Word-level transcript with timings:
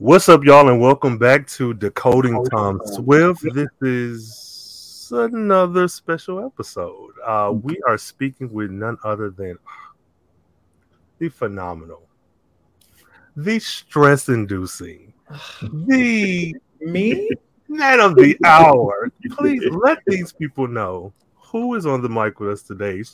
What's 0.00 0.30
up, 0.30 0.44
y'all, 0.44 0.70
and 0.70 0.80
welcome 0.80 1.18
back 1.18 1.46
to 1.48 1.74
Decoding 1.74 2.42
Tom 2.46 2.80
Swift. 2.86 3.44
This 3.52 3.68
is 3.82 5.12
another 5.14 5.88
special 5.88 6.42
episode. 6.42 7.10
Uh, 7.22 7.52
we 7.52 7.78
are 7.86 7.98
speaking 7.98 8.50
with 8.50 8.70
none 8.70 8.96
other 9.04 9.28
than 9.28 9.58
the 11.18 11.28
phenomenal, 11.28 12.08
the 13.36 13.58
stress-inducing, 13.58 15.12
the 15.62 16.56
Me? 16.80 17.28
man 17.68 18.00
of 18.00 18.16
the 18.16 18.38
hour. 18.46 19.12
Please 19.32 19.68
let 19.70 19.98
these 20.06 20.32
people 20.32 20.66
know 20.66 21.12
who 21.34 21.74
is 21.74 21.84
on 21.84 22.00
the 22.00 22.08
mic 22.08 22.40
with 22.40 22.48
us 22.48 22.62
today, 22.62 23.04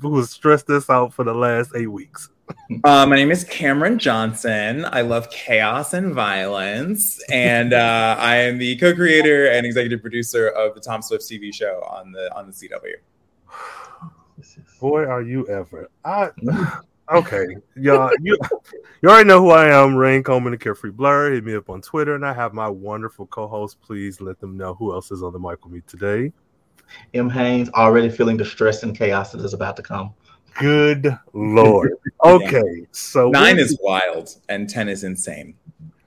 who 0.00 0.16
has 0.16 0.30
stressed 0.30 0.70
us 0.70 0.88
out 0.88 1.12
for 1.12 1.24
the 1.24 1.34
last 1.34 1.72
eight 1.76 1.92
weeks. 1.92 2.30
Uh, 2.84 3.06
my 3.06 3.16
name 3.16 3.30
is 3.30 3.44
Cameron 3.44 3.98
Johnson. 3.98 4.84
I 4.86 5.02
love 5.02 5.30
chaos 5.30 5.94
and 5.94 6.14
violence, 6.14 7.22
and 7.30 7.72
uh, 7.72 8.16
I 8.18 8.36
am 8.36 8.58
the 8.58 8.76
co-creator 8.76 9.50
and 9.50 9.66
executive 9.66 10.00
producer 10.00 10.48
of 10.48 10.74
the 10.74 10.80
Tom 10.80 11.02
Swift 11.02 11.24
TV 11.24 11.54
show 11.54 11.82
on 11.88 12.12
the 12.12 12.34
on 12.34 12.46
the 12.46 12.52
CW. 12.52 12.94
Boy, 14.80 15.04
are 15.04 15.22
you 15.22 15.46
ever! 15.48 15.88
I 16.04 16.30
okay, 17.12 17.56
y'all. 17.76 18.10
You 18.20 18.36
you 19.02 19.08
already 19.08 19.28
know 19.28 19.40
who 19.40 19.50
I 19.50 19.68
am. 19.68 19.94
Rain 19.94 20.22
Coleman, 20.22 20.52
the 20.52 20.58
Carefree 20.58 20.90
Blur. 20.90 21.32
Hit 21.32 21.44
me 21.44 21.54
up 21.54 21.70
on 21.70 21.82
Twitter, 21.82 22.14
and 22.14 22.26
I 22.26 22.32
have 22.32 22.52
my 22.54 22.68
wonderful 22.68 23.26
co-host. 23.26 23.80
Please 23.82 24.20
let 24.20 24.40
them 24.40 24.56
know 24.56 24.74
who 24.74 24.92
else 24.92 25.10
is 25.10 25.22
on 25.22 25.32
the 25.32 25.38
mic 25.38 25.64
with 25.64 25.72
me 25.72 25.82
today. 25.86 26.32
M. 27.14 27.30
Haynes 27.30 27.70
already 27.70 28.08
feeling 28.08 28.36
the 28.36 28.44
stress 28.44 28.82
and 28.82 28.96
chaos 28.96 29.32
that 29.32 29.42
is 29.42 29.54
about 29.54 29.76
to 29.76 29.82
come. 29.82 30.14
Good 30.58 31.16
lord. 31.32 31.92
Okay, 32.24 32.86
so 32.92 33.30
Nine 33.30 33.56
we- 33.56 33.62
is 33.62 33.78
wild, 33.82 34.36
and 34.48 34.68
ten 34.68 34.88
is 34.88 35.04
insane. 35.04 35.54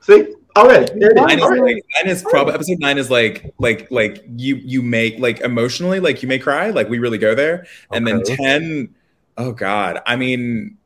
See, 0.01 0.33
already. 0.55 0.99
There 0.99 1.11
it 1.11 1.17
is. 1.17 1.25
Nine 1.25 1.39
is 1.39 1.59
like 1.61 1.85
nine 1.95 2.07
is 2.07 2.23
probably 2.23 2.53
episode 2.53 2.79
nine 2.79 2.97
is 2.97 3.09
like 3.09 3.53
like 3.57 3.89
like 3.91 4.23
you 4.35 4.55
you 4.57 4.81
make 4.81 5.19
like 5.19 5.41
emotionally 5.41 5.99
like 5.99 6.21
you 6.21 6.27
may 6.29 6.39
cry 6.39 6.69
like 6.69 6.89
we 6.89 6.99
really 6.99 7.17
go 7.17 7.33
there, 7.35 7.65
and 7.91 8.05
then 8.07 8.21
ten, 8.23 8.93
oh 9.37 9.51
god, 9.51 10.01
I 10.05 10.15
mean, 10.15 10.77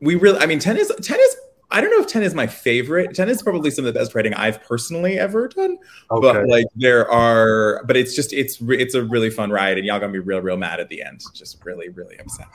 we 0.00 0.14
really 0.14 0.38
I 0.38 0.46
mean 0.46 0.58
ten 0.58 0.76
is 0.76 0.92
ten 1.02 1.18
is. 1.20 1.36
I 1.70 1.80
don't 1.80 1.90
know 1.90 1.98
if 1.98 2.06
10 2.06 2.22
is 2.22 2.34
my 2.36 2.46
favorite. 2.46 3.16
10 3.16 3.28
is 3.28 3.42
probably 3.42 3.68
some 3.68 3.84
of 3.84 3.92
the 3.92 3.98
best 3.98 4.14
writing 4.14 4.32
I've 4.34 4.62
personally 4.62 5.18
ever 5.18 5.48
done. 5.48 5.76
okay. 6.08 6.20
but 6.32 6.46
like 6.46 6.66
there 6.76 7.10
are 7.10 7.82
but 7.86 7.96
it's 7.96 8.14
just 8.14 8.32
it's 8.32 8.58
it's 8.60 8.94
a 8.94 9.02
really 9.02 9.28
fun 9.28 9.50
ride 9.50 9.76
and 9.76 9.84
y'all 9.84 9.98
gonna 9.98 10.12
be 10.12 10.20
real 10.20 10.40
real 10.40 10.56
mad 10.56 10.78
at 10.78 10.88
the 10.88 11.02
end 11.02 11.24
just 11.34 11.64
really 11.64 11.88
really 11.88 12.16
upset 12.18 12.46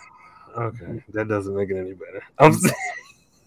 Okay, 0.58 1.04
that 1.10 1.28
doesn't 1.28 1.56
make 1.56 1.70
it 1.70 1.78
any 1.78 1.94
better. 1.94 2.24
I'm 2.40 2.54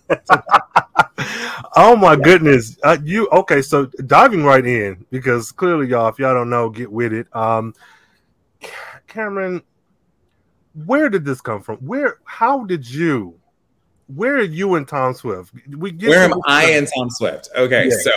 oh 1.77 1.97
my 1.97 2.17
goodness, 2.17 2.79
uh, 2.83 2.97
you 3.03 3.29
okay? 3.29 3.63
So 3.63 3.87
diving 3.87 4.45
right 4.45 4.65
in 4.65 5.05
because 5.11 5.53
clearly, 5.53 5.89
y'all, 5.89 6.09
if 6.09 6.19
y'all 6.19 6.35
don't 6.35 6.51
know, 6.51 6.69
get 6.71 6.91
with 6.91 7.13
it. 7.13 7.27
Um, 7.35 7.75
Cameron, 9.07 9.63
where 10.87 11.09
did 11.09 11.25
this 11.25 11.41
come 11.41 11.63
from? 11.63 11.77
Where? 11.79 12.19
How 12.25 12.65
did 12.65 12.89
you? 12.89 13.39
Where 14.15 14.37
are 14.37 14.43
you 14.43 14.75
and 14.75 14.87
Tom 14.87 15.15
Swift? 15.15 15.53
We 15.69 15.91
get 15.93 16.11
where 16.11 16.25
am 16.25 16.35
i 16.47 16.71
and 16.73 16.89
tom 16.95 17.09
swift 17.09 17.49
okay 17.57 17.89
Yeah. 17.89 17.97
so 18.01 18.11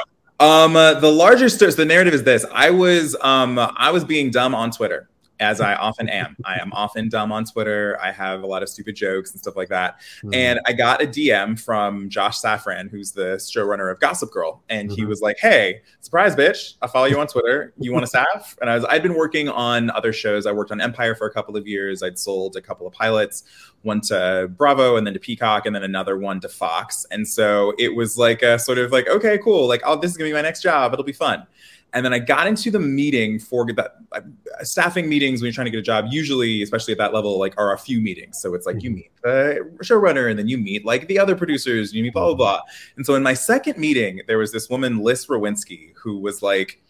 um 0.46 0.76
uh, 0.76 0.96
the 0.96 1.10
larger 1.12 1.48
sto- 1.48 1.70
so 1.70 1.76
the 1.78 1.86
narrative 1.86 2.14
is 2.14 2.24
this 2.24 2.46
i 2.54 2.70
was 2.70 3.16
um 3.22 3.58
i 3.60 3.92
was 3.92 4.04
being 4.04 4.32
dumb 4.32 4.54
on 4.54 4.72
twitter 4.72 5.10
as 5.40 5.60
I 5.62 5.76
often 5.76 6.08
am. 6.10 6.36
I 6.46 6.60
am 6.62 6.72
often 6.74 7.10
dumb 7.10 7.32
on 7.32 7.44
Twitter. 7.46 7.98
I 8.02 8.12
have 8.12 8.44
a 8.44 8.48
lot 8.48 8.64
of 8.64 8.70
stupid 8.70 8.96
jokes 8.96 9.32
and 9.32 9.40
stuff 9.40 9.56
like 9.56 9.70
that. 9.70 10.00
Hmm. 10.22 10.34
And 10.34 10.60
I 10.66 10.74
got 10.74 11.02
a 11.02 11.06
DM 11.08 11.60
from 11.60 12.10
Josh 12.10 12.40
Safran, 12.40 12.90
who's 12.90 13.12
the 13.12 13.36
showrunner 13.38 13.92
of 13.92 14.00
Gossip 14.00 14.32
Girl, 14.32 14.64
and 14.70 14.92
he 14.92 15.04
Mhm. 15.04 15.08
was 15.08 15.22
like, 15.22 15.38
"Hey, 15.40 15.82
surprise, 16.02 16.36
bitch! 16.36 16.76
I 16.82 16.88
follow 16.88 17.06
you 17.08 17.20
on 17.20 17.28
Twitter. 17.28 17.74
You 17.78 17.92
want 17.92 18.06
a 18.06 18.08
staff?" 18.08 18.56
And 18.62 18.70
I 18.70 18.76
was, 18.76 18.86
I'd 18.86 19.04
been 19.04 19.16
working 19.16 19.50
on 19.50 19.90
other 19.92 20.14
shows. 20.14 20.46
I 20.46 20.52
worked 20.52 20.72
on 20.72 20.80
Empire 20.80 21.16
for 21.16 21.28
a 21.28 21.32
couple 21.34 21.58
of 21.58 21.68
years. 21.68 22.02
I'd 22.02 22.18
sold 22.18 22.56
a 22.56 22.62
couple 22.62 22.88
of 22.88 22.94
pilots, 22.94 23.44
one 23.82 24.02
to 24.02 24.50
Bravo, 24.58 24.96
and 24.96 25.06
then 25.06 25.14
to 25.14 25.20
Peacock, 25.20 25.66
and 25.66 25.76
then 25.76 25.84
another 25.84 26.18
one 26.18 26.40
to 26.42 26.50
Fox. 26.50 27.06
And 27.12 27.28
so 27.28 27.74
it 27.78 27.96
was 27.96 28.18
like 28.18 28.42
a 28.42 28.58
sort 28.58 28.78
of 28.78 28.92
like, 28.92 29.08
okay, 29.10 29.38
cool. 29.38 29.68
Like, 29.68 29.82
oh, 29.86 29.96
this 29.98 30.12
is 30.12 30.18
gonna 30.18 30.30
be 30.30 30.34
my 30.34 30.42
next 30.42 30.62
job. 30.62 30.94
It'll 30.94 31.06
be 31.06 31.12
fun. 31.14 31.46
And 31.96 32.06
then 32.06 32.14
I 32.14 32.20
got 32.20 32.46
into 32.46 32.70
the 32.70 32.80
meeting 32.80 33.40
for 33.40 33.66
that 33.74 33.96
uh, 34.12 34.22
staffing 34.64 35.08
meetings 35.08 35.42
when 35.42 35.48
you're 35.48 35.54
trying 35.54 35.66
to 35.66 35.72
get 35.72 35.80
a 35.80 35.82
job. 35.82 36.08
Usually, 36.10 36.62
especially 36.62 36.92
at 36.92 36.98
that 36.98 37.14
level, 37.14 37.40
like 37.40 37.54
are 37.58 37.74
a 37.74 37.78
few 37.78 38.02
meetings. 38.02 38.40
So 38.40 38.54
it's 38.54 38.66
like 38.66 38.84
you 38.84 38.92
meet 38.92 39.12
the 39.24 39.68
showrunner, 39.82 40.30
and 40.30 40.38
then 40.38 40.50
you 40.50 40.58
meet 40.58 40.86
like 40.86 41.08
the 41.08 41.18
other 41.18 41.36
producers, 41.36 41.90
and 41.90 41.98
you 41.98 42.04
meet 42.04 42.14
blah 42.14 42.26
blah 42.26 42.36
blah. 42.36 42.62
And 42.98 43.06
so 43.06 43.16
in 43.16 43.24
my 43.24 43.34
second 43.34 43.78
meeting, 43.78 44.22
there 44.28 44.38
was 44.38 44.52
this 44.52 44.70
woman, 44.70 45.00
Lis 45.00 45.28
Rowinski, 45.28 45.94
who 45.96 46.20
was 46.20 46.44
like, 46.44 46.82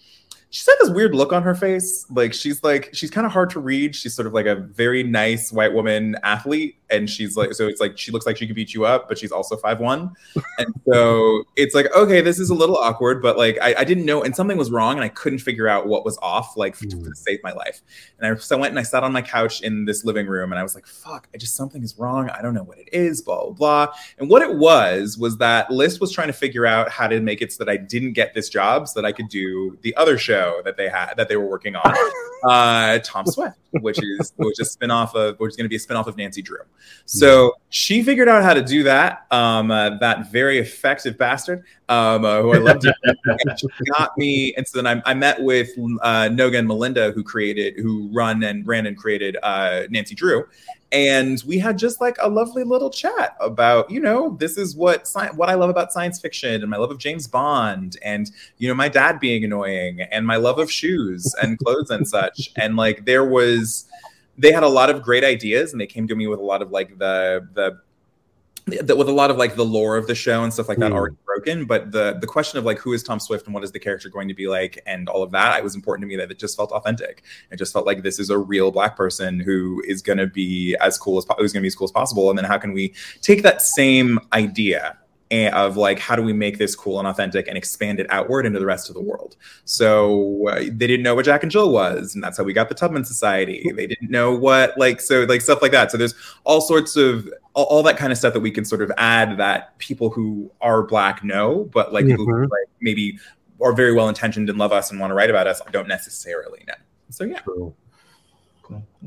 she's 0.50 0.66
had 0.66 0.76
this 0.80 0.90
weird 0.90 1.14
look 1.14 1.34
on 1.34 1.44
her 1.44 1.54
face. 1.54 2.06
Like 2.10 2.34
she's 2.34 2.64
like 2.64 2.90
she's 2.94 3.12
kind 3.12 3.28
of 3.28 3.34
hard 3.34 3.50
to 3.52 3.60
read. 3.60 3.96
She's 3.96 4.16
sort 4.16 4.26
of 4.26 4.34
like 4.34 4.46
a 4.46 4.56
very 4.56 5.04
nice 5.04 5.52
white 5.52 5.74
woman 5.74 6.16
athlete, 6.24 6.78
and 6.90 7.10
she's 7.10 7.36
like 7.36 7.54
so 7.54 7.68
it's 7.68 7.80
like 7.82 7.98
she 7.98 8.12
looks 8.12 8.26
like 8.26 8.38
she 8.38 8.48
could 8.48 8.56
beat 8.56 8.74
you 8.74 8.86
up, 8.86 9.08
but 9.08 9.18
she's 9.18 9.32
also 9.32 9.58
five 9.58 9.80
one. 9.80 10.14
And 10.58 10.74
so 10.88 11.44
it's 11.56 11.74
like 11.76 11.94
okay, 11.96 12.22
this 12.22 12.40
is 12.40 12.50
a 12.50 12.56
little 12.56 12.78
awkward, 12.78 13.22
but 13.22 13.38
like 13.38 13.58
I, 13.62 13.76
I 13.80 13.84
didn't 13.84 14.06
know, 14.06 14.24
and 14.24 14.36
something 14.36 14.58
was 14.58 14.72
wrong, 14.72 14.96
and 14.96 15.04
I 15.04 15.10
couldn't 15.10 15.40
figure 15.40 15.68
out 15.68 15.88
what 15.88 16.06
was 16.06 16.18
off, 16.22 16.56
like 16.58 16.78
to, 16.80 16.88
to 16.88 17.16
save 17.16 17.40
my 17.44 17.52
life. 17.52 17.82
And 18.20 18.32
I 18.32 18.36
so 18.38 18.58
I 18.58 18.60
went 18.60 18.72
and 18.72 18.80
I 18.80 18.84
sat 18.84 19.04
on 19.04 19.12
my 19.12 19.22
couch 19.22 19.62
in 19.62 19.86
this 19.86 20.06
living 20.06 20.28
room, 20.28 20.52
and 20.52 20.60
I 20.60 20.64
was 20.64 20.76
like, 20.76 20.86
fuck, 20.86 21.28
I 21.34 21.38
just 21.38 21.56
something 21.56 21.84
is 21.84 21.98
wrong. 21.98 22.30
I 22.30 22.42
don't 22.42 22.54
know 22.54 22.64
what 22.64 22.78
it 22.78 22.90
is, 22.92 23.22
blah 23.22 23.44
blah 23.46 23.54
blah. 23.54 23.94
And 24.18 24.30
what 24.30 24.42
it 24.42 24.56
was 24.56 25.18
was 25.18 25.38
that 25.38 25.72
Lis 25.72 26.00
was 26.00 26.12
trying 26.12 26.28
to 26.28 26.34
figure 26.34 26.66
out 26.66 26.90
how 26.90 27.08
to 27.08 27.20
make 27.20 27.42
it 27.42 27.52
so 27.52 27.64
that 27.64 27.72
I 27.72 27.78
didn't 27.78 28.14
get 28.14 28.34
this 28.34 28.50
job, 28.50 28.88
so 28.88 29.02
that 29.02 29.08
I 29.08 29.12
could 29.12 29.30
do 29.30 29.78
the 29.82 29.96
other 29.96 30.18
show 30.18 30.62
that 30.66 30.78
they 30.78 30.90
had 30.90 31.16
that 31.16 31.30
they 31.30 31.38
were 31.38 31.48
working 31.48 31.76
on, 31.76 31.96
uh, 32.50 33.00
Tom 33.04 33.26
Swift, 33.26 33.58
which 33.72 34.02
is 34.02 34.34
which 34.38 34.60
is 34.60 34.72
spin 34.72 34.92
off 34.92 35.16
of 35.16 35.40
which 35.40 35.52
is 35.52 35.56
going 35.56 35.66
to 35.66 35.70
be 35.70 35.76
a 35.76 35.80
spin 35.80 35.98
off 35.98 36.08
of 36.08 36.18
Nancy 36.18 36.42
Drew. 36.42 36.60
So 37.06 37.56
she 37.70 38.02
figured 38.02 38.28
out 38.28 38.44
how 38.44 38.54
to 38.54 38.64
do 38.64 38.84
that. 38.84 39.28
Um, 39.32 39.70
uh, 39.70 39.98
that 40.00 40.32
very 40.32 40.58
effective 40.58 41.18
bastard, 41.18 41.64
um, 41.88 42.26
uh, 42.26 42.42
who 42.42 42.54
I 42.54 42.58
loved. 42.58 42.84
she 43.58 43.68
got 43.98 44.18
me, 44.18 44.54
and 44.56 44.68
so 44.68 44.82
then 44.82 45.04
I, 45.06 45.12
I 45.12 45.14
met 45.14 45.42
with 45.42 45.70
uh, 46.02 46.30
Noga 46.30 46.58
and 46.60 46.68
Melinda, 46.68 47.12
who 47.12 47.24
created, 47.24 47.76
who 47.78 48.10
run 48.12 48.44
and 48.44 48.66
ran 48.66 48.88
and 48.88 48.98
created 48.98 49.38
uh, 49.44 49.84
Nancy 49.92 50.16
Drew, 50.16 50.46
and 50.92 51.44
we 51.46 51.60
had 51.60 51.78
just 51.78 52.00
like 52.00 52.16
a 52.22 52.30
lovely 52.30 52.64
little 52.64 52.90
chat 52.90 53.36
about 53.40 53.90
you 53.92 54.00
know 54.00 54.38
this 54.40 54.58
is 54.58 54.76
what 54.76 55.02
sci- 55.02 55.34
what 55.36 55.50
I 55.50 55.56
love 55.56 55.70
about 55.70 55.92
science 55.92 56.20
fiction 56.20 56.62
and 56.62 56.70
my 56.70 56.78
love 56.78 56.92
of 56.92 56.98
James 56.98 57.28
Bond 57.28 57.98
and 58.02 58.32
you 58.60 58.68
know 58.68 58.74
my 58.74 58.88
dad 58.88 59.20
being 59.20 59.44
annoying 59.44 60.02
and 60.02 60.26
my 60.26 60.38
love 60.38 60.58
of 60.58 60.72
shoes 60.72 61.36
and 61.42 61.60
clothes 61.60 61.90
and 61.90 62.08
such 62.08 62.52
and 62.56 62.78
like 62.78 63.06
there 63.06 63.26
was 63.26 63.86
they 64.38 64.52
had 64.52 64.64
a 64.64 64.68
lot 64.68 64.90
of 64.90 65.02
great 65.02 65.24
ideas 65.24 65.72
and 65.72 65.80
they 65.82 65.88
came 65.88 66.08
to 66.08 66.16
me 66.16 66.28
with 66.28 66.40
a 66.40 66.44
lot 66.44 66.62
of 66.62 66.72
like 66.72 66.98
the 66.98 67.48
the 67.54 67.80
the- 68.84 68.96
with 68.96 69.08
a 69.08 69.12
lot 69.12 69.30
of 69.30 69.38
like 69.38 69.56
the 69.56 69.64
lore 69.64 69.96
of 69.96 70.08
the 70.08 70.16
show 70.16 70.44
and 70.44 70.52
stuff 70.52 70.68
like 70.68 70.80
that 70.80 70.92
Mm. 70.92 70.96
already 70.96 71.16
broken. 71.24 71.66
But 71.66 71.92
the 71.92 72.18
the 72.20 72.26
question 72.26 72.58
of 72.58 72.66
like 72.66 72.80
who 72.80 72.94
is 72.94 73.04
tom 73.04 73.20
swift 73.20 73.46
and 73.46 73.54
what 73.54 73.64
is 73.64 73.72
the 73.72 73.80
character 73.80 74.10
going 74.10 74.28
to 74.28 74.34
be 74.34 74.48
like 74.48 74.82
and 74.88 75.08
all 75.08 75.22
of 75.22 75.30
that 75.32 75.58
it 75.60 75.64
was 75.64 75.76
important 75.76 76.02
to 76.04 76.08
me 76.08 76.16
that 76.16 76.32
it 76.32 76.40
just 76.40 76.58
felt 76.58 76.72
authentic. 76.72 77.24
It 77.52 77.58
just 77.58 77.72
felt 77.74 77.86
like 77.86 78.02
this 78.02 78.18
is 78.18 78.30
a 78.32 78.38
real 78.40 78.72
black 78.72 78.98
person 78.98 79.40
who 79.40 79.84
is 79.88 80.02
going 80.02 80.18
to 80.18 80.26
be 80.28 80.76
as 80.82 80.98
cool 80.98 81.18
as 81.20 81.26
who's 81.38 81.54
going 81.54 81.62
to 81.62 81.66
be 81.66 81.68
as 81.68 81.76
cool 81.76 81.86
as 81.86 81.92
possible. 81.92 82.30
And 82.32 82.38
then 82.40 82.46
how 82.46 82.58
can 82.58 82.74
we 82.74 82.94
take 83.22 83.44
that 83.44 83.62
same 83.62 84.20
idea 84.34 84.98
and- 85.32 85.54
of 85.56 85.78
like 85.78 86.00
how 86.00 86.16
do 86.16 86.22
we 86.22 86.34
make 86.34 86.58
this 86.58 86.76
cool 86.76 87.00
and 87.00 87.08
authentic 87.08 87.48
and 87.48 87.58
expand 87.58 88.00
it 88.00 88.06
outward 88.10 88.46
into 88.46 88.60
the 88.60 88.66
rest 88.66 88.90
of 88.90 88.96
the 88.96 89.02
world 89.02 89.36
so 89.64 90.48
uh, 90.50 90.60
they 90.60 90.88
didn't 90.88 91.04
know 91.04 91.16
what 91.16 91.26
jack 91.26 91.44
and 91.44 91.52
jill 91.52 91.72
was 91.72 92.14
and 92.16 92.24
that's 92.24 92.38
how 92.38 92.44
we 92.44 92.54
got 92.54 92.70
the 92.70 92.76
tubman 92.76 93.04
society 93.04 93.72
they 93.76 93.88
didn't 93.88 94.12
know 94.12 94.36
what 94.36 94.78
like 94.78 95.02
so 95.02 95.24
like 95.24 95.42
stuff 95.42 95.62
like 95.62 95.72
that 95.72 95.92
so 95.92 95.98
there's 95.98 96.14
all 96.44 96.62
sorts 96.62 96.96
of 96.96 97.28
all, 97.54 97.66
all 97.66 97.84
that 97.84 97.98
kind 97.98 98.12
of 98.12 98.18
stuff 98.18 98.34
that 98.34 98.40
we 98.40 98.52
can 98.52 98.64
sort 98.64 98.82
of 98.82 98.92
add 98.98 99.38
that 99.38 99.78
people 99.80 100.10
who 100.10 100.52
are 100.62 100.84
black 100.84 101.24
know 101.24 101.70
but 101.74 101.92
like 101.92 102.06
people 102.06 102.26
who 102.26 102.42
like 102.42 102.70
maybe 102.82 103.18
are 103.62 103.74
very 103.74 103.94
well 103.94 104.10
intentioned 104.10 104.50
and 104.50 104.60
love 104.60 104.72
us 104.72 104.92
and 104.92 105.00
want 105.00 105.10
to 105.10 105.16
write 105.16 105.30
about 105.30 105.48
us 105.48 105.62
don't 105.72 105.88
necessarily 105.88 106.64
know 106.68 106.74
so 107.10 107.24
yeah. 107.24 107.40
Cool. 107.40 107.76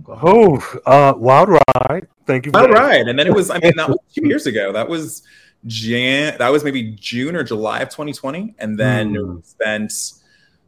Oh, 0.06 0.80
uh, 0.86 1.14
wild 1.16 1.48
ride. 1.48 2.06
Thank 2.26 2.46
you. 2.46 2.52
Wild 2.52 2.70
that. 2.70 2.74
right 2.74 3.08
and 3.08 3.18
then 3.18 3.26
it 3.26 3.34
was 3.34 3.50
i 3.50 3.58
mean 3.58 3.72
that 3.76 3.88
was 3.88 3.98
two 4.14 4.26
years 4.26 4.46
ago 4.46 4.72
that 4.72 4.88
was 4.88 5.22
jan 5.68 6.36
that 6.38 6.48
was 6.50 6.64
maybe 6.64 6.82
june 6.98 7.36
or 7.36 7.44
july 7.44 7.80
of 7.80 7.88
2020 7.90 8.54
and 8.58 8.78
then 8.78 9.14
Hmm. 9.14 9.36
we 9.36 9.42
spent 9.42 9.92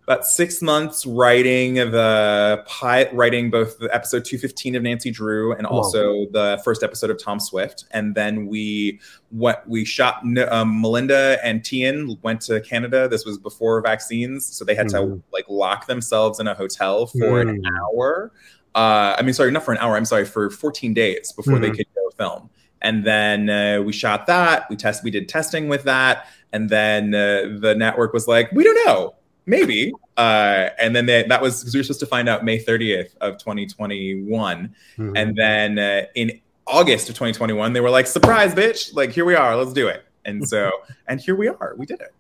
about 0.07 0.27
six 0.27 0.61
months 0.61 1.07
writing 1.07 1.75
the 1.75 2.65
pi- 2.67 3.09
writing 3.13 3.49
both 3.51 3.79
the 3.79 3.95
episode 3.95 4.25
215 4.25 4.75
of 4.75 4.83
Nancy 4.83 5.13
Drew 5.13 5.53
and 5.53 5.65
Wow. 5.69 5.71
also 5.77 6.27
the 6.33 6.61
first 6.65 6.83
episode 6.83 7.11
of 7.11 7.23
Tom 7.23 7.39
Swift. 7.39 7.85
And 7.93 8.17
then 8.17 8.47
we 8.49 8.99
went, 9.31 9.59
we 9.69 9.85
shot 9.85 10.25
um, 10.51 10.81
Melinda 10.81 11.39
and 11.45 11.65
Tian 11.65 12.19
went 12.23 12.41
to 12.43 12.61
Canada. 12.63 13.07
This 13.07 13.25
was 13.25 13.39
before 13.39 13.81
vaccines, 13.83 14.47
so 14.47 14.65
they 14.65 14.75
had 14.75 14.89
to 14.89 14.97
Mhm. 14.97 15.23
like 15.33 15.45
lock 15.49 15.87
themselves 15.87 16.41
in 16.41 16.49
a 16.49 16.55
hotel 16.55 17.07
for 17.07 17.41
an 17.41 17.63
Mm. 17.63 17.69
hour. 17.81 18.33
Uh, 18.75 19.15
I 19.17 19.23
mean, 19.23 19.35
sorry, 19.35 19.53
not 19.53 19.65
for 19.65 19.71
an 19.73 19.79
hour. 19.79 19.97
I'm 19.97 20.05
sorry, 20.07 20.25
for 20.25 20.51
14 20.51 20.93
days 20.93 21.31
before 21.31 21.61
they 21.61 21.71
Mhm. 21.71 21.77
could 21.77 21.87
go 21.95 22.11
film. 22.19 22.51
And 22.83 23.05
then 23.05 23.51
uh, 23.51 23.83
we 23.83 23.93
shot 23.93 24.27
that. 24.27 24.69
We 24.71 24.77
test. 24.77 25.05
We 25.05 25.11
did 25.11 25.29
testing 25.29 25.69
with 25.69 25.85
that, 25.85 26.27
and 26.53 26.69
then 26.71 27.15
uh, 27.15 27.59
the 27.61 27.75
network 27.77 28.13
was 28.15 28.27
like, 28.27 28.51
we 28.53 28.65
don't 28.65 28.87
know, 28.87 29.15
maybe. 29.47 29.93
Uh, 30.17 30.71
and 30.79 30.97
then 30.97 31.07
they, 31.07 31.25
that 31.25 31.43
was 31.43 31.61
because 31.61 31.75
we 31.75 31.81
were 31.81 31.85
supposed 31.85 32.01
to 32.01 32.07
find 32.07 32.29
out 32.29 32.45
May 32.45 32.59
30th 32.63 33.17
of 33.21 33.37
2021, 33.39 34.75
Mhm. 34.99 35.13
and 35.17 35.37
then 35.37 35.79
uh, 35.79 36.03
in 36.15 36.41
August 36.67 37.09
of 37.09 37.15
2021, 37.17 37.73
they 37.73 37.81
were 37.81 37.91
like, 37.91 38.07
surprise, 38.07 38.55
bitch! 38.55 38.95
Like 38.95 39.11
here 39.13 39.25
we 39.25 39.35
are, 39.35 39.57
let's 39.57 39.73
do 39.73 39.89
it. 39.89 40.05
And 40.25 40.47
so, 40.49 40.71
and 41.09 41.21
here 41.21 41.35
we 41.37 41.49
are, 41.49 41.75
we 41.77 41.85
did 41.87 42.01
it. 42.01 42.15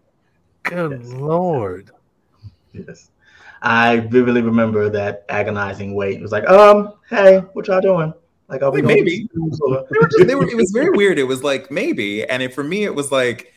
good 0.64 1.04
lord. 1.06 1.90
Yes. 2.72 3.10
I 3.62 4.00
vividly 4.00 4.40
remember 4.42 4.88
that 4.90 5.24
agonizing 5.28 5.94
wait. 5.94 6.16
It 6.18 6.22
was 6.22 6.32
like, 6.32 6.48
um, 6.48 6.94
hey, 7.10 7.38
what 7.52 7.66
y'all 7.66 7.80
doing? 7.80 8.12
Like, 8.50 8.62
Wait, 8.62 8.82
going 8.82 8.86
maybe. 8.86 9.28
to 9.28 9.86
they 9.90 9.98
were 9.98 10.08
just, 10.08 10.26
they 10.26 10.34
were, 10.36 10.48
it 10.48 10.56
was 10.56 10.72
very 10.72 10.90
weird. 10.90 11.18
It 11.18 11.24
was 11.24 11.44
like 11.44 11.70
maybe, 11.70 12.24
and 12.24 12.42
it, 12.42 12.52
for 12.52 12.64
me, 12.64 12.84
it 12.84 12.94
was 12.94 13.12
like 13.12 13.54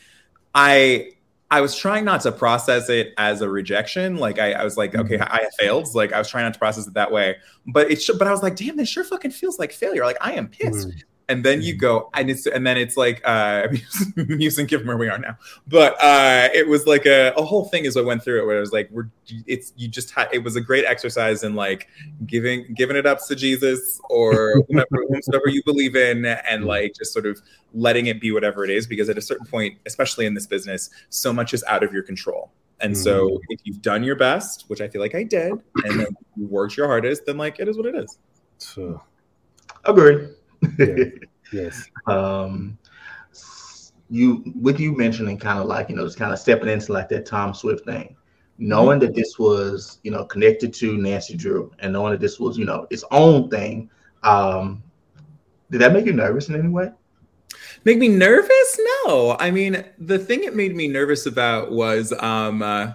I 0.54 1.14
I 1.50 1.62
was 1.62 1.76
trying 1.76 2.06
not 2.06 2.22
to 2.22 2.32
process 2.32 2.90
it 2.90 3.14
as 3.18 3.42
a 3.42 3.50
rejection. 3.50 4.18
Like 4.18 4.40
I, 4.40 4.54
I 4.54 4.64
was 4.64 4.78
like, 4.78 4.96
okay, 4.96 5.20
I 5.20 5.48
failed. 5.60 5.94
Like 5.94 6.12
I 6.14 6.18
was 6.18 6.28
trying 6.28 6.46
not 6.46 6.54
to 6.54 6.60
process 6.60 6.88
it 6.88 6.94
that 6.94 7.12
way. 7.12 7.38
But 7.68 7.92
it 7.92 8.02
should, 8.02 8.18
but 8.18 8.28
I 8.28 8.32
was 8.32 8.42
like, 8.42 8.56
damn, 8.56 8.78
this 8.78 8.90
sure 8.90 9.04
fucking 9.04 9.32
feels 9.32 9.60
like 9.60 9.72
failure. 9.72 10.04
Like 10.04 10.18
I 10.22 10.34
am 10.34 10.48
pissed. 10.48 10.88
Mm. 10.90 11.04
And 11.30 11.44
then 11.44 11.62
you 11.62 11.76
go, 11.76 12.10
and 12.14 12.30
it's 12.30 12.46
and 12.46 12.66
then 12.68 12.78
it's 12.78 12.98
like 12.98 13.22
uh 13.26 13.68
musing 14.16 14.66
given 14.66 14.88
where 14.88 14.98
we 14.98 15.10
are 15.10 15.18
now. 15.18 15.38
But 15.68 16.02
uh 16.04 16.50
it 16.54 16.68
was 16.68 16.86
like 16.86 17.06
a, 17.06 17.34
a 17.38 17.44
whole 17.44 17.66
thing 17.66 17.86
is 17.86 17.96
what 17.96 18.06
went 18.06 18.24
through 18.24 18.42
it 18.42 18.46
where 18.46 18.58
it 18.58 18.62
was 18.62 18.74
like 18.74 18.90
we're 18.92 19.10
it's 19.48 19.74
you 19.78 19.88
just 19.88 20.12
had 20.12 20.28
it 20.34 20.44
was 20.44 20.56
a 20.56 20.62
great 20.62 20.86
exercise 20.86 21.44
in 21.44 21.56
like 21.56 21.88
giving 22.26 22.74
giving 22.74 22.98
it 22.98 23.06
up 23.06 23.26
to 23.28 23.36
Jesus 23.36 24.02
or 24.10 24.64
whomever, 24.68 24.88
whomever 25.08 25.48
you 25.48 25.64
believe 25.64 25.96
in 25.96 26.26
and 26.26 26.66
like 26.66 26.94
just 26.98 27.14
sort 27.14 27.26
of 27.26 27.42
letting 27.74 28.08
it 28.08 28.20
be 28.20 28.32
whatever 28.32 28.64
it 28.64 28.70
is 28.70 28.86
because 28.86 29.10
at 29.10 29.18
a 29.18 29.22
certain 29.22 29.46
point 29.46 29.78
especially 29.86 30.26
in 30.26 30.34
this 30.34 30.46
business 30.46 30.90
so 31.10 31.32
much 31.32 31.54
is 31.54 31.64
out 31.68 31.84
of 31.84 31.94
your 31.94 32.04
control. 32.04 32.52
And 32.80 32.98
so 32.98 33.40
if 33.48 33.62
you've 33.64 33.82
done 33.82 34.04
your 34.04 34.18
best 34.18 34.66
which 34.68 34.82
i 34.82 34.90
feel 34.90 35.00
like 35.00 35.16
i 35.16 35.24
did 35.24 35.54
and 35.86 36.00
then 36.02 36.08
you 36.36 36.48
worked 36.48 36.76
your 36.76 36.88
hardest 36.88 37.26
then 37.26 37.38
like 37.38 37.60
it 37.60 37.70
is 37.70 37.78
what 37.78 37.86
it 37.86 37.96
is. 37.96 38.18
So, 38.58 39.02
Agree. 39.86 40.30
Yeah. 40.78 41.06
yes. 41.54 41.90
um, 42.08 42.78
you 44.10 44.44
with 44.60 44.80
you 44.80 44.96
mentioning 44.96 45.38
kind 45.38 45.60
of 45.60 45.66
like 45.66 45.90
you 45.90 45.96
know 45.96 46.06
just 46.06 46.18
kind 46.18 46.34
of 46.34 46.40
stepping 46.40 46.70
into 46.70 46.92
like 46.94 47.10
that 47.10 47.26
Tom 47.26 47.54
Swift 47.54 47.86
thing, 47.86 48.16
knowing 48.58 49.00
that 49.00 49.16
this 49.16 49.40
was 49.40 50.00
you 50.04 50.12
know 50.12 50.26
connected 50.26 50.74
to 50.76 50.98
Nancy 50.98 51.36
Drew 51.36 51.72
and 51.80 51.94
knowing 51.94 52.12
that 52.12 52.22
this 52.22 52.40
was 52.40 52.58
you 52.58 52.66
know 52.66 52.88
its 52.90 53.04
own 53.12 53.50
thing. 53.50 53.90
Um, 54.24 54.84
did 55.72 55.82
that 55.82 55.94
make 55.94 56.06
you 56.06 56.14
nervous 56.14 56.50
in 56.50 56.56
any 56.56 56.70
way? 56.70 56.92
make 57.86 57.98
me 57.98 58.08
nervous 58.08 58.80
no 59.06 59.36
i 59.40 59.52
mean 59.52 59.84
the 60.00 60.18
thing 60.18 60.44
it 60.44 60.56
made 60.56 60.76
me 60.76 60.88
nervous 60.88 61.26
about 61.26 61.72
was 61.72 62.14
um 62.20 62.62
uh, 62.62 62.92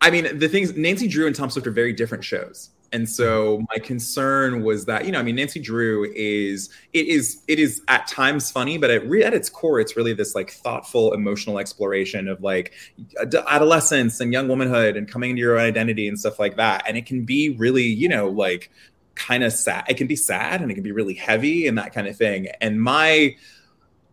i 0.00 0.10
mean 0.10 0.38
the 0.38 0.48
things 0.48 0.76
nancy 0.76 1.06
drew 1.06 1.26
and 1.26 1.36
tom 1.36 1.50
swift 1.50 1.66
are 1.66 1.72
very 1.72 1.92
different 1.92 2.24
shows 2.24 2.70
and 2.92 3.08
so 3.08 3.64
my 3.70 3.78
concern 3.78 4.62
was 4.62 4.84
that 4.84 5.04
you 5.04 5.12
know 5.12 5.18
i 5.18 5.22
mean 5.22 5.36
nancy 5.36 5.60
drew 5.60 6.10
is 6.14 6.70
it 6.92 7.06
is 7.06 7.42
it 7.48 7.58
is 7.58 7.82
at 7.88 8.06
times 8.06 8.50
funny 8.50 8.78
but 8.78 8.90
at, 8.90 9.06
re- 9.08 9.24
at 9.24 9.34
its 9.34 9.48
core 9.48 9.80
it's 9.80 9.96
really 9.96 10.12
this 10.12 10.34
like 10.34 10.50
thoughtful 10.50 11.12
emotional 11.12 11.58
exploration 11.58 12.28
of 12.28 12.42
like 12.42 12.72
ad- 13.20 13.34
adolescence 13.48 14.20
and 14.20 14.32
young 14.32 14.48
womanhood 14.48 14.96
and 14.96 15.10
coming 15.10 15.30
into 15.30 15.40
your 15.40 15.58
own 15.58 15.64
identity 15.64 16.08
and 16.08 16.18
stuff 16.18 16.38
like 16.38 16.56
that. 16.56 16.84
And 16.86 16.96
it 16.96 17.06
can 17.06 17.24
be 17.24 17.50
really 17.50 17.84
you 17.84 18.08
know 18.08 18.28
like 18.28 18.70
kind 19.14 19.42
of 19.42 19.52
sad. 19.52 19.84
It 19.88 19.96
can 19.96 20.06
be 20.06 20.16
sad 20.16 20.60
and 20.60 20.70
it 20.70 20.74
can 20.74 20.82
be 20.82 20.92
really 20.92 21.14
heavy 21.14 21.66
and 21.66 21.78
that 21.78 21.92
kind 21.94 22.06
of 22.06 22.16
thing. 22.16 22.48
And 22.60 22.82
my 22.82 23.34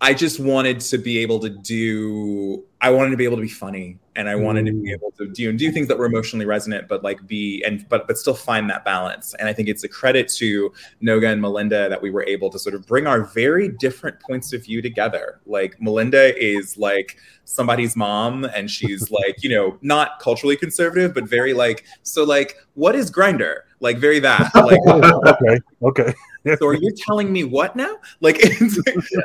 i 0.03 0.13
just 0.13 0.39
wanted 0.39 0.79
to 0.79 0.97
be 0.97 1.17
able 1.17 1.39
to 1.39 1.49
do 1.49 2.63
i 2.81 2.89
wanted 2.89 3.09
to 3.11 3.17
be 3.17 3.23
able 3.23 3.37
to 3.37 3.41
be 3.41 3.47
funny 3.65 3.97
and 4.15 4.27
i 4.29 4.35
wanted 4.35 4.65
to 4.65 4.71
be 4.73 4.89
Mm. 4.89 4.93
able 4.93 5.11
to 5.17 5.27
do 5.29 5.49
and 5.49 5.57
do 5.57 5.71
things 5.71 5.87
that 5.87 5.97
were 5.97 6.05
emotionally 6.05 6.45
resonant 6.45 6.87
but 6.89 7.03
like 7.03 7.25
be 7.25 7.63
and 7.65 7.87
but 7.89 8.05
but 8.07 8.17
still 8.17 8.33
find 8.33 8.69
that 8.69 8.83
balance 8.83 9.33
and 9.39 9.47
i 9.47 9.53
think 9.53 9.67
it's 9.69 9.83
a 9.83 9.87
credit 9.87 10.27
to 10.39 10.71
noga 11.01 11.31
and 11.31 11.41
melinda 11.41 11.87
that 11.89 12.01
we 12.01 12.11
were 12.11 12.25
able 12.25 12.49
to 12.49 12.59
sort 12.59 12.75
of 12.75 12.85
bring 12.85 13.07
our 13.07 13.21
very 13.23 13.69
different 13.69 14.19
points 14.19 14.51
of 14.53 14.63
view 14.63 14.81
together 14.81 15.39
like 15.45 15.79
melinda 15.81 16.37
is 16.37 16.77
like 16.77 17.17
somebody's 17.45 17.95
mom 17.95 18.43
and 18.43 18.69
she's 18.69 19.09
like 19.19 19.41
you 19.41 19.49
know 19.49 19.77
not 19.81 20.19
culturally 20.19 20.57
conservative 20.57 21.13
but 21.13 21.23
very 21.23 21.53
like 21.53 21.85
so 22.03 22.23
like 22.23 22.57
what 22.75 22.93
is 22.95 23.09
Grindr 23.09 23.55
like 23.79 23.97
very 23.97 24.19
that 24.19 24.51
like 24.55 24.79
okay. 25.33 25.59
Okay. 25.81 26.13
so 26.59 26.67
are 26.67 26.73
you 26.73 26.91
telling 26.95 27.31
me 27.31 27.43
what 27.43 27.75
now? 27.75 27.95
Like, 28.21 28.37
it's, 28.41 28.77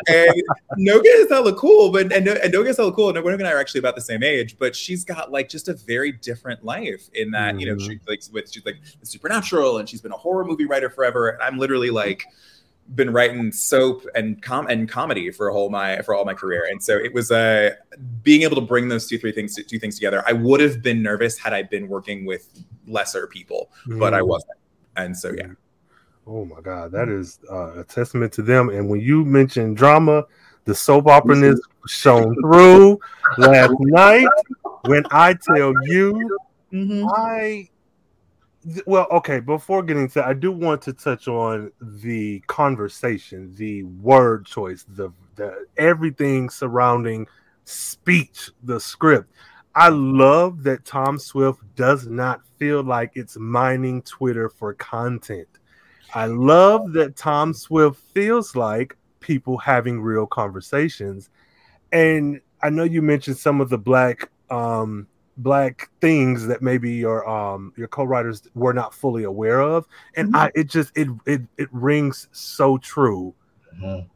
and 0.09 0.43
Noga 0.79 1.03
is 1.07 1.29
hella 1.31 1.55
cool, 1.55 1.91
but 1.91 2.13
and, 2.13 2.29
and 2.29 2.53
Noga 2.55 2.69
is 2.69 2.77
hella 2.77 2.93
cool. 2.93 3.09
And 3.09 3.19
Noga 3.19 3.35
and 3.35 3.47
I 3.47 3.53
are 3.53 3.59
actually 3.59 3.81
about 3.81 3.97
the 3.97 4.01
same 4.03 4.23
age, 4.23 4.57
but 4.59 4.75
she's 4.77 5.05
got 5.05 5.33
like 5.33 5.49
just 5.49 5.69
a 5.69 5.75
very 5.75 6.13
different 6.13 6.65
life 6.65 7.09
in 7.15 7.31
that 7.33 7.59
you 7.59 7.67
know 7.67 7.75
Mhm. 7.75 7.87
she 7.87 8.01
like 8.07 8.23
with 8.33 8.51
she's 8.53 8.65
like 8.65 8.77
supernatural 9.03 9.79
and 9.79 9.89
she's 9.89 10.01
been 10.01 10.13
a 10.13 10.17
horror 10.17 10.45
movie 10.45 10.65
writer 10.67 10.91
forever. 10.91 11.29
And 11.31 11.43
I'm 11.43 11.59
literally 11.59 11.91
like 11.91 12.25
been 12.95 13.11
writing 13.13 13.53
soap 13.53 14.07
and 14.15 14.41
com 14.41 14.67
and 14.69 14.89
comedy 14.89 15.31
for 15.31 15.49
a 15.49 15.53
whole 15.53 15.69
my 15.69 16.01
for 16.03 16.15
all 16.15 16.25
my 16.25 16.33
career. 16.35 16.67
And 16.71 16.83
so 16.83 16.97
it 16.97 17.13
was 17.13 17.31
uh 17.31 17.71
being 18.23 18.43
able 18.43 18.55
to 18.57 18.63
bring 18.63 18.89
those 18.89 19.07
two 19.09 19.19
three 19.19 19.33
things 19.33 19.55
two 19.57 19.79
things 19.79 19.97
together. 19.97 20.23
I 20.27 20.33
would 20.33 20.61
have 20.61 20.83
been 20.83 21.03
nervous 21.03 21.37
had 21.37 21.53
I 21.53 21.65
been 21.65 21.89
working 21.89 22.25
with 22.25 22.49
lesser 22.87 23.27
people, 23.27 23.71
but 23.87 24.15
I 24.15 24.21
Mm. 24.21 24.29
wasn't. 24.29 24.59
And 24.97 25.17
so 25.17 25.33
yeah. 25.37 25.49
Oh 26.29 26.45
my 26.45 26.61
God, 26.61 26.93
that 26.93 27.09
mm. 27.09 27.19
is 27.19 27.39
uh, 27.51 27.81
a 27.81 27.85
testament 27.85 28.33
to 28.35 28.43
them. 28.43 28.69
And 28.69 28.89
when 28.89 29.01
you 29.01 29.25
mentioned 29.25 29.77
drama, 29.79 30.25
the 30.65 30.75
soap 30.75 31.07
opera 31.07 31.37
mm-hmm. 31.37 31.57
shone 31.87 32.35
through 32.43 33.01
last 33.39 33.73
night. 33.81 34.29
When 34.85 35.05
I 35.11 35.35
tell 35.35 35.73
you, 35.85 36.39
mm-hmm. 36.71 37.07
I 37.09 37.69
well, 38.85 39.07
okay. 39.11 39.41
Before 39.41 39.83
getting 39.83 40.11
to, 40.11 40.27
I 40.27 40.35
do 40.35 40.53
want 40.53 40.83
to 40.83 40.93
touch 40.93 41.29
on 41.29 41.73
the 41.81 42.41
conversation, 42.41 43.55
the 43.55 43.85
word 43.85 44.45
choice, 44.45 44.85
the 44.89 45.11
the 45.37 45.67
everything 45.79 46.51
surrounding 46.51 47.27
speech, 47.65 48.51
the 48.63 48.79
script. 48.79 49.33
I 49.75 49.89
love 49.89 50.65
that 50.65 50.85
Tom 50.85 51.19
Swift 51.19 51.61
does 51.77 52.07
not 52.07 52.41
feel 52.59 52.83
like 52.83 53.13
it's 53.15 53.37
mining 53.39 54.03
Twitter 54.03 54.49
for 54.49 54.75
content. 54.75 55.49
I 56.15 56.27
love 56.27 56.93
that 56.95 57.17
Tom 57.17 57.53
Swift 57.53 58.01
feels 58.15 58.57
like 58.57 58.97
people 59.21 59.59
having 59.59 60.01
real 60.01 60.27
conversations. 60.27 61.31
And 61.93 62.41
I 62.63 62.71
know 62.71 62.85
you 62.85 63.03
mentioned 63.03 63.37
some 63.39 63.61
of 63.61 63.69
the 63.69 63.79
black 63.79 64.31
um 64.51 65.07
black 65.37 65.89
things 66.01 66.47
that 66.47 66.63
maybe 66.63 66.91
your 66.91 67.29
um 67.29 67.73
your 67.77 67.89
co-writers 67.89 68.43
were 68.55 68.73
not 68.73 68.93
fully 68.95 69.25
aware 69.25 69.61
of. 69.61 69.87
And 70.17 70.35
I 70.35 70.51
it 70.55 70.65
just 70.65 70.97
it 70.97 71.09
it 71.27 71.43
it 71.57 71.69
rings 71.73 72.29
so 72.33 72.79
true 72.79 73.35
Mhm. 73.81 74.09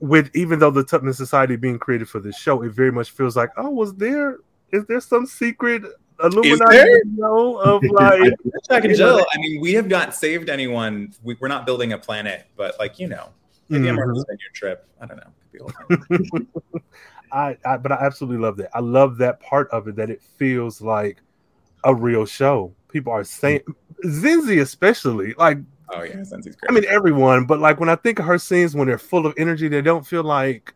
with 0.00 0.34
even 0.34 0.58
though 0.58 0.70
the 0.70 0.82
Tubman 0.82 1.12
Society 1.12 1.56
being 1.56 1.78
created 1.78 2.08
for 2.08 2.18
this 2.18 2.36
show, 2.36 2.62
it 2.62 2.72
very 2.72 2.90
much 2.90 3.12
feels 3.12 3.36
like, 3.36 3.50
oh, 3.56 3.70
was 3.70 3.94
there 3.94 4.38
is 4.72 4.84
there 4.86 5.00
some 5.00 5.26
secret 5.26 5.82
Illuminati 6.22 6.76
there? 6.76 7.02
video 7.04 7.56
of 7.56 7.82
like 7.90 8.32
Jack 8.68 8.84
and 8.84 8.92
You 8.92 8.98
know, 8.98 9.16
Jill. 9.18 9.26
I 9.34 9.38
mean, 9.38 9.60
we 9.60 9.74
have 9.74 9.88
not 9.88 10.14
saved 10.14 10.48
anyone. 10.48 11.12
We, 11.22 11.36
we're 11.40 11.48
not 11.48 11.66
building 11.66 11.92
a 11.92 11.98
planet, 11.98 12.46
but 12.56 12.78
like 12.78 12.98
you 12.98 13.08
know, 13.08 13.30
maybe 13.68 13.88
I'm 13.88 13.96
Mhm. 13.96 14.02
on 14.02 14.10
a 14.10 14.12
vineyard 14.12 14.54
trip. 14.54 14.86
I 15.00 15.06
don't 15.06 15.16
know. 15.16 15.30
Could 15.40 15.52
be 15.52 15.58
a 15.58 15.62
whole 15.62 16.28
thing. 16.38 16.48
I, 17.32 17.56
I 17.66 17.76
but 17.78 17.90
I 17.92 17.96
absolutely 17.96 18.40
love 18.42 18.56
that. 18.58 18.70
I 18.74 18.80
love 18.80 19.16
that 19.18 19.40
part 19.40 19.68
of 19.70 19.88
it 19.88 19.96
that 19.96 20.08
it 20.08 20.22
feels 20.22 20.80
like 20.80 21.18
a 21.82 21.92
real 21.94 22.26
show. 22.26 22.72
People 22.88 23.12
are 23.12 23.24
saying 23.24 23.60
Zenzi 24.04 24.60
especially 24.62 25.34
like 25.36 25.58
oh 25.90 26.02
yeah, 26.04 26.14
Zenzi's 26.16 26.54
great. 26.54 26.68
I 26.68 26.72
mean 26.72 26.84
everyone, 26.88 27.44
but 27.44 27.58
like 27.58 27.80
when 27.80 27.88
I 27.88 27.96
think 27.96 28.20
of 28.20 28.24
her 28.26 28.38
scenes 28.38 28.76
when 28.76 28.86
they're 28.86 28.98
full 28.98 29.26
of 29.26 29.34
energy, 29.36 29.66
they 29.66 29.82
don't 29.82 30.06
feel 30.06 30.22
like 30.22 30.72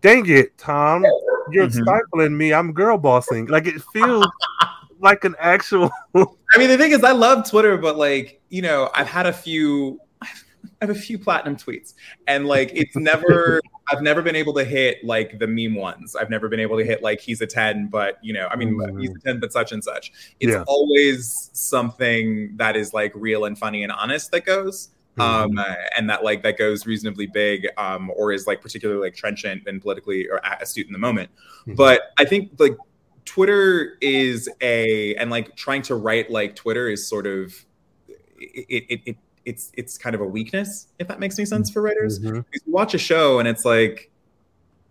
dang 0.00 0.24
it, 0.28 0.56
Tom, 0.56 1.04
you're 1.50 1.66
Mhm. 1.66 1.82
stifling 1.82 2.36
me. 2.36 2.52
I'm 2.52 2.72
girl 2.72 2.98
bossing. 2.98 3.46
Like 3.46 3.66
it 3.66 3.82
feels 3.92 4.26
like 5.00 5.24
an 5.24 5.34
actual 5.38 5.90
I 6.14 6.58
mean, 6.58 6.68
the 6.68 6.76
thing 6.78 6.92
is, 6.92 7.02
I 7.02 7.12
love 7.12 7.48
Twitter, 7.48 7.76
but 7.78 7.96
like 7.96 8.40
you 8.50 8.62
know, 8.62 8.90
I've 8.94 9.08
had 9.08 9.26
a 9.26 9.32
few. 9.32 9.98
I 10.22 10.86
have 10.86 10.90
a 10.90 10.94
few 10.98 11.18
platinum 11.18 11.56
tweets, 11.56 11.94
and 12.26 12.46
like 12.46 12.70
it's 12.74 12.94
never. 12.96 13.60
I've 13.90 14.00
never 14.02 14.22
been 14.22 14.36
able 14.36 14.54
to 14.54 14.64
hit 14.64 15.04
like 15.04 15.38
the 15.40 15.46
meme 15.46 15.74
ones. 15.74 16.14
I've 16.16 16.30
never 16.30 16.48
been 16.48 16.60
able 16.60 16.78
to 16.78 16.84
hit 16.84 17.02
like 17.02 17.20
he's 17.20 17.40
a 17.40 17.46
ten, 17.46 17.88
but 17.88 18.18
you 18.22 18.32
know, 18.32 18.46
I 18.50 18.56
mean, 18.56 18.74
Mhm. 18.76 19.00
he's 19.00 19.10
a 19.10 19.18
ten, 19.18 19.40
but 19.40 19.52
such 19.52 19.72
and 19.72 19.82
such. 19.82 20.12
It's 20.40 20.52
Yeah. 20.52 20.64
always 20.68 21.50
something 21.52 22.56
that 22.56 22.76
is 22.76 22.94
like 22.94 23.12
real 23.14 23.44
and 23.44 23.58
funny 23.58 23.82
and 23.82 23.90
honest 23.92 24.30
that 24.32 24.44
goes. 24.46 24.90
Um 25.18 25.58
uh, 25.58 25.74
and 25.96 26.08
that 26.08 26.24
like 26.24 26.42
that 26.42 26.56
goes 26.56 26.86
reasonably 26.86 27.26
big 27.26 27.66
um 27.76 28.10
or 28.16 28.32
is 28.32 28.46
like 28.46 28.60
particularly 28.62 29.00
like 29.00 29.14
trenchant 29.14 29.62
and 29.66 29.82
politically 29.82 30.26
or 30.28 30.40
astute 30.60 30.86
in 30.86 30.92
the 30.92 30.98
moment 30.98 31.28
Mhm. 31.66 31.76
but 31.76 32.00
i 32.18 32.24
think 32.24 32.50
like 32.58 32.76
twitter 33.24 33.98
is 34.00 34.48
a 34.62 35.14
and 35.16 35.30
like 35.30 35.54
trying 35.56 35.82
to 35.82 35.94
write 35.96 36.30
like 36.30 36.56
twitter 36.56 36.88
is 36.88 37.06
sort 37.06 37.26
of 37.26 37.54
it 38.38 38.84
it, 38.88 39.00
it 39.06 39.16
it's 39.44 39.70
it's 39.76 39.98
kind 39.98 40.14
of 40.14 40.20
a 40.20 40.26
weakness 40.26 40.88
if 40.98 41.08
that 41.08 41.20
makes 41.20 41.38
any 41.38 41.46
sense 41.46 41.68
for 41.70 41.82
writers 41.82 42.18
Mhm. 42.20 42.44
because 42.50 42.62
you 42.66 42.72
watch 42.72 42.94
a 42.94 42.98
show 42.98 43.38
and 43.38 43.46
it's 43.48 43.64
like 43.64 44.10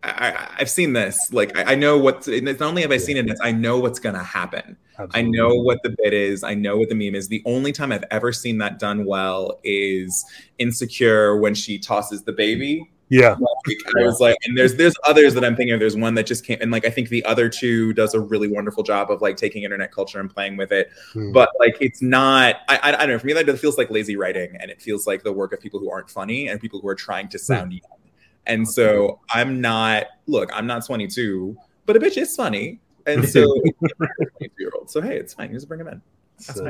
I, 0.03 0.55
have 0.57 0.69
seen 0.69 0.93
this. 0.93 1.31
Like 1.31 1.55
I, 1.57 1.73
I 1.73 1.75
know 1.75 1.97
what. 1.97 2.27
Not 2.27 2.61
only 2.61 2.81
have 2.81 2.91
I 2.91 2.97
seen 2.97 3.17
it, 3.17 3.37
I 3.41 3.51
know 3.51 3.79
what's 3.79 3.99
gonna 3.99 4.23
happen. 4.23 4.77
Absolutely. 4.97 5.19
I 5.19 5.23
know 5.23 5.55
what 5.55 5.81
the 5.83 5.95
bit 6.01 6.13
is. 6.13 6.43
I 6.43 6.53
know 6.53 6.77
what 6.77 6.89
the 6.89 6.95
meme 6.95 7.15
is. 7.15 7.27
The 7.27 7.43
only 7.45 7.71
time 7.71 7.91
I've 7.91 8.05
ever 8.11 8.31
seen 8.31 8.57
that 8.59 8.79
done 8.79 9.05
well 9.05 9.59
is 9.63 10.25
Insecure 10.59 11.37
when 11.37 11.53
she 11.53 11.79
tosses 11.79 12.23
the 12.23 12.31
baby. 12.31 12.89
Yeah. 13.09 13.31
Like, 13.31 13.77
I 13.99 14.03
was 14.05 14.21
like, 14.21 14.37
and 14.45 14.57
there's 14.57 14.75
there's 14.75 14.95
others 15.05 15.33
that 15.33 15.43
I'm 15.43 15.55
thinking 15.55 15.73
of. 15.73 15.81
There's 15.81 15.97
one 15.97 16.13
that 16.15 16.25
just 16.25 16.45
came, 16.45 16.57
and 16.61 16.71
like 16.71 16.85
I 16.85 16.89
think 16.89 17.09
the 17.09 17.23
other 17.25 17.49
two 17.49 17.91
does 17.93 18.13
a 18.13 18.21
really 18.21 18.47
wonderful 18.47 18.83
job 18.83 19.11
of 19.11 19.21
like 19.21 19.35
taking 19.35 19.63
internet 19.63 19.91
culture 19.91 20.19
and 20.19 20.33
playing 20.33 20.55
with 20.55 20.71
it. 20.71 20.89
Hmm. 21.11 21.33
But 21.33 21.49
like 21.59 21.75
it's 21.81 22.01
not. 22.01 22.61
I, 22.69 22.77
I, 22.77 22.87
I 22.87 22.91
don't 22.91 23.09
know. 23.09 23.19
For 23.19 23.27
me, 23.27 23.33
that 23.33 23.59
feels 23.59 23.77
like 23.77 23.91
lazy 23.91 24.15
writing, 24.15 24.55
and 24.59 24.71
it 24.71 24.81
feels 24.81 25.05
like 25.05 25.23
the 25.23 25.33
work 25.33 25.51
of 25.51 25.59
people 25.59 25.79
who 25.79 25.91
aren't 25.91 26.09
funny 26.09 26.47
and 26.47 26.59
people 26.59 26.79
who 26.79 26.87
are 26.87 26.95
trying 26.95 27.27
to 27.29 27.37
hmm. 27.37 27.43
sound 27.43 27.73
young. 27.73 28.00
And 28.47 28.67
so 28.67 29.19
I'm 29.29 29.61
not. 29.61 30.07
Look, 30.27 30.49
I'm 30.53 30.67
not 30.67 30.85
22, 30.85 31.55
but 31.85 31.95
a 31.95 31.99
bitch 31.99 32.17
is 32.17 32.35
funny, 32.35 32.79
and 33.05 33.27
so 33.29 33.43
22 33.79 34.49
year 34.59 34.71
old. 34.75 34.89
So 34.89 35.01
hey, 35.01 35.17
it's 35.17 35.33
fine. 35.33 35.51
Just 35.53 35.67
bring 35.67 35.79
him 35.79 35.87
in. 35.87 36.01
So 36.41 36.65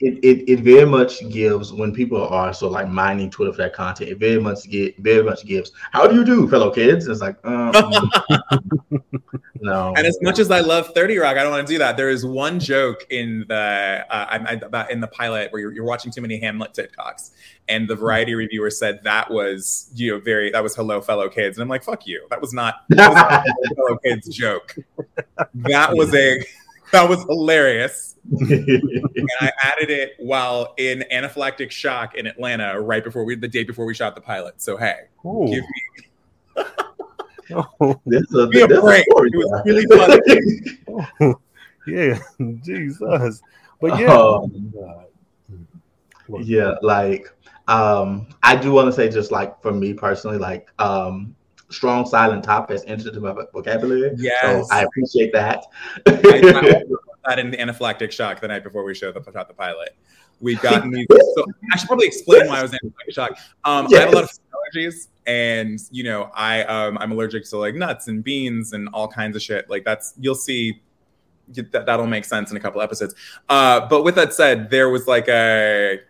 it, 0.00 0.18
it, 0.22 0.48
it 0.48 0.60
very 0.60 0.86
much 0.86 1.28
gives 1.28 1.72
when 1.72 1.92
people 1.92 2.24
are 2.28 2.54
so 2.54 2.68
like 2.68 2.88
mining 2.88 3.30
Twitter 3.30 3.52
for 3.52 3.58
that 3.58 3.74
content. 3.74 4.10
It 4.10 4.18
very 4.18 4.40
much 4.40 4.68
get 4.70 4.96
very 4.98 5.22
much 5.22 5.44
gives. 5.44 5.72
How 5.90 6.06
do 6.06 6.14
you 6.14 6.24
do, 6.24 6.48
fellow 6.48 6.70
kids? 6.70 7.08
It's 7.08 7.20
like 7.20 7.36
um, 7.44 7.72
no. 9.60 9.92
And 9.96 10.06
as 10.06 10.16
much 10.22 10.38
as 10.38 10.52
I 10.52 10.60
love 10.60 10.94
Thirty 10.94 11.18
Rock, 11.18 11.36
I 11.36 11.42
don't 11.42 11.50
want 11.50 11.66
to 11.66 11.72
do 11.72 11.78
that. 11.78 11.96
There 11.96 12.10
is 12.10 12.24
one 12.24 12.60
joke 12.60 13.06
in 13.10 13.44
the 13.48 14.04
uh, 14.08 14.26
I, 14.30 14.36
I, 14.36 14.52
about 14.52 14.90
in 14.92 15.00
the 15.00 15.08
pilot 15.08 15.52
where 15.52 15.60
you're, 15.60 15.72
you're 15.72 15.84
watching 15.84 16.12
too 16.12 16.20
many 16.20 16.38
Hamlet 16.38 16.74
TikToks, 16.74 17.32
and 17.68 17.88
the 17.88 17.96
Variety 17.96 18.36
reviewer 18.36 18.70
said 18.70 19.02
that 19.02 19.28
was 19.30 19.90
you 19.96 20.12
know 20.12 20.20
very 20.20 20.52
that 20.52 20.62
was 20.62 20.76
hello 20.76 21.00
fellow 21.00 21.28
kids, 21.28 21.58
and 21.58 21.62
I'm 21.62 21.68
like 21.68 21.82
fuck 21.82 22.06
you. 22.06 22.24
That 22.30 22.40
was 22.40 22.52
not, 22.52 22.84
that 22.90 23.08
was 23.08 23.16
not 23.16 23.44
fellow 23.76 23.98
kids 23.98 24.28
joke. 24.28 24.76
That 25.54 25.94
was 25.96 26.14
a 26.14 26.44
that 26.92 27.08
was 27.08 27.24
hilarious. 27.24 28.16
And 28.30 29.28
I 29.40 29.52
added 29.62 29.90
it 29.90 30.14
while 30.18 30.74
in 30.76 31.04
anaphylactic 31.12 31.70
shock 31.70 32.14
in 32.14 32.26
Atlanta 32.26 32.80
right 32.80 33.02
before 33.02 33.24
we 33.24 33.34
the 33.34 33.48
day 33.48 33.64
before 33.64 33.86
we 33.86 33.94
shot 33.94 34.14
the 34.14 34.20
pilot. 34.20 34.60
So 34.60 34.76
hey, 34.76 35.06
Ooh. 35.24 35.46
give 35.46 35.62
me 35.62 36.08
oh, 37.54 38.00
this 38.06 38.22
is 38.22 38.34
a, 38.34 38.46
this 38.46 38.62
a 38.64 38.80
break. 38.80 39.04
Story, 39.10 39.30
it 39.32 39.36
was 39.36 39.62
really 39.64 39.86
funny. 39.86 41.06
oh, 41.20 41.40
yeah, 41.86 42.18
Jesus. 42.62 43.42
But 43.80 44.00
yeah. 44.00 44.12
Um, 44.12 44.74
yeah, 46.40 46.74
like 46.82 47.32
um 47.68 48.28
I 48.42 48.56
do 48.56 48.72
want 48.72 48.86
to 48.86 48.92
say 48.92 49.08
just 49.08 49.32
like 49.32 49.60
for 49.62 49.72
me 49.72 49.94
personally, 49.94 50.38
like 50.38 50.68
um 50.78 51.34
strong 51.70 52.06
silent 52.06 52.44
top 52.44 52.70
has 52.70 52.84
entered 52.84 53.08
into 53.08 53.20
my 53.20 53.32
vocabulary. 53.52 54.12
Yes. 54.16 54.68
So 54.68 54.74
I 54.74 54.82
appreciate 54.84 55.32
that. 55.32 55.64
I, 56.06 57.38
in 57.38 57.50
the 57.50 57.58
anaphylactic 57.58 58.10
shock 58.10 58.40
the 58.40 58.48
night 58.48 58.64
before 58.64 58.84
we 58.84 58.94
showed 58.94 59.14
the, 59.14 59.32
shot 59.32 59.48
the 59.48 59.54
pilot. 59.54 59.94
We've 60.40 60.60
gotten 60.60 60.90
these. 60.90 61.06
So 61.10 61.44
I 61.72 61.76
should 61.76 61.88
probably 61.88 62.06
explain 62.06 62.46
why 62.46 62.60
I 62.60 62.62
was 62.62 62.72
in 62.72 62.78
anaphylactic 62.78 63.14
shock. 63.14 63.38
Um, 63.64 63.86
yes. 63.90 64.00
I 64.00 64.04
have 64.04 64.12
a 64.12 64.16
lot 64.16 64.24
of 64.24 64.30
allergies, 64.74 65.08
and 65.26 65.78
you 65.90 66.04
know, 66.04 66.30
I 66.34 66.62
um, 66.64 66.96
I'm 66.98 67.12
allergic 67.12 67.44
to 67.50 67.58
like 67.58 67.74
nuts 67.74 68.08
and 68.08 68.22
beans 68.22 68.72
and 68.72 68.88
all 68.92 69.08
kinds 69.08 69.36
of 69.36 69.42
shit. 69.42 69.68
Like 69.68 69.84
that's 69.84 70.14
you'll 70.18 70.36
see 70.36 70.80
that 71.54 71.86
that'll 71.86 72.06
make 72.06 72.24
sense 72.24 72.50
in 72.50 72.56
a 72.56 72.60
couple 72.60 72.80
episodes. 72.80 73.14
Uh, 73.48 73.86
but 73.88 74.04
with 74.04 74.14
that 74.14 74.32
said, 74.32 74.70
there 74.70 74.90
was 74.90 75.06
like 75.06 75.28
a 75.28 76.00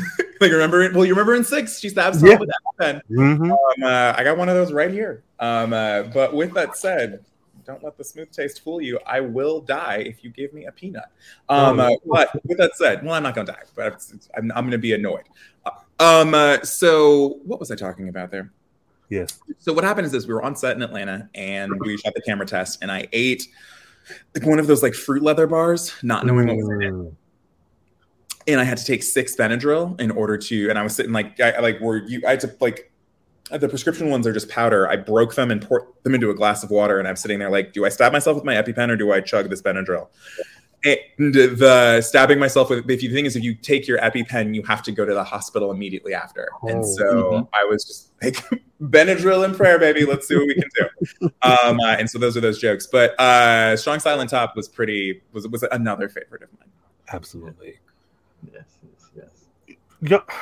like 0.40 0.52
remember 0.52 0.82
it? 0.82 0.94
well 0.94 1.04
you 1.04 1.12
remember 1.12 1.34
in 1.34 1.44
six 1.44 1.78
she 1.78 1.88
stabs 1.88 2.18
someone 2.18 2.32
yeah. 2.32 2.38
with 2.38 2.48
that 2.48 2.84
pen. 2.84 3.02
Mm-hmm. 3.10 3.52
Um, 3.52 3.82
uh, 3.82 4.14
I 4.16 4.24
got 4.24 4.36
one 4.36 4.48
of 4.48 4.54
those 4.54 4.72
right 4.72 4.90
here. 4.90 5.22
Um, 5.38 5.72
uh, 5.72 6.04
but 6.04 6.34
with 6.34 6.54
that 6.54 6.76
said, 6.76 7.24
don't 7.66 7.82
let 7.82 7.98
the 7.98 8.04
smooth 8.04 8.30
taste 8.30 8.62
fool 8.62 8.80
you. 8.80 8.98
I 9.06 9.20
will 9.20 9.60
die 9.60 10.04
if 10.06 10.22
you 10.22 10.30
give 10.30 10.52
me 10.52 10.66
a 10.66 10.72
peanut. 10.72 11.06
Um, 11.48 11.80
uh, 11.80 11.90
but 12.06 12.30
with 12.46 12.58
that 12.58 12.76
said, 12.76 13.04
well, 13.04 13.14
I'm 13.14 13.22
not 13.22 13.34
gonna 13.34 13.52
die, 13.52 13.62
but 13.74 14.00
I'm, 14.36 14.52
I'm 14.52 14.64
gonna 14.64 14.78
be 14.78 14.94
annoyed. 14.94 15.24
Uh, 15.64 15.70
um, 15.98 16.34
uh, 16.34 16.62
so 16.62 17.40
what 17.44 17.58
was 17.58 17.70
I 17.70 17.74
talking 17.74 18.08
about 18.08 18.30
there? 18.30 18.52
Yes. 19.08 19.40
So 19.58 19.72
what 19.72 19.84
happened 19.84 20.06
is 20.06 20.12
this: 20.12 20.26
we 20.26 20.34
were 20.34 20.42
on 20.42 20.56
set 20.56 20.76
in 20.76 20.82
Atlanta, 20.82 21.28
and 21.34 21.72
we 21.80 21.96
shot 21.96 22.14
the 22.14 22.22
camera 22.22 22.46
test, 22.46 22.78
and 22.82 22.90
I 22.90 23.08
ate 23.12 23.48
like 24.34 24.46
one 24.46 24.58
of 24.58 24.66
those 24.66 24.82
like 24.82 24.94
fruit 24.94 25.22
leather 25.22 25.46
bars, 25.46 25.92
not 26.02 26.24
knowing 26.24 26.46
mm. 26.46 26.48
what 26.48 26.56
was 26.56 26.68
in 26.68 26.82
it 26.82 26.92
mm 26.92 27.14
and 28.46 28.60
I 28.60 28.64
had 28.64 28.78
to 28.78 28.84
take 28.84 29.02
six 29.02 29.34
Benadryl 29.36 30.00
in 30.00 30.10
order 30.10 30.38
to, 30.38 30.70
and 30.70 30.78
I 30.78 30.82
was 30.82 30.94
sitting 30.94 31.12
like, 31.12 31.40
I 31.40 31.58
like, 31.60 31.80
were 31.80 31.98
you, 31.98 32.22
I 32.26 32.30
had 32.30 32.40
to 32.40 32.56
like, 32.60 32.92
the 33.50 33.68
prescription 33.68 34.10
ones 34.10 34.26
are 34.26 34.32
just 34.32 34.48
powder. 34.48 34.88
I 34.88 34.96
broke 34.96 35.34
them 35.36 35.50
and 35.50 35.62
poured 35.62 35.84
them 36.02 36.14
into 36.14 36.30
a 36.30 36.34
glass 36.34 36.64
of 36.64 36.70
water, 36.70 36.98
and 36.98 37.06
I'm 37.06 37.16
sitting 37.16 37.38
there 37.38 37.50
like, 37.50 37.72
do 37.72 37.84
I 37.84 37.88
stab 37.88 38.12
myself 38.12 38.34
with 38.34 38.44
my 38.44 38.54
EpiPen 38.54 38.90
or 38.90 38.96
do 38.96 39.12
I 39.12 39.20
chug 39.20 39.48
this 39.50 39.62
Benadryl? 39.62 40.08
And 40.84 41.34
the 41.34 42.00
stabbing 42.00 42.38
myself 42.38 42.70
with, 42.70 42.88
if 42.88 43.02
you 43.02 43.12
think 43.12 43.26
is 43.26 43.34
if 43.34 43.42
you 43.42 43.54
take 43.54 43.88
your 43.88 43.98
EpiPen, 43.98 44.54
you 44.54 44.62
have 44.64 44.82
to 44.84 44.92
go 44.92 45.04
to 45.04 45.14
the 45.14 45.24
hospital 45.24 45.70
immediately 45.70 46.14
after. 46.14 46.48
Oh, 46.62 46.68
and 46.68 46.84
so 46.84 47.04
mm-hmm. 47.04 47.44
I 47.54 47.64
was 47.64 47.84
just 47.84 48.12
like, 48.22 48.62
Benadryl 48.82 49.44
and 49.44 49.56
prayer, 49.56 49.78
baby. 49.78 50.04
Let's 50.04 50.28
see 50.28 50.36
what 50.36 50.46
we 50.46 50.54
can 50.54 50.70
do. 50.76 51.30
um, 51.42 51.80
uh, 51.80 51.96
and 51.98 52.08
so 52.08 52.18
those 52.18 52.36
are 52.36 52.40
those 52.40 52.58
jokes. 52.58 52.86
But 52.86 53.18
uh, 53.18 53.76
Strong 53.76 54.00
Silent 54.00 54.30
Top 54.30 54.54
was 54.54 54.68
pretty 54.68 55.22
was 55.32 55.48
was 55.48 55.64
another 55.72 56.08
favorite 56.08 56.42
of 56.42 56.50
mine. 56.58 56.70
Absolutely. 57.12 57.78
Yes, 58.52 58.64
yes, 58.82 59.10
yes. 59.68 59.76
Yeah. 60.02 60.34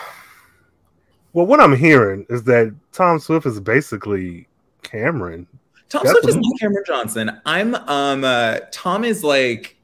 Well, 1.32 1.46
what 1.46 1.60
I'm 1.60 1.76
hearing 1.76 2.26
is 2.30 2.44
that 2.44 2.74
Tom 2.92 3.18
Swift 3.18 3.46
is 3.46 3.60
basically 3.60 4.46
Cameron. 4.82 5.46
Tom 5.88 6.06
Swift 6.06 6.28
is 6.28 6.36
not 6.36 6.60
Cameron 6.60 6.84
Johnson. 6.86 7.40
I'm 7.44 7.74
um 7.74 8.24
uh, 8.24 8.60
Tom 8.70 9.04
is 9.04 9.24
like 9.24 9.76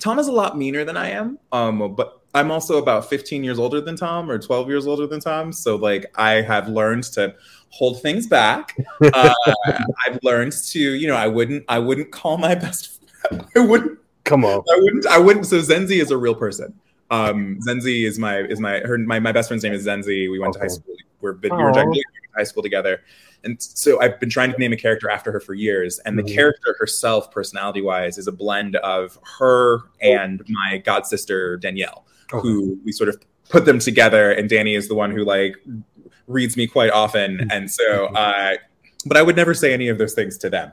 Tom 0.00 0.18
is 0.18 0.28
a 0.28 0.32
lot 0.32 0.56
meaner 0.56 0.84
than 0.84 0.96
I 0.96 1.10
am. 1.10 1.38
Um, 1.52 1.94
but 1.94 2.20
I'm 2.34 2.50
also 2.50 2.78
about 2.78 3.08
15 3.08 3.42
years 3.42 3.58
older 3.58 3.80
than 3.80 3.96
Tom 3.96 4.30
or 4.30 4.38
12 4.38 4.68
years 4.68 4.86
older 4.86 5.06
than 5.06 5.20
Tom. 5.20 5.52
So 5.52 5.76
like 5.76 6.06
I 6.16 6.42
have 6.42 6.68
learned 6.68 7.04
to 7.14 7.34
hold 7.70 8.02
things 8.02 8.26
back. 8.26 8.76
Uh, 9.14 9.32
I've 10.06 10.18
learned 10.22 10.52
to, 10.52 10.78
you 10.78 11.06
know, 11.06 11.16
I 11.16 11.26
wouldn't 11.26 11.64
I 11.68 11.78
wouldn't 11.78 12.10
call 12.10 12.36
my 12.36 12.54
best 12.54 13.00
friend. 13.00 13.46
I 13.56 13.60
wouldn't 13.60 13.98
come 14.24 14.44
on. 14.44 14.62
I 14.72 14.76
wouldn't 14.80 15.06
I 15.06 15.18
wouldn't 15.18 15.46
so 15.46 15.60
Zenzi 15.60 16.02
is 16.02 16.10
a 16.10 16.16
real 16.16 16.34
person. 16.34 16.74
Um, 17.10 17.58
Zenzi 17.66 18.06
is 18.06 18.18
my 18.18 18.38
is 18.38 18.60
my 18.60 18.80
her 18.80 18.98
my, 18.98 19.18
my 19.18 19.32
best 19.32 19.48
friend's 19.48 19.64
name 19.64 19.72
is 19.72 19.86
Zenzi. 19.86 20.30
We 20.30 20.38
went 20.38 20.50
okay. 20.50 20.60
to 20.60 20.64
high 20.64 20.74
school. 20.74 20.94
We're 21.20 21.32
we 21.34 21.48
were 21.50 21.70
in 21.70 22.02
high 22.36 22.44
school 22.44 22.62
together, 22.62 23.00
and 23.44 23.60
so 23.60 24.00
I've 24.00 24.20
been 24.20 24.30
trying 24.30 24.52
to 24.52 24.58
name 24.58 24.72
a 24.72 24.76
character 24.76 25.10
after 25.10 25.32
her 25.32 25.40
for 25.40 25.54
years. 25.54 25.98
And 26.00 26.18
the 26.18 26.22
mm-hmm. 26.22 26.34
character 26.34 26.76
herself, 26.78 27.30
personality 27.30 27.80
wise, 27.80 28.18
is 28.18 28.26
a 28.26 28.32
blend 28.32 28.76
of 28.76 29.18
her 29.38 29.80
and 30.00 30.42
my 30.48 30.78
god 30.78 31.06
sister 31.06 31.56
Danielle, 31.56 32.06
okay. 32.32 32.46
who 32.46 32.78
we 32.84 32.92
sort 32.92 33.08
of 33.08 33.20
put 33.48 33.64
them 33.64 33.78
together. 33.78 34.30
And 34.30 34.48
Danny 34.48 34.74
is 34.74 34.88
the 34.88 34.94
one 34.94 35.10
who 35.10 35.24
like 35.24 35.56
reads 36.26 36.56
me 36.56 36.66
quite 36.66 36.90
often, 36.90 37.38
mm-hmm. 37.38 37.50
and 37.50 37.70
so 37.70 38.06
uh, 38.14 38.54
but 39.06 39.16
I 39.16 39.22
would 39.22 39.36
never 39.36 39.54
say 39.54 39.72
any 39.72 39.88
of 39.88 39.98
those 39.98 40.14
things 40.14 40.38
to 40.38 40.50
them. 40.50 40.72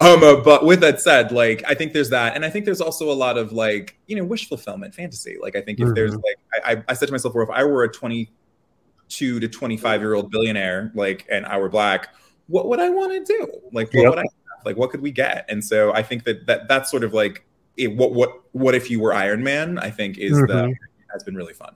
Um, 0.00 0.22
uh, 0.24 0.36
but 0.36 0.64
with 0.64 0.80
that 0.80 1.00
said, 1.00 1.30
like 1.30 1.62
I 1.66 1.74
think 1.74 1.92
there's 1.92 2.10
that, 2.10 2.34
and 2.34 2.44
I 2.44 2.50
think 2.50 2.64
there's 2.64 2.80
also 2.80 3.10
a 3.10 3.14
lot 3.14 3.36
of 3.36 3.52
like 3.52 3.98
you 4.06 4.16
know 4.16 4.24
wish 4.24 4.48
fulfillment, 4.48 4.94
fantasy. 4.94 5.36
Like 5.40 5.56
I 5.56 5.60
think 5.60 5.78
if 5.78 5.86
mm-hmm. 5.86 5.94
there's 5.94 6.14
like 6.14 6.38
I, 6.64 6.82
I 6.88 6.94
said 6.94 7.06
to 7.06 7.12
myself, 7.12 7.34
well, 7.34 7.44
if 7.44 7.50
I 7.50 7.64
were 7.64 7.84
a 7.84 7.92
22 7.92 9.40
to 9.40 9.48
25 9.48 10.00
year 10.00 10.14
old 10.14 10.30
billionaire, 10.30 10.90
like 10.94 11.26
and 11.30 11.44
I 11.44 11.58
were 11.58 11.68
black, 11.68 12.14
what 12.46 12.66
would 12.68 12.80
I 12.80 12.88
want 12.88 13.26
to 13.26 13.32
do? 13.32 13.46
Like 13.72 13.92
what 13.92 14.02
yep. 14.02 14.10
would 14.10 14.18
I 14.18 14.22
have? 14.22 14.64
like 14.64 14.76
what 14.76 14.90
could 14.90 15.00
we 15.00 15.10
get? 15.10 15.44
And 15.48 15.64
so 15.64 15.92
I 15.92 16.02
think 16.02 16.24
that 16.24 16.46
that 16.46 16.68
that's 16.68 16.90
sort 16.90 17.04
of 17.04 17.12
like 17.12 17.44
it, 17.76 17.94
what 17.94 18.12
what 18.12 18.40
what 18.52 18.74
if 18.74 18.90
you 18.90 19.00
were 19.00 19.12
Iron 19.12 19.42
Man? 19.42 19.78
I 19.78 19.90
think 19.90 20.18
is 20.18 20.32
mm-hmm. 20.32 20.46
the 20.46 20.74
has 21.12 21.24
been 21.24 21.34
really 21.34 21.54
fun. 21.54 21.74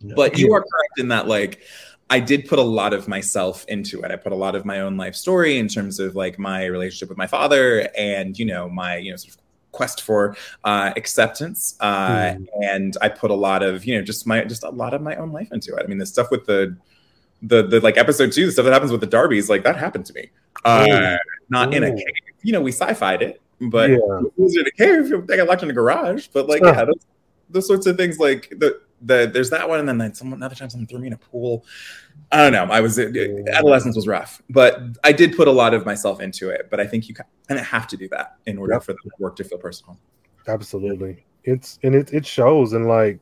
Yeah. 0.00 0.14
But 0.16 0.38
you 0.38 0.52
are 0.54 0.60
correct 0.60 0.98
in 0.98 1.08
that 1.08 1.28
like 1.28 1.62
I 2.12 2.18
did 2.18 2.48
put 2.48 2.58
a 2.58 2.62
lot 2.62 2.92
of 2.92 3.06
myself 3.06 3.64
into 3.68 4.02
it. 4.02 4.10
I 4.10 4.16
put 4.16 4.32
a 4.32 4.36
lot 4.36 4.56
of 4.56 4.64
my 4.64 4.80
own 4.80 4.96
life 4.96 5.14
story 5.14 5.58
in 5.58 5.68
terms 5.68 6.00
of 6.00 6.16
like 6.16 6.40
my 6.40 6.64
relationship 6.64 7.08
with 7.08 7.16
my 7.16 7.28
father 7.28 7.88
and, 7.96 8.36
you 8.36 8.44
know, 8.44 8.68
my, 8.68 8.96
you 8.96 9.12
know, 9.12 9.16
sort 9.16 9.36
of 9.36 9.40
quest 9.70 10.02
for 10.02 10.36
uh, 10.64 10.92
acceptance. 10.96 11.76
Uh, 11.78 12.34
mm. 12.34 12.46
And 12.62 12.96
I 13.00 13.08
put 13.10 13.30
a 13.30 13.34
lot 13.34 13.62
of, 13.62 13.84
you 13.84 13.96
know, 13.96 14.02
just 14.02 14.26
my, 14.26 14.42
just 14.42 14.64
a 14.64 14.70
lot 14.70 14.92
of 14.92 15.02
my 15.02 15.14
own 15.14 15.30
life 15.30 15.52
into 15.52 15.72
it. 15.76 15.84
I 15.84 15.86
mean, 15.86 15.98
the 15.98 16.04
stuff 16.04 16.32
with 16.32 16.46
the, 16.46 16.76
the, 17.42 17.62
the 17.62 17.78
like 17.78 17.96
episode 17.96 18.32
two, 18.32 18.46
the 18.46 18.52
stuff 18.52 18.64
that 18.64 18.72
happens 18.72 18.90
with 18.90 19.02
the 19.02 19.06
Darbies, 19.06 19.48
like 19.48 19.62
that 19.62 19.76
happened 19.76 20.06
to 20.06 20.12
me. 20.12 20.30
Uh, 20.64 21.16
not 21.48 21.72
in 21.72 21.84
a 21.84 21.90
cave. 21.94 22.04
You 22.42 22.52
know, 22.54 22.60
we 22.60 22.72
sci-fied 22.72 23.22
it, 23.22 23.40
but 23.60 23.88
yeah. 23.88 23.96
it 23.96 24.32
was 24.36 24.56
in 24.56 24.66
a 24.66 24.70
cave. 24.72 25.12
I 25.30 25.36
got 25.36 25.46
locked 25.46 25.62
in 25.62 25.70
a 25.70 25.72
garage, 25.72 26.26
but 26.32 26.48
like, 26.48 26.62
yeah, 26.62 26.84
those, 26.86 27.06
those 27.50 27.66
sorts 27.68 27.86
of 27.86 27.96
things, 27.96 28.18
like 28.18 28.48
the, 28.58 28.80
the 29.00 29.30
there's 29.32 29.50
that 29.50 29.68
one, 29.68 29.80
and 29.80 29.88
then 29.88 29.98
like 29.98 30.16
someone 30.16 30.38
another 30.38 30.54
time 30.54 30.70
someone 30.70 30.86
threw 30.86 30.98
me 30.98 31.08
in 31.08 31.12
a 31.12 31.18
pool. 31.18 31.64
I 32.32 32.38
don't 32.38 32.52
know. 32.52 32.72
I 32.72 32.80
was 32.80 32.98
adolescence 32.98 33.96
was 33.96 34.06
rough, 34.06 34.42
but 34.50 34.80
I 35.04 35.12
did 35.12 35.36
put 35.36 35.48
a 35.48 35.52
lot 35.52 35.74
of 35.74 35.86
myself 35.86 36.20
into 36.20 36.50
it. 36.50 36.68
But 36.70 36.80
I 36.80 36.86
think 36.86 37.08
you 37.08 37.14
kind 37.14 37.28
of 37.48 37.66
have 37.66 37.86
to 37.88 37.96
do 37.96 38.08
that 38.08 38.36
in 38.46 38.58
order 38.58 38.74
yep. 38.74 38.82
for 38.82 38.92
the 38.92 39.10
work 39.18 39.36
to 39.36 39.44
feel 39.44 39.58
personal. 39.58 39.98
Absolutely, 40.46 41.24
it's 41.44 41.78
and 41.82 41.94
it 41.94 42.12
it 42.12 42.26
shows 42.26 42.72
and 42.72 42.86
like 42.86 43.20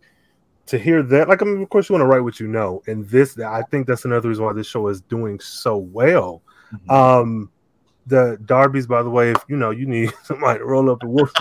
to 0.67 0.79
hear 0.79 1.03
that. 1.03 1.29
Like 1.29 1.43
I 1.43 1.45
mean, 1.45 1.63
of 1.63 1.69
course, 1.69 1.89
you 1.89 1.95
want 1.95 2.03
to 2.03 2.07
write 2.07 2.21
what 2.21 2.41
you 2.41 2.49
know, 2.49 2.83
and 2.87 3.09
this 3.09 3.39
I 3.39 3.63
think 3.63 3.87
that's 3.87 4.05
another 4.05 4.29
reason 4.29 4.45
why 4.45 4.53
this 4.53 4.67
show 4.67 4.89
is 4.89 5.01
doing 5.03 5.41
so 5.41 5.77
well. 5.77 6.43
Mm-hmm. 6.73 6.91
Um, 6.91 7.51
the 8.09 8.39
Darby's, 8.45 8.87
by 8.87 9.03
the 9.03 9.11
way, 9.11 9.31
if 9.31 9.45
you 9.49 9.57
know 9.57 9.71
you 9.71 9.87
need 9.87 10.13
somebody 10.25 10.59
to 10.59 10.65
roll 10.65 10.91
up 10.91 11.01
the 11.01 11.07
wolf, 11.07 11.31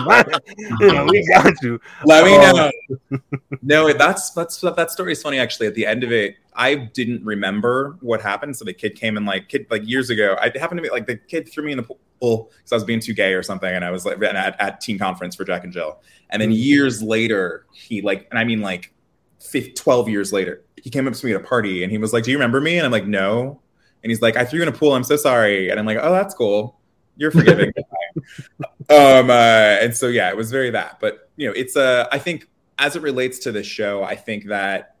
you 0.80 0.92
know 0.92 1.06
we 1.06 1.26
got 1.26 1.54
you. 1.62 1.80
Let 2.04 2.24
me 2.24 2.36
know. 2.38 2.70
Um, 3.10 3.22
no, 3.62 3.92
that's 3.92 4.30
that's 4.30 4.60
that 4.60 4.90
story 4.90 5.12
is 5.12 5.22
funny. 5.22 5.38
Actually, 5.38 5.66
at 5.66 5.74
the 5.74 5.86
end 5.86 6.04
of 6.04 6.12
it, 6.12 6.36
I 6.54 6.74
didn't 6.74 7.24
remember 7.24 7.96
what 8.00 8.20
happened. 8.20 8.56
So 8.56 8.64
the 8.64 8.74
kid 8.74 8.94
came 8.94 9.16
in 9.16 9.24
like 9.24 9.48
kid 9.48 9.66
like 9.70 9.86
years 9.86 10.10
ago. 10.10 10.36
I 10.40 10.52
happened 10.58 10.78
to 10.78 10.82
be 10.82 10.90
like 10.90 11.06
the 11.06 11.16
kid 11.16 11.48
threw 11.48 11.64
me 11.64 11.72
in 11.72 11.78
the 11.78 11.84
pool 11.84 12.50
because 12.58 12.72
I 12.72 12.76
was 12.76 12.84
being 12.84 13.00
too 13.00 13.14
gay 13.14 13.32
or 13.32 13.42
something, 13.42 13.72
and 13.72 13.84
I 13.84 13.90
was 13.90 14.04
like 14.04 14.22
at, 14.22 14.60
at 14.60 14.80
teen 14.80 14.98
conference 14.98 15.34
for 15.34 15.44
Jack 15.44 15.64
and 15.64 15.72
Jill. 15.72 16.00
And 16.30 16.42
then 16.42 16.50
mm-hmm. 16.50 16.58
years 16.58 17.02
later, 17.02 17.66
he 17.72 18.02
like, 18.02 18.28
and 18.30 18.38
I 18.38 18.44
mean 18.44 18.60
like 18.60 18.92
15, 19.40 19.74
12 19.74 20.08
years 20.08 20.32
later, 20.32 20.62
he 20.76 20.90
came 20.90 21.08
up 21.08 21.14
to 21.14 21.26
me 21.26 21.32
at 21.32 21.40
a 21.40 21.44
party 21.44 21.82
and 21.82 21.90
he 21.90 21.98
was 21.98 22.12
like, 22.12 22.24
"Do 22.24 22.30
you 22.30 22.36
remember 22.36 22.60
me?" 22.60 22.76
And 22.76 22.84
I'm 22.84 22.92
like, 22.92 23.06
"No." 23.06 23.60
And 24.02 24.10
he's 24.10 24.22
like, 24.22 24.36
I 24.36 24.44
threw 24.44 24.58
you 24.58 24.62
in 24.62 24.68
a 24.68 24.72
pool. 24.72 24.94
I'm 24.94 25.04
so 25.04 25.16
sorry. 25.16 25.70
And 25.70 25.78
I'm 25.78 25.86
like, 25.86 25.98
oh, 26.00 26.12
that's 26.12 26.34
cool. 26.34 26.78
You're 27.16 27.30
forgiving. 27.30 27.72
um, 28.90 29.30
uh, 29.30 29.78
and 29.80 29.96
so, 29.96 30.06
yeah, 30.08 30.28
it 30.28 30.36
was 30.36 30.50
very 30.50 30.70
that. 30.70 30.98
But, 31.00 31.30
you 31.36 31.46
know, 31.48 31.52
it's 31.56 31.76
a, 31.76 31.82
uh, 31.82 32.08
I 32.12 32.18
think 32.18 32.48
as 32.78 32.94
it 32.94 33.02
relates 33.02 33.38
to 33.40 33.52
this 33.52 33.66
show, 33.66 34.04
I 34.04 34.14
think 34.14 34.46
that 34.46 34.94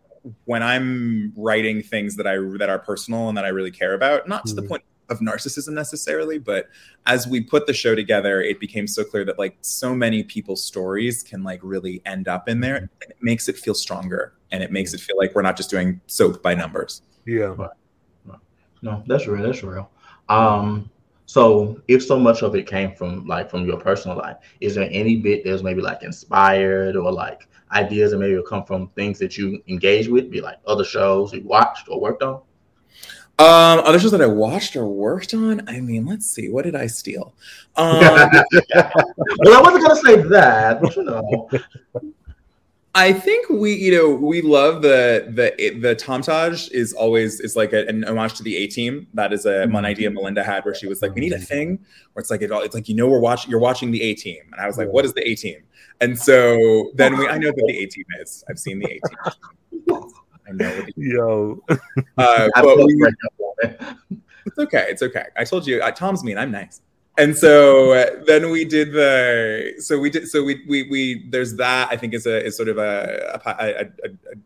when 0.44 0.62
I'm 0.62 1.32
writing 1.36 1.82
things 1.82 2.16
that 2.16 2.26
I, 2.26 2.36
that 2.58 2.68
are 2.68 2.78
personal 2.78 3.28
and 3.28 3.38
that 3.38 3.44
I 3.44 3.48
really 3.48 3.70
care 3.70 3.94
about, 3.94 4.28
not 4.28 4.46
to 4.46 4.52
mm-hmm. 4.52 4.62
the 4.62 4.68
point 4.68 4.82
of 5.08 5.20
narcissism 5.20 5.72
necessarily, 5.72 6.38
but 6.38 6.66
as 7.06 7.26
we 7.26 7.40
put 7.40 7.66
the 7.66 7.72
show 7.72 7.94
together, 7.94 8.42
it 8.42 8.60
became 8.60 8.86
so 8.86 9.04
clear 9.04 9.24
that 9.24 9.38
like 9.38 9.56
so 9.60 9.94
many 9.94 10.22
people's 10.22 10.62
stories 10.62 11.22
can 11.22 11.42
like 11.42 11.60
really 11.62 12.02
end 12.04 12.28
up 12.28 12.48
in 12.48 12.60
there. 12.60 12.76
And 12.76 12.88
it 13.00 13.16
makes 13.20 13.48
it 13.48 13.56
feel 13.56 13.74
stronger 13.74 14.34
and 14.50 14.62
it 14.62 14.70
makes 14.70 14.94
it 14.94 15.00
feel 15.00 15.16
like 15.16 15.34
we're 15.34 15.42
not 15.42 15.56
just 15.56 15.70
doing 15.70 16.00
soap 16.06 16.42
by 16.42 16.54
numbers. 16.54 17.02
Yeah. 17.26 17.54
No, 18.82 19.02
that's 19.06 19.26
real. 19.26 19.42
That's 19.42 19.62
real. 19.62 19.90
Um, 20.28 20.90
so 21.26 21.80
if 21.88 22.02
so 22.04 22.18
much 22.18 22.42
of 22.42 22.54
it 22.54 22.66
came 22.66 22.94
from 22.94 23.26
like 23.26 23.50
from 23.50 23.66
your 23.66 23.78
personal 23.78 24.16
life, 24.16 24.36
is 24.60 24.74
there 24.74 24.88
any 24.90 25.16
bit 25.16 25.44
that's 25.44 25.62
maybe 25.62 25.82
like 25.82 26.02
inspired 26.02 26.96
or 26.96 27.12
like 27.12 27.48
ideas 27.72 28.12
that 28.12 28.18
maybe 28.18 28.34
will 28.34 28.42
come 28.42 28.64
from 28.64 28.88
things 28.96 29.18
that 29.18 29.36
you 29.36 29.62
engage 29.68 30.08
with, 30.08 30.30
be 30.30 30.40
like 30.40 30.56
other 30.66 30.84
shows 30.84 31.32
you 31.34 31.42
watched 31.42 31.88
or 31.88 32.00
worked 32.00 32.22
on? 32.22 32.40
Um, 33.40 33.80
other 33.84 34.00
shows 34.00 34.10
that 34.12 34.22
I 34.22 34.26
watched 34.26 34.74
or 34.74 34.88
worked 34.88 35.32
on. 35.34 35.68
I 35.68 35.80
mean, 35.80 36.06
let's 36.06 36.26
see. 36.26 36.48
What 36.48 36.64
did 36.64 36.74
I 36.74 36.86
steal? 36.86 37.34
Um, 37.76 38.00
well, 38.00 39.54
I 39.54 39.60
wasn't 39.60 39.86
gonna 39.86 39.96
say 39.96 40.16
that, 40.28 40.80
but 40.82 40.96
you 40.96 41.04
know. 41.04 41.48
I 42.98 43.12
think 43.12 43.48
we, 43.48 43.74
you 43.74 43.96
know, 43.96 44.12
we 44.12 44.42
love 44.42 44.82
the 44.82 45.24
the 45.28 45.78
the 45.78 45.94
Tom 45.94 46.20
Taj 46.20 46.68
is 46.70 46.92
always 46.92 47.38
is 47.38 47.54
like 47.54 47.72
a, 47.72 47.86
an 47.86 48.02
homage 48.02 48.34
to 48.34 48.42
the 48.42 48.56
A 48.56 48.66
Team. 48.66 49.06
That 49.14 49.32
is 49.32 49.46
a 49.46 49.68
one 49.68 49.84
idea 49.84 50.10
Melinda 50.10 50.42
had 50.42 50.64
where 50.64 50.74
she 50.74 50.88
was 50.88 51.00
like, 51.00 51.14
we 51.14 51.20
need 51.20 51.32
a 51.32 51.38
thing 51.38 51.78
where 52.12 52.20
it's 52.20 52.28
like 52.28 52.42
it 52.42 52.50
all, 52.50 52.60
it's 52.60 52.74
like 52.74 52.88
you 52.88 52.96
know 52.96 53.06
we're 53.06 53.20
watching 53.20 53.52
you're 53.52 53.60
watching 53.60 53.92
the 53.92 54.02
A 54.02 54.14
Team, 54.14 54.42
and 54.50 54.60
I 54.60 54.66
was 54.66 54.78
like, 54.78 54.88
what 54.88 55.04
is 55.04 55.14
the 55.14 55.22
A 55.28 55.36
Team? 55.36 55.62
And 56.00 56.18
so 56.18 56.90
then 56.96 57.16
we 57.16 57.28
I 57.28 57.38
know 57.38 57.50
what 57.50 57.68
the 57.68 57.78
A 57.78 57.86
Team 57.86 58.04
is. 58.20 58.42
I've 58.50 58.58
seen 58.58 58.80
the 58.80 58.86
A 58.86 58.98
Team. 59.08 60.10
I 60.48 60.52
know. 60.52 60.68
What 60.68 60.86
the, 60.86 60.92
Yo, 60.96 61.62
uh, 61.68 62.48
but 62.56 62.76
we, 62.78 63.12
it's 64.44 64.58
okay. 64.58 64.86
It's 64.88 65.02
okay. 65.02 65.26
I 65.36 65.44
told 65.44 65.68
you, 65.68 65.80
uh, 65.80 65.92
Tom's 65.92 66.24
mean. 66.24 66.36
I'm 66.36 66.50
nice 66.50 66.80
and 67.18 67.36
so 67.36 67.92
uh, 67.92 68.06
then 68.26 68.50
we 68.50 68.64
did 68.64 68.92
the 68.92 69.74
so 69.78 69.98
we 69.98 70.08
did 70.08 70.28
so 70.28 70.42
we 70.42 70.64
we, 70.68 70.84
we 70.84 71.26
there's 71.28 71.56
that 71.56 71.88
i 71.90 71.96
think 71.96 72.14
is 72.14 72.26
a 72.26 72.44
is 72.44 72.56
sort 72.56 72.68
of 72.68 72.78
a 72.78 73.40
a, 73.44 73.50
a, 73.50 73.80
a, 74.08 74.36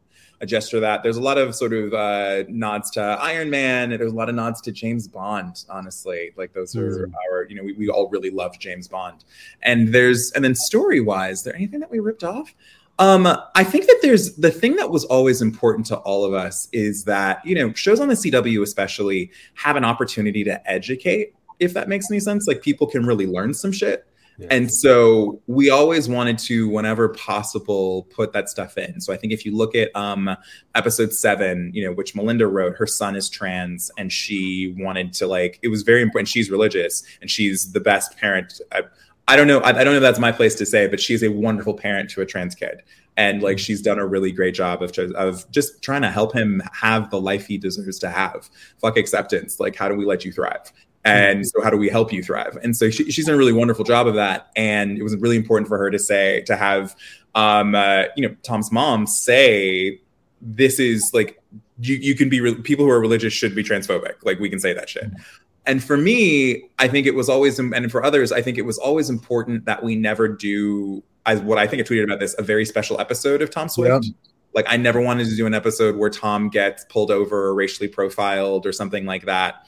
a 0.42 0.46
gesture 0.46 0.80
that. 0.80 1.04
There's 1.04 1.16
a 1.16 1.22
lot 1.22 1.38
of 1.38 1.54
sort 1.54 1.72
of 1.72 1.94
uh, 1.94 2.42
nods 2.48 2.90
to 2.90 3.00
iron 3.00 3.48
man 3.48 3.92
and 3.92 4.00
there's 4.00 4.12
a 4.12 4.16
lot 4.16 4.28
of 4.28 4.34
nods 4.34 4.60
to 4.62 4.72
james 4.72 5.06
bond 5.06 5.64
honestly. 5.70 6.32
Like 6.36 6.52
those 6.52 6.76
are 6.76 7.06
mm. 7.06 7.12
our 7.30 7.46
you 7.48 7.54
know 7.54 7.62
we, 7.62 7.72
we 7.74 7.88
all 7.88 8.08
really 8.10 8.30
love 8.30 8.58
james 8.58 8.88
bond. 8.88 9.24
And 9.62 9.94
there's 9.94 10.32
and 10.32 10.44
then 10.44 10.54
story 10.54 11.00
wise 11.00 11.44
there 11.44 11.54
anything 11.54 11.80
that 11.80 11.90
we 11.90 12.00
ripped 12.00 12.24
off? 12.24 12.52
Um, 12.98 13.26
I 13.54 13.64
think 13.64 13.86
that 13.86 14.00
there's 14.02 14.34
the 14.36 14.50
thing 14.50 14.76
that 14.76 14.90
was 14.90 15.04
always 15.04 15.40
important 15.40 15.86
to 15.86 15.96
all 15.98 16.24
of 16.24 16.34
us 16.34 16.68
is 16.72 17.04
that, 17.04 17.44
you 17.44 17.54
know, 17.54 17.72
shows 17.72 18.00
on 18.00 18.08
the 18.08 18.14
CW 18.14 18.62
especially 18.62 19.30
have 19.54 19.76
an 19.76 19.84
opportunity 19.84 20.44
to 20.44 20.70
educate 20.70 21.34
if 21.62 21.74
that 21.74 21.88
makes 21.88 22.10
any 22.10 22.20
sense. 22.20 22.46
Like 22.46 22.62
people 22.62 22.86
can 22.86 23.06
really 23.06 23.26
learn 23.26 23.54
some 23.54 23.72
shit. 23.72 24.06
Yeah. 24.38 24.48
And 24.50 24.72
so 24.72 25.40
we 25.46 25.70
always 25.70 26.08
wanted 26.08 26.38
to, 26.38 26.68
whenever 26.68 27.10
possible, 27.10 28.04
put 28.14 28.32
that 28.32 28.48
stuff 28.48 28.78
in. 28.78 29.00
So 29.00 29.12
I 29.12 29.16
think 29.16 29.32
if 29.32 29.44
you 29.44 29.54
look 29.54 29.74
at 29.74 29.94
um, 29.94 30.36
episode 30.74 31.12
seven, 31.12 31.70
you 31.74 31.84
know, 31.84 31.92
which 31.92 32.14
Melinda 32.14 32.46
wrote, 32.46 32.76
her 32.76 32.86
son 32.86 33.14
is 33.14 33.28
trans, 33.28 33.90
and 33.98 34.10
she 34.10 34.74
wanted 34.78 35.12
to 35.14 35.26
like 35.26 35.58
it 35.62 35.68
was 35.68 35.82
very 35.82 36.02
important. 36.02 36.28
She's 36.28 36.50
religious, 36.50 37.04
and 37.20 37.30
she's 37.30 37.72
the 37.72 37.80
best 37.80 38.16
parent. 38.16 38.60
I, 38.72 38.82
I 39.28 39.36
don't 39.36 39.46
know. 39.46 39.60
I, 39.60 39.68
I 39.68 39.84
don't 39.84 39.92
know. 39.92 39.96
If 39.96 40.02
that's 40.02 40.18
my 40.18 40.32
place 40.32 40.54
to 40.56 40.66
say, 40.66 40.88
but 40.88 40.98
she's 40.98 41.22
a 41.22 41.28
wonderful 41.28 41.74
parent 41.74 42.10
to 42.10 42.22
a 42.22 42.26
trans 42.26 42.54
kid, 42.54 42.82
and 43.16 43.42
like 43.42 43.56
mm-hmm. 43.56 43.62
she's 43.62 43.82
done 43.82 43.98
a 43.98 44.06
really 44.06 44.32
great 44.32 44.54
job 44.54 44.82
of 44.82 44.96
of 44.98 45.48
just 45.50 45.82
trying 45.82 46.02
to 46.02 46.10
help 46.10 46.34
him 46.34 46.62
have 46.72 47.10
the 47.10 47.20
life 47.20 47.46
he 47.46 47.58
deserves 47.58 47.98
to 48.00 48.10
have. 48.10 48.48
Fuck 48.80 48.96
acceptance. 48.96 49.60
Like, 49.60 49.76
how 49.76 49.88
do 49.88 49.94
we 49.94 50.06
let 50.06 50.24
you 50.24 50.32
thrive? 50.32 50.72
And 51.04 51.40
mm-hmm. 51.40 51.44
so, 51.44 51.62
how 51.62 51.70
do 51.70 51.76
we 51.76 51.88
help 51.88 52.12
you 52.12 52.22
thrive? 52.22 52.56
And 52.62 52.76
so, 52.76 52.90
she, 52.90 53.10
she's 53.10 53.26
done 53.26 53.34
a 53.34 53.38
really 53.38 53.52
wonderful 53.52 53.84
job 53.84 54.06
of 54.06 54.14
that. 54.14 54.50
And 54.54 54.98
it 54.98 55.02
was 55.02 55.16
really 55.16 55.36
important 55.36 55.68
for 55.68 55.78
her 55.78 55.90
to 55.90 55.98
say, 55.98 56.42
to 56.42 56.56
have, 56.56 56.94
um, 57.34 57.74
uh, 57.74 58.04
you 58.16 58.26
know, 58.26 58.34
Tom's 58.42 58.70
mom 58.70 59.06
say, 59.06 60.00
this 60.40 60.78
is 60.78 61.10
like, 61.12 61.40
you, 61.80 61.96
you 61.96 62.14
can 62.14 62.28
be, 62.28 62.40
re- 62.40 62.54
people 62.54 62.84
who 62.84 62.90
are 62.90 63.00
religious 63.00 63.32
should 63.32 63.54
be 63.54 63.64
transphobic. 63.64 64.14
Like, 64.22 64.38
we 64.38 64.48
can 64.48 64.60
say 64.60 64.72
that 64.72 64.88
shit. 64.88 65.04
Mm-hmm. 65.04 65.22
And 65.66 65.82
for 65.82 65.96
me, 65.96 66.68
I 66.78 66.88
think 66.88 67.06
it 67.06 67.14
was 67.14 67.28
always, 67.28 67.58
and 67.58 67.90
for 67.90 68.04
others, 68.04 68.32
I 68.32 68.42
think 68.42 68.58
it 68.58 68.62
was 68.62 68.78
always 68.78 69.08
important 69.08 69.64
that 69.64 69.82
we 69.82 69.94
never 69.94 70.26
do, 70.26 71.02
as 71.24 71.40
what 71.40 71.58
I 71.58 71.68
think 71.68 71.80
I 71.80 71.84
tweeted 71.84 72.04
about 72.04 72.18
this, 72.18 72.34
a 72.36 72.42
very 72.42 72.64
special 72.64 73.00
episode 73.00 73.42
of 73.42 73.50
Tom 73.50 73.68
Swift. 73.68 74.04
Yeah 74.04 74.10
like 74.54 74.66
I 74.68 74.76
never 74.76 75.00
wanted 75.00 75.28
to 75.28 75.36
do 75.36 75.46
an 75.46 75.54
episode 75.54 75.96
where 75.96 76.10
Tom 76.10 76.50
gets 76.50 76.84
pulled 76.84 77.10
over 77.10 77.46
or 77.46 77.54
racially 77.54 77.88
profiled 77.88 78.66
or 78.66 78.72
something 78.72 79.06
like 79.06 79.24
that 79.24 79.66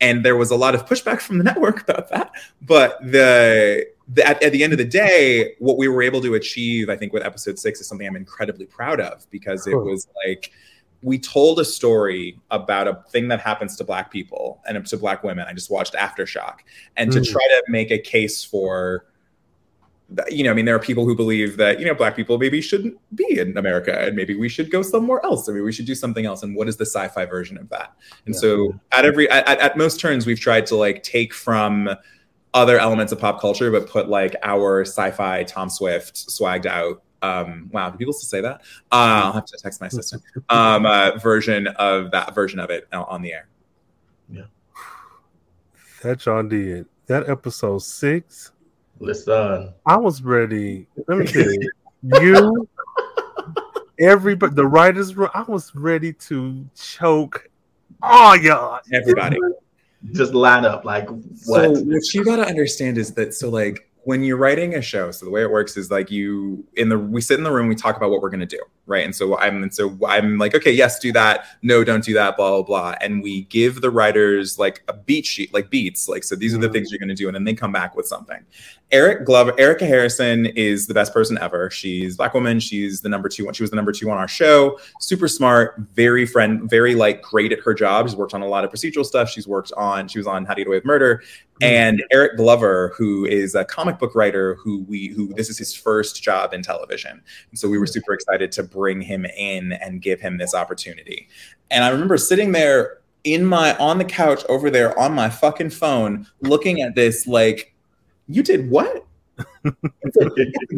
and 0.00 0.24
there 0.24 0.36
was 0.36 0.50
a 0.50 0.56
lot 0.56 0.74
of 0.74 0.86
pushback 0.86 1.20
from 1.20 1.38
the 1.38 1.44
network 1.44 1.82
about 1.88 2.08
that. 2.10 2.32
But 2.62 2.98
the, 3.02 3.86
the 4.08 4.26
at, 4.26 4.42
at, 4.42 4.52
the 4.52 4.62
end 4.62 4.72
of 4.72 4.78
the 4.78 4.84
day 4.84 5.54
what 5.58 5.76
we 5.76 5.88
were 5.88 6.00
able 6.00 6.20
to 6.20 6.34
achieve 6.34 6.88
i 6.88 6.94
think 6.94 7.12
with 7.12 7.24
episode 7.24 7.58
six 7.58 7.80
is 7.80 7.88
something 7.88 8.06
i'm 8.06 8.14
incredibly 8.14 8.64
proud 8.64 9.00
of 9.00 9.28
because 9.30 9.66
it 9.66 9.74
was 9.74 10.06
like 10.24 10.52
we 11.02 11.18
told 11.18 11.60
a 11.60 11.64
story 11.64 12.38
about 12.50 12.88
a 12.88 13.02
thing 13.10 13.28
that 13.28 13.40
happens 13.40 13.76
to 13.76 13.84
black 13.84 14.10
people 14.10 14.60
and 14.66 14.84
to 14.86 14.96
black 14.96 15.22
women. 15.22 15.46
I 15.48 15.52
just 15.52 15.70
watched 15.70 15.94
aftershock. 15.94 16.60
And 16.96 17.10
mm. 17.10 17.14
to 17.14 17.30
try 17.30 17.42
to 17.42 17.62
make 17.68 17.90
a 17.90 17.98
case 17.98 18.42
for 18.42 19.06
you 20.28 20.44
know, 20.44 20.52
I 20.52 20.54
mean, 20.54 20.64
there 20.64 20.76
are 20.76 20.80
people 20.80 21.04
who 21.04 21.16
believe 21.16 21.56
that, 21.56 21.80
you 21.80 21.86
know, 21.86 21.94
black 21.94 22.14
people 22.14 22.38
maybe 22.38 22.60
shouldn't 22.60 22.96
be 23.14 23.38
in 23.38 23.56
America 23.58 23.98
and 23.98 24.14
maybe 24.14 24.36
we 24.36 24.48
should 24.48 24.70
go 24.70 24.82
somewhere 24.82 25.20
else. 25.24 25.48
I 25.48 25.52
mean, 25.52 25.64
we 25.64 25.72
should 25.72 25.86
do 25.86 25.96
something 25.96 26.24
else. 26.26 26.42
And 26.42 26.54
what 26.54 26.68
is 26.68 26.76
the 26.76 26.86
sci-fi 26.86 27.26
version 27.26 27.58
of 27.58 27.68
that? 27.70 27.92
And 28.24 28.34
yeah. 28.34 28.40
so 28.40 28.80
at 28.92 29.04
every, 29.04 29.28
at, 29.30 29.46
at 29.48 29.76
most 29.76 29.98
turns, 29.98 30.24
we've 30.24 30.38
tried 30.38 30.66
to 30.66 30.76
like 30.76 31.02
take 31.02 31.34
from 31.34 31.90
other 32.54 32.78
elements 32.78 33.12
of 33.12 33.18
pop 33.18 33.40
culture, 33.40 33.70
but 33.72 33.88
put 33.88 34.08
like 34.08 34.36
our 34.42 34.82
sci-fi 34.82 35.42
Tom 35.42 35.68
Swift 35.68 36.14
swagged 36.14 36.66
out. 36.66 37.02
Um, 37.22 37.68
wow, 37.72 37.90
do 37.90 37.98
people 37.98 38.12
still 38.12 38.28
say 38.28 38.40
that? 38.42 38.60
Uh, 38.92 39.24
I'll 39.24 39.32
have 39.32 39.46
to 39.46 39.58
text 39.60 39.80
my 39.80 39.88
sister. 39.88 40.20
Um, 40.48 40.86
uh, 40.86 41.18
version 41.18 41.66
of 41.66 42.12
that 42.12 42.32
version 42.32 42.60
of 42.60 42.70
it 42.70 42.86
on 42.92 43.22
the 43.22 43.32
air. 43.32 43.48
Yeah. 44.30 44.44
That 46.02 46.20
John 46.20 46.48
did. 46.48 46.86
That 47.06 47.28
episode 47.28 47.82
six 47.82 48.52
Listen, 48.98 49.72
I 49.84 49.96
was 49.96 50.22
ready. 50.22 50.86
Let 51.08 51.18
me 51.18 51.26
tell 51.26 51.50
you, 51.50 51.70
you, 52.02 52.68
everybody, 53.98 54.54
the 54.54 54.66
writers 54.66 55.14
room, 55.16 55.30
I 55.34 55.42
was 55.42 55.74
ready 55.74 56.12
to 56.12 56.66
choke 56.74 57.48
Oh 58.02 58.34
y'all. 58.34 58.80
Everybody. 58.92 59.38
Just 60.12 60.34
line 60.34 60.64
up 60.64 60.84
like 60.84 61.08
what? 61.08 61.24
So 61.42 61.70
what 61.70 62.14
you 62.14 62.24
got 62.24 62.36
to 62.36 62.46
understand 62.46 62.98
is 62.98 63.12
that 63.14 63.34
so 63.34 63.48
like 63.48 63.88
when 64.06 64.22
you're 64.22 64.36
writing 64.36 64.76
a 64.76 64.80
show, 64.80 65.10
so 65.10 65.26
the 65.26 65.32
way 65.32 65.42
it 65.42 65.50
works 65.50 65.76
is 65.76 65.90
like 65.90 66.12
you 66.12 66.64
in 66.76 66.88
the 66.88 66.96
we 66.96 67.20
sit 67.20 67.38
in 67.38 67.42
the 67.42 67.50
room, 67.50 67.66
we 67.66 67.74
talk 67.74 67.96
about 67.96 68.08
what 68.08 68.22
we're 68.22 68.30
gonna 68.30 68.46
do, 68.46 68.60
right? 68.86 69.04
And 69.04 69.12
so 69.12 69.36
I'm 69.36 69.64
and 69.64 69.74
so 69.74 69.98
I'm 70.06 70.38
like, 70.38 70.54
okay, 70.54 70.70
yes, 70.70 71.00
do 71.00 71.10
that. 71.10 71.46
No, 71.62 71.82
don't 71.82 72.04
do 72.04 72.14
that. 72.14 72.36
Blah 72.36 72.50
blah 72.50 72.62
blah. 72.62 72.94
And 73.00 73.20
we 73.20 73.42
give 73.46 73.80
the 73.80 73.90
writers 73.90 74.60
like 74.60 74.84
a 74.86 74.92
beat 74.92 75.26
sheet, 75.26 75.52
like 75.52 75.70
beats, 75.70 76.08
like 76.08 76.22
so 76.22 76.36
these 76.36 76.54
are 76.54 76.58
the 76.58 76.68
mm-hmm. 76.68 76.74
things 76.74 76.92
you're 76.92 77.00
gonna 77.00 77.16
do, 77.16 77.26
and 77.26 77.34
then 77.34 77.42
they 77.42 77.52
come 77.52 77.72
back 77.72 77.96
with 77.96 78.06
something. 78.06 78.44
Eric 78.92 79.24
Glover, 79.26 79.52
Erica 79.58 79.84
Harrison 79.84 80.46
is 80.46 80.86
the 80.86 80.94
best 80.94 81.12
person 81.12 81.36
ever. 81.38 81.68
She's 81.70 82.16
black 82.16 82.32
woman. 82.32 82.60
She's 82.60 83.00
the 83.00 83.08
number 83.08 83.28
two 83.28 83.44
one. 83.44 83.54
She 83.54 83.64
was 83.64 83.70
the 83.70 83.76
number 83.76 83.90
two 83.90 84.08
on 84.08 84.18
our 84.18 84.28
show. 84.28 84.78
Super 85.00 85.26
smart, 85.26 85.80
very 85.94 86.26
friend, 86.26 86.70
very 86.70 86.94
like 86.94 87.22
great 87.22 87.50
at 87.50 87.58
her 87.58 87.74
job. 87.74 88.08
She's 88.08 88.14
worked 88.14 88.34
on 88.34 88.42
a 88.42 88.46
lot 88.46 88.64
of 88.64 88.70
procedural 88.70 89.04
stuff. 89.04 89.28
She's 89.30 89.48
worked 89.48 89.72
on. 89.76 90.06
She 90.06 90.20
was 90.20 90.28
on 90.28 90.44
How 90.44 90.54
to 90.54 90.60
Get 90.60 90.68
Away 90.68 90.76
with 90.76 90.84
Murder. 90.84 91.24
Mm-hmm. 91.60 91.72
And 91.72 92.04
Eric 92.10 92.36
Glover, 92.36 92.92
who 92.96 93.24
is 93.24 93.54
a 93.54 93.64
comic 93.64 93.98
book 93.98 94.14
writer, 94.14 94.56
who 94.56 94.82
we 94.82 95.08
who 95.08 95.32
this 95.34 95.48
is 95.48 95.56
his 95.56 95.74
first 95.74 96.22
job 96.22 96.52
in 96.52 96.62
television, 96.62 97.22
and 97.50 97.58
so 97.58 97.68
we 97.68 97.78
were 97.78 97.86
super 97.86 98.12
excited 98.12 98.52
to 98.52 98.62
bring 98.62 99.00
him 99.00 99.24
in 99.24 99.72
and 99.72 100.02
give 100.02 100.20
him 100.20 100.36
this 100.36 100.54
opportunity. 100.54 101.28
And 101.70 101.82
I 101.82 101.88
remember 101.88 102.18
sitting 102.18 102.52
there 102.52 102.98
in 103.24 103.44
my 103.44 103.74
on 103.78 103.96
the 103.98 104.04
couch 104.04 104.44
over 104.48 104.70
there 104.70 104.96
on 104.98 105.14
my 105.14 105.30
fucking 105.30 105.70
phone, 105.70 106.26
looking 106.42 106.82
at 106.82 106.94
this 106.94 107.26
like, 107.26 107.74
you 108.28 108.42
did 108.42 108.70
what? 108.70 109.06
it's 109.64 110.16
a 110.16 110.26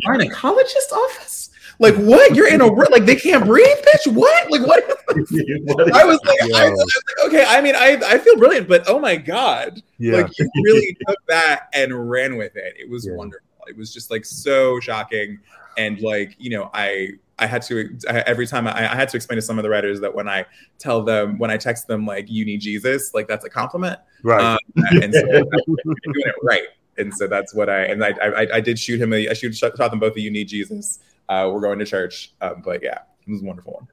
gynecologist 0.07 0.93
office. 0.93 1.48
Like 1.79 1.95
what? 1.95 2.35
You're 2.35 2.49
in 2.49 2.61
a 2.61 2.67
like 2.67 3.05
they 3.05 3.17
can't 3.17 3.45
breathe, 3.45 3.67
bitch. 3.67 4.13
What? 4.13 4.51
Like 4.51 4.67
what? 4.67 4.83
I 5.95 6.05
was 6.05 6.21
like, 6.25 6.41
I 6.55 6.71
was 6.71 7.03
like, 7.07 7.27
okay. 7.27 7.45
I 7.47 7.61
mean, 7.61 7.77
I 7.77 8.01
I 8.05 8.19
feel 8.19 8.37
brilliant, 8.37 8.69
but 8.69 8.85
oh 8.89 8.99
my 8.99 9.17
god, 9.17 9.83
yeah. 9.99 10.23
like 10.23 10.39
you 10.39 10.51
really 10.65 10.97
took 11.09 11.19
that 11.29 11.69
and 11.73 12.11
ran 12.11 12.37
with 12.37 12.57
it. 12.57 12.75
It 12.79 12.91
was 12.91 13.07
yeah. 13.07 13.15
wonderful. 13.15 13.47
It 13.69 13.77
was 13.77 13.93
just 13.93 14.11
like 14.11 14.25
so 14.25 14.81
shocking, 14.81 15.39
and 15.77 16.01
like 16.01 16.35
you 16.39 16.51
know, 16.51 16.71
I 16.75 17.11
I 17.39 17.47
had 17.47 17.63
to 17.63 17.97
every 18.27 18.47
time 18.47 18.67
I, 18.67 18.91
I, 18.91 18.97
had 18.97 19.09
to 19.11 19.17
explain 19.17 19.37
to 19.37 19.43
some 19.43 19.59
of 19.59 19.63
the 19.63 19.71
writers 19.71 20.01
that 20.01 20.13
when 20.13 20.29
I 20.29 20.45
tell 20.79 21.03
them 21.03 21.39
when 21.39 21.51
I 21.51 21.57
text 21.57 21.87
them 21.87 22.05
like 22.05 22.29
you 22.29 22.45
need 22.45 22.59
Jesus, 22.59 23.15
like 23.15 23.29
that's 23.29 23.45
a 23.45 23.51
compliment, 23.51 24.01
right? 24.25 24.41
Um, 24.41 24.59
and 25.01 25.15
so 25.15 25.23
doing 25.27 25.45
it 26.05 26.35
right. 26.43 26.67
And 26.97 27.15
so 27.15 27.29
that's 27.29 27.55
what 27.55 27.71
I 27.71 27.85
and 27.85 28.05
I 28.05 28.11
I, 28.21 28.57
I 28.57 28.61
did 28.61 28.79
shoot 28.79 29.01
him. 29.01 29.13
A, 29.13 29.29
I 29.29 29.33
shoot 29.35 29.55
shot 29.55 29.77
them 29.77 30.01
both 30.01 30.17
a 30.17 30.21
you 30.21 30.33
need 30.33 30.49
Jesus. 30.49 30.99
Uh, 31.29 31.51
we're 31.53 31.61
going 31.61 31.79
to 31.79 31.85
church, 31.85 32.33
um, 32.41 32.63
but 32.65 32.83
yeah, 32.83 33.01
it 33.27 33.31
was 33.31 33.43
a 33.43 33.45
wonderful 33.45 33.75
one. 33.75 33.89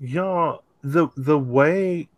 Y'all, 0.00 0.62
the 0.82 1.08
the 1.16 1.38
way 1.38 2.08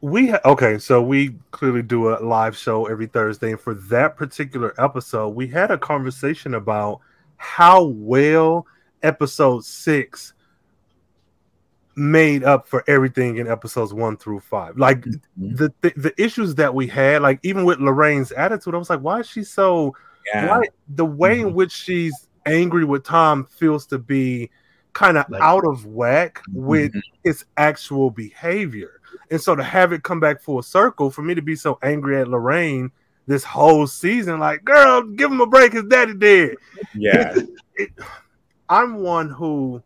we 0.00 0.28
ha- 0.28 0.40
okay, 0.44 0.78
so 0.78 1.02
we 1.02 1.34
clearly 1.50 1.82
do 1.82 2.10
a 2.10 2.20
live 2.22 2.56
show 2.56 2.86
every 2.86 3.06
Thursday, 3.06 3.52
and 3.52 3.60
for 3.60 3.74
that 3.74 4.16
particular 4.16 4.74
episode, 4.78 5.30
we 5.30 5.48
had 5.48 5.70
a 5.70 5.78
conversation 5.78 6.54
about 6.54 7.00
how 7.36 7.84
well 7.84 8.66
episode 9.02 9.64
six 9.64 10.34
made 11.96 12.44
up 12.44 12.68
for 12.68 12.84
everything 12.86 13.38
in 13.38 13.48
episodes 13.48 13.92
one 13.92 14.16
through 14.16 14.40
five. 14.40 14.78
Like 14.78 15.00
mm-hmm. 15.00 15.56
the, 15.56 15.72
the, 15.80 15.92
the 15.96 16.22
issues 16.22 16.54
that 16.54 16.72
we 16.72 16.86
had, 16.86 17.22
like 17.22 17.40
even 17.42 17.64
with 17.64 17.80
Lorraine's 17.80 18.30
attitude, 18.32 18.74
I 18.74 18.78
was 18.78 18.90
like, 18.90 19.00
why 19.00 19.20
is 19.20 19.28
she 19.28 19.42
so? 19.42 19.94
Yeah. 20.32 20.48
Why 20.48 20.68
the 20.88 21.04
way 21.04 21.38
mm-hmm. 21.38 21.48
in 21.48 21.54
which 21.54 21.72
she's 21.72 22.27
angry 22.52 22.84
with 22.84 23.04
Tom 23.04 23.46
feels 23.46 23.86
to 23.86 23.98
be 23.98 24.50
kind 24.92 25.16
of 25.16 25.28
like, 25.28 25.40
out 25.40 25.64
of 25.66 25.86
whack 25.86 26.42
with 26.52 26.90
mm-hmm. 26.90 27.00
his 27.24 27.44
actual 27.56 28.10
behavior. 28.10 29.00
And 29.30 29.40
so 29.40 29.54
to 29.54 29.62
have 29.62 29.92
it 29.92 30.02
come 30.02 30.20
back 30.20 30.40
full 30.40 30.62
circle, 30.62 31.10
for 31.10 31.22
me 31.22 31.34
to 31.34 31.42
be 31.42 31.54
so 31.54 31.78
angry 31.82 32.20
at 32.20 32.28
Lorraine 32.28 32.90
this 33.26 33.44
whole 33.44 33.86
season, 33.86 34.40
like, 34.40 34.64
girl, 34.64 35.02
give 35.02 35.30
him 35.30 35.40
a 35.40 35.46
break. 35.46 35.72
His 35.72 35.84
daddy 35.84 36.14
did. 36.14 36.56
Yeah. 36.94 37.34
It, 37.36 37.48
it, 37.76 37.90
I'm 38.68 38.96
one 38.96 39.28
who, 39.30 39.82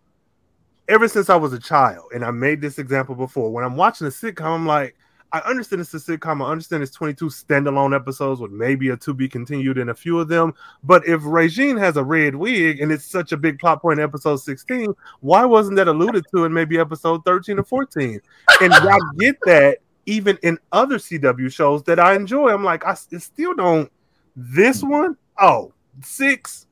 ever 0.88 1.08
since 1.08 1.28
I 1.28 1.36
was 1.36 1.52
a 1.52 1.58
child, 1.58 2.10
and 2.14 2.24
I 2.24 2.30
made 2.30 2.60
this 2.60 2.78
example 2.78 3.14
before, 3.14 3.50
when 3.50 3.64
I'm 3.64 3.76
watching 3.76 4.06
a 4.06 4.10
sitcom, 4.10 4.54
I'm 4.54 4.66
like, 4.66 4.96
I 5.32 5.38
understand 5.40 5.80
it's 5.80 5.94
a 5.94 5.98
sitcom. 5.98 6.44
I 6.44 6.50
understand 6.50 6.82
it's 6.82 6.92
22 6.92 7.26
standalone 7.26 7.96
episodes 7.96 8.40
with 8.40 8.50
maybe 8.50 8.90
a 8.90 8.96
to 8.98 9.14
be 9.14 9.28
continued 9.28 9.78
in 9.78 9.88
a 9.88 9.94
few 9.94 10.20
of 10.20 10.28
them. 10.28 10.52
But 10.84 11.06
if 11.06 11.22
Regine 11.24 11.78
has 11.78 11.96
a 11.96 12.04
red 12.04 12.34
wig 12.34 12.80
and 12.80 12.92
it's 12.92 13.06
such 13.06 13.32
a 13.32 13.36
big 13.38 13.58
plot 13.58 13.80
point 13.80 13.98
in 13.98 14.04
episode 14.04 14.36
16, 14.36 14.92
why 15.20 15.46
wasn't 15.46 15.76
that 15.76 15.88
alluded 15.88 16.24
to 16.34 16.44
in 16.44 16.52
maybe 16.52 16.78
episode 16.78 17.24
13 17.24 17.58
or 17.58 17.64
14? 17.64 18.20
And 18.60 18.74
I 18.74 18.98
get 19.18 19.36
that 19.46 19.78
even 20.06 20.38
in 20.42 20.58
other 20.72 20.98
CW 20.98 21.52
shows 21.52 21.82
that 21.84 21.98
I 21.98 22.14
enjoy. 22.14 22.48
I'm 22.50 22.64
like, 22.64 22.84
I 22.84 22.94
still 22.94 23.54
don't. 23.54 23.90
This 24.34 24.82
one, 24.82 25.16
oh, 25.40 25.72
six, 26.02 26.66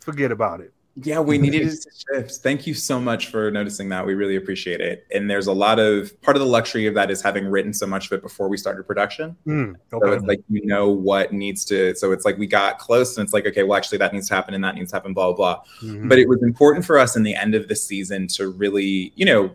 forget 0.00 0.30
about 0.30 0.60
it. 0.60 0.73
Yeah, 1.02 1.18
we 1.18 1.38
needed 1.38 1.70
to 1.70 1.90
shift. 2.12 2.36
Thank 2.36 2.68
you 2.68 2.74
so 2.74 3.00
much 3.00 3.26
for 3.26 3.50
noticing 3.50 3.88
that. 3.88 4.06
We 4.06 4.14
really 4.14 4.36
appreciate 4.36 4.80
it. 4.80 5.06
And 5.12 5.28
there's 5.28 5.48
a 5.48 5.52
lot 5.52 5.80
of 5.80 6.20
part 6.22 6.36
of 6.36 6.40
the 6.40 6.46
luxury 6.46 6.86
of 6.86 6.94
that 6.94 7.10
is 7.10 7.20
having 7.20 7.46
written 7.46 7.74
so 7.74 7.84
much 7.84 8.06
of 8.06 8.12
it 8.12 8.22
before 8.22 8.48
we 8.48 8.56
started 8.56 8.84
production. 8.84 9.36
Mm, 9.44 9.74
okay. 9.92 10.06
So 10.06 10.12
it's 10.12 10.24
like 10.24 10.40
you 10.48 10.64
know 10.64 10.88
what 10.88 11.32
needs 11.32 11.64
to. 11.66 11.96
So 11.96 12.12
it's 12.12 12.24
like 12.24 12.38
we 12.38 12.46
got 12.46 12.78
close, 12.78 13.16
and 13.16 13.24
it's 13.24 13.32
like 13.32 13.44
okay, 13.44 13.64
well, 13.64 13.76
actually 13.76 13.98
that 13.98 14.12
needs 14.12 14.28
to 14.28 14.34
happen, 14.34 14.54
and 14.54 14.62
that 14.62 14.76
needs 14.76 14.90
to 14.90 14.96
happen, 14.96 15.14
blah 15.14 15.32
blah 15.32 15.36
blah. 15.36 15.62
Mm-hmm. 15.82 16.08
But 16.08 16.18
it 16.18 16.28
was 16.28 16.42
important 16.44 16.84
for 16.84 16.96
us 16.96 17.16
in 17.16 17.24
the 17.24 17.34
end 17.34 17.56
of 17.56 17.66
the 17.66 17.74
season 17.74 18.28
to 18.28 18.50
really, 18.50 19.12
you 19.16 19.24
know, 19.24 19.50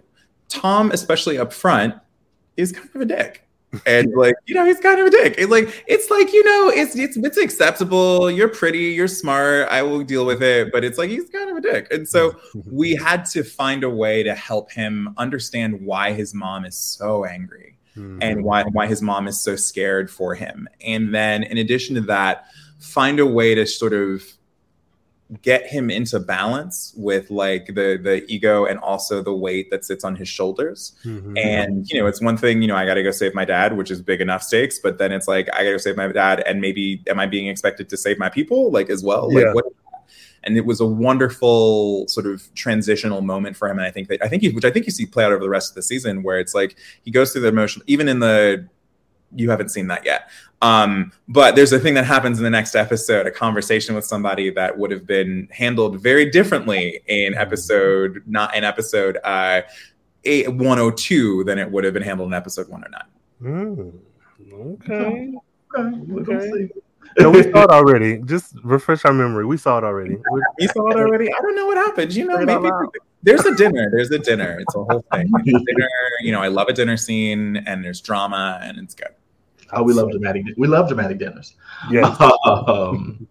Tom, 0.50 0.92
especially 0.92 1.38
up 1.38 1.54
front, 1.54 1.96
is 2.58 2.74
kind 2.74 2.90
of 2.94 3.02
a 3.02 3.06
dick 3.06 3.49
and 3.86 4.14
like 4.16 4.36
you 4.46 4.56
know 4.56 4.66
he's 4.66 4.80
kind 4.80 5.00
of 5.00 5.08
a 5.08 5.10
dick. 5.10 5.40
And 5.40 5.50
like 5.50 5.84
it's 5.88 6.10
like 6.10 6.34
you 6.34 6.44
know 6.44 6.70
it's 6.70 6.96
it's 6.96 7.18
it's 7.18 7.38
acceptable. 7.38 8.30
You're 8.30 8.50
pretty. 8.50 8.80
You're 8.80 9.08
smart. 9.08 9.68
I 9.70 9.82
will 9.82 10.04
deal 10.04 10.26
with 10.26 10.42
it. 10.42 10.72
But 10.72 10.84
it's 10.84 10.98
like 10.98 11.10
he's 11.10 11.30
kind 11.30 11.50
of 11.50 11.58
a 11.58 11.62
dick. 11.62 11.92
And 11.92 12.08
so 12.08 12.36
we 12.66 12.96
had 13.04 13.26
to 13.26 13.44
find 13.44 13.84
a 13.84 13.90
way 13.90 14.24
to 14.24 14.36
help 14.36 14.72
him 14.72 15.14
understand 15.18 15.82
why 15.82 16.14
his 16.14 16.34
mom 16.34 16.66
is 16.66 16.78
so 16.78 17.26
angry 17.26 17.76
mm-hmm. 17.96 18.20
and 18.22 18.44
why 18.44 18.64
why 18.64 18.88
his 18.88 19.02
mom 19.02 19.28
is 19.28 19.40
so 19.42 19.56
scared 19.56 20.10
for 20.10 20.36
him. 20.36 20.68
And 20.86 21.14
then 21.14 21.44
in 21.44 21.58
addition 21.58 21.96
to 21.96 22.02
that 22.02 22.46
find 22.80 23.20
a 23.20 23.26
way 23.26 23.56
to 23.56 23.66
sort 23.66 23.94
of 23.94 24.24
get 25.44 25.68
him 25.68 25.92
into 25.92 26.20
balance 26.20 26.92
with 26.98 27.30
like 27.30 27.68
the 27.68 28.00
the 28.02 28.26
ego 28.28 28.66
and 28.66 28.80
also 28.80 29.22
the 29.22 29.34
weight 29.34 29.70
that 29.70 29.86
sits 29.86 30.04
on 30.04 30.16
his 30.16 30.28
shoulders 30.28 30.96
mm-hmm. 31.06 31.38
and 31.38 31.88
you 31.88 32.00
know 32.00 32.08
it's 32.08 32.20
one 32.20 32.36
thing 32.36 32.64
you 32.64 32.68
know 32.68 32.76
i 32.76 32.84
gotta 32.84 33.04
go 33.04 33.12
save 33.12 33.36
my 33.36 33.46
dad 33.46 33.78
which 33.78 33.92
is 33.92 34.02
big 34.02 34.22
enough 34.22 34.42
stakes 34.42 34.80
but 34.80 34.98
then 34.98 35.12
it's 35.12 35.28
like 35.28 35.48
i 35.54 35.60
gotta 35.60 35.72
go 35.72 35.78
save 35.78 35.96
my 35.96 36.08
dad 36.08 36.40
and 36.48 36.60
maybe 36.60 37.04
am 37.08 37.20
i 37.20 37.28
being 37.28 37.48
expected 37.48 37.88
to 37.88 37.96
save 37.96 38.18
my 38.18 38.28
people 38.28 38.72
like 38.72 38.90
as 38.90 39.04
well 39.04 39.32
yeah. 39.32 39.46
like 39.46 39.56
what 39.56 39.66
and 40.44 40.58
it 40.58 40.66
was 40.66 40.80
a 40.80 40.86
wonderful 40.86 42.08
sort 42.08 42.26
of 42.26 42.50
transitional 42.56 43.22
moment 43.22 43.56
for 43.56 43.70
him 43.70 43.78
and 43.78 43.86
i 43.86 43.92
think 43.92 44.08
that 44.08 44.24
i 44.24 44.28
think 44.28 44.42
he, 44.42 44.50
which 44.50 44.66
i 44.66 44.72
think 44.72 44.88
you 44.88 44.92
see 44.92 45.06
play 45.06 45.24
out 45.24 45.32
over 45.32 45.44
the 45.44 45.50
rest 45.50 45.70
of 45.70 45.76
the 45.76 45.84
season 45.84 46.24
where 46.24 46.40
it's 46.40 46.56
like 46.56 46.76
he 47.04 47.12
goes 47.12 47.32
through 47.32 47.42
the 47.42 47.50
emotion 47.50 47.84
even 47.86 48.10
in 48.10 48.20
the 48.20 48.68
you 49.36 49.50
haven't 49.50 49.70
seen 49.70 49.88
that 49.88 50.06
yet 50.06 50.30
um, 50.62 51.12
but 51.28 51.56
there's 51.56 51.72
a 51.72 51.80
thing 51.80 51.94
that 51.94 52.06
happens 52.06 52.38
in 52.38 52.44
the 52.44 52.50
next 52.50 52.76
episode, 52.76 53.26
a 53.26 53.32
conversation 53.32 53.96
with 53.96 54.06
somebody 54.06 54.50
that 54.52 54.78
would 54.78 54.92
have 54.92 55.06
been 55.06 55.48
handled 55.52 56.02
very 56.02 56.30
differently 56.30 57.00
in 57.08 57.34
episode 57.36 58.24
not 58.26 58.56
in 58.56 58.64
episode 58.64 59.18
uh, 59.24 59.62
102 60.26 61.44
than 61.46 61.58
it 61.60 61.72
would 61.72 61.84
have 61.86 61.94
been 61.94 62.04
handled 62.04 62.28
in 62.28 62.34
episode 62.34 62.68
109. 62.68 63.04
Mm, 63.42 63.94
okay. 64.76 65.34
Okay. 65.78 66.34
okay. 66.34 66.70
no, 67.20 67.30
we 67.30 67.44
saw 67.44 67.64
it 67.64 67.70
already. 67.70 68.18
Just 68.26 68.56
refresh 68.64 69.06
our 69.06 69.14
memory. 69.14 69.46
We 69.46 69.56
saw 69.56 69.78
it 69.78 69.86
already. 69.86 70.18
We 70.60 70.68
saw 70.68 70.90
it 70.90 70.98
already. 70.98 71.32
I 71.32 71.40
don't 71.40 71.56
know 71.56 71.68
what 71.68 71.78
happened. 71.78 72.14
You 72.14 72.26
know, 72.26 72.38
maybe 72.40 72.70
there's 73.24 73.46
a 73.46 73.56
dinner. 73.56 73.90
There's 73.92 74.12
a 74.12 74.20
dinner. 74.20 74.60
It's 74.60 74.76
a 74.76 74.84
whole 74.84 75.06
thing. 75.14 75.32
dinner. 75.46 75.90
You 76.22 76.34
know, 76.34 76.42
I 76.42 76.50
love 76.50 76.68
a 76.68 76.74
dinner 76.74 76.98
scene, 76.98 77.58
and 77.58 77.86
there's 77.86 78.02
drama, 78.02 78.60
and 78.62 78.78
it's 78.78 78.94
good. 78.94 79.14
Oh, 79.74 79.84
we 79.84 79.94
love 79.94 80.12
dramatic. 80.12 80.46
We 80.58 80.68
love 80.68 80.88
dramatic 80.88 81.20
dinners. 81.20 81.56
Yeah. 81.90 82.08
um, 82.46 83.28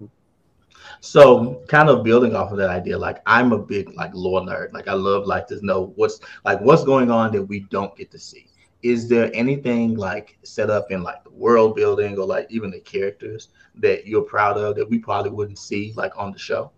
so, 1.01 1.63
kind 1.69 1.89
of 1.89 2.03
building 2.03 2.35
off 2.35 2.51
of 2.51 2.59
that 2.59 2.71
idea, 2.71 2.99
like 2.99 3.23
I'm 3.27 3.53
a 3.53 3.59
big 3.59 3.95
like 3.95 4.11
lore 4.15 4.41
nerd. 4.41 4.73
Like 4.73 4.89
I 4.89 4.95
love 4.95 5.27
like 5.27 5.47
to 5.49 5.65
know 5.65 5.93
what's 5.97 6.21
like 6.45 6.61
what's 6.61 6.85
going 6.85 7.11
on 7.11 7.33
that 7.33 7.43
we 7.43 7.61
don't 7.71 7.97
get 7.97 8.11
to 8.13 8.19
see. 8.19 8.47
Is 8.83 9.09
there 9.09 9.31
anything 9.35 9.97
like 9.97 10.39
set 10.45 10.71
up 10.71 10.91
in 10.91 11.03
like 11.03 11.25
the 11.25 11.31
world 11.31 11.75
building 11.75 12.19
or 12.19 12.27
like 12.27 12.47
even 12.51 12.71
the 12.71 12.81
characters 12.81 13.49
that 13.77 14.07
you're 14.07 14.23
proud 14.23 14.57
of 14.57 14.77
that 14.77 14.89
we 14.89 14.99
probably 14.99 15.31
wouldn't 15.31 15.59
see 15.59 15.93
like 15.97 16.17
on 16.17 16.33
the 16.33 16.39
show? 16.39 16.71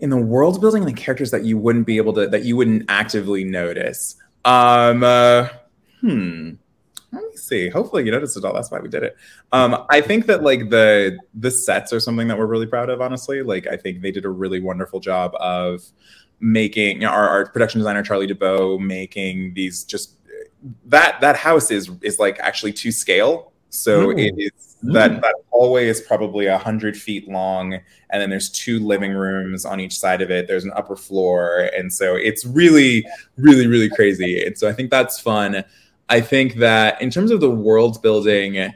In 0.00 0.10
the 0.10 0.16
world 0.16 0.60
building 0.60 0.82
and 0.82 0.90
the 0.90 1.00
characters 1.00 1.30
that 1.30 1.44
you 1.44 1.56
wouldn't 1.56 1.86
be 1.86 1.96
able 1.96 2.12
to 2.14 2.26
that 2.28 2.44
you 2.44 2.56
wouldn't 2.56 2.84
actively 2.88 3.44
notice. 3.44 4.16
Um 4.44 5.02
uh, 5.04 5.48
hmm 6.00 6.50
let 7.14 7.24
me 7.24 7.36
see. 7.36 7.68
Hopefully 7.68 8.04
you 8.04 8.10
noticed 8.10 8.36
it 8.36 8.44
all. 8.44 8.52
That's 8.52 8.70
why 8.70 8.80
we 8.80 8.88
did 8.88 9.02
it. 9.02 9.16
Um, 9.52 9.86
I 9.90 10.00
think 10.00 10.26
that 10.26 10.42
like 10.42 10.70
the 10.70 11.18
the 11.34 11.50
sets 11.50 11.92
are 11.92 12.00
something 12.00 12.28
that 12.28 12.38
we're 12.38 12.46
really 12.46 12.66
proud 12.66 12.90
of. 12.90 13.00
Honestly, 13.00 13.42
like 13.42 13.66
I 13.66 13.76
think 13.76 14.02
they 14.02 14.10
did 14.10 14.24
a 14.24 14.30
really 14.30 14.60
wonderful 14.60 15.00
job 15.00 15.32
of 15.40 15.82
making 16.40 16.96
you 16.96 17.06
know, 17.06 17.12
our, 17.12 17.28
our 17.28 17.46
production 17.46 17.80
designer 17.80 18.02
Charlie 18.02 18.26
DeBow 18.26 18.78
making 18.80 19.54
these 19.54 19.84
just 19.84 20.16
that 20.86 21.20
that 21.20 21.36
house 21.36 21.70
is 21.70 21.90
is 22.02 22.18
like 22.18 22.38
actually 22.40 22.72
to 22.72 22.92
scale. 22.92 23.52
So 23.70 24.10
it 24.10 24.34
is 24.36 24.76
that 24.84 25.10
mm. 25.10 25.20
that 25.22 25.34
hallway 25.50 25.88
is 25.88 26.00
probably 26.00 26.46
a 26.46 26.58
hundred 26.58 26.96
feet 26.96 27.28
long, 27.28 27.74
and 28.10 28.22
then 28.22 28.30
there's 28.30 28.50
two 28.50 28.78
living 28.78 29.12
rooms 29.12 29.64
on 29.64 29.80
each 29.80 29.98
side 29.98 30.20
of 30.20 30.30
it. 30.30 30.46
There's 30.46 30.64
an 30.64 30.72
upper 30.76 30.96
floor, 30.96 31.70
and 31.76 31.92
so 31.92 32.14
it's 32.14 32.44
really, 32.44 33.04
really, 33.36 33.66
really 33.66 33.88
crazy. 33.88 34.44
And 34.44 34.56
so 34.56 34.68
I 34.68 34.72
think 34.72 34.90
that's 34.90 35.18
fun. 35.18 35.64
I 36.08 36.20
think 36.20 36.56
that 36.56 37.00
in 37.00 37.10
terms 37.10 37.30
of 37.30 37.40
the 37.40 37.50
world 37.50 38.02
building, 38.02 38.72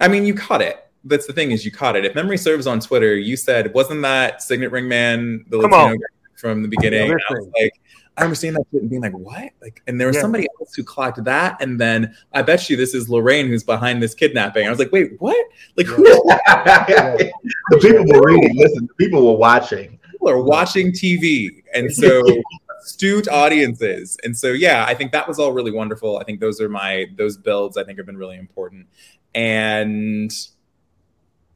I 0.00 0.08
mean, 0.08 0.24
you 0.24 0.34
caught 0.34 0.62
it. 0.62 0.78
That's 1.04 1.26
the 1.26 1.32
thing 1.32 1.50
is 1.50 1.64
you 1.64 1.72
caught 1.72 1.96
it. 1.96 2.04
If 2.04 2.14
memory 2.14 2.38
serves 2.38 2.66
on 2.66 2.80
Twitter, 2.80 3.16
you 3.16 3.36
said, 3.36 3.74
wasn't 3.74 4.02
that 4.02 4.42
Signet 4.42 4.70
Ring 4.70 4.88
Man 4.88 5.44
the 5.48 5.60
Come 5.60 5.70
Latino 5.72 5.98
from 6.36 6.62
the 6.62 6.68
beginning? 6.68 7.10
I 7.10 7.14
was 7.14 7.48
like, 7.60 7.80
I 8.16 8.22
remember 8.22 8.34
seeing 8.34 8.52
that 8.54 8.66
shit 8.70 8.82
and 8.82 8.90
being 8.90 9.00
like, 9.00 9.12
what? 9.12 9.50
Like, 9.62 9.82
and 9.86 9.98
there 9.98 10.06
was 10.06 10.16
yeah. 10.16 10.22
somebody 10.22 10.46
else 10.60 10.74
who 10.74 10.84
clocked 10.84 11.22
that. 11.24 11.56
And 11.62 11.80
then 11.80 12.14
I 12.32 12.42
bet 12.42 12.68
you 12.68 12.76
this 12.76 12.94
is 12.94 13.08
Lorraine 13.08 13.48
who's 13.48 13.64
behind 13.64 14.02
this 14.02 14.14
kidnapping. 14.14 14.66
I 14.66 14.70
was 14.70 14.78
like, 14.78 14.92
wait, 14.92 15.18
what? 15.18 15.46
Like, 15.76 15.86
yeah. 15.86 15.96
the 17.70 17.78
people 17.80 18.04
were 18.06 18.26
reading, 18.26 18.54
listen, 18.56 18.86
the 18.86 18.94
people 18.94 19.26
were 19.26 19.38
watching. 19.38 19.98
People 20.10 20.28
are 20.28 20.42
watching 20.42 20.92
TV. 20.92 21.62
And 21.74 21.90
so 21.90 22.22
astute 22.82 23.28
audiences. 23.28 24.18
And 24.24 24.36
so, 24.36 24.48
yeah, 24.52 24.84
I 24.86 24.94
think 24.94 25.12
that 25.12 25.28
was 25.28 25.38
all 25.38 25.52
really 25.52 25.70
wonderful. 25.70 26.18
I 26.18 26.24
think 26.24 26.40
those 26.40 26.60
are 26.60 26.68
my 26.68 27.06
those 27.16 27.36
builds. 27.36 27.76
I 27.76 27.84
think 27.84 27.98
have 27.98 28.06
been 28.06 28.16
really 28.16 28.38
important. 28.38 28.86
And 29.34 30.30
is 30.30 30.52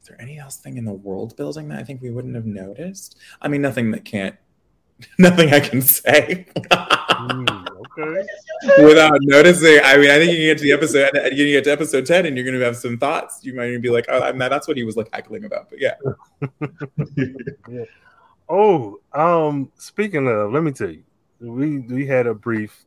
there 0.07 0.19
any 0.21 0.39
else 0.39 0.57
thing 0.57 0.77
in 0.77 0.85
the 0.85 0.93
world 0.93 1.35
building 1.35 1.67
that 1.69 1.79
I 1.79 1.83
think 1.83 2.01
we 2.01 2.09
wouldn't 2.09 2.35
have 2.35 2.45
noticed? 2.45 3.17
I 3.41 3.47
mean, 3.47 3.61
nothing 3.61 3.91
that 3.91 4.05
can't, 4.05 4.35
nothing 5.19 5.53
I 5.53 5.59
can 5.59 5.81
say. 5.81 6.47
Mm, 6.71 7.67
okay. 7.67 8.25
Without 8.83 9.17
noticing, 9.21 9.79
I 9.83 9.97
mean, 9.97 10.09
I 10.09 10.17
think 10.17 10.31
you 10.31 10.37
can 10.37 10.45
get 10.45 10.57
to 10.59 10.63
the 10.63 10.71
episode, 10.71 11.33
you 11.33 11.51
get 11.51 11.63
to 11.65 11.71
episode 11.71 12.05
ten, 12.05 12.25
and 12.25 12.35
you're 12.35 12.45
going 12.45 12.57
to 12.57 12.65
have 12.65 12.77
some 12.77 12.97
thoughts. 12.97 13.43
You 13.43 13.53
might 13.55 13.69
even 13.69 13.81
be 13.81 13.89
like, 13.89 14.05
"Oh, 14.07 14.21
I 14.21 14.31
mean, 14.31 14.39
that's 14.39 14.67
what 14.67 14.77
he 14.77 14.83
was 14.83 14.95
like 14.95 15.09
heckling 15.13 15.45
about." 15.45 15.69
But 15.69 15.79
yeah, 15.81 15.95
Oh, 18.49 19.01
um, 19.13 19.71
speaking 19.75 20.27
of, 20.27 20.53
let 20.53 20.63
me 20.63 20.71
tell 20.71 20.89
you, 20.89 21.03
we 21.39 21.79
we 21.79 22.05
had 22.05 22.27
a 22.27 22.33
brief 22.33 22.85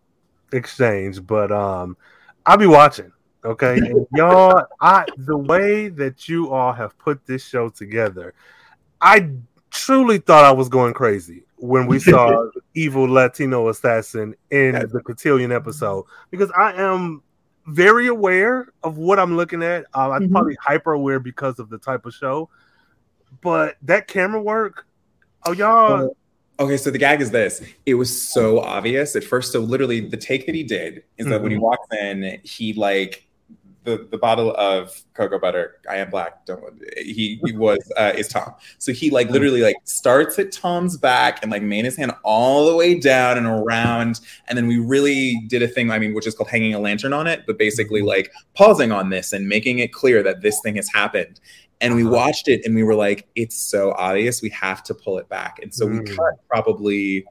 exchange, 0.52 1.24
but 1.26 1.52
um, 1.52 1.96
I'll 2.46 2.56
be 2.56 2.66
watching. 2.66 3.12
Okay, 3.44 3.78
and 3.78 4.06
y'all, 4.14 4.62
I 4.80 5.08
the 5.16 5.36
way 5.36 5.88
that 5.88 6.28
you 6.28 6.50
all 6.50 6.72
have 6.72 6.98
put 6.98 7.26
this 7.26 7.46
show 7.46 7.68
together, 7.68 8.34
I 9.00 9.30
truly 9.70 10.18
thought 10.18 10.44
I 10.44 10.52
was 10.52 10.68
going 10.68 10.92
crazy 10.94 11.44
when 11.56 11.86
we 11.86 11.98
saw 11.98 12.50
evil 12.74 13.08
Latino 13.08 13.68
assassin 13.68 14.34
in 14.50 14.72
the 14.74 15.00
Cotillion 15.04 15.52
episode 15.52 16.04
because 16.30 16.50
I 16.56 16.72
am 16.72 17.22
very 17.66 18.08
aware 18.08 18.72
of 18.82 18.98
what 18.98 19.18
I'm 19.18 19.36
looking 19.36 19.62
at. 19.62 19.84
Uh, 19.94 20.10
I'm 20.10 20.28
Mhm. 20.28 20.32
probably 20.32 20.56
hyper 20.60 20.92
aware 20.92 21.20
because 21.20 21.58
of 21.58 21.70
the 21.70 21.78
type 21.78 22.04
of 22.04 22.14
show, 22.14 22.48
but 23.42 23.76
that 23.82 24.08
camera 24.08 24.42
work, 24.42 24.86
oh 25.46 25.52
y'all, 25.52 26.14
Okay, 26.60 26.76
so 26.76 26.90
the 26.90 26.98
gag 26.98 27.22
is 27.22 27.30
this. 27.30 27.62
It 27.86 27.94
was 27.94 28.22
so 28.22 28.60
obvious 28.60 29.16
at 29.16 29.24
first. 29.24 29.50
So 29.50 29.60
literally 29.60 30.00
the 30.00 30.18
take 30.18 30.44
that 30.44 30.54
he 30.54 30.62
did 30.62 31.02
is 31.16 31.26
that 31.26 31.40
when 31.40 31.50
he 31.50 31.56
walks 31.56 31.86
in, 31.96 32.38
he 32.44 32.74
like 32.74 33.26
the, 33.84 34.06
the 34.10 34.18
bottle 34.18 34.54
of 34.56 35.02
cocoa 35.14 35.38
butter, 35.38 35.80
I 35.88 35.96
am 35.96 36.10
black, 36.10 36.44
don't 36.44 36.62
he, 36.98 37.40
he 37.42 37.52
was 37.52 37.78
uh 37.96 38.12
is 38.14 38.28
Tom. 38.28 38.52
So 38.76 38.92
he 38.92 39.08
like 39.08 39.30
literally 39.30 39.62
like 39.62 39.76
starts 39.84 40.38
at 40.38 40.52
Tom's 40.52 40.98
back 40.98 41.42
and 41.42 41.50
like 41.50 41.62
made 41.62 41.86
his 41.86 41.96
hand 41.96 42.12
all 42.24 42.66
the 42.66 42.76
way 42.76 42.98
down 42.98 43.38
and 43.38 43.46
around. 43.46 44.20
And 44.46 44.58
then 44.58 44.66
we 44.66 44.78
really 44.78 45.40
did 45.48 45.62
a 45.62 45.68
thing, 45.68 45.90
I 45.90 45.98
mean, 45.98 46.12
which 46.12 46.26
is 46.26 46.34
called 46.34 46.50
hanging 46.50 46.74
a 46.74 46.78
lantern 46.78 47.14
on 47.14 47.26
it, 47.26 47.44
but 47.46 47.56
basically 47.56 48.02
like 48.02 48.30
pausing 48.54 48.92
on 48.92 49.08
this 49.08 49.32
and 49.32 49.48
making 49.48 49.78
it 49.78 49.94
clear 49.94 50.22
that 50.24 50.42
this 50.42 50.60
thing 50.62 50.76
has 50.76 50.90
happened. 50.92 51.40
And 51.80 51.94
we 51.94 52.02
Uh-huh. 52.02 52.12
watched 52.12 52.48
it 52.48 52.64
and 52.66 52.74
we 52.74 52.82
were 52.82 52.94
like, 52.94 53.26
it's 53.36 53.56
so 53.56 53.92
obvious. 53.96 54.42
We 54.42 54.50
have 54.50 54.82
to 54.84 54.94
pull 54.94 55.18
it 55.18 55.28
back. 55.28 55.60
And 55.62 55.72
so 55.74 55.86
we 55.86 55.98
Mm. 56.00 56.16
cut 56.16 56.34
probably, 56.48 57.24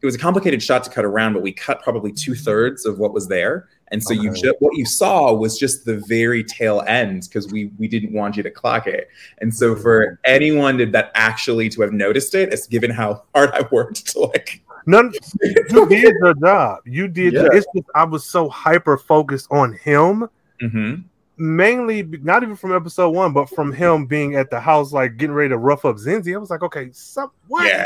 it 0.00 0.06
was 0.06 0.14
a 0.14 0.18
complicated 0.18 0.62
shot 0.62 0.82
to 0.84 0.90
cut 0.90 1.04
around, 1.04 1.34
but 1.34 1.42
we 1.42 1.52
cut 1.52 1.82
probably 1.82 2.10
two 2.12 2.34
thirds 2.34 2.86
of 2.86 2.98
what 2.98 3.12
was 3.12 3.28
there. 3.28 3.68
And 3.88 4.02
so 4.02 4.14
you 4.14 4.30
Okay. 4.30 4.40
ju- 4.40 4.54
what 4.60 4.74
you 4.76 4.86
saw 4.86 5.34
was 5.34 5.58
just 5.58 5.84
the 5.84 5.98
very 6.08 6.42
tail 6.42 6.82
end 6.86 7.24
because 7.28 7.52
we 7.52 7.70
we 7.78 7.86
didn't 7.88 8.12
want 8.14 8.38
you 8.38 8.42
to 8.42 8.50
clock 8.50 8.86
it. 8.86 9.08
And 9.42 9.54
so 9.54 9.76
for 9.76 10.18
anyone 10.24 10.78
that 10.92 11.10
actually 11.14 11.68
to 11.68 11.82
have 11.82 11.92
noticed 11.92 12.34
it, 12.34 12.50
it's 12.54 12.66
given 12.66 12.90
how 12.90 13.24
hard 13.34 13.50
I 13.52 13.68
worked 13.70 14.06
to 14.12 14.20
like. 14.20 14.62
none. 14.86 15.12
You 15.42 15.86
did 15.86 16.14
your 16.22 16.32
job. 16.34 16.78
You 16.86 17.06
did. 17.06 17.34
Yeah. 17.34 17.42
Your, 17.42 17.54
it's 17.54 17.66
just 17.76 17.86
I 17.94 18.04
was 18.04 18.24
so 18.24 18.48
hyper 18.48 18.96
focused 18.96 19.46
on 19.50 19.74
him. 19.74 20.26
Mhm. 20.62 21.04
Mainly 21.38 22.02
not 22.02 22.42
even 22.42 22.56
from 22.56 22.74
episode 22.74 23.10
one, 23.10 23.32
but 23.32 23.48
from 23.48 23.72
him 23.72 24.06
being 24.06 24.36
at 24.36 24.50
the 24.50 24.60
house, 24.60 24.92
like 24.92 25.16
getting 25.16 25.34
ready 25.34 25.48
to 25.48 25.58
rough 25.58 25.84
up 25.84 25.96
Zenzi. 25.96 26.34
I 26.34 26.38
was 26.38 26.50
like, 26.50 26.62
okay, 26.62 26.90
some 26.92 27.30
what? 27.48 27.66
Yeah. 27.66 27.84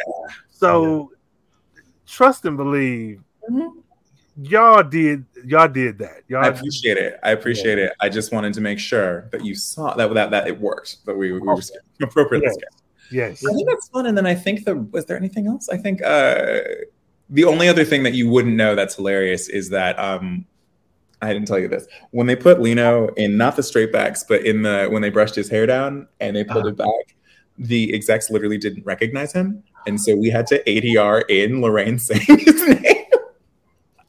So 0.50 1.12
trust 2.06 2.44
and 2.44 2.56
believe. 2.56 3.22
Mhm. 3.50 3.72
Y'all 4.42 4.82
did 4.82 5.24
y'all 5.44 5.68
did 5.68 5.96
that. 5.98 6.22
Y'all 6.28 6.44
I 6.44 6.48
appreciate 6.48 6.98
it. 6.98 7.18
I 7.22 7.30
appreciate 7.30 7.78
it. 7.78 7.92
I 8.00 8.08
just 8.08 8.32
wanted 8.32 8.52
to 8.54 8.60
make 8.60 8.78
sure 8.78 9.28
that 9.32 9.44
you 9.44 9.54
saw 9.54 9.94
that 9.94 10.12
that, 10.12 10.30
that 10.30 10.48
it 10.48 10.60
worked, 10.60 11.04
that 11.06 11.16
we, 11.16 11.32
we 11.32 11.38
were 11.40 11.56
appropriately 12.02 12.46
Yes. 12.48 12.54
scared. 12.54 12.72
yes. 13.40 13.46
I 13.48 13.54
think 13.54 13.68
that's 13.68 13.88
fun. 13.88 14.06
And 14.06 14.18
then 14.18 14.26
I 14.26 14.34
think 14.34 14.64
the 14.64 14.76
was 14.76 15.06
there 15.06 15.16
anything 15.16 15.46
else? 15.46 15.68
I 15.70 15.76
think 15.78 16.02
uh 16.02 16.60
the 17.30 17.44
only 17.44 17.68
other 17.68 17.84
thing 17.84 18.02
that 18.02 18.12
you 18.14 18.28
wouldn't 18.28 18.56
know 18.56 18.74
that's 18.74 18.96
hilarious 18.96 19.48
is 19.48 19.70
that 19.70 19.98
um 19.98 20.44
I 21.22 21.32
didn't 21.32 21.48
tell 21.48 21.58
you 21.58 21.68
this. 21.68 21.86
When 22.10 22.26
they 22.26 22.36
put 22.36 22.60
Lino 22.60 23.08
in 23.14 23.36
not 23.36 23.56
the 23.56 23.62
straight 23.62 23.92
backs, 23.92 24.24
but 24.28 24.44
in 24.44 24.62
the 24.62 24.88
when 24.90 25.02
they 25.02 25.10
brushed 25.10 25.34
his 25.34 25.48
hair 25.48 25.66
down 25.66 26.06
and 26.20 26.36
they 26.36 26.44
pulled 26.44 26.66
Uh-huh. 26.66 26.68
it 26.68 26.76
back, 26.76 27.16
the 27.58 27.94
execs 27.94 28.30
literally 28.30 28.58
didn't 28.58 28.84
recognize 28.84 29.32
him. 29.32 29.62
And 29.86 30.00
so 30.00 30.14
we 30.16 30.28
had 30.30 30.46
to 30.48 30.62
ADR 30.64 31.22
in 31.30 31.60
Lorraine 31.62 31.98
saying 31.98 32.20
his 32.40 32.68
name. 32.82 33.04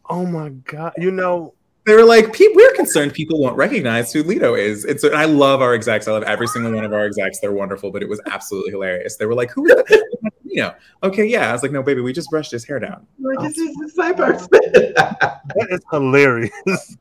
Oh 0.10 0.26
my 0.26 0.50
god. 0.50 0.94
You 0.98 1.12
know, 1.12 1.54
They 1.88 1.96
were 1.96 2.04
like, 2.04 2.38
we're 2.38 2.74
concerned 2.74 3.14
people 3.14 3.40
won't 3.40 3.56
recognize 3.56 4.12
who 4.12 4.22
Lito 4.22 4.60
is. 4.60 4.84
And 4.84 5.00
so 5.00 5.08
and 5.08 5.16
I 5.16 5.24
love 5.24 5.62
our 5.62 5.74
execs. 5.74 6.06
I 6.06 6.12
love 6.12 6.24
every 6.24 6.48
single 6.48 6.74
one 6.74 6.84
of 6.84 6.92
our 6.92 7.06
execs. 7.06 7.40
They're 7.40 7.54
wonderful, 7.54 7.92
but 7.92 8.04
it 8.04 8.10
was 8.10 8.20
absolutely 8.26 8.72
hilarious. 8.72 9.16
They 9.16 9.26
were 9.26 9.34
like, 9.34 9.52
who 9.52 9.66
is 9.68 9.74
that? 9.74 10.32
Lino? 10.44 10.76
Okay, 11.02 11.26
yeah. 11.26 11.50
I 11.50 11.54
was 11.54 11.64
like, 11.64 11.72
no, 11.72 11.82
baby, 11.82 12.02
we 12.02 12.12
just 12.12 12.30
brushed 12.30 12.52
his 12.52 12.66
hair 12.66 12.78
down. 12.80 13.08
Like, 13.20 13.40
this 13.40 13.58
is 13.58 13.74
the 13.78 13.90
same 13.90 14.16
person. 14.16 14.48
that 14.52 15.68
is 15.70 15.80
hilarious. 15.90 16.98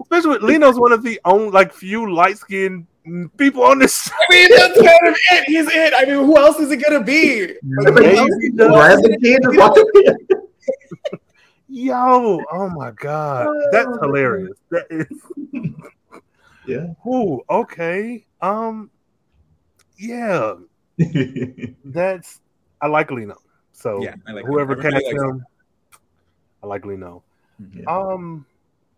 Especially 0.00 0.30
with 0.30 0.42
Lino's 0.42 0.80
one 0.80 0.90
of 0.90 1.04
the 1.04 1.20
only 1.24 1.50
like 1.50 1.72
few 1.72 2.12
light 2.12 2.38
skinned 2.38 2.88
people 3.36 3.62
on 3.62 3.78
this 3.78 4.02
show. 4.02 4.14
I 4.18 4.34
mean, 4.34 4.48
that's 4.50 4.74
kind 4.74 5.08
of 5.08 5.16
it. 5.32 5.44
He's 5.46 5.68
it. 5.68 5.94
I 5.96 6.06
mean, 6.06 6.24
who 6.24 6.36
else 6.36 6.58
is 6.58 6.72
it 6.72 6.78
gonna 6.78 7.04
be? 7.04 7.54
Like, 7.62 7.94
who 7.94 8.04
else 8.16 8.30
is 8.30 8.50
it? 8.52 8.56
Grab 8.56 8.98
the 9.00 9.18
kid 9.22 9.44
and 9.44 9.56
walk 9.56 9.76
in. 9.78 10.40
Yo, 11.72 12.42
oh 12.50 12.68
my 12.70 12.90
god. 12.90 13.48
That's 13.70 13.96
hilarious. 14.02 14.58
That 14.70 14.86
is 14.90 15.06
Yeah. 16.66 16.86
Ooh, 17.06 17.40
okay. 17.48 18.26
Um, 18.40 18.90
yeah, 19.96 20.54
that's 21.84 22.40
I 22.80 22.88
like 22.88 23.10
Lino. 23.12 23.36
So 23.72 24.02
Yeah, 24.02 24.14
I 24.26 24.32
like 24.32 24.46
whoever 24.46 24.74
him. 24.74 24.82
Cast 24.82 24.94
likes 24.94 25.22
him, 25.22 25.44
I 26.62 26.66
like 26.66 26.84
Lino. 26.84 27.22
Mhm. 27.62 27.86
Um, 27.88 28.46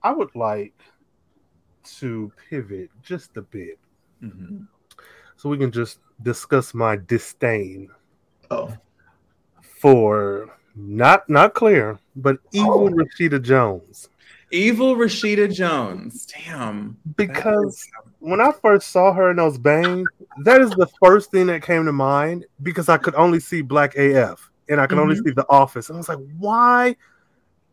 I 0.02 0.12
would 0.12 0.34
like 0.34 0.74
to 1.98 2.32
pivot 2.48 2.90
just 3.02 3.36
a 3.36 3.42
bit 3.42 3.78
Mhm. 4.22 4.66
so 5.36 5.48
we 5.50 5.58
can 5.58 5.70
just 5.70 5.98
discuss 6.22 6.72
my 6.74 6.96
disdain 6.96 7.90
Oh. 8.50 8.72
for 9.60 10.48
not 10.74 11.28
not 11.28 11.54
clear, 11.54 11.98
but 12.16 12.38
evil 12.52 12.86
Oh. 12.86 12.90
Rashida 12.90 13.42
Jones. 13.42 14.08
Evil 14.50 14.96
Rashida 14.96 15.52
Jones. 15.52 16.26
Damn. 16.26 16.96
Because 17.16 17.88
when 18.20 18.40
I 18.40 18.52
first 18.52 18.90
saw 18.90 19.12
her 19.12 19.30
in 19.30 19.36
those 19.36 19.58
bangs, 19.58 20.08
that 20.44 20.60
is 20.60 20.70
the 20.70 20.86
first 21.02 21.30
thing 21.30 21.46
that 21.46 21.62
came 21.62 21.86
to 21.86 21.92
mind 21.92 22.44
because 22.62 22.88
I 22.88 22.98
could 22.98 23.14
only 23.14 23.40
see 23.40 23.62
Black 23.62 23.96
AF 23.96 24.50
and 24.68 24.80
I 24.80 24.86
could 24.86 24.98
only 24.98 25.16
mm-hmm. 25.16 25.28
see 25.28 25.32
The 25.32 25.46
Office. 25.48 25.88
And 25.88 25.96
I 25.96 25.98
was 25.98 26.08
like, 26.08 26.18
why? 26.38 26.96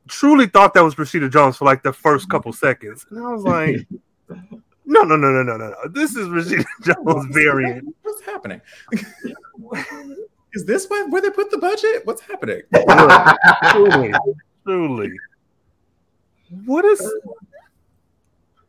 Truly 0.07 0.47
thought 0.47 0.73
that 0.73 0.83
was 0.83 0.95
Rashida 0.95 1.29
Jones 1.29 1.57
for 1.57 1.65
like 1.65 1.83
the 1.83 1.93
first 1.93 2.29
couple 2.29 2.53
seconds. 2.53 3.05
And 3.09 3.19
I 3.19 3.31
was 3.31 3.43
like, 3.43 3.85
no, 4.85 5.01
no, 5.03 5.17
no, 5.17 5.31
no, 5.31 5.43
no, 5.43 5.57
no, 5.57 5.69
no. 5.69 5.89
This 5.89 6.15
is 6.15 6.27
Rashida 6.27 6.65
Jones 6.81 7.33
variant. 7.33 7.93
What's 8.03 8.21
happening? 8.21 8.61
is 10.53 10.65
this 10.65 10.87
why, 10.87 11.05
where 11.09 11.21
they 11.21 11.29
put 11.29 11.51
the 11.51 11.57
budget? 11.57 12.05
What's 12.05 12.21
happening? 12.21 12.61
truly, 13.71 14.13
truly. 14.65 15.11
What 16.65 16.85
is 16.85 17.13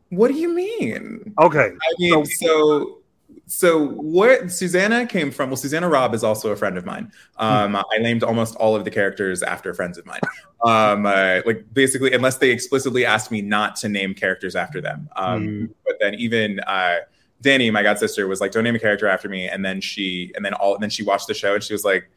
What 0.09 0.27
do 0.29 0.33
you 0.35 0.53
mean? 0.53 1.33
okay? 1.41 1.71
I 1.71 1.93
mean, 1.99 2.25
so 2.25 2.99
so 3.47 3.87
what 3.89 4.49
Susanna 4.51 5.05
came 5.05 5.29
from? 5.29 5.49
Well, 5.49 5.57
Susanna 5.57 5.89
Robb 5.89 6.13
is 6.13 6.23
also 6.23 6.51
a 6.51 6.55
friend 6.55 6.77
of 6.77 6.85
mine. 6.85 7.11
Um, 7.37 7.75
I 7.75 7.97
named 7.99 8.23
almost 8.23 8.55
all 8.55 8.75
of 8.75 8.85
the 8.85 8.91
characters 8.91 9.43
after 9.43 9.73
friends 9.73 9.97
of 9.97 10.05
mine. 10.05 10.21
Um, 10.63 11.05
uh, 11.05 11.41
like 11.45 11.65
basically, 11.73 12.13
unless 12.13 12.37
they 12.37 12.51
explicitly 12.51 13.05
asked 13.05 13.31
me 13.31 13.41
not 13.41 13.75
to 13.77 13.89
name 13.89 14.13
characters 14.13 14.55
after 14.55 14.79
them. 14.79 15.09
Um, 15.15 15.41
Mm. 15.47 15.73
But 15.85 15.95
then 15.99 16.13
even 16.15 16.59
uh, 16.61 16.97
Danny, 17.41 17.69
my 17.71 17.83
god 17.83 17.99
sister, 17.99 18.27
was 18.27 18.39
like, 18.39 18.51
"Don't 18.51 18.63
name 18.63 18.75
a 18.75 18.79
character 18.79 19.07
after 19.07 19.27
me." 19.27 19.47
And 19.47 19.65
then 19.65 19.81
she, 19.81 20.31
and 20.35 20.45
then 20.45 20.53
all, 20.53 20.75
and 20.75 20.83
then 20.83 20.89
she 20.89 21.03
watched 21.03 21.27
the 21.27 21.33
show 21.33 21.55
and 21.55 21.63
she 21.63 21.73
was 21.73 21.83
like. 21.83 22.09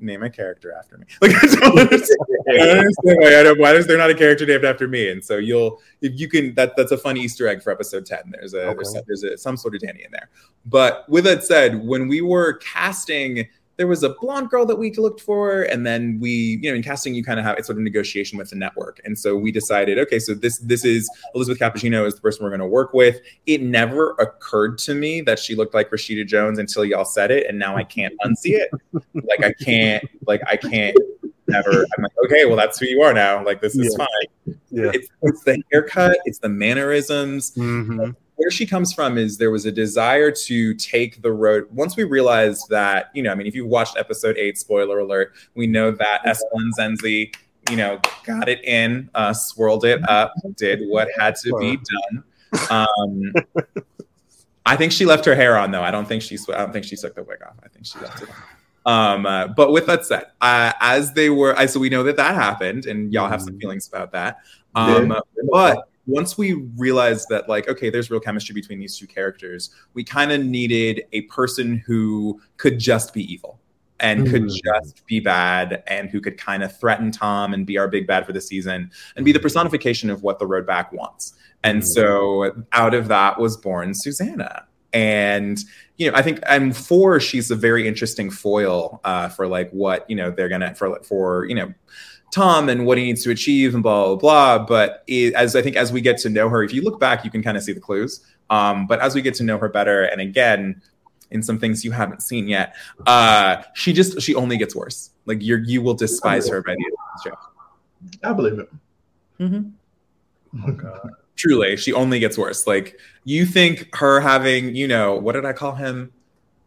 Name 0.00 0.24
a 0.24 0.30
character 0.30 0.74
after 0.76 0.98
me. 0.98 1.06
Like 1.22 1.30
I 1.36 1.46
don't 1.46 1.78
understand. 1.78 2.18
I 2.48 2.56
don't 2.56 2.78
understand 2.78 3.18
why, 3.20 3.38
I 3.38 3.42
don't, 3.44 3.60
why 3.60 3.72
is 3.74 3.86
there 3.86 3.96
not 3.96 4.10
a 4.10 4.16
character 4.16 4.44
named 4.44 4.64
after 4.64 4.88
me? 4.88 5.10
And 5.10 5.24
so 5.24 5.36
you'll, 5.36 5.80
if 6.00 6.18
you 6.18 6.28
can, 6.28 6.56
that 6.56 6.74
that's 6.76 6.90
a 6.90 6.98
fun 6.98 7.16
Easter 7.16 7.46
egg 7.46 7.62
for 7.62 7.70
episode 7.70 8.04
ten. 8.04 8.32
There's 8.32 8.52
a 8.52 8.74
there's, 8.74 8.96
there's 9.06 9.22
a, 9.22 9.38
some 9.38 9.56
sort 9.56 9.76
of 9.76 9.80
Danny 9.80 10.02
in 10.02 10.10
there. 10.10 10.28
But 10.66 11.08
with 11.08 11.22
that 11.22 11.44
said, 11.44 11.86
when 11.86 12.08
we 12.08 12.20
were 12.20 12.54
casting, 12.54 13.46
there 13.76 13.86
was 13.86 14.02
a 14.02 14.10
blonde 14.20 14.50
girl 14.50 14.66
that 14.66 14.76
we 14.76 14.92
looked 14.92 15.20
for, 15.20 15.62
and 15.62 15.86
then 15.86 16.18
we, 16.20 16.58
you 16.62 16.70
know, 16.70 16.76
in 16.76 16.82
casting, 16.82 17.14
you 17.14 17.24
kind 17.24 17.38
of 17.40 17.44
have 17.46 17.56
it's 17.58 17.66
sort 17.66 17.78
of 17.78 17.82
negotiation 17.84 18.36
with 18.38 18.50
the 18.50 18.56
network, 18.56 19.00
and 19.04 19.18
so 19.18 19.34
we 19.36 19.50
decided, 19.50 19.98
okay, 19.98 20.18
so 20.18 20.34
this 20.34 20.58
this 20.58 20.84
is 20.84 21.08
Elizabeth 21.34 21.58
Cappuccino 21.60 22.06
is 22.06 22.14
the 22.14 22.20
person 22.20 22.44
we're 22.44 22.50
going 22.50 22.60
to 22.60 22.66
work 22.66 22.92
with. 22.92 23.20
It 23.46 23.62
never 23.62 24.10
occurred 24.18 24.78
to 24.78 24.94
me 24.94 25.20
that 25.22 25.38
she 25.38 25.54
looked 25.54 25.74
like 25.74 25.90
Rashida 25.90 26.26
Jones 26.26 26.58
until 26.58 26.84
y'all 26.84 27.04
said 27.04 27.30
it, 27.30 27.46
and 27.48 27.58
now 27.58 27.76
I 27.76 27.84
can't 27.84 28.14
unsee 28.24 28.60
it. 28.60 28.70
like 29.14 29.42
I 29.44 29.52
can't, 29.64 30.04
like 30.26 30.42
I 30.46 30.56
can't 30.56 30.96
never. 31.48 31.70
I'm 31.96 32.02
like, 32.02 32.12
okay, 32.26 32.44
well, 32.44 32.56
that's 32.56 32.78
who 32.78 32.86
you 32.86 33.02
are 33.02 33.12
now. 33.12 33.44
Like, 33.44 33.60
this 33.60 33.74
is 33.76 33.96
Yeah. 33.98 34.06
fine. 34.06 34.58
Yeah. 34.70 34.90
It's, 34.94 35.08
it's 35.22 35.44
the 35.44 35.62
haircut, 35.72 36.18
it's 36.24 36.38
the 36.38 36.48
mannerisms. 36.48 37.52
Mhm. 37.56 38.14
Where 38.42 38.50
she 38.50 38.66
comes 38.66 38.92
from 38.92 39.18
is 39.18 39.38
there 39.38 39.52
was 39.52 39.66
a 39.66 39.72
desire 39.72 40.32
to 40.32 40.74
take 40.74 41.22
the 41.22 41.30
road. 41.30 41.68
Once 41.70 41.96
we 41.96 42.02
realized 42.02 42.68
that, 42.70 43.10
you 43.14 43.22
know, 43.22 43.30
I 43.30 43.36
mean, 43.36 43.46
if 43.46 43.54
you 43.54 43.64
watched 43.66 43.96
episode 43.96 44.36
eight, 44.36 44.58
spoiler 44.58 44.98
alert, 44.98 45.32
we 45.54 45.68
know 45.68 45.92
that 45.92 46.24
Esplin 46.24 46.70
Zenzi, 46.76 47.32
you 47.70 47.76
know, 47.76 48.00
got 48.24 48.48
it 48.48 48.64
in, 48.64 49.08
uh, 49.14 49.32
swirled 49.32 49.84
it 49.84 50.02
up, 50.08 50.34
did 50.56 50.80
what 50.88 51.06
had 51.16 51.36
to 51.36 51.56
be 51.60 51.76
done. 51.76 52.24
Um, 52.68 53.32
I 54.66 54.74
think 54.76 54.90
she 54.90 55.06
left 55.06 55.24
her 55.24 55.36
hair 55.36 55.56
on 55.56 55.70
though. 55.70 55.82
I 55.82 55.92
don't 55.92 56.08
think 56.08 56.22
she. 56.22 56.36
sw- 56.36 56.50
I 56.50 56.58
don't 56.58 56.72
think 56.72 56.84
she 56.84 56.96
took 56.96 57.14
the 57.14 57.22
wig 57.22 57.42
off. 57.46 57.54
I 57.62 57.68
think 57.68 57.86
she 57.86 58.00
left 58.00 58.22
it 58.22 58.28
on. 58.28 58.36
Um, 58.84 59.26
uh, 59.26 59.46
but 59.48 59.70
with 59.70 59.86
that 59.86 60.04
said, 60.04 60.24
uh, 60.40 60.72
as 60.80 61.12
they 61.12 61.30
were, 61.30 61.56
I 61.56 61.66
so 61.66 61.78
we 61.78 61.88
know 61.88 62.02
that 62.02 62.16
that 62.16 62.34
happened, 62.34 62.86
and 62.86 63.12
y'all 63.12 63.28
have 63.28 63.40
some 63.40 63.56
feelings 63.58 63.86
about 63.86 64.10
that. 64.12 64.38
Um, 64.74 65.14
but 65.50 65.88
once 66.06 66.36
we 66.36 66.54
realized 66.76 67.26
that, 67.30 67.48
like, 67.48 67.68
okay, 67.68 67.90
there's 67.90 68.10
real 68.10 68.20
chemistry 68.20 68.54
between 68.54 68.80
these 68.80 68.98
two 68.98 69.06
characters, 69.06 69.70
we 69.94 70.02
kind 70.02 70.32
of 70.32 70.44
needed 70.44 71.02
a 71.12 71.22
person 71.22 71.82
who 71.86 72.40
could 72.56 72.78
just 72.78 73.14
be 73.14 73.32
evil 73.32 73.60
and 74.00 74.28
could 74.28 74.42
Mm. 74.44 74.60
just 74.64 75.06
be 75.06 75.20
bad 75.20 75.82
and 75.86 76.10
who 76.10 76.20
could 76.20 76.36
kind 76.36 76.64
of 76.64 76.76
threaten 76.76 77.12
Tom 77.12 77.54
and 77.54 77.64
be 77.64 77.78
our 77.78 77.86
big 77.86 78.06
bad 78.06 78.26
for 78.26 78.32
the 78.32 78.40
season 78.40 78.90
and 79.14 79.24
be 79.24 79.30
the 79.30 79.38
personification 79.38 80.10
of 80.10 80.24
what 80.24 80.40
the 80.40 80.46
road 80.46 80.66
back 80.66 80.92
wants. 80.92 81.34
And 81.62 81.82
Mm. 81.82 81.86
so 81.86 82.64
out 82.72 82.94
of 82.94 83.06
that 83.08 83.38
was 83.38 83.56
born 83.56 83.94
Susanna. 83.94 84.66
And 84.92 85.58
you 85.98 86.10
know, 86.10 86.16
I 86.16 86.22
think 86.22 86.40
I'm 86.48 86.72
for 86.72 87.20
she's 87.20 87.50
a 87.52 87.56
very 87.56 87.86
interesting 87.86 88.28
foil 88.28 89.00
uh, 89.04 89.28
for 89.28 89.46
like 89.46 89.70
what 89.70 90.04
you 90.10 90.16
know 90.16 90.32
they're 90.32 90.48
gonna 90.48 90.74
for 90.74 90.98
for 91.04 91.46
you 91.46 91.54
know 91.54 91.72
Tom 92.32 92.68
and 92.68 92.84
what 92.86 92.98
he 92.98 93.04
needs 93.04 93.22
to 93.22 93.30
achieve 93.30 93.74
and 93.74 93.82
blah 93.82 94.06
blah 94.06 94.16
blah. 94.16 94.66
But 94.66 95.04
it, 95.06 95.34
as 95.34 95.54
I 95.54 95.62
think 95.62 95.76
as 95.76 95.92
we 95.92 96.00
get 96.00 96.18
to 96.18 96.28
know 96.28 96.48
her, 96.48 96.64
if 96.64 96.72
you 96.72 96.82
look 96.82 96.98
back, 96.98 97.24
you 97.24 97.30
can 97.30 97.42
kind 97.42 97.56
of 97.56 97.62
see 97.62 97.72
the 97.72 97.80
clues. 97.80 98.26
Um, 98.50 98.86
but 98.86 98.98
as 99.00 99.14
we 99.14 99.22
get 99.22 99.34
to 99.34 99.44
know 99.44 99.58
her 99.58 99.68
better, 99.68 100.04
and 100.04 100.20
again, 100.20 100.82
in 101.30 101.42
some 101.42 101.58
things 101.58 101.84
you 101.84 101.92
haven't 101.92 102.22
seen 102.22 102.48
yet, 102.48 102.74
uh, 103.06 103.62
she 103.74 103.92
just 103.92 104.20
she 104.20 104.34
only 104.34 104.56
gets 104.56 104.74
worse. 104.74 105.10
Like 105.26 105.38
you're 105.40 105.60
you 105.60 105.82
will 105.82 105.94
despise 105.94 106.48
her 106.48 106.62
by 106.62 106.74
the 106.74 106.84
end 106.84 106.92
of 106.92 107.22
the 107.22 107.30
show. 107.30 108.28
I 108.28 108.32
believe 108.32 108.58
it. 108.58 108.68
Hmm. 109.38 109.70
Oh 110.66 110.72
God. 110.72 111.10
Truly, 111.36 111.76
she 111.76 111.92
only 111.92 112.18
gets 112.18 112.36
worse. 112.36 112.66
Like 112.66 112.98
you 113.24 113.46
think 113.46 113.94
her 113.94 114.20
having, 114.20 114.74
you 114.74 114.88
know, 114.88 115.14
what 115.14 115.32
did 115.32 115.44
I 115.44 115.52
call 115.52 115.74
him? 115.74 116.12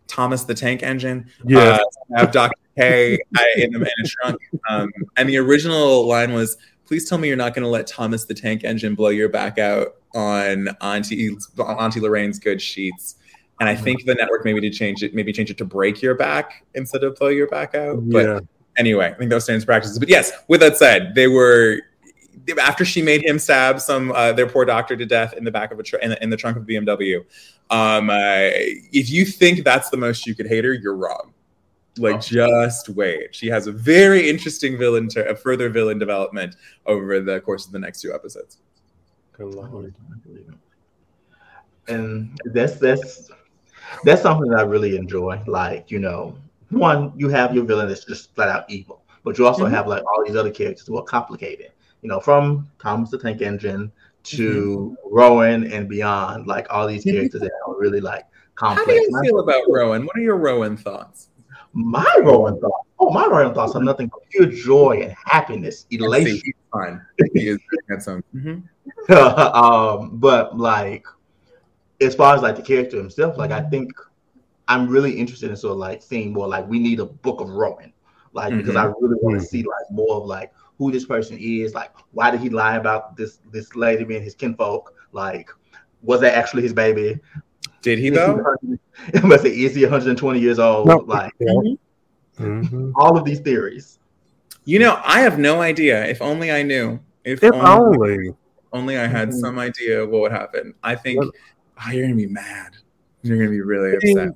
Thomas 0.08 0.44
the 0.44 0.54
Tank 0.54 0.84
Engine. 0.84 1.28
Yeah. 1.46 1.60
Uh, 1.60 2.18
have 2.18 2.32
Dr. 2.32 2.56
Uh, 3.38 3.44
in, 3.58 3.72
the, 3.72 3.80
in 3.80 4.06
a 4.06 4.08
trunk. 4.08 4.42
Um, 4.70 4.92
and 5.18 5.30
the 5.30 5.38
original 5.38 6.08
line 6.08 6.34
was, 6.34 6.58
"Please 6.86 7.08
tell 7.08 7.18
me 7.18 7.28
you're 7.28 7.38
not 7.38 7.54
going 7.54 7.64
to 7.64 7.70
let 7.70 7.88
Thomas 7.88 8.26
the 8.26 8.34
Tank 8.34 8.64
Engine 8.64 8.96
blow 8.96 9.10
your 9.10 9.30
back 9.30 9.58
out 9.58 9.96
on 10.14 10.70
Auntie 10.82 11.38
Auntie 11.58 12.00
Lorraine's 12.00 12.40
good 12.40 12.62
sheets." 12.62 13.16
And 13.60 13.70
I 13.70 13.76
think 13.76 14.06
the 14.06 14.16
network 14.16 14.44
maybe 14.44 14.60
did 14.60 14.74
change 14.74 15.02
it, 15.02 15.14
maybe 15.14 15.32
change 15.32 15.50
it 15.50 15.58
to 15.60 15.66
break 15.66 16.02
your 16.02 16.16
back 16.16 16.66
instead 16.74 17.04
of 17.04 17.16
blow 17.16 17.30
your 17.30 17.48
back 17.48 17.74
out. 17.74 18.10
But 18.10 18.26
yeah. 18.26 18.40
anyway, 18.78 19.12
I 19.12 19.14
think 19.14 19.30
those 19.30 19.46
standards 19.46 19.64
practices. 19.64 19.98
But 19.98 20.10
yes, 20.10 20.32
with 20.50 20.60
that 20.60 20.76
said, 20.76 21.16
they 21.16 21.28
were 21.28 21.82
after 22.60 22.84
she 22.84 23.02
made 23.02 23.24
him 23.24 23.40
stab 23.40 23.80
some 23.80 24.12
uh, 24.12 24.34
their 24.34 24.48
poor 24.48 24.66
doctor 24.66 24.96
to 24.96 25.06
death 25.06 25.34
in 25.34 25.44
the 25.44 25.52
back 25.52 25.72
of 25.72 25.80
a 25.80 25.84
tr- 25.84 25.98
in, 25.98 26.10
the, 26.12 26.24
in 26.24 26.30
the 26.30 26.38
trunk 26.38 26.58
of 26.58 26.64
a 26.64 26.66
BMW. 26.66 27.20
Um, 27.70 28.10
uh, 28.10 28.50
if 28.92 29.10
you 29.10 29.26
think 29.26 29.64
that's 29.64 29.90
the 29.90 29.98
most 29.98 30.28
you 30.28 30.36
could 30.36 30.48
hate 30.48 30.66
her, 30.66 30.74
you're 30.74 30.96
wrong. 30.96 31.34
Like 31.98 32.16
Oh. 32.16 32.20
just 32.20 32.90
wait. 32.90 33.34
She 33.34 33.48
has 33.48 33.68
a 33.68 33.72
very 33.72 34.30
interesting 34.30 34.78
villain, 34.78 35.08
to, 35.10 35.30
a 35.30 35.36
further 35.36 35.70
villain 35.70 35.98
development 35.98 36.56
over 36.86 37.20
the 37.22 37.40
course 37.42 37.66
of 37.66 37.72
the 37.72 37.80
next 37.80 38.02
two 38.02 38.14
episodes. 38.14 38.58
Good 39.34 39.54
Lord. 39.56 39.72
believe 39.72 39.90
it. 39.90 39.96
I 40.14 40.28
believe 40.28 40.50
it. 40.50 41.92
And 41.94 42.38
that's 42.46 42.76
that's 42.78 43.30
that's 44.04 44.22
something 44.22 44.50
that 44.52 44.60
I 44.60 44.64
really 44.64 44.98
enjoy. 44.98 45.42
Like, 45.46 45.92
you 45.92 46.00
know, 46.00 46.36
one, 46.70 47.14
you 47.16 47.30
have 47.30 47.54
your 47.54 47.64
villain 47.66 47.88
that's 47.88 48.04
just 48.06 48.34
flat 48.36 48.50
out 48.50 48.66
evil, 48.70 49.04
but 49.24 49.38
you 49.38 49.46
also 49.46 49.66
Mhm. 49.66 49.72
have 49.72 49.88
like 49.88 50.04
all 50.06 50.26
these 50.26 50.36
other 50.36 50.52
characters 50.52 50.88
who 50.88 50.98
are 50.98 51.04
complicated. 51.04 51.72
You 52.02 52.10
know, 52.10 52.20
from 52.20 52.68
Thomas 52.80 53.10
the 53.12 53.18
Tank 53.20 53.42
Engine 53.42 53.92
to 54.24 54.98
Rowan 55.06 55.72
and 55.72 55.88
beyond, 55.88 56.48
like 56.48 56.66
all 56.72 56.88
these 56.88 57.04
characters 57.04 57.42
that 57.42 57.52
are 57.68 57.76
really 57.78 58.02
like 58.02 58.26
How 58.56 58.74
do 58.84 58.92
you 58.92 59.22
feel 59.22 59.40
about 59.40 59.64
Rowan? 59.70 60.06
What 60.06 60.16
are 60.16 60.22
your 60.22 60.38
Rowan 60.38 60.78
thoughts? 60.78 61.28
My 61.76 62.20
Rowan 62.24 62.58
thoughts. 62.60 62.88
Oh, 62.98 63.12
my 63.12 63.26
Rowan 63.26 63.54
thoughts 63.54 63.76
are 63.76 63.84
nothing 63.84 64.08
but 64.08 64.22
pure 64.30 64.46
joy 64.46 65.02
and 65.04 65.16
happiness, 65.26 65.86
elation. 65.92 66.42
he's 66.44 66.54
fine. 66.72 67.02
He 67.34 67.50
is 67.50 67.60
handsome. 67.90 68.24
Mhm. 68.34 68.64
um, 69.56 70.18
but 70.18 70.58
like 70.58 71.06
as 72.02 72.16
far 72.16 72.34
as 72.34 72.42
like 72.42 72.56
the 72.56 72.62
character 72.62 72.98
himself, 72.98 73.38
like 73.38 73.52
I 73.52 73.62
think 73.62 73.92
I'm 74.70 74.88
really 74.88 75.12
interested 75.12 75.50
in 75.50 75.58
sort 75.58 75.74
of 75.74 75.78
like 75.78 76.02
seeing 76.02 76.32
more 76.32 76.48
like 76.48 76.68
we 76.68 76.80
need 76.80 77.02
a 77.02 77.06
book 77.06 77.42
of 77.42 77.50
Rowan. 77.50 77.92
Like 78.32 78.56
because 78.56 78.76
I 78.76 78.86
really 78.86 79.18
want 79.22 79.40
to 79.40 79.46
see 79.46 79.64
like 79.64 79.92
more 79.92 80.16
of 80.16 80.26
like 80.26 80.54
who 80.78 80.92
this 80.92 81.06
person 81.06 81.38
is, 81.40 81.74
like 81.74 81.92
why 82.12 82.32
did 82.32 82.40
he 82.40 82.50
lie 82.50 82.78
about 82.78 83.18
this 83.18 83.40
this 83.52 83.76
lady 83.76 84.06
being 84.06 84.24
his 84.24 84.34
kinfolk? 84.34 84.94
Like, 85.12 85.50
was 86.02 86.22
that 86.22 86.36
actually 86.36 86.64
his 86.64 86.74
baby? 86.74 87.20
Did 87.86 88.00
he 88.00 88.10
though? 88.10 88.34
100 88.34 88.80
I'm 89.14 89.22
gonna 89.30 89.38
say, 89.38 89.50
is 89.52 89.76
he 89.80 89.84
120 89.84 90.40
years 90.40 90.58
old? 90.58 90.88
No. 90.88 90.98
Like 91.06 91.32
Mhm. 91.40 92.92
all 92.96 93.16
of 93.16 93.24
these 93.24 93.40
theories. 93.42 94.00
You 94.66 94.80
know, 94.80 95.00
I 95.06 95.22
have 95.22 95.38
no 95.38 95.62
idea. 95.62 96.04
If 96.06 96.20
only 96.20 96.52
I 96.52 96.64
knew. 96.64 97.00
If, 97.24 97.44
If 97.44 97.54
only, 97.54 98.10
only. 98.10 98.30
only 98.74 98.98
I 98.98 99.06
had 99.06 99.30
Mhm. 99.30 99.34
some 99.40 99.60
idea 99.60 100.02
of 100.02 100.10
what 100.10 100.22
would 100.22 100.32
happen. 100.32 100.74
I 100.84 100.96
think 100.96 101.20
Well- 101.20 101.32
oh, 101.88 101.92
you're 101.92 102.06
gonna 102.06 102.16
be 102.16 102.26
mad. 102.26 102.72
You're 103.22 103.38
gonna 103.38 103.52
be 103.52 103.62
really 103.62 103.96
upset. 103.96 104.34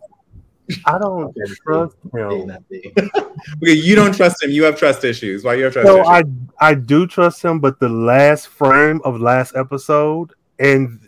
I 0.85 0.99
don't 0.99 1.35
trust 1.65 1.95
him. 2.13 2.51
Okay, 3.63 3.73
you 3.73 3.95
don't 3.95 4.13
trust 4.15 4.43
him. 4.43 4.51
You 4.51 4.63
have 4.65 4.77
trust 4.77 5.03
issues. 5.03 5.43
Why 5.43 5.55
you 5.55 5.63
have 5.63 5.73
trust 5.73 5.87
So 5.87 5.95
issues? 6.01 6.07
I 6.61 6.69
I 6.69 6.73
do 6.75 7.07
trust 7.07 7.41
him, 7.43 7.59
but 7.59 7.79
the 7.79 7.89
last 7.89 8.47
frame 8.49 9.01
of 9.03 9.19
last 9.19 9.55
episode 9.55 10.33
and 10.59 10.99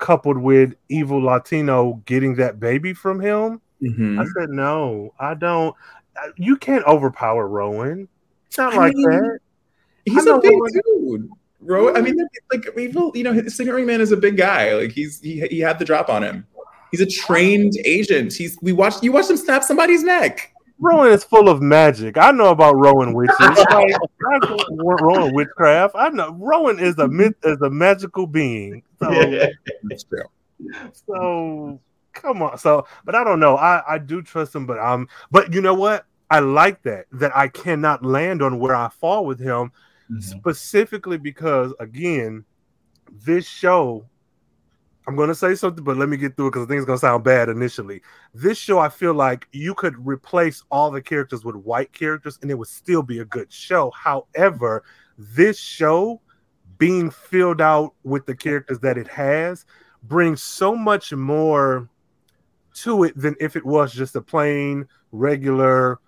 coupled 0.00 0.38
with 0.38 0.74
evil 0.88 1.22
Latino 1.22 2.02
getting 2.06 2.34
that 2.36 2.58
baby 2.58 2.92
from 2.92 3.20
him, 3.20 3.60
Mhm. 3.82 4.20
I 4.20 4.24
said 4.38 4.50
no, 4.50 5.14
I 5.20 5.34
don't. 5.34 5.74
You 6.36 6.56
can't 6.56 6.84
overpower 6.86 7.46
Rowan. 7.46 8.08
It's 8.48 8.58
not 8.58 8.74
I 8.74 8.76
like 8.76 8.94
mean, 8.94 9.10
that. 9.10 9.38
He's 10.06 10.26
a 10.26 10.38
big 10.38 10.50
Rowan- 10.52 10.72
dude. 10.72 11.30
Ro- 11.62 11.94
I 11.94 12.00
mean, 12.00 12.16
like 12.52 12.66
evil. 12.76 13.12
You 13.14 13.22
know, 13.24 13.32
his 13.32 13.58
Man 13.60 14.00
is 14.00 14.12
a 14.12 14.16
big 14.16 14.36
guy. 14.36 14.74
Like 14.74 14.92
he's 14.92 15.20
he 15.20 15.40
he 15.48 15.60
had 15.60 15.78
the 15.78 15.84
drop 15.84 16.08
on 16.08 16.22
him. 16.22 16.46
He's 16.90 17.00
a 17.00 17.06
trained 17.06 17.74
agent. 17.84 18.32
He's 18.32 18.58
we 18.62 18.72
watched 18.72 19.02
you 19.04 19.12
watched 19.12 19.30
him 19.30 19.36
snap 19.36 19.62
somebody's 19.62 20.02
neck. 20.02 20.52
Rowan 20.80 21.12
is 21.12 21.22
full 21.22 21.48
of 21.48 21.60
magic. 21.60 22.16
I 22.16 22.30
know 22.30 22.48
about 22.48 22.74
Rowan 22.74 23.12
witches. 23.12 23.36
like, 23.38 23.94
Rowan 24.70 25.34
witchcraft. 25.34 25.94
I 25.94 26.08
know 26.08 26.34
Rowan 26.38 26.78
is 26.78 26.98
a 26.98 27.06
myth, 27.06 27.34
is 27.44 27.60
a 27.60 27.70
magical 27.70 28.26
being. 28.26 28.82
So, 28.98 29.10
so 31.06 31.80
come 32.12 32.42
on. 32.42 32.58
So, 32.58 32.86
but 33.04 33.14
I 33.14 33.24
don't 33.24 33.40
know. 33.40 33.56
I 33.56 33.82
I 33.86 33.98
do 33.98 34.22
trust 34.22 34.54
him, 34.54 34.66
but 34.66 34.78
um, 34.78 35.08
but 35.30 35.52
you 35.52 35.60
know 35.60 35.74
what? 35.74 36.06
I 36.30 36.38
like 36.40 36.82
that 36.82 37.06
that 37.12 37.36
I 37.36 37.48
cannot 37.48 38.04
land 38.04 38.40
on 38.42 38.58
where 38.58 38.74
I 38.74 38.88
fall 38.88 39.26
with 39.26 39.38
him 39.38 39.72
specifically 40.18 41.18
because 41.18 41.72
again, 41.78 42.44
this 43.10 43.46
show. 43.46 44.06
I'm 45.06 45.16
gonna 45.16 45.34
say 45.34 45.54
something, 45.54 45.82
but 45.82 45.96
let 45.96 46.08
me 46.08 46.16
get 46.16 46.36
through 46.36 46.48
it 46.48 46.50
because 46.50 46.66
I 46.66 46.68
think 46.68 46.78
it's 46.78 46.86
gonna 46.86 46.98
sound 46.98 47.24
bad 47.24 47.48
initially. 47.48 48.02
This 48.34 48.58
show, 48.58 48.78
I 48.78 48.88
feel 48.88 49.14
like 49.14 49.48
you 49.52 49.74
could 49.74 49.94
replace 50.06 50.62
all 50.70 50.90
the 50.90 51.02
characters 51.02 51.44
with 51.44 51.56
white 51.56 51.92
characters, 51.92 52.38
and 52.42 52.50
it 52.50 52.54
would 52.54 52.68
still 52.68 53.02
be 53.02 53.18
a 53.20 53.24
good 53.24 53.52
show. 53.52 53.90
However, 53.90 54.84
this 55.16 55.58
show 55.58 56.20
being 56.78 57.10
filled 57.10 57.60
out 57.60 57.94
with 58.04 58.26
the 58.26 58.34
characters 58.34 58.78
that 58.80 58.98
it 58.98 59.08
has 59.08 59.64
brings 60.02 60.42
so 60.42 60.74
much 60.74 61.12
more 61.12 61.88
to 62.72 63.04
it 63.04 63.16
than 63.16 63.36
if 63.40 63.56
it 63.56 63.64
was 63.64 63.92
just 63.92 64.16
a 64.16 64.20
plain 64.20 64.86
regular 65.12 65.98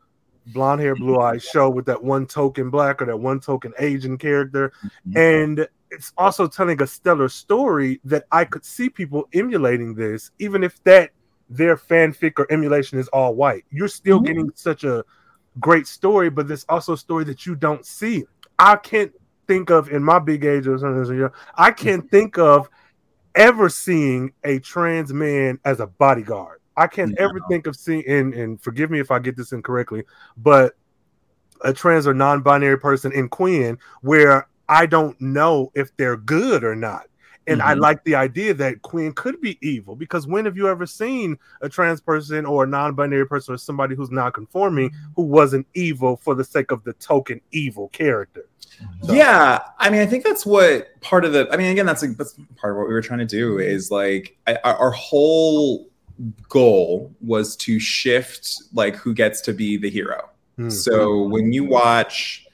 blonde 0.46 0.80
hair 0.80 0.94
blue 0.94 1.20
eyed 1.20 1.42
show 1.42 1.68
with 1.68 1.86
that 1.86 2.02
one 2.02 2.26
token 2.26 2.70
black 2.70 3.00
or 3.00 3.04
that 3.04 3.16
one 3.16 3.38
token 3.38 3.72
asian 3.78 4.18
character 4.18 4.72
mm-hmm. 5.06 5.16
and 5.16 5.68
it's 5.92 6.12
also 6.16 6.46
telling 6.48 6.80
a 6.82 6.86
stellar 6.86 7.28
story 7.28 8.00
that 8.04 8.24
i 8.32 8.44
could 8.44 8.64
see 8.64 8.88
people 8.88 9.28
emulating 9.34 9.94
this 9.94 10.30
even 10.38 10.64
if 10.64 10.82
that 10.84 11.10
their 11.50 11.76
fanfic 11.76 12.32
or 12.38 12.50
emulation 12.50 12.98
is 12.98 13.08
all 13.08 13.34
white 13.34 13.64
you're 13.70 13.88
still 13.88 14.20
Mhm. 14.20 14.26
getting 14.26 14.52
such 14.54 14.84
a 14.84 15.04
great 15.60 15.86
story 15.86 16.30
but 16.30 16.48
there's 16.48 16.64
also 16.68 16.94
a 16.94 16.96
story 16.98 17.24
that 17.24 17.44
you 17.46 17.54
don't 17.54 17.84
see 17.84 18.24
i 18.58 18.74
can't 18.76 19.12
think 19.46 19.70
of 19.70 19.90
in 19.90 20.02
my 20.02 20.18
big 20.18 20.44
age 20.44 20.66
or 20.66 20.78
something 20.78 21.28
i 21.56 21.70
can't 21.70 22.10
think 22.10 22.38
of 22.38 22.68
ever 23.34 23.68
seeing 23.68 24.32
a 24.44 24.58
trans 24.60 25.12
man 25.12 25.58
as 25.64 25.80
a 25.80 25.86
bodyguard 25.86 26.60
i 26.76 26.86
can't 26.86 27.10
No. 27.18 27.26
ever 27.26 27.40
think 27.50 27.66
of 27.66 27.76
seeing 27.76 28.06
and, 28.08 28.32
and 28.34 28.62
forgive 28.62 28.90
me 28.90 28.98
if 28.98 29.10
i 29.10 29.18
get 29.18 29.36
this 29.36 29.52
incorrectly 29.52 30.04
but 30.38 30.74
a 31.64 31.72
trans 31.72 32.06
or 32.06 32.14
non-binary 32.14 32.78
person 32.78 33.12
in 33.12 33.28
Quinn 33.28 33.78
where 34.00 34.48
I 34.72 34.86
don't 34.86 35.20
know 35.20 35.70
if 35.74 35.94
they're 35.98 36.16
good 36.16 36.64
or 36.64 36.74
not. 36.74 37.04
And 37.46 37.60
mm-hmm. 37.60 37.68
I 37.68 37.74
like 37.74 38.02
the 38.04 38.14
idea 38.14 38.54
that 38.54 38.80
Quinn 38.80 39.12
could 39.12 39.38
be 39.40 39.58
evil 39.60 39.94
because 39.94 40.26
when 40.26 40.46
have 40.46 40.56
you 40.56 40.66
ever 40.66 40.86
seen 40.86 41.36
a 41.60 41.68
trans 41.68 42.00
person 42.00 42.46
or 42.46 42.64
a 42.64 42.66
non-binary 42.66 43.26
person 43.26 43.52
or 43.52 43.58
somebody 43.58 43.94
who's 43.94 44.10
non-conforming 44.10 44.92
who 45.14 45.22
wasn't 45.24 45.66
evil 45.74 46.16
for 46.16 46.34
the 46.34 46.44
sake 46.44 46.70
of 46.70 46.84
the 46.84 46.94
token 46.94 47.38
evil 47.50 47.88
character? 47.88 48.46
So. 49.02 49.12
Yeah, 49.12 49.60
I 49.78 49.90
mean, 49.90 50.00
I 50.00 50.06
think 50.06 50.24
that's 50.24 50.46
what 50.46 50.98
part 51.02 51.26
of 51.26 51.34
the. 51.34 51.46
I 51.52 51.56
mean, 51.58 51.70
again, 51.70 51.84
that's 51.84 52.02
like 52.02 52.16
that's 52.16 52.34
part 52.56 52.72
of 52.72 52.78
what 52.78 52.88
we 52.88 52.94
were 52.94 53.02
trying 53.02 53.18
to 53.18 53.26
do 53.26 53.58
is 53.58 53.90
like 53.90 54.38
I, 54.46 54.56
our 54.64 54.90
whole 54.90 55.88
goal 56.48 57.12
was 57.20 57.56
to 57.56 57.78
shift 57.78 58.62
like 58.72 58.96
who 58.96 59.12
gets 59.12 59.42
to 59.42 59.52
be 59.52 59.76
the 59.76 59.90
hero. 59.90 60.30
Mm-hmm. 60.58 60.70
So 60.70 61.24
when 61.24 61.52
you 61.52 61.64
watch 61.64 62.46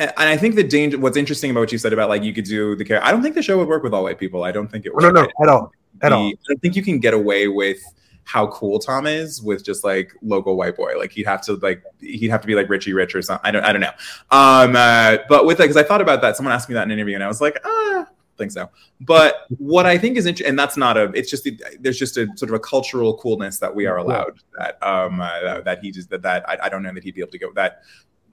and 0.00 0.28
I 0.28 0.36
think 0.36 0.54
the 0.54 0.64
danger. 0.64 0.98
What's 0.98 1.16
interesting 1.16 1.50
about 1.50 1.60
what 1.60 1.72
you 1.72 1.78
said 1.78 1.92
about 1.92 2.08
like 2.08 2.22
you 2.22 2.32
could 2.32 2.44
do 2.44 2.74
the 2.76 2.84
character. 2.84 3.06
I 3.06 3.12
don't 3.12 3.22
think 3.22 3.34
the 3.34 3.42
show 3.42 3.58
would 3.58 3.68
work 3.68 3.82
with 3.82 3.92
all 3.92 4.04
white 4.04 4.18
people. 4.18 4.44
I 4.44 4.52
don't 4.52 4.68
think 4.70 4.86
it 4.86 4.94
would. 4.94 5.02
No, 5.02 5.10
no, 5.10 5.22
at 5.42 5.48
all, 5.48 5.72
at 6.02 6.12
all. 6.12 6.28
I 6.28 6.34
don't 6.48 6.60
think 6.60 6.76
you 6.76 6.82
can 6.82 6.98
get 6.98 7.14
away 7.14 7.48
with 7.48 7.82
how 8.24 8.46
cool 8.48 8.78
Tom 8.78 9.06
is 9.06 9.42
with 9.42 9.64
just 9.64 9.84
like 9.84 10.12
local 10.22 10.56
white 10.56 10.76
boy. 10.76 10.98
Like 10.98 11.12
he'd 11.12 11.26
have 11.26 11.42
to 11.42 11.54
like 11.54 11.82
he'd 12.00 12.30
have 12.30 12.40
to 12.40 12.46
be 12.46 12.54
like 12.54 12.68
Richie 12.68 12.92
Rich 12.92 13.14
or 13.14 13.22
something. 13.22 13.46
I 13.46 13.50
don't 13.50 13.64
I 13.64 13.72
don't 13.72 13.80
know. 13.80 13.92
Um, 14.30 14.76
uh, 14.76 15.18
but 15.28 15.46
with 15.46 15.58
that, 15.58 15.64
because 15.64 15.76
I 15.76 15.82
thought 15.82 16.00
about 16.00 16.20
that. 16.22 16.36
Someone 16.36 16.54
asked 16.54 16.68
me 16.68 16.74
that 16.74 16.84
in 16.84 16.90
an 16.90 16.98
interview, 16.98 17.14
and 17.14 17.24
I 17.24 17.28
was 17.28 17.40
like, 17.40 17.58
ah. 17.64 18.06
Think 18.38 18.52
so, 18.52 18.70
but 19.02 19.44
what 19.58 19.84
I 19.84 19.98
think 19.98 20.16
is 20.16 20.24
interesting, 20.24 20.48
and 20.48 20.58
that's 20.58 20.78
not 20.78 20.96
a. 20.96 21.12
It's 21.12 21.28
just 21.30 21.46
there's 21.78 21.98
just 21.98 22.16
a 22.16 22.26
sort 22.36 22.48
of 22.48 22.54
a 22.54 22.58
cultural 22.58 23.18
coolness 23.18 23.58
that 23.58 23.74
we 23.74 23.84
are 23.84 23.98
allowed. 23.98 24.38
That 24.56 24.82
um 24.82 25.20
uh, 25.20 25.60
that 25.60 25.80
he 25.82 25.90
just 25.90 26.08
that 26.08 26.22
that 26.22 26.48
I, 26.48 26.56
I 26.62 26.68
don't 26.70 26.82
know 26.82 26.90
that 26.90 27.04
he'd 27.04 27.14
be 27.14 27.20
able 27.20 27.32
to 27.32 27.38
go 27.38 27.52
that 27.56 27.82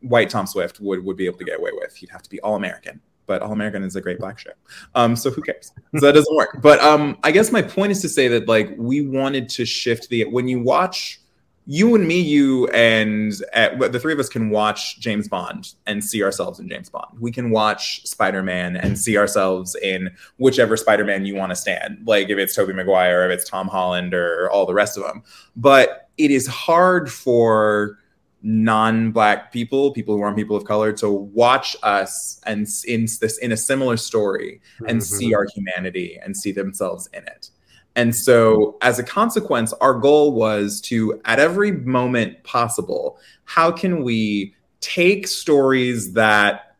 white 0.02 0.30
Tom 0.30 0.48
Swift 0.48 0.80
would 0.80 1.04
would 1.04 1.18
be 1.18 1.26
able 1.26 1.38
to 1.38 1.46
get 1.46 1.60
away 1.60 1.72
with. 1.74 1.96
He'd 1.96 2.10
have 2.10 2.24
to 2.24 2.30
be 2.30 2.40
all 2.42 2.56
American, 2.56 3.02
but 3.28 3.42
All 3.42 3.52
American 3.52 3.84
is 3.84 3.96
a 3.96 4.02
great 4.02 4.20
black 4.20 4.40
show. 4.40 4.52
Um, 4.96 5.16
so 5.16 5.30
who 5.30 5.42
cares? 5.42 5.72
So 5.98 6.06
that 6.06 6.14
doesn't 6.14 6.36
work. 6.36 6.60
But 6.62 6.80
um, 6.80 7.18
I 7.24 7.32
guess 7.32 7.52
my 7.52 7.62
point 7.62 7.92
is 7.92 8.02
to 8.02 8.10
say 8.10 8.28
that 8.30 8.48
like 8.48 8.74
we 8.78 9.02
wanted 9.02 9.50
to 9.50 9.66
shift 9.66 10.10
the 10.10 10.26
when 10.26 10.48
you 10.48 10.60
watch 10.60 11.22
you 11.70 11.96
and 11.96 12.08
me, 12.08 12.18
you 12.18 12.68
and 12.70 13.34
uh, 13.54 13.88
the 13.90 14.00
three 14.00 14.14
of 14.14 14.20
us 14.20 14.30
can 14.30 14.50
watch 14.50 15.02
James 15.02 15.28
Bond 15.28 15.74
and 15.86 16.02
see 16.02 16.24
ourselves 16.24 16.62
in 16.62 16.70
James 16.70 16.90
Bond. 16.90 17.20
We 17.20 17.30
can 17.30 17.50
watch 17.52 18.08
Spider 18.08 18.42
Man 18.42 18.78
and 18.78 18.98
see 18.98 19.18
ourselves 19.18 19.76
in 19.76 20.10
whichever 20.38 20.78
Spider 20.78 21.04
Man 21.04 21.26
you 21.26 21.36
want 21.36 21.50
to 21.50 21.58
stand, 21.58 22.08
like 22.08 22.30
if 22.30 22.38
it's 22.38 22.56
Tobey 22.56 22.72
Maguire, 22.72 23.30
if 23.30 23.38
it's 23.38 23.50
Tom 23.50 23.68
Holland, 23.68 24.14
or 24.14 24.50
all 24.50 24.66
the 24.66 24.74
rest 24.74 24.98
of 24.98 25.04
them. 25.04 25.24
But 25.58 26.10
it 26.18 26.32
is 26.32 26.48
hard 26.48 27.12
for 27.12 28.00
non-black 28.44 29.52
people 29.52 29.92
people 29.92 30.16
who 30.16 30.22
aren't 30.22 30.38
people 30.38 30.56
of 30.56 30.64
color 30.64 30.94
to 30.94 31.10
watch 31.10 31.76
us 31.82 32.40
and 32.46 32.68
in 32.86 33.08
this 33.20 33.38
in 33.40 33.52
a 33.52 33.58
similar 33.58 33.98
story 33.98 34.62
and 34.88 35.02
mm-hmm. 35.02 35.18
see 35.18 35.34
our 35.34 35.46
humanity 35.54 36.20
and 36.24 36.38
see 36.38 36.52
themselves 36.52 37.10
in 37.14 37.24
it. 37.24 37.50
And 37.96 38.16
so 38.16 38.78
as 38.82 39.00
a 39.00 39.04
consequence 39.04 39.74
our 39.82 39.96
goal 39.96 40.34
was 40.34 40.80
to 40.82 41.20
at 41.26 41.40
every 41.40 41.72
moment 41.72 42.44
possible 42.44 43.20
how 43.46 43.72
can 43.72 44.04
we 44.04 44.54
take 44.82 45.28
stories 45.28 46.14
that 46.14 46.76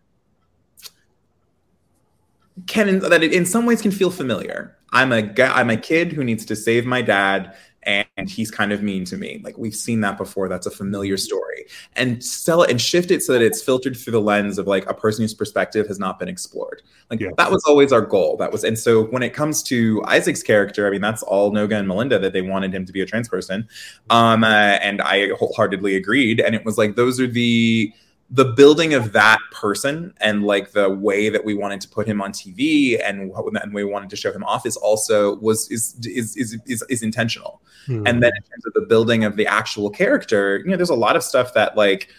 can 2.68 3.00
that 3.00 3.24
in 3.24 3.46
some 3.46 3.66
ways 3.66 3.82
can 3.82 3.92
feel 3.92 4.12
familiar? 4.12 4.78
I'm 4.94 5.12
a 5.12 5.34
i'm 5.42 5.70
a 5.70 5.78
kid 5.78 6.14
who 6.14 6.24
needs 6.24 6.46
to 6.46 6.56
save 6.56 6.86
my 6.86 7.02
dad 7.02 7.56
and 7.88 8.30
he's 8.30 8.52
kind 8.52 8.74
of 8.74 8.84
mean 8.84 9.06
to 9.06 9.18
me. 9.18 9.40
Like 9.44 9.58
we've 9.58 9.76
seen 9.76 10.02
that 10.02 10.18
before. 10.18 10.50
That's 10.50 10.68
a 10.68 10.72
familiar 10.72 11.16
story. 11.16 11.66
And 11.96 12.24
sell 12.24 12.62
it 12.64 12.70
and 12.70 12.82
shift 12.82 13.12
it 13.12 13.24
so 13.24 13.34
that 13.34 13.42
it's 13.42 13.62
filtered 13.62 13.96
through 13.96 14.12
the 14.12 14.22
lens 14.22 14.58
of 14.58 14.68
like 14.68 14.88
a 14.90 14.94
person 14.94 15.24
whose 15.24 15.34
perspective 15.34 15.88
has 15.88 15.98
not 15.98 16.20
been 16.20 16.28
explored. 16.28 16.82
Like 17.10 17.22
yeah. 17.22 17.30
that 17.38 17.50
was 17.50 17.64
always 17.66 17.94
our 17.94 18.02
goal. 18.02 18.36
That 18.38 18.52
was 18.52 18.64
and 18.64 18.78
so 18.78 19.06
when 19.06 19.24
it 19.24 19.34
comes 19.34 19.64
to 19.64 20.04
Isaac's 20.06 20.44
character, 20.44 20.86
I 20.86 20.92
mean 20.92 21.02
that's 21.02 21.24
all 21.24 21.52
Noga 21.52 21.80
and 21.80 21.88
Melinda 21.88 22.20
that 22.20 22.34
they 22.34 22.42
wanted 22.42 22.74
him 22.74 22.86
to 22.86 22.92
be 22.92 23.02
a 23.02 23.06
trans 23.06 23.30
person. 23.30 23.68
Um 24.10 24.44
uh, 24.44 24.48
and 24.82 25.02
I 25.02 25.30
wholeheartedly 25.30 25.96
agreed. 25.96 26.42
And 26.42 26.56
it 26.56 26.66
was 26.66 26.78
like 26.78 26.96
those 26.96 27.20
are 27.20 27.28
the 27.28 27.94
the 28.30 28.46
building 28.46 28.94
of 28.94 29.14
that 29.14 29.40
person 29.52 30.14
and 30.20 30.44
like 30.44 30.72
the 30.72 30.90
way 30.90 31.30
that 31.30 31.46
we 31.46 31.54
wanted 31.54 31.80
to 31.80 31.88
put 31.88 32.06
him 32.06 32.22
on 32.22 32.34
TV 32.34 33.00
and 33.02 33.30
what 33.30 33.46
and 33.64 33.74
we 33.74 33.86
wanted 33.86 34.10
to 34.10 34.18
show 34.18 34.34
him 34.34 34.44
off 34.44 34.66
is 34.66 34.76
also 34.76 35.38
was 35.38 35.72
is 35.72 35.96
is 36.06 36.36
is 36.36 36.58
is, 36.66 36.84
is 36.90 37.04
intentional. 37.04 37.62
Hmm. 37.86 38.06
And 38.06 38.22
then 38.22 38.32
in 38.36 38.44
terms 38.44 38.66
of 38.66 38.74
the 38.74 38.82
building 38.82 39.24
of 39.24 39.38
the 39.38 39.48
actual 39.48 39.90
character, 39.90 40.58
you 40.58 40.72
know, 40.72 40.76
there's 40.76 40.90
a 40.90 40.96
lot 40.96 41.16
of 41.16 41.24
stuff 41.24 41.54
that 41.54 41.78
like 41.78 42.10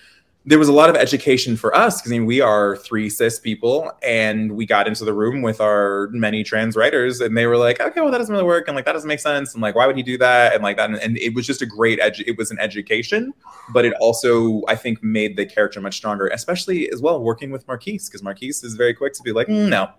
there 0.49 0.59
was 0.59 0.69
a 0.69 0.73
lot 0.73 0.89
of 0.89 0.97
education 0.97 1.59
for 1.59 1.77
us 1.77 2.01
because 2.01 2.11
I 2.11 2.15
mean, 2.15 2.25
we 2.25 2.41
are 2.41 2.75
three 2.79 3.11
cis 3.11 3.39
people, 3.39 3.93
and 4.03 4.53
we 4.53 4.65
got 4.65 4.89
into 4.89 5.05
the 5.05 5.13
room 5.13 5.43
with 5.43 5.61
our 5.61 6.09
many 6.11 6.43
trans 6.43 6.75
writers, 6.75 7.21
and 7.21 7.37
they 7.37 7.47
were 7.47 7.59
like, 7.59 7.81
"Okay, 7.81 8.01
well, 8.01 8.11
that 8.11 8.17
doesn't 8.17 8.33
really 8.33 8.47
work," 8.47 8.67
and 8.67 8.75
like 8.75 8.87
that 8.87 8.93
doesn't 8.93 9.09
make 9.09 9.21
sense, 9.21 9.53
and 9.53 9.63
like, 9.63 9.75
why 9.75 9.87
would 9.87 9.97
he 9.97 10.03
do 10.03 10.17
that, 10.17 10.55
and 10.55 10.63
like 10.63 10.79
that, 10.79 10.89
and, 10.89 10.99
and 11.01 11.19
it 11.19 11.35
was 11.35 11.47
just 11.47 11.61
a 11.61 11.67
great 11.67 12.01
edu- 12.01 12.25
It 12.27 12.39
was 12.39 12.51
an 12.51 12.59
education, 12.61 13.35
but 13.75 13.85
it 13.85 13.93
also, 14.01 14.63
I 14.69 14.75
think, 14.75 15.03
made 15.03 15.37
the 15.37 15.45
character 15.45 15.83
much 15.83 15.99
stronger, 15.99 16.29
especially 16.29 16.91
as 16.91 17.03
well 17.03 17.23
working 17.23 17.51
with 17.51 17.69
Marquise 17.69 18.09
because 18.09 18.23
Marquise 18.23 18.65
is 18.65 18.73
very 18.73 18.95
quick 18.95 19.13
to 19.15 19.23
be 19.23 19.33
like, 19.33 19.49
mm, 19.49 19.69
"No, 19.69 19.91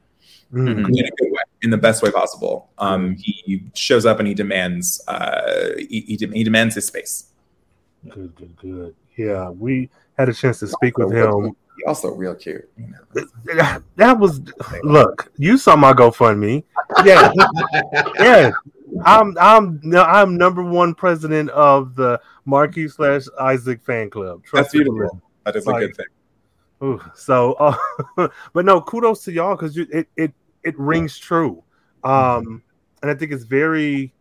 mm-hmm. 0.52 0.86
in 0.86 1.06
a 1.06 1.12
good 1.12 1.32
way, 1.32 1.44
in 1.62 1.70
the 1.70 1.78
best 1.78 2.02
way 2.02 2.10
possible." 2.10 2.72
Um, 2.80 3.18
he 3.20 3.66
shows 3.76 4.04
up 4.04 4.18
and 4.18 4.28
he 4.28 4.34
demands, 4.34 5.00
uh, 5.08 5.76
he, 5.78 6.02
he, 6.08 6.16
he 6.34 6.44
demands 6.44 6.74
his 6.74 6.88
space. 6.88 7.26
Good, 8.10 8.36
good, 8.36 8.56
good. 8.58 8.96
Yeah, 9.16 9.50
we 9.50 9.90
had 10.20 10.30
a 10.30 10.34
chance 10.34 10.60
to 10.60 10.68
speak 10.68 10.98
with 10.98 11.12
him. 11.12 11.56
Also, 11.88 12.10
real 12.14 12.36
cute. 12.36 12.70
You 12.78 12.88
know. 12.88 13.82
That 13.96 14.20
was 14.20 14.42
look. 14.84 15.32
You 15.38 15.58
saw 15.58 15.78
my 15.78 15.94
GoFundMe. 15.94 16.64
Yeah, 17.06 17.32
yeah. 18.20 18.52
I'm 19.06 19.38
I'm 19.40 19.80
I'm 19.96 20.36
number 20.36 20.62
one 20.62 20.94
president 20.94 21.50
of 21.52 21.96
the 21.96 22.20
Marquise 22.44 22.96
slash 22.96 23.24
Isaac 23.40 23.82
fan 23.82 24.10
club. 24.10 24.44
Trust 24.44 24.66
That's 24.66 24.74
beautiful. 24.74 25.22
That 25.46 25.56
is 25.56 25.66
like, 25.66 25.84
a 25.84 25.88
good 25.88 25.96
thing. 25.96 26.06
Ooh, 26.84 27.02
so, 27.16 27.54
uh, 27.54 27.78
but 28.54 28.66
no, 28.66 28.82
kudos 28.82 29.24
to 29.24 29.32
y'all 29.32 29.56
because 29.56 29.78
it 29.78 30.10
it 30.18 30.34
it 30.64 30.78
rings 30.78 31.18
true, 31.18 31.64
um, 32.04 32.62
and 33.02 33.10
I 33.10 33.16
think 33.16 33.32
it's 33.32 33.46
very 33.46 34.14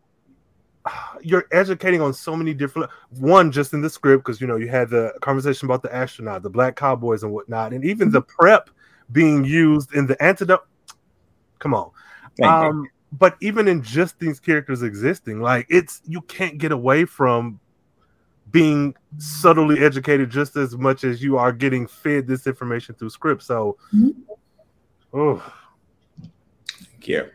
you're 1.23 1.47
educating 1.53 2.01
on 2.01 2.13
so 2.13 2.37
many 2.37 2.55
different 2.55 2.91
one 3.11 3.51
just 3.51 3.73
in 3.73 3.81
the 3.81 3.91
script 3.91 4.25
because 4.25 4.41
you 4.41 4.47
know 4.47 4.57
you 4.57 4.69
had 4.69 4.91
the 4.91 5.13
conversation 5.21 5.67
about 5.67 5.83
the 5.83 5.95
astronaut 5.95 6.43
the 6.43 6.51
black 6.51 6.77
cowboys 6.77 7.23
and 7.23 7.33
whatnot 7.33 7.73
and 7.73 7.85
even 7.85 8.11
the 8.11 8.23
prep 8.23 8.71
being 9.13 9.45
used 9.45 9.95
in 9.95 10.07
the 10.07 10.21
antidote 10.23 10.67
come 11.59 11.75
on. 11.75 11.91
Um, 12.43 12.87
but 13.13 13.37
even 13.41 13.67
in 13.69 13.83
just 13.83 14.19
these 14.19 14.39
characters 14.39 14.83
existing 14.83 15.41
like 15.41 15.67
it's 15.69 16.01
you 16.07 16.21
can't 16.23 16.59
get 16.59 16.73
away 16.73 17.05
from 17.05 17.59
being 18.51 18.95
subtly 19.19 19.83
educated 19.83 20.31
just 20.31 20.57
as 20.57 20.77
much 20.77 21.05
as 21.05 21.23
you 21.23 21.37
are 21.37 21.53
getting 21.53 21.87
fed 21.87 22.27
this 22.27 22.47
information 22.47 22.95
through 22.95 23.11
script 23.11 23.43
so 23.43 23.77
mm-hmm. 23.95 24.11
oh 25.15 25.43
thank 26.91 27.09
you 27.09 27.29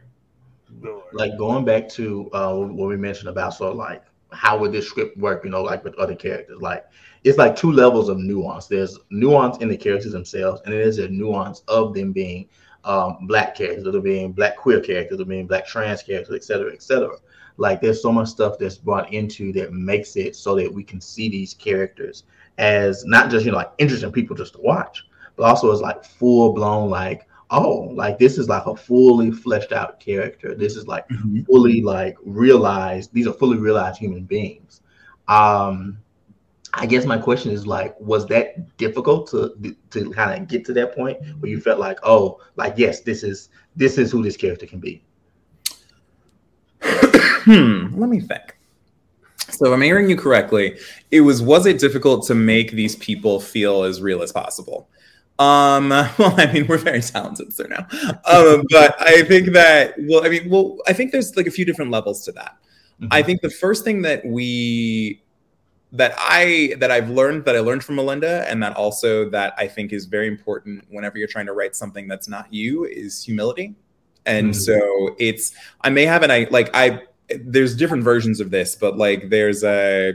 like 1.14 1.38
going 1.38 1.66
back 1.66 1.88
to 1.90 2.30
uh, 2.34 2.56
what 2.56 2.88
we 2.88 2.98
mentioned 2.98 3.30
about 3.30 3.54
so 3.54 3.72
like 3.72 4.04
how 4.34 4.58
would 4.58 4.72
this 4.72 4.88
script 4.88 5.18
work, 5.18 5.44
you 5.44 5.50
know, 5.50 5.62
like 5.62 5.84
with 5.84 5.96
other 5.96 6.16
characters. 6.16 6.62
Like 6.62 6.86
it's 7.24 7.38
like 7.38 7.56
two 7.56 7.72
levels 7.72 8.10
of 8.10 8.18
nuance. 8.18 8.68
There's 8.68 9.00
nuance 9.10 9.58
in 9.58 9.70
the 9.70 9.78
characters 9.78 10.12
themselves, 10.12 10.62
and 10.66 10.74
there's 10.74 10.98
a 10.98 11.08
nuance 11.08 11.62
of 11.68 11.94
them 11.94 12.12
being 12.12 12.48
um, 12.84 13.20
black 13.28 13.56
characters, 13.56 13.86
of 13.86 13.94
them 13.94 14.02
being 14.02 14.34
black 14.34 14.58
queer 14.58 14.82
characters, 14.82 15.20
of 15.20 15.28
being 15.28 15.48
black 15.48 15.66
trans 15.66 16.04
characters, 16.04 16.36
et 16.36 16.44
cetera, 16.44 16.74
et 16.74 16.82
cetera. 16.82 17.16
Like 17.58 17.82
there's 17.82 18.02
so 18.02 18.12
much 18.12 18.30
stuff 18.30 18.58
that's 18.60 18.78
brought 18.78 19.14
into 19.14 19.54
that 19.54 19.72
makes 19.72 20.16
it 20.16 20.36
so 20.36 20.56
that 20.56 20.74
we 20.74 20.84
can 20.84 21.00
see 21.00 21.30
these 21.30 21.54
characters 21.54 22.24
as 22.58 23.06
not 23.06 23.32
just 23.32 23.46
you 23.46 23.52
know 23.52 23.58
like 23.58 23.72
interesting 23.78 24.12
people 24.12 24.36
just 24.36 24.54
to 24.56 24.62
watch, 24.62 25.04
but 25.36 25.44
also 25.44 25.72
as 25.72 25.82
like 25.82 26.04
full 26.04 26.54
blown 26.54 26.90
like 26.90 27.28
oh, 27.54 27.91
like 27.93 28.18
this 28.18 28.38
is 28.38 28.49
like 28.49 28.66
a 28.66 28.76
fully 28.76 29.32
fleshed 29.32 29.72
out 29.72 29.99
character. 29.99 30.56
This 30.56 30.76
is 30.76 30.88
like 30.88 31.08
mm-hmm. 31.08 31.43
fully 31.43 31.82
like 31.82 32.18
realized. 32.24 33.14
These 33.14 33.28
are 33.28 33.34
fully 33.34 33.58
realized 33.58 33.99
human 33.99 34.24
beings. 34.24 34.82
Um, 35.28 35.99
I 36.74 36.88
guess 36.88 37.06
my 37.06 37.20
question 37.20 37.51
is 37.51 37.68
like, 37.68 37.97
was 37.99 38.26
that 38.28 38.76
difficult 38.78 39.30
to 39.32 39.56
to 39.91 40.10
kind 40.12 40.41
of 40.41 40.47
get 40.47 40.66
to 40.66 40.74
that 40.74 40.95
point 40.95 41.20
where 41.39 41.49
you 41.49 41.62
felt 41.62 41.80
like, 41.80 41.99
oh, 42.04 42.41
like 42.56 42.74
yes, 42.76 43.01
this 43.01 43.24
is 43.24 43.49
this 43.76 43.97
is 43.97 44.12
who 44.12 44.24
this 44.24 44.36
character 44.36 44.66
can 44.66 44.80
be. 44.80 45.04
hmm. 46.82 47.99
Let 47.99 48.10
me 48.10 48.20
think. 48.20 48.58
So, 49.49 49.68
if 49.68 49.74
I'm 49.74 49.82
hearing 49.82 50.10
you 50.10 50.18
correctly, 50.18 50.78
it 51.12 51.22
was 51.22 51.41
was 51.41 51.68
it 51.68 51.78
difficult 51.78 52.26
to 52.28 52.36
make 52.36 52.72
these 52.72 52.95
people 52.95 53.39
feel 53.39 53.84
as 53.84 54.01
real 54.01 54.24
as 54.24 54.32
possible? 54.32 54.89
Um, 55.40 55.90
well, 56.18 56.36
I 56.38 56.52
mean, 56.52 56.68
we're 56.68 56.78
very 56.78 57.02
talented, 57.02 57.54
sir, 57.54 57.68
now. 57.68 57.88
Um, 58.26 58.64
but 58.70 58.96
I 59.02 59.24
think 59.24 59.54
that, 59.54 59.96
well, 60.00 60.26
I 60.26 60.30
mean, 60.30 60.50
well, 60.50 60.78
I 60.88 60.94
think 60.94 61.12
there's 61.12 61.36
like 61.36 61.48
a 61.48 61.52
few 61.52 61.66
different 61.66 61.92
levels 61.92 62.24
to 62.26 62.32
that. 62.34 62.58
Mm-hmm. 63.02 63.08
I 63.12 63.24
think 63.24 63.42
the 63.42 63.50
first 63.50 63.84
thing 63.84 64.02
that 64.04 64.26
we 64.26 65.22
that 65.94 66.16
I 66.18 66.74
that 66.80 66.90
I've 66.90 67.10
learned 67.10 67.46
that 67.46 67.56
I 67.56 67.60
learned 67.60 67.84
from 67.84 67.96
Melinda, 67.96 68.50
and 68.50 68.62
that 68.64 68.76
also 68.76 69.30
that 69.30 69.54
I 69.58 69.68
think 69.68 69.94
is 69.94 70.06
very 70.06 70.28
important 70.28 70.86
whenever 70.90 71.18
you're 71.18 71.28
trying 71.28 71.46
to 71.46 71.54
write 71.54 71.76
something 71.76 72.08
that's 72.08 72.28
not 72.28 72.52
you 72.52 72.86
is 72.86 73.24
humility. 73.24 73.76
And 74.26 74.52
mm-hmm. 74.52 74.60
so 74.60 75.16
it's 75.20 75.54
I 75.82 75.90
may 75.90 76.06
have 76.06 76.24
an 76.24 76.32
I 76.32 76.48
like 76.50 76.70
I 76.74 77.04
there's 77.30 77.76
different 77.76 78.04
versions 78.04 78.40
of 78.40 78.52
this, 78.52 78.76
but 78.76 78.98
like 78.98 79.30
there's 79.30 79.64
a 79.64 80.14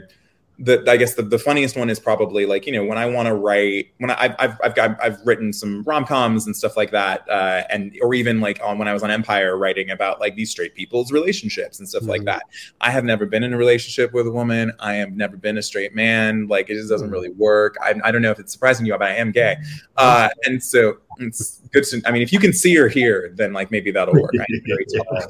the 0.59 0.83
I 0.91 0.97
guess 0.97 1.15
the, 1.15 1.23
the 1.23 1.39
funniest 1.39 1.77
one 1.77 1.89
is 1.89 1.99
probably 1.99 2.45
like 2.45 2.67
you 2.67 2.73
know 2.73 2.83
when 2.83 2.97
I 2.97 3.05
want 3.05 3.27
to 3.27 3.33
write 3.33 3.93
when 3.99 4.11
I, 4.11 4.35
I've 4.37 4.57
I've 4.61 4.75
got 4.75 5.01
I've 5.01 5.25
written 5.25 5.53
some 5.53 5.83
rom 5.83 6.05
coms 6.05 6.45
and 6.45 6.55
stuff 6.55 6.75
like 6.75 6.91
that 6.91 7.27
uh, 7.29 7.63
and 7.69 7.97
or 8.01 8.13
even 8.13 8.41
like 8.41 8.59
on 8.61 8.77
when 8.77 8.87
I 8.87 8.93
was 8.93 9.01
on 9.01 9.09
Empire 9.09 9.57
writing 9.57 9.89
about 9.89 10.19
like 10.19 10.35
these 10.35 10.51
straight 10.51 10.75
people's 10.75 11.13
relationships 11.13 11.79
and 11.79 11.87
stuff 11.87 12.01
mm-hmm. 12.01 12.11
like 12.11 12.23
that. 12.25 12.43
I 12.81 12.91
have 12.91 13.05
never 13.05 13.25
been 13.25 13.43
in 13.43 13.53
a 13.53 13.57
relationship 13.57 14.11
with 14.11 14.27
a 14.27 14.31
woman. 14.31 14.73
I 14.79 14.95
have 14.95 15.13
never 15.13 15.37
been 15.37 15.57
a 15.57 15.63
straight 15.63 15.95
man. 15.95 16.47
Like 16.47 16.69
it 16.69 16.73
just 16.73 16.89
doesn't 16.89 17.07
mm-hmm. 17.07 17.13
really 17.13 17.29
work. 17.29 17.77
I, 17.81 17.95
I 18.03 18.11
don't 18.11 18.21
know 18.21 18.31
if 18.31 18.39
it's 18.39 18.51
surprising 18.51 18.85
you, 18.85 18.97
but 18.97 19.03
I 19.03 19.15
am 19.15 19.31
gay, 19.31 19.55
uh, 19.95 20.27
and 20.43 20.61
so 20.61 20.97
it's 21.19 21.61
good 21.71 21.85
to. 21.85 22.01
I 22.05 22.11
mean, 22.11 22.21
if 22.21 22.33
you 22.33 22.39
can 22.39 22.51
see 22.51 22.77
or 22.77 22.89
hear, 22.89 23.31
then 23.35 23.53
like 23.53 23.71
maybe 23.71 23.91
that'll 23.91 24.13
work. 24.13 24.31
I'm 24.37 24.61
very 24.65 24.85
tall 24.97 25.21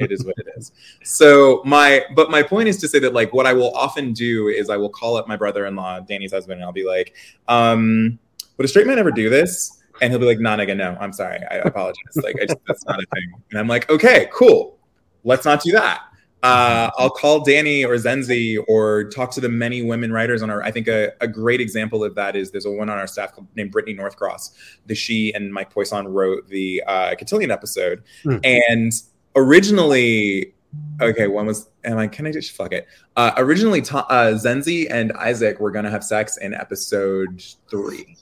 it 0.00 0.12
is 0.12 0.24
what 0.24 0.34
it 0.38 0.46
is. 0.56 0.72
So 1.04 1.62
my, 1.64 2.04
but 2.14 2.30
my 2.30 2.42
point 2.42 2.68
is 2.68 2.76
to 2.78 2.88
say 2.88 2.98
that 3.00 3.12
like 3.12 3.32
what 3.32 3.46
I 3.46 3.52
will 3.52 3.74
often 3.74 4.12
do 4.12 4.48
is 4.48 4.70
I 4.70 4.76
will 4.76 4.88
call 4.88 5.16
up 5.16 5.28
my 5.28 5.36
brother-in-law, 5.36 6.00
Danny's 6.00 6.32
husband, 6.32 6.60
and 6.60 6.64
I'll 6.64 6.72
be 6.72 6.86
like, 6.86 7.14
um, 7.48 8.18
would 8.56 8.64
a 8.64 8.68
straight 8.68 8.86
man 8.86 8.98
ever 8.98 9.12
do 9.12 9.30
this? 9.30 9.82
And 10.02 10.10
he'll 10.10 10.20
be 10.20 10.26
like, 10.26 10.40
nah, 10.40 10.56
nigga, 10.56 10.76
no, 10.76 10.96
I'm 10.98 11.12
sorry, 11.12 11.40
I 11.50 11.56
apologize. 11.56 12.16
like 12.16 12.36
I 12.40 12.46
just, 12.46 12.58
that's 12.66 12.84
not 12.86 13.02
a 13.02 13.06
thing. 13.14 13.32
And 13.50 13.60
I'm 13.60 13.68
like, 13.68 13.90
okay, 13.90 14.28
cool, 14.32 14.78
let's 15.24 15.44
not 15.44 15.62
do 15.62 15.72
that. 15.72 16.02
Uh, 16.42 16.90
I'll 16.96 17.10
call 17.10 17.40
Danny 17.40 17.84
or 17.84 17.96
Zenzi 17.96 18.56
or 18.66 19.04
talk 19.10 19.30
to 19.32 19.42
the 19.42 19.48
many 19.48 19.82
women 19.82 20.10
writers 20.10 20.42
on 20.42 20.48
our. 20.48 20.62
I 20.62 20.70
think 20.70 20.88
a, 20.88 21.12
a 21.20 21.28
great 21.28 21.60
example 21.60 22.02
of 22.02 22.14
that 22.14 22.34
is 22.34 22.50
there's 22.50 22.64
a 22.64 22.70
woman 22.70 22.88
on 22.88 22.98
our 22.98 23.06
staff 23.06 23.32
named 23.56 23.72
Brittany 23.72 23.94
Northcross. 23.94 24.52
The 24.86 24.94
she 24.94 25.34
and 25.34 25.52
Mike 25.52 25.70
Poisson 25.70 26.08
wrote 26.08 26.48
the 26.48 26.82
uh, 26.86 27.14
Cotillion 27.16 27.50
episode, 27.50 28.02
mm. 28.24 28.40
and 28.42 28.92
originally 29.36 30.52
okay 31.00 31.26
one 31.26 31.46
was 31.46 31.68
am 31.84 31.98
i 31.98 32.06
can 32.06 32.26
i 32.26 32.32
just 32.32 32.52
fuck 32.52 32.72
it. 32.72 32.86
Uh 33.16 33.32
originally 33.36 33.80
uh 33.80 34.34
zenzi 34.34 34.86
and 34.90 35.12
isaac 35.12 35.60
were 35.60 35.70
gonna 35.70 35.90
have 35.90 36.04
sex 36.04 36.36
in 36.38 36.54
episode 36.54 37.42
three. 37.68 38.16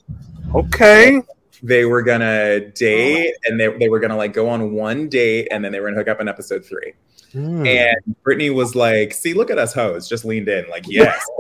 Okay. 0.55 1.21
They 1.63 1.85
were 1.85 2.03
gonna 2.03 2.71
date 2.71 3.35
and 3.47 3.59
they, 3.59 3.69
they 3.79 3.89
were 3.89 3.99
gonna 3.99 4.17
like 4.17 4.33
go 4.33 4.49
on 4.49 4.73
one 4.73 5.09
date 5.09 5.49
and 5.51 5.65
then 5.65 5.73
they 5.73 5.81
were 5.81 5.89
gonna 5.89 5.99
hook 5.99 6.09
up 6.09 6.21
in 6.21 6.29
episode 6.29 6.65
three. 6.65 6.95
Mm. 7.35 7.69
and 7.69 8.17
brittany 8.23 8.49
was 8.49 8.75
like 8.75 9.13
see 9.13 9.35
look 9.35 9.51
at 9.51 9.59
us 9.59 9.75
hoes 9.75 10.09
just 10.09 10.25
leaned 10.25 10.49
in 10.49 10.67
like 10.71 10.87
yes. 10.89 11.23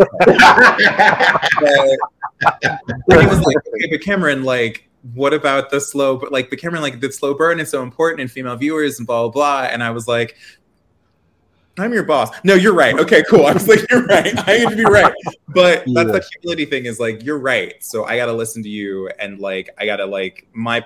Brittany 3.06 3.26
was 3.26 3.40
like 3.40 3.56
okay, 3.56 3.88
but 3.90 4.02
cameron 4.02 4.44
like 4.44 4.87
what 5.14 5.32
about 5.32 5.70
the 5.70 5.80
slow 5.80 6.16
but 6.16 6.32
like 6.32 6.50
the 6.50 6.56
camera 6.56 6.80
like 6.80 7.00
the 7.00 7.10
slow 7.10 7.34
burn 7.34 7.60
is 7.60 7.70
so 7.70 7.82
important 7.82 8.20
in 8.20 8.28
female 8.28 8.56
viewers 8.56 8.98
and 8.98 9.06
blah 9.06 9.22
blah 9.22 9.30
blah. 9.30 9.68
And 9.70 9.82
i 9.82 9.90
was 9.90 10.08
like 10.08 10.36
i'm 11.78 11.92
your 11.92 12.02
boss. 12.02 12.30
No 12.42 12.54
you're 12.54 12.74
right. 12.74 12.98
Okay 12.98 13.22
cool. 13.30 13.46
I 13.46 13.52
was 13.52 13.68
like 13.68 13.88
you're 13.88 14.04
right. 14.04 14.34
I 14.48 14.58
need 14.58 14.70
to 14.70 14.76
be 14.76 14.84
right. 14.84 15.14
But 15.48 15.84
yeah. 15.86 16.02
that's 16.02 16.26
the 16.26 16.30
humility 16.40 16.64
thing 16.64 16.86
is 16.86 16.98
like 16.98 17.22
you're 17.22 17.38
right. 17.38 17.74
So 17.80 18.04
i 18.04 18.16
gotta 18.16 18.32
listen 18.32 18.62
to 18.64 18.68
you 18.68 19.08
and 19.20 19.38
like 19.38 19.70
i 19.78 19.86
gotta 19.86 20.06
like 20.06 20.48
my 20.52 20.84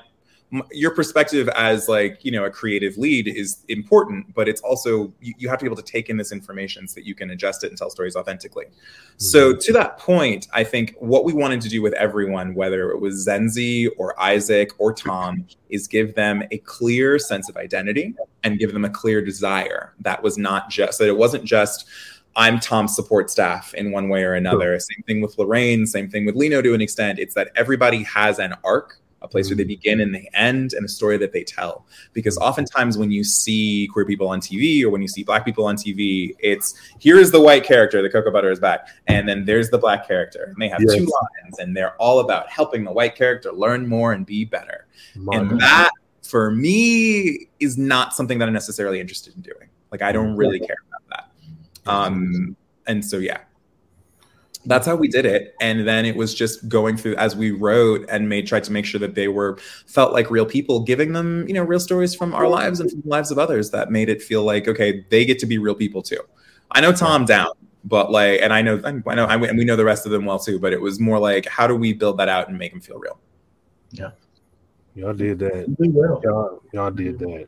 your 0.71 0.91
perspective 0.95 1.49
as 1.51 1.89
like 1.89 2.23
you 2.25 2.31
know 2.31 2.45
a 2.45 2.51
creative 2.51 2.97
lead 2.99 3.27
is 3.27 3.65
important 3.69 4.35
but 4.35 4.49
it's 4.49 4.61
also 4.61 5.13
you, 5.21 5.33
you, 5.39 5.49
have 5.49 5.59
to 5.59 5.65
be 5.65 5.67
able 5.67 5.77
to 5.77 5.83
take 5.83 6.11
in 6.11 6.17
this 6.19 6.31
information 6.31 6.87
so 6.87 6.95
that 6.95 7.07
you 7.07 7.15
can 7.15 7.31
adjust 7.31 7.65
it 7.65 7.69
and 7.69 7.79
tell 7.79 7.89
stories 7.89 8.17
authentically 8.17 8.67
mm-hmm. 8.67 9.17
so 9.17 9.55
to 9.55 9.73
that 9.73 9.99
point 9.99 10.49
i 10.53 10.63
think 10.63 10.95
what 10.99 11.25
we 11.25 11.33
wanted 11.33 11.61
to 11.61 11.69
do 11.69 11.81
with 11.81 11.95
everyone 11.95 12.55
whether 12.55 12.91
it 12.91 13.01
was 13.01 13.27
zenzi 13.27 13.89
or 13.97 14.19
isaac 14.21 14.71
or 14.79 14.93
tom 14.93 15.47
is 15.71 15.87
give 15.87 16.15
them 16.15 16.43
a 16.51 16.59
clear 16.59 17.19
sense 17.19 17.49
of 17.49 17.57
identity 17.57 18.15
and 18.45 18.59
give 18.59 18.73
them 18.73 18.85
a 18.85 18.91
clear 18.91 19.25
desire 19.25 19.95
that 20.01 20.23
was 20.23 20.37
not 20.37 20.69
just 20.69 20.99
that 20.99 21.09
it 21.09 21.17
wasn't 21.17 21.45
just 21.45 21.87
I'm 22.35 22.61
Tom's 22.61 22.97
support 22.97 23.29
staff 23.29 23.75
in 23.75 23.93
one 23.93 24.09
way 24.09 24.25
or 24.25 24.33
another. 24.33 24.79
Same 24.81 25.03
thing 25.07 25.21
with 25.21 25.37
Lorraine, 25.39 25.87
same 25.87 26.09
thing 26.09 26.25
with 26.25 26.35
Lino 26.35 26.63
to 26.63 26.73
an 26.73 26.81
extent. 26.81 27.19
It's 27.19 27.35
that 27.35 27.51
everybody 27.57 28.03
has 28.05 28.39
an 28.39 28.55
arc 28.65 29.02
a 29.23 29.29
place 29.29 29.49
where 29.49 29.57
they 29.57 29.65
mm. 29.65 29.69
begin 29.69 30.01
and 30.01 30.15
they 30.15 30.29
end, 30.35 30.73
and 30.75 30.85
a 30.85 30.89
story 30.89 31.17
that 31.19 31.33
they 31.33 31.45
tell. 31.45 31.87
Because 32.13 32.37
oftentimes, 32.39 32.99
when 32.99 33.11
you 33.11 33.25
see 33.25 33.89
queer 33.93 34.05
people 34.05 34.29
on 34.29 34.41
TV 34.41 34.83
or 34.83 34.91
when 34.91 35.03
you 35.03 35.09
see 35.09 35.23
black 35.23 35.45
people 35.45 35.65
on 35.65 35.77
TV, 35.77 36.35
it's 36.39 36.75
here 36.99 37.19
is 37.19 37.31
the 37.31 37.41
white 37.41 37.65
character, 37.65 38.03
the 38.03 38.11
cocoa 38.11 38.31
butter 38.31 38.51
is 38.51 38.61
back, 38.61 38.89
and 39.07 39.29
then 39.29 39.45
there's 39.45 39.71
the 39.71 39.79
black 39.79 40.07
character, 40.07 40.45
and 40.45 40.57
they 40.61 40.69
have 40.69 40.81
yes. 40.83 40.97
two 40.97 41.05
lines, 41.05 41.59
and 41.59 41.77
they're 41.77 41.97
all 41.97 42.21
about 42.21 42.49
helping 42.49 42.85
the 42.85 42.93
white 42.93 43.15
character 43.15 43.53
learn 43.53 43.87
more 43.87 44.13
and 44.13 44.27
be 44.27 44.45
better. 44.45 44.87
My 45.17 45.37
and 45.37 45.51
God. 45.51 45.61
that, 45.61 45.91
for 46.23 46.51
me, 46.51 47.49
is 47.61 47.79
not 47.79 48.15
something 48.15 48.39
that 48.39 48.49
I'm 48.49 48.55
necessarily 48.55 49.01
interested 49.01 49.35
in 49.37 49.43
doing. 49.43 49.69
Like, 49.91 50.03
I 50.03 50.13
don't 50.13 50.37
really 50.37 50.59
care 50.59 50.77
about 50.89 51.09
that. 51.85 51.91
Um, 51.91 52.57
and 52.87 53.05
so, 53.05 53.19
yeah, 53.19 53.39
that's 54.65 54.87
how 54.87 54.95
we 54.95 55.09
did 55.09 55.27
it. 55.27 55.55
And 55.61 55.87
then 55.87 56.05
it 56.05 56.17
was 56.17 56.35
just 56.35 56.69
going 56.69 56.97
through 56.97 57.17
as 57.17 57.35
we 57.35 57.51
wrote 57.51 58.07
and 58.09 58.29
made 58.29 58.47
tried 58.47 58.65
to 58.65 58.73
make 58.73 58.85
sure 58.85 59.01
that 59.01 59.15
they 59.15 59.29
were 59.29 59.59
felt 59.87 60.13
like 60.13 60.31
real 60.31 60.47
people 60.47 60.81
giving 60.81 61.13
them 61.13 61.47
you 61.49 61.55
know 61.55 61.63
real 61.63 61.81
stories 61.81 62.15
from 62.15 62.35
our 62.35 62.49
lives 62.49 62.81
and 62.81 62.91
from 62.91 63.01
the 63.01 63.09
lives 63.09 63.31
of 63.31 63.39
others 63.39 63.71
that 63.71 63.91
made 63.91 64.09
it 64.09 64.23
feel 64.23 64.45
like 64.45 64.69
okay 64.69 65.05
they 65.11 65.25
get 65.25 65.39
to 65.41 65.47
be 65.47 65.59
real 65.59 65.75
people 65.75 66.03
too. 66.03 66.21
I 66.71 66.81
know 66.81 66.93
tom 66.93 67.25
down 67.25 67.53
but 67.85 68.11
like 68.13 68.41
and 68.41 68.53
i 68.53 68.63
know 68.63 68.81
i 68.85 69.15
know 69.15 69.27
and 69.27 69.59
we 69.59 69.65
know 69.65 69.77
the 69.77 69.85
rest 69.85 70.07
of 70.07 70.13
them 70.13 70.25
well 70.25 70.39
too 70.39 70.59
but 70.59 70.73
it 70.73 70.81
was 70.81 71.01
more 71.01 71.19
like 71.19 71.47
how 71.47 71.67
do 71.67 71.75
we 71.75 71.93
build 71.93 72.17
that 72.19 72.29
out 72.29 72.49
and 72.49 72.57
make 72.57 72.73
them 72.73 72.81
feel 72.81 72.99
real? 72.99 73.19
Yeah. 73.91 74.11
Y'all 74.95 75.15
did 75.15 75.39
that. 75.39 75.75
Y'all, 76.23 76.63
y'all 76.73 76.91
did 76.91 77.19
that. 77.19 77.47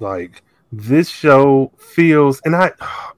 Like 0.00 0.42
this 0.72 1.08
show 1.08 1.70
feels 1.76 2.40
and 2.44 2.56
i 2.56 2.72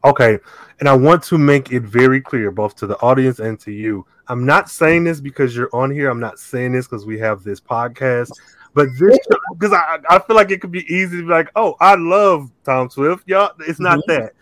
okay 0.05 0.39
and 0.81 0.89
I 0.89 0.95
want 0.95 1.23
to 1.25 1.39
make 1.39 1.73
it 1.73 1.81
very 1.81 2.21
clear, 2.21 2.51
both 2.51 2.77
to 2.77 2.87
the 2.87 2.97
audience 3.01 3.39
and 3.39 3.59
to 3.61 3.73
you. 3.73 4.07
I'm 4.29 4.45
not 4.45 4.69
saying 4.69 5.05
this 5.05 5.21
because 5.21 5.55
you're 5.55 5.71
on 5.73 5.91
here. 5.91 6.11
I'm 6.11 6.21
not 6.21 6.39
saying 6.39 6.73
this 6.73 6.87
because 6.87 7.07
we 7.07 7.19
have 7.21 7.45
this 7.45 7.61
podcast. 7.61 8.33
But 8.75 8.89
this, 8.99 9.19
because 9.53 9.73
I, 9.73 9.99
I 10.11 10.19
feel 10.19 10.35
like 10.35 10.51
it 10.51 10.61
could 10.61 10.73
be 10.73 10.85
easy 10.93 11.19
to 11.19 11.23
be 11.23 11.29
like, 11.29 11.51
oh, 11.55 11.77
I 11.81 11.95
love 11.95 12.51
Tom 12.65 12.91
Swift. 12.91 13.29
Y'all, 13.29 13.53
it's 13.61 13.79
not 13.79 13.99
mm-hmm. 14.01 14.13
that. 14.13 14.33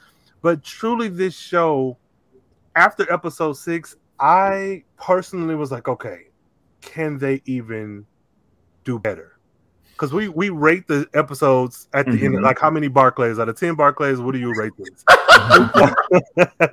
But 0.40 0.64
truly, 0.64 1.08
this 1.08 1.36
show, 1.36 1.98
after 2.74 3.10
episode 3.12 3.52
six, 3.54 3.96
I 4.18 4.84
personally 4.96 5.54
was 5.54 5.70
like, 5.70 5.86
okay, 5.86 6.28
can 6.80 7.18
they 7.18 7.42
even 7.44 8.06
do 8.84 8.98
better? 8.98 9.31
Because 9.92 10.12
we 10.12 10.28
we 10.28 10.50
rate 10.50 10.86
the 10.88 11.08
episodes 11.14 11.88
at 11.92 12.06
the 12.06 12.12
mm-hmm. 12.12 12.36
end. 12.36 12.42
Like 12.42 12.58
how 12.58 12.70
many 12.70 12.88
Barclays 12.88 13.38
out 13.38 13.48
of 13.48 13.58
ten 13.58 13.74
Barclays? 13.74 14.18
What 14.18 14.32
do 14.32 14.38
you 14.38 14.52
rate 14.54 14.72
this? 14.78 15.04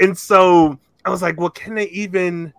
and 0.00 0.16
so 0.16 0.78
I 1.04 1.10
was 1.10 1.22
like, 1.22 1.38
well, 1.38 1.50
can 1.50 1.74
they 1.74 1.88
even 1.88 2.52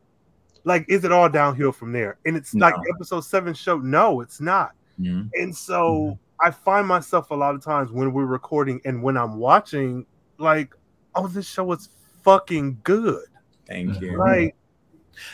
like? 0.64 0.86
Is 0.88 1.04
it 1.04 1.12
all 1.12 1.30
downhill 1.30 1.72
from 1.72 1.92
there? 1.92 2.18
And 2.26 2.36
it's 2.36 2.54
no. 2.54 2.68
like 2.68 2.76
episode 2.96 3.22
seven 3.22 3.54
show. 3.54 3.78
No, 3.80 4.22
it's 4.22 4.40
not. 4.40 4.72
Mm-hmm. 5.00 5.30
And 5.34 5.56
so 5.56 6.00
mm-hmm. 6.00 6.48
I 6.48 6.52
find 6.52 6.88
myself 6.88 7.32
a 7.32 7.36
lot 7.36 7.56
of 7.56 7.64
times 7.64 7.92
when 7.92 8.14
we're 8.14 8.26
recording 8.26 8.82
and 8.86 9.02
when 9.02 9.18
I'm 9.18 9.38
watching, 9.38 10.06
like, 10.38 10.76
oh, 11.16 11.28
this 11.28 11.48
show 11.48 11.72
is 11.74 11.90
fucking 12.24 12.80
good. 12.84 13.26
Thank 13.68 14.02
you. 14.02 14.18
Like 14.18 14.56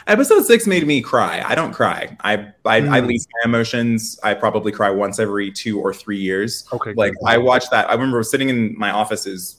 Episode 0.07 0.45
six 0.45 0.67
made 0.67 0.85
me 0.85 1.01
cry. 1.01 1.43
I 1.45 1.55
don't 1.55 1.73
cry. 1.73 2.15
I 2.21 2.51
I, 2.65 2.81
mm. 2.81 2.89
I 2.89 2.99
leave 2.99 3.25
my 3.33 3.49
emotions. 3.49 4.19
I 4.23 4.33
probably 4.33 4.71
cry 4.71 4.89
once 4.89 5.19
every 5.19 5.51
two 5.51 5.79
or 5.79 5.93
three 5.93 6.19
years. 6.19 6.65
Okay. 6.71 6.93
Like 6.93 7.13
I 7.25 7.37
watched 7.37 7.71
that. 7.71 7.89
I 7.89 7.93
remember 7.93 8.21
sitting 8.23 8.49
in 8.49 8.77
my 8.77 8.91
offices 8.91 9.57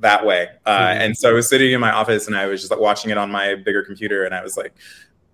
that 0.00 0.24
way, 0.26 0.48
uh, 0.66 0.78
mm. 0.78 1.00
and 1.00 1.16
so 1.16 1.30
I 1.30 1.32
was 1.32 1.48
sitting 1.48 1.72
in 1.72 1.80
my 1.80 1.90
office 1.90 2.26
and 2.26 2.36
I 2.36 2.46
was 2.46 2.60
just 2.60 2.70
like 2.70 2.80
watching 2.80 3.10
it 3.10 3.18
on 3.18 3.30
my 3.30 3.54
bigger 3.54 3.82
computer, 3.82 4.24
and 4.24 4.34
I 4.34 4.42
was 4.42 4.56
like, 4.56 4.74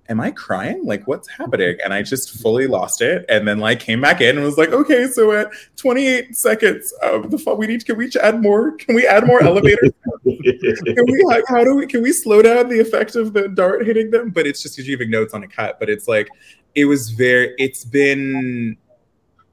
am 0.09 0.21
I 0.21 0.31
crying? 0.33 0.85
Like, 0.85 1.07
what's 1.07 1.29
mm-hmm. 1.29 1.43
happening? 1.43 1.77
And 1.85 1.95
I 1.95 2.03
just 2.03 2.41
fully 2.41 2.67
lost 2.67 3.01
it. 3.01 3.25
And 3.29 3.47
then 3.47 3.59
like 3.59 3.81
came 3.81 4.01
back 4.01 4.21
in 4.21 4.37
and 4.37 4.45
was 4.45 4.59
like, 4.59 4.71
okay, 4.71 5.07
so 5.07 5.33
at 5.33 5.51
28 5.77 6.37
seconds 6.37 6.93
of 7.03 7.31
the 7.31 7.39
fun, 7.39 7.59
we 7.59 7.67
need 7.67 7.81
to, 7.81 7.87
can 7.87 7.97
we 7.97 8.11
add 8.21 8.43
more? 8.43 8.73
Can 8.73 8.95
we 8.95 9.07
add 9.07 9.27
more 9.27 9.43
elevators? 9.43 9.93
can 10.25 11.05
we, 11.07 11.25
how, 11.31 11.41
how, 11.49 11.65
do 11.65 11.77
we, 11.77 11.87
can 11.87 12.03
we 12.03 12.13
slow 12.13 12.43
down 12.43 12.69
the 12.69 12.81
effect 12.81 13.15
of 13.17 13.33
the 13.33 13.49
dart 13.49 13.87
hitting 13.87 14.11
them? 14.11 14.31
But 14.31 14.47
it's 14.47 14.63
just 14.63 14.77
because 14.77 14.89
you're 14.89 14.99
giving 14.99 15.11
notes 15.11 15.33
on 15.33 15.45
a 15.45 15.49
cut. 15.49 15.79
But 15.79 15.89
it's 15.89 16.09
like, 16.09 16.29
it 16.75 16.85
was 16.85 17.11
very, 17.11 17.55
it's 17.59 17.85
been, 17.85 18.77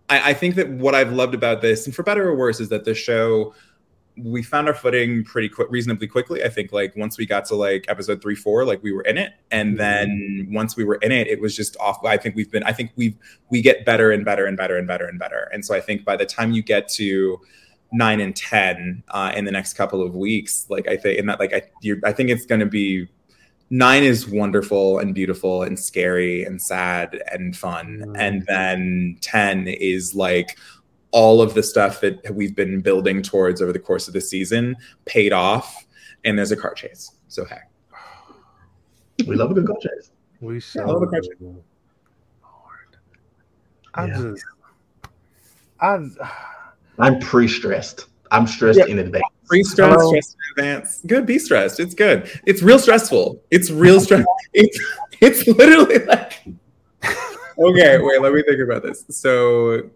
I, 0.10 0.32
I 0.32 0.34
think 0.34 0.56
that 0.56 0.70
what 0.70 0.96
I've 0.96 1.12
loved 1.12 1.36
about 1.36 1.62
this, 1.62 1.86
and 1.86 1.96
for 1.96 2.04
better 2.04 2.28
or 2.28 2.36
worse, 2.36 2.60
is 2.60 2.70
that 2.70 2.86
the 2.86 2.96
show 2.96 3.54
we 4.20 4.44
found 4.44 4.68
our 4.68 4.74
footing 4.74 5.24
pretty 5.24 5.50
quick, 5.50 5.68
reasonably 5.70 6.08
quickly. 6.08 6.44
I 6.44 6.50
think 6.50 6.72
like 6.72 6.96
once 6.96 7.18
we 7.18 7.26
got 7.26 7.46
to 7.46 7.56
like 7.56 7.86
episode 7.88 8.22
three, 8.22 8.36
four, 8.36 8.66
like 8.66 8.82
we 8.84 8.92
were 8.92 9.04
in 9.04 9.18
it, 9.18 9.34
and 9.52 9.70
mm-hmm. 9.70 9.78
then 9.78 10.48
once 10.52 10.76
we 10.76 10.84
were 10.84 10.96
in 10.96 11.12
it, 11.12 11.28
it 11.28 11.40
was 11.42 11.56
just 11.56 11.78
off. 11.78 12.04
I 12.06 12.18
think 12.18 12.36
we've 12.36 12.52
been. 12.52 12.64
I 12.64 12.74
think 12.74 12.92
we 12.96 13.16
we 13.50 13.62
get 13.62 13.86
better 13.86 14.12
and 14.12 14.26
better 14.26 14.46
and 14.46 14.58
better 14.58 14.78
and 14.78 14.88
better 14.88 15.06
and 15.06 15.20
better. 15.20 15.50
And 15.54 15.64
so 15.66 15.76
I 15.76 15.82
think 15.82 16.04
by 16.06 16.16
the 16.16 16.26
time 16.26 16.52
you 16.52 16.62
get 16.62 16.88
to 16.90 17.40
nine 17.92 18.20
and 18.20 18.36
ten 18.36 19.04
uh, 19.10 19.32
in 19.36 19.46
the 19.46 19.52
next 19.52 19.74
couple 19.74 20.02
of 20.02 20.16
weeks. 20.16 20.66
Like 20.70 20.88
I 20.88 20.98
think, 20.98 21.20
and 21.20 21.30
that 21.30 21.40
like 21.40 21.54
I, 21.54 21.64
you're, 21.82 22.00
I 22.04 22.12
think 22.12 22.30
it's 22.30 22.46
going 22.46 22.60
to 22.60 22.66
be 22.66 23.08
nine 23.70 24.04
is 24.04 24.28
wonderful 24.28 25.00
and 25.00 25.14
beautiful 25.14 25.64
and 25.64 25.78
scary 25.78 26.44
and 26.44 26.62
sad 26.62 27.22
and 27.32 27.56
fun, 27.56 28.04
Mm. 28.08 28.16
and 28.18 28.46
then 28.48 29.18
ten 29.22 29.68
is 29.68 30.16
like 30.16 30.58
all 31.12 31.42
of 31.42 31.54
the 31.54 31.64
stuff 31.64 32.02
that 32.02 32.34
we've 32.34 32.56
been 32.56 32.82
building 32.82 33.22
towards 33.22 33.62
over 33.62 33.72
the 33.74 33.80
course 33.80 34.08
of 34.08 34.14
the 34.14 34.22
season 34.22 34.76
paid 35.06 35.34
off, 35.34 35.86
and 36.26 36.38
there's 36.38 36.52
a 36.52 36.58
car 36.58 36.74
chase. 36.74 37.12
So 37.28 37.46
hey, 37.46 37.60
We 39.26 39.36
love 39.36 39.52
a 39.52 39.54
good 39.54 39.66
car 39.68 39.78
chase. 39.82 40.12
We 40.42 40.60
shall. 40.60 40.88
love 40.88 41.02
a 41.02 41.08
country. 41.08 41.36
Lord, 41.40 41.62
I 43.96 44.06
Yeah. 44.08 44.22
just, 44.32 44.46
I. 45.80 46.00
I'm 47.00 47.20
pre-stressed. 47.20 48.08
I'm 48.32 48.48
stressed 48.48 48.80
Yeah. 48.80 48.86
in 48.88 49.00
advance. 49.00 49.24
Free 49.46 49.64
stress, 49.64 49.94
Hello. 49.94 50.10
stress 50.10 50.36
in 50.36 50.52
advance. 50.66 51.02
Good, 51.08 51.26
be 51.26 51.40
stressed. 51.40 51.80
It's 51.80 51.94
good. 51.94 52.30
It's 52.46 52.62
real 52.62 52.80
stressful. 52.80 53.42
It's 53.50 53.70
real 53.72 54.00
stress. 54.02 54.26
It's 54.54 54.80
it's 55.22 55.48
literally 55.48 56.00
like 56.06 56.44
okay. 57.60 57.98
Wait, 58.00 58.22
let 58.22 58.34
me 58.34 58.44
think 58.44 58.60
about 58.62 58.84
this. 58.84 59.06
So, 59.10 59.90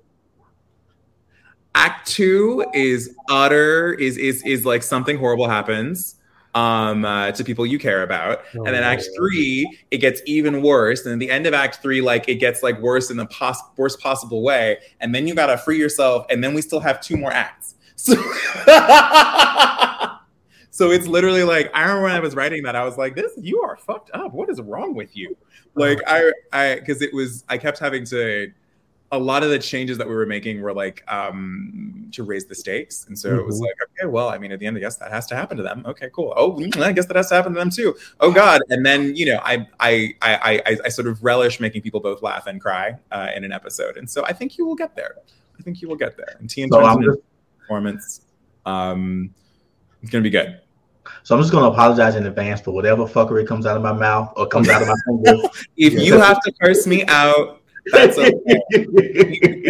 Act 1.76 2.08
two 2.08 2.66
is 2.74 3.16
utter 3.30 3.94
is 3.94 4.18
is 4.18 4.44
is 4.44 4.66
like 4.66 4.84
something 4.84 5.18
horrible 5.18 5.48
happens 5.48 6.16
um 6.54 7.06
uh, 7.06 7.32
to 7.32 7.46
people 7.46 7.66
you 7.66 7.80
care 7.80 8.04
about. 8.04 8.42
And 8.54 8.68
then 8.68 8.84
act 8.84 9.04
Oh. 9.10 9.16
three 9.16 9.80
it 9.90 10.00
gets 10.00 10.22
even 10.26 10.62
worse. 10.62 11.06
And 11.06 11.14
at 11.14 11.20
the 11.20 11.32
end 11.32 11.48
of 11.48 11.54
act 11.54 11.82
three 11.82 12.02
like 12.02 12.28
it 12.28 12.36
gets 12.36 12.62
like 12.62 12.78
worse 12.82 13.10
in 13.10 13.16
the 13.16 13.26
pos- 13.28 13.62
worst 13.78 14.02
possible 14.02 14.44
way. 14.44 14.80
And 15.00 15.16
then 15.16 15.28
you 15.28 15.34
gotta 15.34 15.58
free 15.58 15.78
yourself 15.80 16.26
and 16.30 16.44
then 16.44 16.54
we 16.54 16.62
still 16.62 16.82
have 16.82 17.00
two 17.00 17.16
more 17.18 17.32
acts. 17.32 17.76
So 18.02 18.16
so 20.72 20.90
it's 20.90 21.06
literally 21.06 21.44
like 21.44 21.70
i 21.76 21.82
remember 21.82 22.04
when 22.04 22.12
i 22.14 22.20
was 22.20 22.34
writing 22.34 22.64
that 22.64 22.76
i 22.76 22.84
was 22.84 22.98
like 22.98 23.14
this 23.16 23.32
you 23.38 23.62
are 23.62 23.78
fucked 23.78 24.10
up. 24.14 24.34
What 24.34 24.50
is 24.50 24.60
wrong 24.62 24.96
with 24.96 25.16
you? 25.16 25.38
Like 25.76 26.00
i 26.08 26.32
i 26.52 26.76
because 26.76 27.02
it 27.02 27.14
was 27.14 27.44
i 27.50 27.58
kept 27.58 27.78
having 27.80 28.06
to 28.06 28.52
a 29.14 29.20
lot 29.20 29.44
of 29.44 29.50
the 29.50 29.60
changes 29.60 29.98
that 29.98 30.08
we 30.08 30.16
were 30.16 30.26
making 30.26 30.62
were 30.62 30.74
like 30.74 31.04
um 31.12 32.08
to 32.14 32.24
raise 32.24 32.46
the 32.46 32.56
stakes. 32.56 33.06
And 33.08 33.18
so 33.18 33.38
it 33.38 33.46
was 33.46 33.60
Mhm. 33.60 33.64
like 33.66 33.76
okay 33.84 34.08
well 34.08 34.30
i 34.30 34.38
mean 34.38 34.52
at 34.52 34.60
the 34.60 34.66
end 34.66 34.78
i 34.78 34.80
guess 34.80 34.96
that 34.98 35.12
has 35.12 35.28
to 35.28 35.36
happen 35.36 35.58
to 35.58 35.64
them. 35.64 35.84
Okay 35.86 36.10
cool. 36.14 36.34
Oh 36.38 36.54
mm, 36.54 36.82
i 36.82 36.92
guess 36.94 37.06
that 37.08 37.18
has 37.18 37.30
to 37.30 37.36
happen 37.36 37.54
to 37.54 37.60
them 37.60 37.70
too. 37.70 37.96
Oh 38.22 38.32
god. 38.32 38.62
And 38.70 38.86
then 38.86 39.16
you 39.16 39.26
know 39.26 39.40
i 39.44 39.68
i 39.80 40.14
i 40.22 40.62
i, 40.66 40.78
I 40.86 40.90
sort 40.90 41.08
of 41.08 41.24
relish 41.24 41.60
making 41.60 41.82
people 41.82 42.00
both 42.00 42.22
laugh 42.22 42.48
and 42.48 42.60
cry 42.62 42.96
uh, 43.12 43.30
in 43.36 43.44
an 43.44 43.52
episode. 43.52 43.98
And 43.98 44.10
so 44.10 44.24
i 44.26 44.34
think 44.34 44.58
you 44.58 44.66
will 44.66 44.76
get 44.76 44.96
there. 44.96 45.16
I 45.60 45.62
think 45.64 45.82
you 45.82 45.88
will 45.90 45.98
get 45.98 46.16
there. 46.18 46.36
And 46.40 46.50
t 46.50 46.62
in 46.62 46.70
So 46.70 46.78
terms 46.80 46.88
I'm 46.90 46.98
of 47.00 47.16
just, 47.16 47.20
performance 47.60 48.22
um 48.66 49.34
it's 50.02 50.10
gonna 50.10 50.24
be 50.24 50.30
good. 50.30 50.60
So 51.24 51.36
I'm 51.36 51.42
just 51.42 51.52
gonna 51.52 51.68
apologize 51.68 52.16
in 52.16 52.26
advance 52.26 52.62
for 52.62 52.72
whatever 52.72 53.04
fuckery 53.06 53.46
comes 53.46 53.66
out 53.66 53.76
of 53.78 53.84
my 53.84 53.94
mouth 53.94 54.34
or 54.38 54.48
comes 54.48 54.70
out 54.70 54.82
of 54.82 54.88
my 54.88 54.96
fingers. 55.06 55.46
if 55.78 55.94
Yeah. 55.94 56.00
you 56.02 56.20
have 56.20 56.42
to 56.42 56.52
curse 56.62 56.86
me 56.88 57.06
out 57.08 57.61
that's 57.88 58.18
okay 58.18 58.36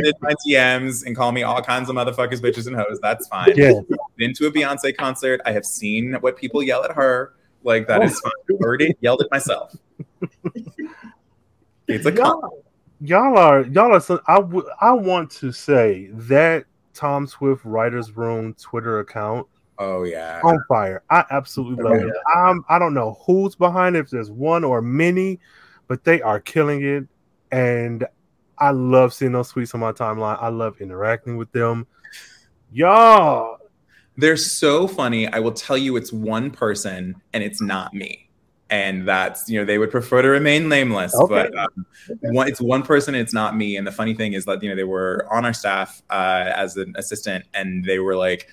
get 0.01 0.05
in 0.05 0.14
my 0.22 0.34
DMs 0.45 1.05
and 1.05 1.16
call 1.16 1.32
me 1.32 1.43
all 1.43 1.62
kinds 1.62 1.89
of 1.89 1.95
motherfuckers, 1.95 2.39
bitches, 2.39 2.68
and 2.68 2.76
hoes. 2.76 2.99
That's 3.01 3.28
fine. 3.28 3.53
Yeah. 3.55 3.74
Been 4.18 4.34
to 4.34 4.47
a 4.47 4.51
Beyonce 4.51 4.95
concert. 4.95 5.41
I 5.45 5.51
have 5.51 5.66
seen 5.66 6.14
what 6.16 6.38
people 6.38 6.62
yell 6.64 6.84
at 6.84 6.91
her. 6.91 7.34
Like 7.64 7.88
that 7.88 8.03
is 8.03 8.20
oh. 8.26 8.30
fine. 8.30 8.57
I've 8.57 8.66
already 8.66 8.95
yelled 9.01 9.22
at 9.22 9.32
myself. 9.32 9.76
It's 11.88 12.05
a 12.05 12.12
con. 12.12 12.26
y'all, 12.26 12.64
y'all 13.01 13.38
are 13.38 13.62
y'all 13.64 13.93
are. 13.93 13.99
So, 13.99 14.22
I 14.28 14.36
w- 14.36 14.68
I 14.80 14.93
want 14.93 15.30
to 15.32 15.51
say 15.51 16.09
that 16.14 16.66
Tom 16.93 17.28
Swift 17.28 17.64
Writers 17.66 18.16
Room 18.16 18.53
Twitter 18.55 18.99
account 18.99 19.47
Oh 19.78 20.03
yeah. 20.03 20.41
on 20.43 20.64
fire. 20.68 21.03
I 21.09 21.26
absolutely 21.32 21.84
love 21.84 21.99
Yeah. 21.99 22.07
it. 22.07 22.14
I'm, 22.36 22.64
I 22.70 22.78
don't 22.78 22.93
know 22.93 23.18
who's 23.26 23.55
behind 23.55 23.95
it, 23.95 23.99
if 23.99 24.09
there's 24.12 24.30
one 24.30 24.64
or 24.64 24.82
many, 24.82 25.39
but 25.88 26.03
they 26.03 26.22
are 26.22 26.39
killing 26.39 26.84
it. 26.86 27.07
And 27.52 28.06
I 28.58 28.72
love 28.72 29.14
seeing 29.14 29.32
those 29.32 29.52
tweets 29.52 29.74
on 29.74 29.80
my 29.82 29.91
timeline. 29.91 30.41
I 30.41 30.49
love 30.49 30.80
interacting 30.82 31.36
with 31.38 31.52
them. 31.52 31.88
Y'all, 32.72 33.58
They're 34.18 34.38
so 34.38 34.88
funny. 34.88 35.28
I 35.28 35.39
will 35.39 35.52
tell 35.52 35.78
you, 35.78 35.97
it's 35.97 36.14
one 36.14 36.52
person, 36.52 37.16
and 37.34 37.43
it's 37.43 37.62
not 37.62 37.93
me. 37.93 38.30
And 38.70 39.06
that's 39.06 39.49
you 39.49 39.60
know 39.60 39.66
they 39.66 39.78
would 39.78 39.91
prefer 39.91 40.22
to 40.22 40.30
remain 40.30 40.70
nameless, 40.70 41.14
Okay. 41.14 41.49
but 41.52 41.58
um, 41.58 41.86
one, 42.34 42.47
it's 42.47 42.62
one 42.62 42.84
person. 42.84 43.16
It's 43.16 43.34
not 43.34 43.58
me. 43.58 43.76
And 43.76 43.86
the 43.86 43.91
funny 43.91 44.14
thing 44.14 44.32
is 44.32 44.45
that 44.45 44.64
you 44.64 44.70
know 44.70 44.76
they 44.76 44.86
were 44.86 45.28
on 45.30 45.43
our 45.43 45.52
staff 45.52 46.02
uh, 46.10 46.54
as 46.56 46.78
an 46.78 46.93
assistant, 46.95 47.43
and 47.54 47.84
they 47.84 47.99
were 47.99 48.16
like, 48.16 48.47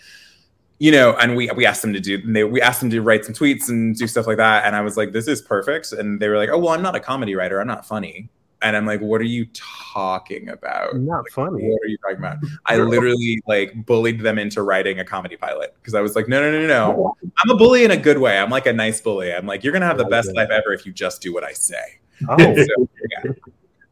you 0.81 0.91
know, 0.91 1.15
and 1.21 1.37
we 1.37 1.49
we 1.55 1.65
asked 1.65 1.83
them 1.83 1.93
to 1.93 2.01
do 2.01 2.21
they 2.33 2.43
we 2.43 2.61
asked 2.61 2.81
them 2.81 2.91
to 2.91 3.01
write 3.01 3.27
some 3.27 3.35
tweets 3.35 3.69
and 3.69 3.95
do 3.97 4.09
stuff 4.09 4.27
like 4.27 4.39
that. 4.39 4.65
And 4.65 4.75
I 4.75 4.81
was 4.81 4.97
like, 4.97 5.13
this 5.13 5.29
is 5.29 5.41
perfect. 5.41 5.93
And 5.93 6.19
they 6.19 6.29
were 6.29 6.37
like, 6.37 6.49
oh 6.49 6.59
well, 6.59 6.71
I'm 6.71 6.83
not 6.83 6.97
a 6.97 7.01
comedy 7.01 7.37
writer. 7.37 7.61
I'm 7.61 7.69
not 7.69 7.87
funny. 7.87 8.29
And 8.61 8.77
I'm 8.77 8.87
like, 8.87 9.01
what 9.01 9.21
are 9.21 9.25
you 9.25 9.47
talking 9.55 10.49
about? 10.49 10.97
not 10.97 11.29
funny. 11.31 11.69
What 11.69 11.81
are 11.83 11.89
you 11.89 11.99
talking 11.99 12.19
about? 12.19 12.39
I 12.67 12.77
literally 12.79 13.41
like 13.47 13.87
bullied 13.87 14.21
them 14.21 14.39
into 14.39 14.63
writing 14.63 14.99
a 14.99 15.05
comedy 15.05 15.37
pilot 15.37 15.75
because 15.77 15.95
I 15.95 16.01
was 16.01 16.17
like, 16.17 16.29
no, 16.29 16.41
no, 16.41 16.51
no, 16.51 16.67
no. 16.67 17.17
I'm 17.39 17.51
a 17.51 17.57
bully 17.57 17.85
in 17.85 17.93
a 17.93 17.97
good 17.97 18.19
way. 18.19 18.39
I'm 18.39 18.51
like 18.51 18.67
a 18.67 18.73
nice 18.73 19.01
bully. 19.01 19.33
I'm 19.33 19.47
like, 19.47 19.63
you're 19.63 19.73
gonna 19.73 19.87
have 19.87 19.99
the 19.99 20.07
best 20.07 20.35
life 20.35 20.51
ever 20.51 20.73
if 20.73 20.85
you 20.85 20.93
just 20.93 21.23
do 21.23 21.33
what 21.33 21.45
I 21.45 21.53
say. 21.53 22.01
Oh, 22.29 22.37
So 22.67 23.35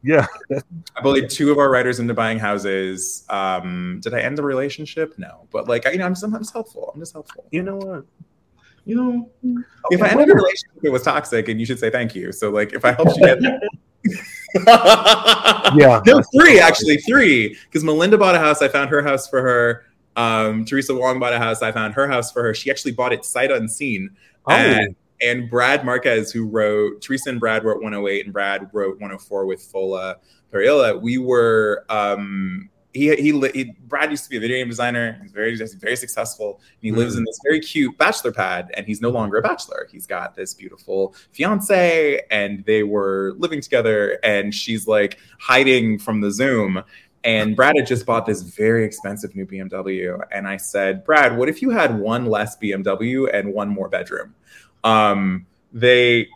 yeah. 0.03 0.27
I 0.97 1.01
bullied 1.03 1.31
two 1.31 1.51
of 1.51 1.59
our 1.59 1.69
writers 1.71 1.99
into 1.99 2.15
buying 2.15 2.39
houses. 2.39 3.25
Um, 3.29 4.01
did 4.03 4.15
I 4.15 4.21
end 4.21 4.39
the 4.39 4.43
relationship? 4.43 5.15
No, 5.19 5.49
but 5.51 5.69
like, 5.69 5.87
I, 5.87 5.93
you 5.93 5.99
know, 5.99 6.07
I'm 6.07 6.15
sometimes 6.15 6.53
helpful. 6.53 6.93
I'm 6.95 7.01
just 7.01 7.13
helpful. 7.13 7.45
You 7.51 7.63
know 7.63 7.77
what? 7.77 8.05
You 8.85 8.95
know, 8.95 9.65
If 9.91 10.01
I 10.01 10.11
ended 10.11 10.31
a 10.31 10.35
relationship, 10.35 10.85
it 10.85 10.91
was 10.91 11.03
toxic, 11.03 11.49
and 11.49 11.59
you 11.59 11.67
should 11.67 11.81
say 11.81 11.91
thank 11.91 12.15
you. 12.15 12.31
So 12.31 12.51
like, 12.51 12.73
if 12.73 12.85
I 12.85 12.93
helped 12.93 13.17
you 13.17 13.27
get. 13.27 13.39
Yeah. 15.75 16.01
no, 16.07 16.23
three 16.35 16.61
actually, 16.61 16.99
three. 16.99 17.59
Because 17.65 17.83
Melinda 17.83 18.17
bought 18.17 18.37
a 18.37 18.39
house, 18.39 18.63
I 18.63 18.69
found 18.69 18.89
her 18.91 19.03
house 19.03 19.29
for 19.29 19.43
her. 19.43 19.85
Um, 20.15 20.65
Teresa 20.65 20.95
Wong 20.95 21.19
bought 21.19 21.33
a 21.33 21.39
house, 21.39 21.61
I 21.61 21.73
found 21.73 21.95
her 21.95 22.07
house 22.07 22.31
for 22.31 22.43
her. 22.43 22.55
She 22.55 22.71
actually 22.71 22.93
bought 22.93 23.13
it 23.13 23.25
sight 23.25 23.51
unseen. 23.51 24.11
Oh, 24.47 24.53
And, 24.53 24.95
and 25.21 25.51
Brad 25.51 25.85
Marquez, 25.85 26.31
who 26.31 26.47
wrote 26.47 27.03
Teresa 27.03 27.31
and 27.31 27.41
Brad 27.41 27.65
wrote 27.65 27.83
108, 27.83 28.25
and 28.25 28.33
Brad 28.33 28.71
wrote 28.73 28.95
104 29.01 29.47
with 29.47 29.61
Fola 29.61 30.17
Periola. 30.53 30.97
We 30.97 31.19
were 31.19 31.85
um, 31.89 32.71
he, 32.97 33.15
he 33.17 33.49
he 33.55 33.65
Brad 33.87 34.11
used 34.11 34.25
to 34.25 34.31
be 34.31 34.37
a 34.37 34.41
video 34.41 34.57
game 34.57 34.69
designer. 34.69 35.19
He's 35.23 35.33
very 35.33 35.57
he's 35.57 35.75
very 35.75 35.97
successful. 35.97 36.61
And 36.61 36.81
he 36.81 36.93
lives 36.93 37.17
in 37.17 37.25
this 37.25 37.39
very 37.45 37.61
cute 37.61 37.97
bachelor 37.99 38.33
pad, 38.33 38.73
and 38.77 38.87
he's 38.87 39.01
no 39.01 39.11
longer 39.11 39.39
a 39.39 39.43
bachelor. 39.43 39.87
He's 39.91 40.07
got 40.07 40.35
this 40.35 40.55
beautiful 40.55 41.15
fiance, 41.33 42.23
and 42.31 42.65
they 42.65 42.83
were 42.83 43.35
living 43.39 43.61
together. 43.61 44.19
And 44.23 44.55
she's 44.55 44.87
like 44.87 45.19
hiding 45.39 45.99
from 45.99 46.21
the 46.21 46.31
Zoom. 46.31 46.83
And 47.25 47.57
Brad 47.57 47.75
had 47.77 47.89
just 47.89 48.07
bought 48.07 48.25
this 48.25 48.43
very 48.43 48.85
expensive 48.85 49.35
new 49.35 49.47
BMW, 49.47 50.25
and 50.31 50.47
I 50.47 50.59
said, 50.59 51.05
Brad, 51.05 51.37
what 51.37 51.49
if 51.49 51.61
you 51.61 51.71
had 51.71 51.99
one 51.99 52.27
less 52.27 52.57
BMW 52.57 53.29
and 53.33 53.53
one 53.53 53.69
more 53.69 53.89
bedroom? 53.89 54.35
Um, 54.85 55.47
they 55.73 56.29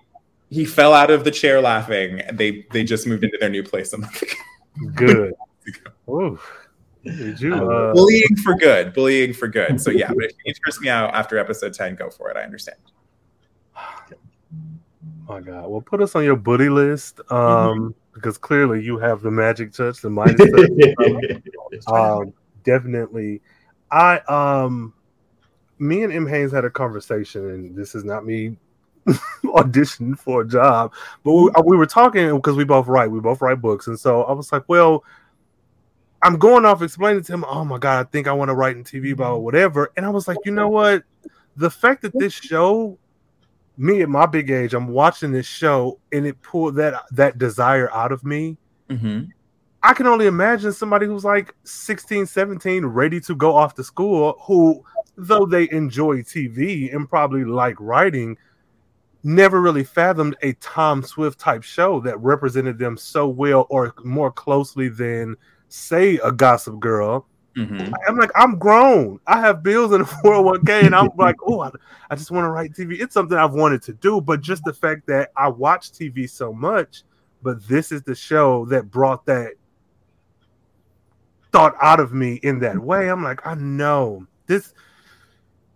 he 0.51 0.65
fell 0.65 0.93
out 0.93 1.11
of 1.11 1.23
the 1.23 1.31
chair 1.31 1.61
laughing, 1.61 2.21
and 2.21 2.37
they 2.37 2.67
they 2.73 2.83
just 2.83 3.07
moved 3.07 3.23
into 3.23 3.39
their 3.39 3.49
new 3.49 3.63
place 3.63 3.93
a 3.93 3.99
month 3.99 4.21
ago. 4.21 4.35
good. 4.95 5.35
Ooh. 6.11 6.39
Did 7.05 7.41
you? 7.41 7.55
Uh, 7.55 7.93
bullying 7.95 8.37
for 8.45 8.55
good, 8.57 8.93
bullying 8.93 9.33
for 9.33 9.49
good. 9.49 9.81
So 9.81 9.91
yeah, 9.91 10.09
but 10.09 10.25
if 10.27 10.33
you 10.45 10.53
curse 10.65 10.81
me 10.81 10.89
out 10.91 11.15
after 11.15 11.39
episode 11.39 11.73
ten, 11.73 11.95
go 11.95 12.11
for 12.11 12.31
it. 12.31 12.37
I 12.37 12.43
understand. 12.43 12.77
my 15.29 15.41
God. 15.41 15.69
Well, 15.69 15.81
put 15.81 16.03
us 16.03 16.15
on 16.15 16.25
your 16.25 16.37
buddy 16.37 16.69
list 16.69 17.21
um, 17.31 17.37
Mm-hmm. 17.37 17.89
because 18.15 18.37
clearly 18.37 18.83
you 18.85 18.99
have 18.99 19.23
the 19.23 19.31
magic 19.31 19.73
touch, 19.73 20.01
the 20.03 20.11
Midas 20.11 20.51
touch. 21.87 21.87
um, 21.89 22.35
definitely. 22.65 23.41
I 23.91 24.19
um, 24.29 24.93
me 25.79 26.03
and 26.03 26.13
M 26.13 26.27
Haynes 26.27 26.53
had 26.53 26.65
a 26.67 26.71
conversation, 26.71 27.49
and 27.51 27.75
this 27.77 27.95
is 27.95 28.05
not 28.05 28.27
me 28.27 28.57
auditioning 29.45 30.19
for 30.19 30.43
a 30.43 30.47
job, 30.47 30.93
but 31.25 31.33
we, 31.33 31.51
we 31.65 31.77
were 31.79 31.87
talking 31.87 32.35
because 32.37 32.57
we 32.57 32.65
both 32.65 32.89
write, 32.89 33.11
we 33.11 33.21
both 33.21 33.41
write 33.41 33.63
books, 33.63 33.87
and 33.87 33.99
so 33.99 34.25
I 34.25 34.33
was 34.33 34.53
like, 34.53 34.65
well. 34.69 35.03
I'm 36.23 36.39
going 36.39 36.65
off 36.65 36.83
explaining 36.83 37.23
to 37.25 37.33
him, 37.33 37.45
oh 37.49 37.65
my 37.65 37.79
God, 37.79 38.07
I 38.07 38.09
think 38.11 38.27
I 38.27 38.33
want 38.33 38.51
to 38.51 38.55
write 38.55 38.77
in 38.77 38.85
TV 38.85 39.13
about 39.13 39.43
whatever. 39.43 39.91
And 39.97 40.05
I 40.05 40.11
was 40.11 40.29
like, 40.29 40.39
you 40.45 40.53
know 40.53 40.69
what? 40.69 41.05
The 41.57 41.71
fact 41.71 42.03
that 42.03 42.19
this 42.19 42.33
show, 42.33 42.99
me 43.77 44.03
at 44.03 44.09
my 44.09 44.27
big 44.27 44.51
age, 44.51 44.75
I'm 44.75 44.89
watching 44.89 45.33
this 45.33 45.47
show 45.47 45.99
and 46.13 46.27
it 46.27 46.41
pulled 46.43 46.77
that 46.77 47.05
that 47.13 47.39
desire 47.39 47.91
out 47.93 48.13
of 48.13 48.25
me. 48.25 48.59
Mm-hmm. 48.91 49.31
I 49.83 49.95
can 49.95 50.07
only 50.07 50.27
imagine 50.27 50.73
somebody 50.73 51.07
who's 51.07 51.25
like 51.25 51.55
16, 51.65 52.27
17, 52.27 52.85
ready 52.85 53.19
to 53.21 53.35
go 53.35 53.57
off 53.57 53.75
to 53.77 53.85
school, 53.85 54.37
who, 54.43 54.85
though 55.17 55.47
they 55.47 55.71
enjoy 55.71 56.19
TV 56.19 56.95
and 56.95 57.09
probably 57.09 57.45
like 57.45 57.77
writing, 57.81 58.37
never 59.23 59.63
really 59.63 59.85
fathomed 59.85 60.37
a 60.43 60.53
Tom 60.55 61.03
Swift 61.03 61.39
type 61.41 61.63
show 61.63 61.99
that 62.01 62.21
represented 62.21 62.79
them 62.79 62.99
so 62.99 63.27
well 63.27 63.67
or 63.71 63.95
more 64.05 64.31
closely 64.31 64.91
than, 64.91 65.35
say, 65.71 66.19
a 66.19 66.31
Gossip 66.31 66.79
Girl 66.79 67.27
Mhm. 67.57 67.93
I'm 68.07 68.17
like, 68.17 68.31
I'm 68.35 68.59
grown. 68.59 69.19
I 69.27 69.41
have 69.41 69.63
bills 69.63 69.93
in 69.93 70.01
a 70.03 70.05
401k, 70.05 70.87
and 70.87 70.95
I'm 70.95 71.11
like, 71.19 71.37
oh, 71.45 71.61
I, 71.61 71.71
I 72.09 72.15
just 72.15 72.31
want 72.31 72.45
to 72.45 72.51
write 72.51 72.73
TV. 72.73 73.01
It's 73.01 73.15
something 73.15 73.37
I've 73.37 73.53
wanted 73.53 73.83
to 73.83 73.93
do, 73.95 74.21
but 74.21 74.41
just 74.41 74.63
the 74.65 74.73
fact 74.73 75.07
that 75.09 75.31
I 75.37 75.49
watch 75.49 75.93
TV 75.93 76.29
so 76.29 76.53
much, 76.53 77.03
but 77.43 77.67
this 77.67 77.91
is 77.91 78.03
the 78.03 78.15
show 78.15 78.67
that 78.67 78.91
brought 78.91 79.27
that 79.27 79.53
thought 81.53 81.75
out 81.83 81.99
of 81.99 82.13
me 82.13 82.35
in 82.43 82.61
that 82.61 82.79
way. 82.79 83.11
I'm 83.11 83.25
like, 83.25 83.45
I 83.47 83.55
know 83.55 84.27
this. 84.47 84.73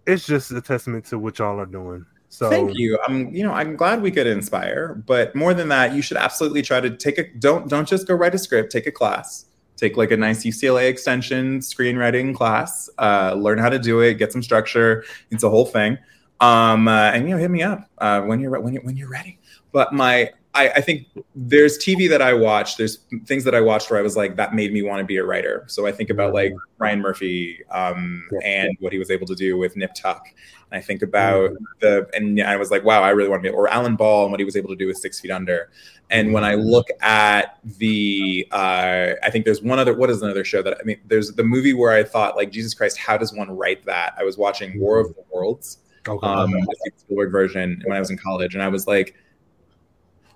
It's 0.07 0.27
just 0.27 0.53
a 0.53 0.61
testament 0.61 1.07
to 1.07 1.19
what 1.19 1.39
y'all 1.39 1.59
are 1.59 1.67
doing. 1.67 2.07
So 2.29 2.51
Thank 2.51 2.77
you. 2.77 2.99
I'm, 3.07 3.35
you 3.35 3.45
know, 3.45 3.53
I'm 3.53 3.75
glad 3.75 4.03
we 4.03 4.11
could 4.11 4.27
inspire, 4.27 4.95
but 4.95 5.35
more 5.35 5.55
than 5.55 5.69
that, 5.69 5.95
you 5.95 6.03
should 6.03 6.17
absolutely 6.17 6.63
try 6.63 6.81
to 6.81 6.91
take 6.91 7.19
a 7.19 7.33
don't 7.39 7.69
don't 7.69 7.89
just 7.89 8.07
go 8.07 8.15
write 8.15 8.35
a 8.35 8.39
script. 8.39 8.71
Take 8.71 8.87
a 8.87 8.93
class. 8.93 9.47
Take 9.77 9.97
like 9.97 10.11
a 10.11 10.17
nice 10.17 10.45
UCLA 10.45 10.89
extension 10.89 11.61
screenwriting 11.61 12.35
class. 12.35 12.89
Uh, 12.99 13.35
learn 13.37 13.59
how 13.59 13.69
to 13.69 13.79
do 13.79 14.01
it. 14.01 14.15
Get 14.15 14.33
some 14.33 14.43
structure. 14.43 15.05
It's 15.31 15.43
a 15.43 15.51
whole 15.51 15.67
thing. 15.67 15.99
Um, 16.41 16.89
uh, 16.89 17.11
and 17.11 17.25
you 17.25 17.31
know, 17.31 17.39
hit 17.39 17.51
me 17.51 17.63
up 17.63 17.89
uh, 17.99 18.23
when 18.23 18.41
you're 18.41 18.59
when 18.61 18.75
you're 18.75 18.83
when 18.83 18.97
you're 18.97 19.11
ready. 19.11 19.39
But 19.73 19.93
my 19.93 20.31
I, 20.55 20.69
I 20.69 20.81
think 20.81 21.09
there's 21.35 21.77
TV 21.79 22.09
that 22.09 22.23
I 22.23 22.33
watch. 22.33 22.77
There's 22.77 22.99
things 23.27 23.43
that 23.45 23.55
I 23.55 23.61
watched 23.61 23.91
where 23.91 23.99
I 23.99 24.03
was 24.03 24.17
like, 24.17 24.37
that 24.37 24.55
made 24.55 24.73
me 24.73 24.83
want 24.83 25.01
to 25.01 25.05
be 25.05 25.17
a 25.17 25.25
writer. 25.25 25.65
So 25.67 25.87
I 25.87 25.93
think 25.93 26.11
about 26.11 26.33
like 26.33 26.55
Ryan 26.79 27.01
Murphy 27.01 27.59
um, 27.71 28.29
Yeah. 28.33 28.39
and 28.45 28.77
what 28.81 28.93
he 28.93 28.99
was 28.99 29.11
able 29.11 29.27
to 29.27 29.35
do 29.35 29.59
with 29.59 29.77
Nip 29.77 29.95
Tuck. 29.95 30.29
And 30.71 30.79
I 30.79 30.81
think 30.81 31.03
about 31.03 31.51
the, 31.81 32.09
and 32.15 32.41
I 32.41 32.57
was 32.57 32.71
like, 32.71 32.85
wow, 32.85 33.03
I 33.03 33.11
really 33.11 33.29
want 33.29 33.43
to 33.43 33.51
be, 33.51 33.55
or 33.55 33.69
Alan 33.69 33.97
Ball 33.97 34.25
and 34.25 34.31
what 34.31 34.39
he 34.39 34.45
was 34.45 34.57
able 34.57 34.69
to 34.69 34.77
do 34.77 34.87
with 34.87 34.97
Six 34.97 35.19
Feet 35.19 35.33
Under. 35.33 35.71
And 36.11 36.33
when 36.33 36.45
I 36.45 36.55
look 36.55 36.87
at 37.01 37.59
the, 37.79 38.47
uh, 38.53 39.15
I 39.23 39.31
think 39.31 39.45
there's 39.45 39.63
one 39.63 39.79
other, 39.79 39.95
what 39.95 40.11
is 40.11 40.23
another 40.23 40.45
show 40.45 40.63
that, 40.63 40.79
I 40.81 40.85
mean, 40.85 41.01
there's 41.07 41.33
the 41.33 41.45
movie 41.45 41.73
where 41.73 41.93
I 41.93 42.05
thought, 42.05 42.37
like, 42.37 42.53
Jesus 42.53 42.75
Christ, 42.75 42.99
how 42.99 43.17
does 43.17 43.33
one 43.33 43.51
write 43.51 43.85
that? 43.87 44.15
I 44.17 44.23
was 44.23 44.39
watching 44.39 44.79
War 44.79 45.01
of 45.01 45.09
the 45.15 45.25
Worlds 45.33 45.79
okay. 46.09 46.27
um, 46.27 46.53
the 46.53 46.91
Spielberg 46.97 47.33
version 47.33 47.83
when 47.87 47.97
I 47.97 48.01
was 48.01 48.11
in 48.11 48.19
college, 48.19 48.55
and 48.55 48.63
I 48.63 48.69
was 48.69 48.87
like, 48.87 49.17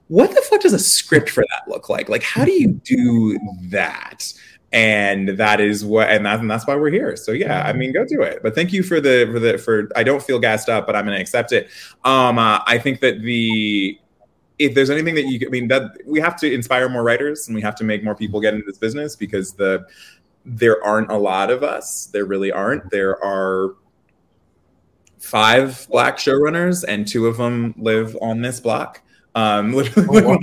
"What 0.08 0.34
the 0.34 0.42
fuck 0.42 0.60
does 0.60 0.72
a 0.72 0.78
script 0.78 1.30
for 1.30 1.44
that 1.50 1.68
look 1.68 1.88
like? 1.88 2.08
Like, 2.08 2.22
how 2.22 2.44
do 2.44 2.52
you 2.52 2.72
do 2.84 3.38
that?" 3.70 4.32
And 4.70 5.30
that 5.30 5.62
is 5.62 5.82
what, 5.82 6.10
and, 6.10 6.26
that, 6.26 6.40
and 6.40 6.50
that's 6.50 6.66
why 6.66 6.76
we're 6.76 6.90
here. 6.90 7.16
So 7.16 7.32
yeah, 7.32 7.62
I 7.62 7.72
mean, 7.72 7.90
go 7.92 8.04
do 8.04 8.20
it. 8.20 8.42
But 8.42 8.54
thank 8.54 8.70
you 8.70 8.82
for 8.82 9.00
the 9.00 9.26
for 9.32 9.38
the 9.38 9.56
for. 9.56 9.88
I 9.96 10.02
don't 10.02 10.22
feel 10.22 10.38
gassed 10.38 10.68
up, 10.68 10.86
but 10.86 10.94
I'm 10.94 11.06
going 11.06 11.16
to 11.16 11.20
accept 11.22 11.52
it. 11.52 11.70
Um, 12.04 12.38
uh, 12.38 12.60
I 12.66 12.78
think 12.78 13.00
that 13.00 13.22
the 13.22 13.98
if 14.58 14.74
there's 14.74 14.90
anything 14.90 15.14
that 15.14 15.26
you, 15.26 15.46
I 15.46 15.50
mean, 15.50 15.68
that 15.68 15.98
we 16.04 16.20
have 16.20 16.36
to 16.40 16.52
inspire 16.52 16.88
more 16.88 17.02
writers 17.02 17.46
and 17.46 17.54
we 17.54 17.62
have 17.62 17.76
to 17.76 17.84
make 17.84 18.02
more 18.02 18.14
people 18.14 18.40
get 18.40 18.54
into 18.54 18.66
this 18.66 18.78
business 18.78 19.14
because 19.16 19.52
the 19.52 19.86
there 20.44 20.82
aren't 20.84 21.10
a 21.10 21.16
lot 21.16 21.50
of 21.50 21.62
us. 21.62 22.06
There 22.06 22.24
really 22.24 22.50
aren't. 22.50 22.90
There 22.90 23.22
are 23.24 23.74
five 25.18 25.86
black 25.90 26.16
showrunners, 26.16 26.84
and 26.86 27.06
two 27.06 27.26
of 27.26 27.36
them 27.36 27.74
live 27.76 28.16
on 28.20 28.40
this 28.40 28.60
block. 28.60 29.02
Um, 29.38 29.72
literally, 29.74 30.08
Oh, 30.08 30.22
wow. 30.22 30.32
one 30.32 30.38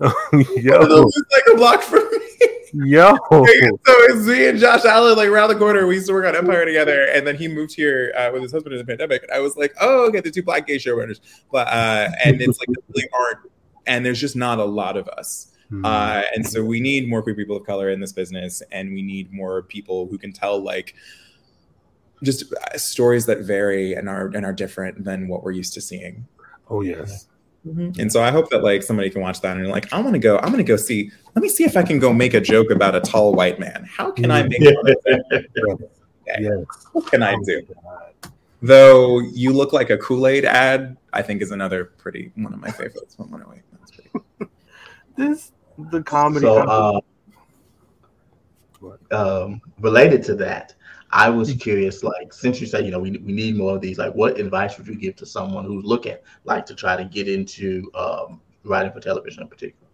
of 0.00 0.56
yo, 0.56 0.86
those 0.86 1.06
is 1.16 1.24
like 1.32 1.54
a 1.54 1.56
block 1.56 1.82
from 1.82 2.08
me. 2.10 2.88
yo. 2.90 3.16
so 3.30 3.42
it's 3.86 4.26
me 4.26 4.46
and 4.46 4.58
Josh 4.58 4.84
Allen, 4.84 5.16
like 5.16 5.28
around 5.28 5.48
the 5.48 5.56
corner. 5.56 5.84
We 5.86 5.96
used 5.96 6.06
to 6.06 6.12
work 6.12 6.26
on 6.26 6.36
Empire 6.36 6.64
together, 6.64 7.06
and 7.12 7.26
then 7.26 7.36
he 7.36 7.48
moved 7.48 7.74
here 7.74 8.12
uh, 8.16 8.30
with 8.32 8.42
his 8.42 8.52
husband 8.52 8.74
in 8.74 8.78
the 8.78 8.84
pandemic. 8.84 9.22
And 9.24 9.32
I 9.32 9.40
was 9.40 9.56
like, 9.56 9.74
oh, 9.80 10.06
okay, 10.08 10.20
the 10.20 10.30
two 10.30 10.42
black 10.44 10.66
gay 10.66 10.76
showrunners, 10.76 11.18
but 11.50 11.66
uh, 11.66 12.10
and 12.24 12.40
it's 12.40 12.58
like 12.60 12.68
really 12.94 13.08
aren't, 13.12 13.50
and 13.86 14.06
there's 14.06 14.20
just 14.20 14.36
not 14.36 14.58
a 14.60 14.64
lot 14.64 14.96
of 14.96 15.08
us. 15.08 15.52
Hmm. 15.70 15.84
Uh, 15.84 16.22
and 16.34 16.46
so 16.46 16.64
we 16.64 16.80
need 16.80 17.08
more 17.08 17.20
queer 17.22 17.34
people 17.34 17.56
of 17.56 17.66
color 17.66 17.90
in 17.90 18.00
this 18.00 18.12
business, 18.12 18.62
and 18.70 18.92
we 18.92 19.02
need 19.02 19.32
more 19.32 19.62
people 19.62 20.06
who 20.06 20.18
can 20.18 20.32
tell 20.32 20.62
like 20.62 20.94
just 22.22 22.52
uh, 22.52 22.78
stories 22.78 23.26
that 23.26 23.40
vary 23.40 23.94
and 23.94 24.08
are 24.08 24.28
and 24.28 24.46
are 24.46 24.52
different 24.52 25.04
than 25.04 25.26
what 25.26 25.42
we're 25.42 25.52
used 25.52 25.74
to 25.74 25.80
seeing. 25.80 26.28
oh 26.70 26.82
yes. 26.82 27.26
And 27.98 28.12
so 28.12 28.22
I 28.22 28.30
hope 28.30 28.50
that 28.50 28.62
like 28.62 28.82
somebody 28.82 29.10
can 29.10 29.20
watch 29.20 29.40
that 29.40 29.56
and 29.56 29.64
you're 29.64 29.72
like, 29.72 29.92
I 29.92 30.00
want 30.00 30.14
to 30.14 30.18
go. 30.18 30.38
I'm 30.38 30.46
going 30.46 30.58
to 30.58 30.64
go 30.64 30.76
see. 30.76 31.10
Let 31.34 31.42
me 31.42 31.48
see 31.48 31.64
if 31.64 31.76
I 31.76 31.82
can 31.82 31.98
go 31.98 32.12
make 32.12 32.34
a 32.34 32.40
joke 32.40 32.70
about 32.70 32.94
a 32.94 33.00
tall 33.00 33.34
white 33.34 33.58
man. 33.58 33.88
How 33.90 34.10
can 34.10 34.30
I 34.30 34.42
make? 34.42 34.62
fun 34.62 34.74
of? 35.70 35.82
Yes. 36.38 36.86
What 36.92 37.06
can 37.06 37.22
I 37.22 37.36
do? 37.42 37.66
Though 38.60 39.20
you 39.20 39.50
look 39.50 39.72
like 39.72 39.88
a 39.88 39.96
Kool 39.96 40.26
Aid 40.26 40.44
ad, 40.44 40.96
I 41.14 41.22
think 41.22 41.40
is 41.40 41.52
another 41.52 41.86
pretty 41.86 42.32
one 42.34 42.52
of 42.52 42.60
my 42.60 42.70
favorites 42.70 43.14
from 43.14 43.30
108. 43.30 43.62
That's 43.72 43.90
pretty 43.90 44.10
cool. 44.10 44.48
This 45.16 45.52
the 45.90 46.02
comedy. 46.02 46.44
So, 46.44 46.58
uh, 46.58 47.00
um, 49.10 49.60
related 49.80 50.22
to 50.24 50.34
that, 50.36 50.74
I 51.10 51.30
was 51.30 51.52
curious, 51.54 52.02
like, 52.02 52.32
since 52.32 52.60
you 52.60 52.66
said, 52.66 52.84
you 52.84 52.90
know, 52.90 52.98
we, 52.98 53.12
we 53.12 53.32
need 53.32 53.56
more 53.56 53.76
of 53.76 53.80
these, 53.80 53.98
like, 53.98 54.14
what 54.14 54.38
advice 54.38 54.76
would 54.76 54.86
you 54.86 54.94
give 54.94 55.16
to 55.16 55.26
someone 55.26 55.64
who's 55.64 55.84
looking, 55.84 56.16
like, 56.44 56.66
to 56.66 56.74
try 56.74 56.96
to 56.96 57.04
get 57.04 57.28
into 57.28 57.90
um, 57.94 58.40
writing 58.64 58.92
for 58.92 59.00
television 59.00 59.42
in 59.42 59.48
particular? 59.48 59.88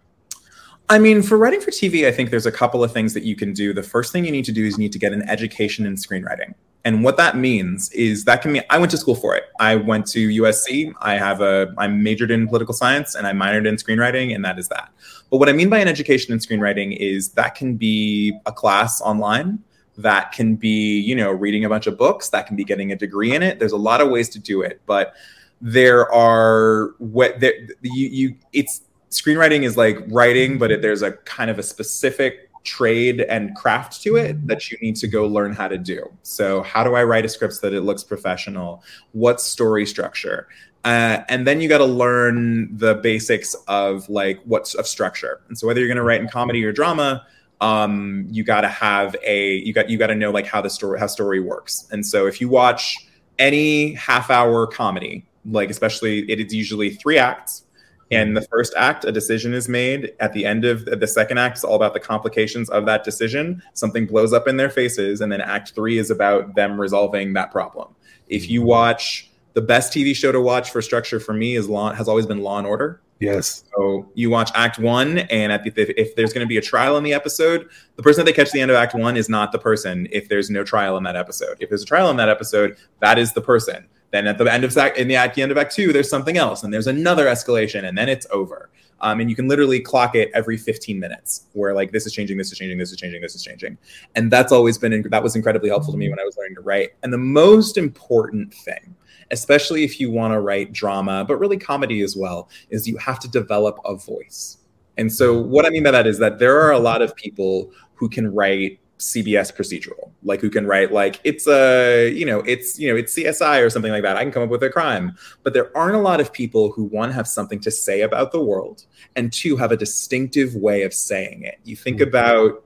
I 0.88 0.98
mean, 0.98 1.22
for 1.22 1.38
writing 1.38 1.60
for 1.60 1.70
TV, 1.70 2.06
I 2.06 2.12
think 2.12 2.30
there's 2.30 2.46
a 2.46 2.52
couple 2.52 2.84
of 2.84 2.92
things 2.92 3.14
that 3.14 3.22
you 3.22 3.36
can 3.36 3.52
do. 3.52 3.72
The 3.72 3.82
first 3.82 4.12
thing 4.12 4.24
you 4.24 4.32
need 4.32 4.44
to 4.44 4.52
do 4.52 4.64
is 4.64 4.74
you 4.74 4.80
need 4.80 4.92
to 4.92 4.98
get 4.98 5.12
an 5.12 5.22
education 5.28 5.86
in 5.86 5.94
screenwriting. 5.94 6.54
And 6.84 7.02
what 7.02 7.16
that 7.16 7.38
means 7.38 7.90
is 7.92 8.24
that 8.24 8.42
can 8.42 8.52
mean 8.52 8.62
I 8.68 8.76
went 8.76 8.90
to 8.90 8.98
school 8.98 9.14
for 9.14 9.34
it. 9.34 9.44
I 9.58 9.76
went 9.76 10.06
to 10.08 10.28
USC. 10.42 10.92
I 11.00 11.14
have 11.14 11.40
a 11.40 11.72
I 11.78 11.86
majored 11.86 12.30
in 12.30 12.46
political 12.46 12.74
science 12.74 13.14
and 13.14 13.26
I 13.26 13.32
minored 13.32 13.66
in 13.66 13.76
screenwriting, 13.76 14.34
and 14.34 14.44
that 14.44 14.58
is 14.58 14.68
that. 14.68 14.90
But 15.30 15.38
what 15.38 15.48
I 15.48 15.52
mean 15.52 15.70
by 15.70 15.78
an 15.78 15.88
education 15.88 16.34
in 16.34 16.40
screenwriting 16.40 16.94
is 16.98 17.30
that 17.30 17.54
can 17.54 17.76
be 17.76 18.38
a 18.44 18.52
class 18.52 19.00
online. 19.00 19.60
That 19.96 20.32
can 20.32 20.56
be, 20.56 20.98
you 21.00 21.14
know, 21.14 21.30
reading 21.30 21.64
a 21.64 21.68
bunch 21.68 21.86
of 21.86 21.96
books. 21.96 22.28
That 22.30 22.46
can 22.46 22.56
be 22.56 22.64
getting 22.64 22.92
a 22.92 22.96
degree 22.96 23.34
in 23.34 23.42
it. 23.42 23.58
There's 23.58 23.72
a 23.72 23.76
lot 23.76 24.00
of 24.00 24.10
ways 24.10 24.28
to 24.30 24.38
do 24.38 24.62
it, 24.62 24.80
but 24.86 25.14
there 25.60 26.12
are 26.12 26.94
what 26.98 27.40
there 27.40 27.54
you 27.82 28.08
you 28.08 28.36
it's 28.52 28.82
screenwriting 29.10 29.62
is 29.62 29.76
like 29.76 29.98
writing, 30.08 30.58
but 30.58 30.70
it, 30.70 30.82
there's 30.82 31.02
a 31.02 31.12
kind 31.12 31.50
of 31.50 31.58
a 31.58 31.62
specific 31.62 32.50
trade 32.64 33.20
and 33.20 33.54
craft 33.54 34.02
to 34.02 34.16
it 34.16 34.46
that 34.46 34.70
you 34.70 34.78
need 34.80 34.96
to 34.96 35.06
go 35.06 35.26
learn 35.26 35.52
how 35.52 35.68
to 35.68 35.78
do. 35.78 36.10
So, 36.22 36.62
how 36.62 36.82
do 36.82 36.94
I 36.94 37.04
write 37.04 37.24
a 37.24 37.28
script 37.28 37.54
so 37.54 37.68
that 37.68 37.76
it 37.76 37.82
looks 37.82 38.02
professional? 38.02 38.82
What's 39.12 39.44
story 39.44 39.86
structure? 39.86 40.48
Uh, 40.84 41.22
and 41.28 41.46
then 41.46 41.60
you 41.60 41.68
got 41.68 41.78
to 41.78 41.86
learn 41.86 42.76
the 42.76 42.96
basics 42.96 43.54
of 43.68 44.08
like 44.08 44.40
what's 44.44 44.74
of 44.74 44.86
structure. 44.86 45.40
And 45.48 45.56
so, 45.56 45.66
whether 45.66 45.80
you're 45.80 45.88
going 45.88 45.96
to 45.96 46.02
write 46.02 46.20
in 46.20 46.28
comedy 46.28 46.64
or 46.64 46.72
drama, 46.72 47.26
um, 47.64 48.26
you 48.30 48.44
got 48.44 48.60
to 48.60 48.68
have 48.68 49.16
a 49.24 49.54
you 49.56 49.72
got 49.72 49.88
you 49.88 49.96
got 49.96 50.08
to 50.08 50.14
know 50.14 50.30
like 50.30 50.46
how 50.46 50.60
the 50.60 50.68
story 50.68 51.00
how 51.00 51.06
story 51.06 51.40
works. 51.40 51.88
And 51.90 52.04
so, 52.04 52.26
if 52.26 52.38
you 52.40 52.48
watch 52.48 53.08
any 53.38 53.94
half 53.94 54.30
hour 54.30 54.66
comedy, 54.66 55.24
like 55.50 55.70
especially 55.70 56.30
it 56.30 56.38
is 56.40 56.54
usually 56.54 56.90
three 56.90 57.16
acts 57.16 57.62
in 58.10 58.34
the 58.34 58.42
first 58.42 58.74
act, 58.76 59.04
a 59.06 59.10
decision 59.10 59.54
is 59.54 59.68
made. 59.68 60.12
At 60.20 60.34
the 60.34 60.44
end 60.44 60.66
of 60.66 60.84
the 60.84 61.06
second 61.06 61.38
act, 61.38 61.56
it's 61.56 61.64
all 61.64 61.74
about 61.74 61.94
the 61.94 62.00
complications 62.00 62.68
of 62.68 62.84
that 62.84 63.02
decision. 63.02 63.62
Something 63.72 64.06
blows 64.06 64.32
up 64.34 64.46
in 64.46 64.58
their 64.58 64.70
faces, 64.70 65.22
and 65.22 65.32
then 65.32 65.40
Act 65.40 65.72
Three 65.74 65.98
is 65.98 66.10
about 66.10 66.54
them 66.54 66.78
resolving 66.78 67.32
that 67.32 67.50
problem. 67.50 67.94
If 68.28 68.50
you 68.50 68.62
watch 68.62 69.30
the 69.54 69.62
best 69.62 69.92
TV 69.92 70.14
show 70.14 70.32
to 70.32 70.40
watch 70.40 70.70
for 70.70 70.82
structure 70.82 71.18
for 71.18 71.32
me 71.32 71.56
is 71.56 71.68
Law 71.68 71.92
has 71.92 72.08
always 72.08 72.26
been 72.26 72.42
Law 72.42 72.58
and 72.58 72.66
Order. 72.66 73.00
Yes. 73.20 73.64
So 73.74 74.10
you 74.14 74.28
watch 74.28 74.50
Act 74.54 74.78
One, 74.78 75.18
and 75.18 75.52
at 75.52 75.62
the, 75.62 75.72
if, 75.76 75.90
if 75.96 76.16
there's 76.16 76.32
going 76.32 76.44
to 76.44 76.48
be 76.48 76.58
a 76.58 76.62
trial 76.62 76.98
in 76.98 77.04
the 77.04 77.14
episode, 77.14 77.68
the 77.96 78.02
person 78.02 78.24
that 78.24 78.30
they 78.30 78.36
catch 78.36 78.48
at 78.48 78.52
the 78.52 78.60
end 78.60 78.70
of 78.70 78.76
Act 78.76 78.94
One 78.94 79.16
is 79.16 79.28
not 79.28 79.52
the 79.52 79.58
person. 79.58 80.08
If 80.10 80.28
there's 80.28 80.50
no 80.50 80.64
trial 80.64 80.96
in 80.96 81.04
that 81.04 81.16
episode, 81.16 81.56
if 81.60 81.68
there's 81.68 81.82
a 81.82 81.86
trial 81.86 82.10
in 82.10 82.16
that 82.16 82.28
episode, 82.28 82.76
that 83.00 83.18
is 83.18 83.32
the 83.32 83.40
person. 83.40 83.86
Then 84.10 84.26
at 84.26 84.38
the 84.38 84.52
end 84.52 84.62
of 84.62 84.76
act, 84.76 84.98
in 84.98 85.08
the 85.08 85.16
at 85.16 85.34
the 85.34 85.42
end 85.42 85.52
of 85.52 85.58
Act 85.58 85.74
Two, 85.74 85.92
there's 85.92 86.10
something 86.10 86.36
else, 86.36 86.62
and 86.62 86.72
there's 86.72 86.86
another 86.86 87.26
escalation, 87.26 87.88
and 87.88 87.96
then 87.96 88.08
it's 88.08 88.26
over. 88.30 88.70
Um, 89.00 89.20
and 89.20 89.28
you 89.28 89.36
can 89.36 89.48
literally 89.48 89.80
clock 89.80 90.14
it 90.14 90.30
every 90.34 90.56
15 90.56 90.98
minutes, 90.98 91.46
where 91.52 91.74
like 91.74 91.90
this 91.90 92.06
is 92.06 92.12
changing, 92.12 92.38
this 92.38 92.52
is 92.52 92.58
changing, 92.58 92.78
this 92.78 92.90
is 92.90 92.96
changing, 92.96 93.20
this 93.20 93.34
is 93.34 93.42
changing, 93.42 93.76
and 94.14 94.30
that's 94.30 94.52
always 94.52 94.78
been 94.78 95.02
that 95.10 95.22
was 95.22 95.34
incredibly 95.36 95.68
helpful 95.68 95.92
to 95.92 95.98
me 95.98 96.08
when 96.08 96.18
I 96.18 96.24
was 96.24 96.36
learning 96.36 96.54
to 96.56 96.60
write. 96.60 96.90
And 97.02 97.12
the 97.12 97.18
most 97.18 97.76
important 97.76 98.54
thing, 98.54 98.94
especially 99.30 99.84
if 99.84 100.00
you 100.00 100.10
want 100.10 100.32
to 100.32 100.40
write 100.40 100.72
drama, 100.72 101.24
but 101.26 101.36
really 101.38 101.56
comedy 101.58 102.02
as 102.02 102.16
well, 102.16 102.48
is 102.70 102.86
you 102.86 102.96
have 102.98 103.18
to 103.20 103.28
develop 103.28 103.78
a 103.84 103.94
voice. 103.94 104.58
And 104.96 105.12
so, 105.12 105.38
what 105.40 105.66
I 105.66 105.70
mean 105.70 105.82
by 105.82 105.90
that 105.90 106.06
is 106.06 106.18
that 106.18 106.38
there 106.38 106.60
are 106.60 106.70
a 106.70 106.78
lot 106.78 107.02
of 107.02 107.16
people 107.16 107.70
who 107.94 108.08
can 108.08 108.32
write 108.32 108.78
CBS 108.98 109.52
procedural, 109.54 110.10
like 110.22 110.40
who 110.40 110.48
can 110.48 110.66
write 110.66 110.92
like 110.92 111.20
it's 111.24 111.48
a 111.48 112.10
you 112.10 112.24
know 112.24 112.40
it's 112.40 112.78
you 112.78 112.88
know 112.88 112.96
it's 112.96 113.14
CSI 113.14 113.60
or 113.60 113.68
something 113.68 113.90
like 113.90 114.02
that. 114.02 114.16
I 114.16 114.22
can 114.22 114.32
come 114.32 114.44
up 114.44 114.50
with 114.50 114.62
a 114.62 114.70
crime, 114.70 115.16
but 115.42 115.52
there 115.52 115.76
aren't 115.76 115.96
a 115.96 116.00
lot 116.00 116.20
of 116.20 116.32
people 116.32 116.70
who 116.70 116.84
one 116.84 117.10
have 117.10 117.26
something 117.26 117.60
to 117.60 117.70
say 117.70 118.02
about 118.02 118.30
the 118.32 118.42
world, 118.42 118.84
and 119.16 119.32
two 119.32 119.56
have 119.56 119.72
a 119.72 119.76
distinctive 119.76 120.54
way 120.54 120.82
of 120.82 120.94
saying 120.94 121.42
it. 121.42 121.58
You 121.64 121.76
think 121.76 121.98
Mhm. 121.98 122.06
about 122.08 122.64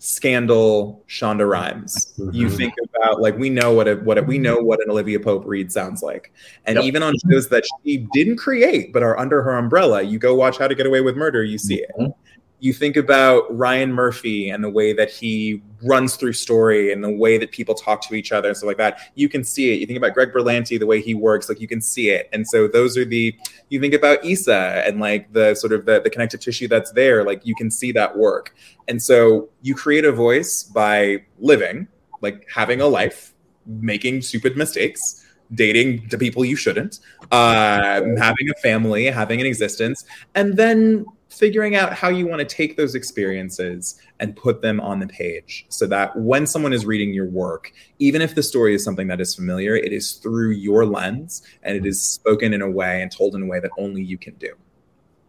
Scandal, 0.00 1.04
Shonda 1.08 1.46
Rhimes. 1.48 2.14
You 2.32 2.46
Mhm. 2.48 2.56
think 2.56 2.74
about 2.94 3.20
like 3.20 3.38
we 3.38 3.50
know 3.50 3.74
what 3.74 3.86
a, 3.86 3.96
what 3.96 4.16
a, 4.16 4.22
we 4.22 4.38
know 4.38 4.56
what 4.56 4.82
an 4.82 4.90
Olivia 4.90 5.20
Pope 5.20 5.42
read 5.46 5.70
sounds 5.70 6.02
like, 6.02 6.32
and 6.64 6.76
Yep. 6.76 6.84
even 6.86 7.02
on 7.02 7.14
shows 7.30 7.48
that 7.50 7.64
she 7.84 8.06
didn't 8.14 8.36
create 8.38 8.94
but 8.94 9.02
are 9.02 9.18
under 9.18 9.42
her 9.42 9.58
umbrella, 9.58 10.00
you 10.00 10.18
go 10.18 10.34
watch 10.34 10.56
How 10.56 10.68
to 10.68 10.74
Get 10.74 10.86
Away 10.86 11.02
with 11.02 11.16
Murder, 11.16 11.44
you 11.44 11.58
see 11.58 11.76
it 11.82 11.90
Mhm. 12.00 12.14
you 12.60 12.72
think 12.72 12.96
about 12.96 13.44
Ryan 13.56 13.92
Murphy 13.92 14.48
and 14.50 14.64
the 14.64 14.70
way 14.70 14.92
that 14.94 15.10
he 15.10 15.62
runs 15.82 16.16
through 16.16 16.32
story 16.32 16.92
and 16.92 17.02
the 17.02 17.10
way 17.10 17.38
that 17.38 17.50
people 17.50 17.74
talk 17.74 18.06
to 18.08 18.14
each 18.14 18.32
other 18.32 18.48
and 18.48 18.56
stuff 18.56 18.68
like 18.68 18.76
that. 18.76 19.00
You 19.14 19.28
can 19.28 19.44
see 19.44 19.72
it. 19.72 19.80
You 19.80 19.86
think 19.86 19.96
about 19.96 20.14
Greg 20.14 20.32
Berlanti, 20.32 20.78
the 20.78 20.86
way 20.86 21.00
he 21.00 21.14
works, 21.14 21.48
like 21.48 21.60
you 21.60 21.68
can 21.68 21.80
see 21.80 22.10
it. 22.10 22.28
And 22.32 22.46
so 22.46 22.68
those 22.68 22.96
are 22.96 23.04
the 23.04 23.34
you 23.68 23.80
think 23.80 23.94
about 23.94 24.24
Issa 24.24 24.82
and 24.86 25.00
like 25.00 25.32
the 25.32 25.54
sort 25.54 25.72
of 25.72 25.86
the, 25.86 26.00
the 26.00 26.10
connective 26.10 26.40
tissue 26.40 26.68
that's 26.68 26.92
there, 26.92 27.24
like 27.24 27.44
you 27.44 27.54
can 27.54 27.70
see 27.70 27.92
that 27.92 28.16
work. 28.16 28.54
And 28.88 29.02
so 29.02 29.48
you 29.62 29.74
create 29.74 30.04
a 30.04 30.12
voice 30.12 30.64
by 30.64 31.24
living, 31.38 31.88
like 32.20 32.46
having 32.52 32.80
a 32.80 32.86
life, 32.86 33.34
making 33.66 34.22
stupid 34.22 34.56
mistakes, 34.56 35.26
dating 35.54 36.06
the 36.10 36.18
people 36.18 36.44
you 36.44 36.56
shouldn't, 36.56 37.00
uh, 37.30 38.02
having 38.18 38.50
a 38.50 38.60
family, 38.60 39.06
having 39.06 39.40
an 39.40 39.46
existence, 39.46 40.04
and 40.34 40.56
then 40.56 41.04
figuring 41.28 41.76
out 41.76 41.92
how 41.92 42.08
you 42.08 42.26
want 42.26 42.40
to 42.40 42.44
take 42.44 42.76
those 42.76 42.94
experiences 42.94 44.00
and 44.20 44.36
put 44.36 44.62
them 44.62 44.80
on 44.80 45.00
the 45.00 45.06
page 45.06 45.66
so 45.68 45.86
that 45.86 46.16
when 46.16 46.46
someone 46.46 46.72
is 46.72 46.86
reading 46.86 47.12
your 47.12 47.26
work, 47.26 47.72
even 47.98 48.22
if 48.22 48.34
the 48.34 48.42
story 48.42 48.74
is 48.74 48.84
something 48.84 49.08
that 49.08 49.20
is 49.20 49.34
familiar, 49.34 49.74
it 49.74 49.92
is 49.92 50.12
through 50.12 50.50
your 50.50 50.86
lens 50.86 51.42
and 51.62 51.76
it 51.76 51.84
is 51.84 52.00
spoken 52.00 52.52
in 52.52 52.62
a 52.62 52.70
way 52.70 53.02
and 53.02 53.10
told 53.10 53.34
in 53.34 53.42
a 53.42 53.46
way 53.46 53.58
that 53.58 53.70
only 53.78 54.02
you 54.02 54.18
can 54.18 54.34
do. 54.34 54.54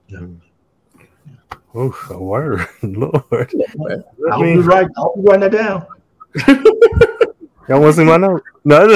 Yeah. 0.08 0.28
Oh, 1.74 1.98
a 2.10 2.22
word, 2.22 2.68
Lord. 2.84 3.54
I'll 4.30 4.42
be 4.42 4.58
right. 4.58 4.88
I'll 4.98 5.16
be 5.16 5.22
writing 5.22 5.40
that 5.40 5.52
down. 5.52 5.86
Y'all 7.70 7.80
want 7.80 7.96
to 7.96 8.02
see 8.02 8.04
my 8.04 8.18
note? 8.18 8.44
No. 8.66 8.96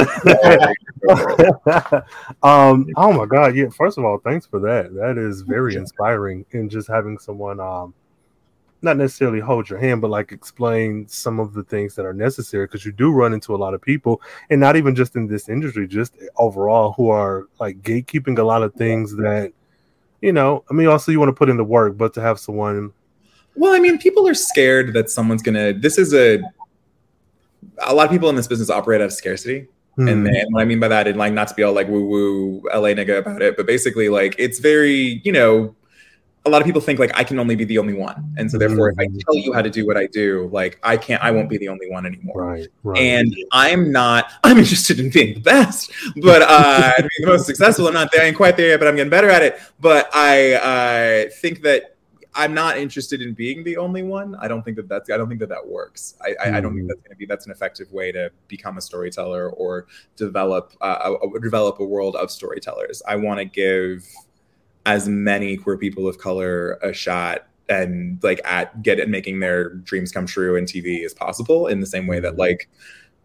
um. 2.42 2.86
Oh 2.96 3.12
my 3.12 3.24
God. 3.24 3.56
Yeah. 3.56 3.68
First 3.70 3.96
of 3.96 4.04
all, 4.04 4.18
thanks 4.18 4.44
for 4.44 4.60
that. 4.60 4.92
That 4.94 5.16
is 5.16 5.40
very 5.40 5.76
inspiring. 5.76 6.44
In 6.50 6.68
just 6.68 6.86
having 6.88 7.18
someone, 7.18 7.60
um, 7.60 7.94
not 8.86 8.96
necessarily 8.96 9.40
hold 9.40 9.68
your 9.68 9.78
hand, 9.78 10.00
but 10.00 10.08
like 10.08 10.32
explain 10.32 11.06
some 11.08 11.38
of 11.38 11.52
the 11.52 11.62
things 11.62 11.94
that 11.96 12.06
are 12.06 12.14
necessary 12.14 12.64
because 12.64 12.86
you 12.86 12.92
do 12.92 13.12
run 13.12 13.34
into 13.34 13.54
a 13.54 13.58
lot 13.58 13.74
of 13.74 13.82
people, 13.82 14.22
and 14.48 14.60
not 14.60 14.76
even 14.76 14.94
just 14.94 15.14
in 15.14 15.26
this 15.26 15.50
industry, 15.50 15.86
just 15.86 16.14
overall, 16.36 16.92
who 16.92 17.10
are 17.10 17.46
like 17.60 17.82
gatekeeping 17.82 18.38
a 18.38 18.42
lot 18.42 18.62
of 18.62 18.72
things 18.74 19.14
that, 19.16 19.52
you 20.22 20.32
know. 20.32 20.64
I 20.70 20.74
mean, 20.74 20.86
also 20.86 21.12
you 21.12 21.18
want 21.18 21.28
to 21.28 21.34
put 21.34 21.50
in 21.50 21.58
the 21.58 21.64
work, 21.64 21.98
but 21.98 22.14
to 22.14 22.22
have 22.22 22.38
someone. 22.38 22.92
Well, 23.54 23.74
I 23.74 23.78
mean, 23.78 23.98
people 23.98 24.26
are 24.26 24.34
scared 24.34 24.94
that 24.94 25.10
someone's 25.10 25.42
gonna. 25.42 25.74
This 25.74 25.98
is 25.98 26.14
a 26.14 26.40
a 27.82 27.94
lot 27.94 28.06
of 28.06 28.10
people 28.10 28.28
in 28.30 28.36
this 28.36 28.46
business 28.46 28.70
operate 28.70 29.00
out 29.00 29.06
of 29.06 29.12
scarcity. 29.12 29.66
Mm. 29.98 30.12
And, 30.12 30.28
and 30.28 30.52
what 30.52 30.60
I 30.60 30.64
mean 30.66 30.78
by 30.78 30.88
that, 30.88 31.06
and 31.06 31.18
like 31.18 31.32
not 31.32 31.48
to 31.48 31.54
be 31.54 31.62
all 31.62 31.72
like 31.72 31.88
woo 31.88 32.06
woo 32.06 32.62
LA 32.72 32.90
nigga 32.90 33.18
about 33.18 33.40
it, 33.40 33.56
but 33.56 33.66
basically 33.66 34.08
like 34.08 34.34
it's 34.38 34.58
very, 34.58 35.22
you 35.24 35.32
know, 35.32 35.74
a 36.46 36.48
lot 36.48 36.62
of 36.62 36.66
people 36.66 36.80
think 36.80 36.98
like 36.98 37.10
I 37.14 37.24
can 37.24 37.38
only 37.38 37.56
be 37.56 37.64
the 37.64 37.78
only 37.78 37.92
one. 37.92 38.32
And 38.38 38.50
so 38.50 38.56
therefore 38.56 38.92
mm-hmm. 38.92 39.00
if 39.00 39.08
I 39.08 39.10
hmm. 39.10 39.18
tell 39.18 39.34
you 39.34 39.52
how 39.52 39.62
to 39.62 39.70
do 39.70 39.86
what 39.86 39.96
I 39.96 40.06
do, 40.06 40.48
like 40.52 40.78
I 40.82 40.96
can't 40.96 41.22
I 41.22 41.30
won't 41.32 41.50
be 41.50 41.58
the 41.58 41.68
only 41.68 41.90
one 41.90 42.06
anymore. 42.06 42.42
Right. 42.42 42.68
right. 42.84 42.98
And 42.98 43.34
I'm 43.52 43.90
not 43.90 44.32
I'm 44.44 44.58
interested 44.58 45.00
in 45.00 45.10
being 45.10 45.34
the 45.34 45.40
best, 45.40 45.92
but 46.22 46.42
uh 46.42 46.92
being 46.98 47.08
the 47.20 47.26
most 47.26 47.46
successful. 47.46 47.88
I'm 47.88 47.94
not 47.94 48.10
there, 48.12 48.22
I 48.22 48.26
ain't 48.26 48.36
quite 48.36 48.56
there 48.56 48.68
yet, 48.68 48.78
but 48.78 48.88
I'm 48.88 48.96
getting 48.96 49.10
better 49.10 49.28
at 49.28 49.42
it. 49.42 49.58
But 49.80 50.08
I 50.14 50.54
uh 50.54 51.30
think 51.30 51.62
that 51.62 51.96
I'm 52.38 52.52
not 52.52 52.76
interested 52.76 53.22
in 53.22 53.32
being 53.32 53.64
the 53.64 53.78
only 53.78 54.02
one. 54.02 54.36
I 54.36 54.46
don't 54.46 54.62
think 54.62 54.76
that 54.76 54.88
that's. 54.88 55.10
I 55.10 55.16
don't 55.16 55.26
think 55.26 55.40
that 55.40 55.48
that 55.48 55.66
works. 55.66 56.16
I, 56.20 56.34
I, 56.44 56.58
I 56.58 56.60
don't 56.60 56.74
think 56.74 56.82
hmm. 56.82 56.88
that's 56.88 57.00
going 57.00 57.10
to 57.12 57.16
be. 57.16 57.24
That's 57.24 57.46
an 57.46 57.52
effective 57.52 57.90
way 57.92 58.12
to 58.12 58.30
become 58.46 58.76
a 58.76 58.80
storyteller 58.82 59.48
or 59.50 59.86
develop 60.16 60.74
uh, 60.82 61.14
a, 61.14 61.40
develop 61.40 61.80
a 61.80 61.84
world 61.84 62.14
of 62.14 62.30
storytellers. 62.30 63.02
I 63.08 63.16
want 63.16 63.38
to 63.38 63.46
give 63.46 64.06
as 64.86 65.08
many 65.08 65.56
queer 65.56 65.76
people 65.76 66.08
of 66.08 66.16
color 66.18 66.78
a 66.82 66.94
shot 66.94 67.46
and 67.68 68.18
like 68.22 68.40
at 68.44 68.82
get 68.82 68.98
at 69.00 69.08
making 69.08 69.40
their 69.40 69.70
dreams 69.70 70.12
come 70.12 70.24
true 70.24 70.56
in 70.56 70.64
TV 70.64 71.04
as 71.04 71.12
possible. 71.12 71.66
In 71.66 71.80
the 71.80 71.86
same 71.86 72.06
way 72.06 72.20
that 72.20 72.32
hmm. 72.32 72.40
like 72.40 72.68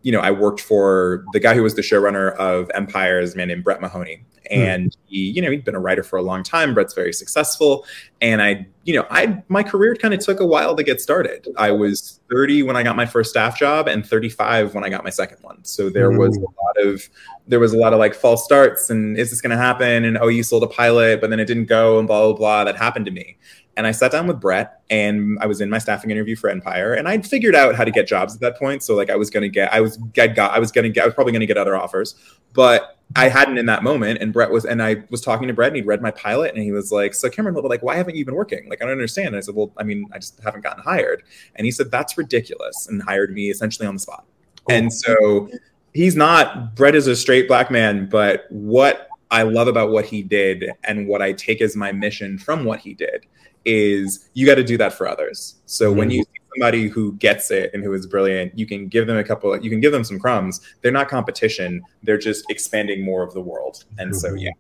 you 0.04 0.12
know, 0.12 0.20
I 0.20 0.32
worked 0.32 0.62
for 0.62 1.24
the 1.34 1.40
guy 1.40 1.54
who 1.54 1.64
was 1.64 1.76
the 1.76 1.82
showrunner 1.82 2.36
of 2.38 2.72
Empire, 2.74 3.20
is 3.20 3.34
a 3.34 3.38
man 3.38 3.50
named 3.50 3.64
Brett 3.64 3.82
Mahoney. 3.82 4.24
Hmm. 4.52 4.60
And 4.60 4.98
he, 5.06 5.30
you 5.30 5.42
know, 5.42 5.52
he'd 5.52 5.64
been 5.64 5.76
a 5.76 5.80
writer 5.80 6.04
for 6.04 6.18
a 6.18 6.22
long 6.22 6.44
time. 6.44 6.74
Brett's 6.74 6.94
very 6.94 7.14
successful. 7.14 7.86
And 8.20 8.42
I, 8.42 8.68
you 8.84 8.96
know, 8.96 9.06
I 9.10 9.44
my 9.48 9.64
career 9.64 9.96
kind 9.96 10.14
of 10.14 10.20
took 10.20 10.40
a 10.40 10.46
while 10.46 10.76
to 10.76 10.84
get 10.84 11.02
started. 11.02 11.48
I 11.58 11.72
was 11.72 12.20
30 12.32 12.64
when 12.64 12.76
I 12.76 12.84
got 12.84 12.96
my 12.96 13.06
first 13.06 13.30
staff 13.30 13.58
job 13.58 13.88
and 13.88 14.06
35 14.06 14.74
when 14.74 14.84
I 14.84 14.90
got 14.90 15.04
my 15.04 15.10
second 15.10 15.38
one. 15.42 15.64
So 15.64 15.90
there 15.90 16.12
was 16.12 16.36
a 16.38 16.42
lot 16.42 16.88
of 16.88 17.08
there 17.48 17.60
was 17.60 17.74
a 17.74 17.78
lot 17.78 17.94
of 17.94 18.00
like 18.00 18.14
false 18.14 18.44
starts 18.44 18.90
and 18.90 19.18
is 19.18 19.30
this 19.30 19.42
gonna 19.42 19.58
happen? 19.58 20.06
And 20.06 20.18
oh, 20.18 20.28
you 20.28 20.44
sold 20.44 20.64
a 20.64 20.68
pilot, 20.68 21.22
but 21.22 21.30
then 21.30 21.40
it 21.40 21.46
didn't 21.46 21.66
go 21.66 22.00
and 22.00 22.08
blah 22.08 22.28
blah 22.28 22.38
blah. 22.38 22.64
That 22.64 22.78
happened 22.78 23.06
to 23.06 23.12
me. 23.12 23.38
And 23.78 23.88
I 23.88 23.92
sat 23.92 24.12
down 24.12 24.28
with 24.28 24.40
Brett 24.40 24.82
and 24.90 25.38
I 25.40 25.46
was 25.46 25.62
in 25.62 25.70
my 25.70 25.78
staffing 25.78 26.12
interview 26.12 26.36
for 26.36 26.50
Empire 26.50 26.94
and 26.94 27.08
I'd 27.08 27.26
figured 27.26 27.56
out 27.56 27.74
how 27.74 27.86
to 27.86 27.92
get 27.92 28.06
jobs 28.06 28.36
at 28.36 28.42
that 28.42 28.58
point. 28.58 28.84
So 28.84 28.96
like 28.96 29.10
I 29.10 29.16
was 29.16 29.30
going 29.30 29.44
to 29.44 29.50
get, 29.50 29.74
I 29.74 29.80
was, 29.80 29.98
I 30.18 30.28
got, 30.28 30.52
I 30.52 30.60
was 30.60 30.72
going 30.72 30.84
to 30.84 30.90
get, 30.90 31.04
I 31.04 31.06
was 31.06 31.16
probably 31.16 31.32
going 31.32 31.40
to 31.40 31.46
get 31.46 31.58
other 31.58 31.76
offers, 31.76 32.16
but 32.54 32.98
I 33.16 33.30
hadn't 33.30 33.58
in 33.58 33.66
that 33.68 33.82
moment. 33.82 34.22
And 34.22 34.34
Brett 34.34 34.52
was, 34.52 34.66
and 34.66 34.84
I 34.84 35.04
was 35.10 35.22
talking 35.22 35.48
to 35.48 35.54
Brett 35.54 35.70
and 35.70 35.78
he'd 35.78 35.86
read 35.86 36.02
my 36.02 36.12
pilot 36.12 36.54
and 36.54 36.62
he 36.62 36.74
was 36.74 36.92
like, 36.92 37.14
so 37.14 37.30
Cameron, 37.30 37.56
like, 37.56 37.82
why 37.82 37.96
haven't 37.96 38.16
you 38.18 38.26
been 38.26 38.36
working? 38.36 38.70
Like, 38.70 38.82
I 38.82 38.86
don't 38.86 38.92
understand. 38.92 39.30
And 39.30 39.38
I 39.38 39.40
said, 39.40 39.56
well, 39.56 39.72
I 39.78 39.84
mean, 39.84 40.06
I 40.12 40.18
just 40.18 40.40
haven't 40.42 40.62
gotten 40.62 40.84
hired. 40.84 41.24
And 41.56 41.64
he 41.66 41.72
said, 41.72 41.92
that's 41.92 42.18
ridiculous. 42.18 42.88
And 42.88 43.02
hired 43.02 43.34
me 43.34 43.50
essentially 43.50 43.88
on 43.88 43.96
the 43.96 44.00
spot. 44.00 44.26
Oh. 44.70 44.74
And 44.74 44.92
so 44.92 45.50
he's 45.94 46.16
not, 46.16 46.76
Brett 46.76 46.96
is 46.96 47.08
a 47.08 47.16
straight 47.16 47.48
black 47.48 47.72
man, 47.72 48.08
but 48.10 48.46
what 48.50 49.08
I 49.30 49.44
love 49.44 49.68
about 49.68 49.92
what 49.92 50.06
he 50.06 50.22
did 50.24 50.72
and 50.84 51.08
what 51.08 51.22
I 51.22 51.34
take 51.34 51.62
as 51.62 51.76
my 51.76 51.92
mission 51.92 52.38
from 52.38 52.66
what 52.66 52.80
he 52.80 52.94
did 52.94 53.26
is 53.64 54.30
you 54.34 54.46
got 54.46 54.56
to 54.56 54.64
do 54.64 54.78
that 54.78 54.94
for 54.94 55.08
others. 55.08 55.56
So 55.66 55.90
mm-hmm. 55.90 56.00
when 56.00 56.12
you 56.12 56.24
see 56.24 56.42
somebody 56.56 56.88
who 56.88 57.14
gets 57.14 57.52
it 57.52 57.72
and 57.74 57.84
who 57.84 57.94
is 57.94 58.08
brilliant, 58.08 58.58
you 58.58 58.66
can 58.66 58.88
give 58.88 59.08
them 59.08 59.18
a 59.18 59.24
couple. 59.24 59.56
You 59.62 59.70
can 59.70 59.80
give 59.80 59.92
them 59.92 60.04
some 60.04 60.20
crumbs. 60.20 60.62
They're 60.82 60.92
not 60.92 61.08
competition. 61.08 61.82
They're 62.04 62.18
just 62.18 62.50
expanding 62.50 63.06
more 63.06 63.24
of 63.24 63.34
the 63.34 63.42
world. 63.42 63.86
And 63.98 64.12
mm-hmm. 64.12 64.20
so 64.20 64.34
yeah. 64.34 64.52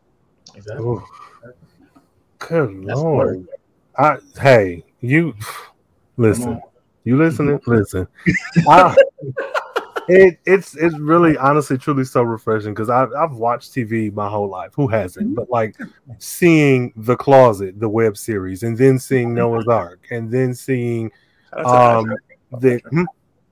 Exactly. 0.55 0.97
Good 2.39 2.87
That's 2.87 2.99
lord. 2.99 3.47
I, 3.97 4.17
hey, 4.39 4.83
you 5.01 5.33
listen. 6.17 6.61
You 7.03 7.17
listening? 7.17 7.59
Listen. 7.65 8.07
I, 8.69 8.95
it, 10.11 10.39
it's 10.45 10.75
it's 10.75 10.97
really 10.99 11.37
honestly 11.37 11.77
truly 11.77 12.03
so 12.03 12.21
refreshing 12.21 12.73
because 12.73 12.89
I've 12.89 13.13
I've 13.13 13.31
watched 13.31 13.71
TV 13.71 14.13
my 14.13 14.29
whole 14.29 14.49
life. 14.49 14.71
Who 14.75 14.87
hasn't? 14.87 15.27
Mm-hmm. 15.27 15.35
But 15.35 15.49
like 15.49 15.77
seeing 16.17 16.91
the 16.97 17.15
closet, 17.15 17.79
the 17.79 17.87
web 17.87 18.17
series, 18.17 18.63
and 18.63 18.77
then 18.77 18.99
seeing 18.99 19.29
mm-hmm. 19.29 19.37
Noah's 19.37 19.67
Arc, 19.67 20.05
and 20.11 20.29
then 20.29 20.53
seeing 20.53 21.11
um 21.53 22.13
the 22.59 22.81
hmm? 22.89 23.03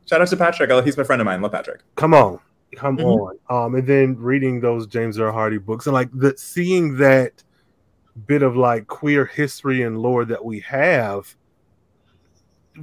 shout 0.05 0.22
out 0.22 0.28
to 0.28 0.38
Patrik. 0.38 0.84
He's 0.84 0.97
my 0.97 1.03
friend 1.03 1.22
of 1.22 1.26
mine. 1.26 1.41
Love 1.41 1.53
Patrik. 1.53 1.80
Come 1.95 2.14
on, 2.14 2.39
come 2.76 2.97
mm-hmm. 2.97 3.07
on. 3.07 3.66
Um, 3.66 3.76
and 3.76 3.88
then 3.88 4.18
reading 4.18 4.60
those 4.60 4.86
James 4.86 5.18
Earl 5.18 5.32
Hardy 5.32 5.60
books 5.60 5.88
and 5.88 5.93
like 5.93 6.10
the 6.14 6.38
seeing 6.38 6.97
that 6.97 7.41
bit 8.28 8.43
of 8.43 8.57
like 8.57 8.88
queer 8.88 9.26
history 9.26 9.84
and 9.84 9.97
lore 9.97 10.26
that 10.26 10.43
we 10.43 10.60
have 10.62 11.34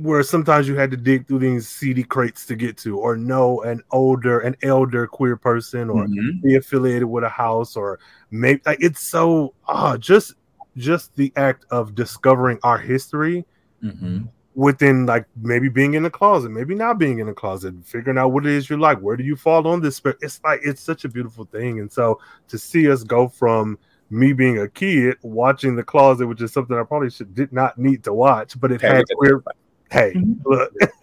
where 0.00 0.22
sometimes 0.22 0.68
you 0.68 0.76
had 0.76 0.90
to 0.90 0.96
dig 0.96 1.26
through 1.26 1.40
these 1.40 1.68
CD 1.68 2.02
crates 2.02 2.46
to 2.46 2.56
get 2.56 2.76
to, 2.78 2.98
or 2.98 3.16
know 3.16 3.62
an 3.62 3.82
older, 3.90 4.40
an 4.40 4.56
elder 4.62 5.06
queer 5.06 5.36
person, 5.36 5.90
or 5.90 6.06
mm-hmm. 6.06 6.40
be 6.42 6.56
affiliated 6.56 7.04
with 7.04 7.24
a 7.24 7.28
house, 7.28 7.76
or 7.76 7.98
maybe 8.30 8.60
like, 8.66 8.78
it's 8.80 9.00
so 9.00 9.54
ah, 9.66 9.96
just 9.96 10.34
just 10.76 11.14
the 11.16 11.32
act 11.36 11.64
of 11.70 11.94
discovering 11.94 12.58
our 12.62 12.78
history 12.78 13.46
mm-hmm. 13.82 14.24
within 14.54 15.06
like 15.06 15.26
maybe 15.40 15.68
being 15.68 15.94
in 15.94 16.02
the 16.02 16.10
closet, 16.10 16.50
maybe 16.50 16.74
not 16.74 16.98
being 16.98 17.18
in 17.18 17.26
the 17.26 17.32
closet, 17.32 17.74
figuring 17.84 18.18
out 18.18 18.32
what 18.32 18.46
it 18.46 18.52
is 18.52 18.68
you 18.68 18.76
like, 18.76 18.98
where 18.98 19.16
do 19.16 19.24
you 19.24 19.36
fall 19.36 19.66
on 19.66 19.80
this? 19.80 20.00
It's 20.20 20.40
like 20.44 20.60
it's 20.62 20.82
such 20.82 21.04
a 21.04 21.08
beautiful 21.08 21.44
thing, 21.46 21.80
and 21.80 21.90
so 21.90 22.20
to 22.48 22.58
see 22.58 22.90
us 22.90 23.02
go 23.02 23.28
from 23.28 23.78
me 24.10 24.32
being 24.32 24.58
a 24.58 24.68
kid 24.68 25.16
watching 25.22 25.74
the 25.74 25.82
closet, 25.82 26.26
which 26.26 26.40
is 26.40 26.52
something 26.52 26.76
I 26.76 26.84
probably 26.84 27.10
should 27.10 27.34
did 27.34 27.52
not 27.52 27.78
need 27.78 28.04
to 28.04 28.12
watch, 28.12 28.58
but 28.60 28.70
it 28.72 28.80
had 28.80 29.04
queer 29.16 29.42
Hey, 29.90 30.12
mm-hmm. 30.14 30.32
look. 30.44 30.72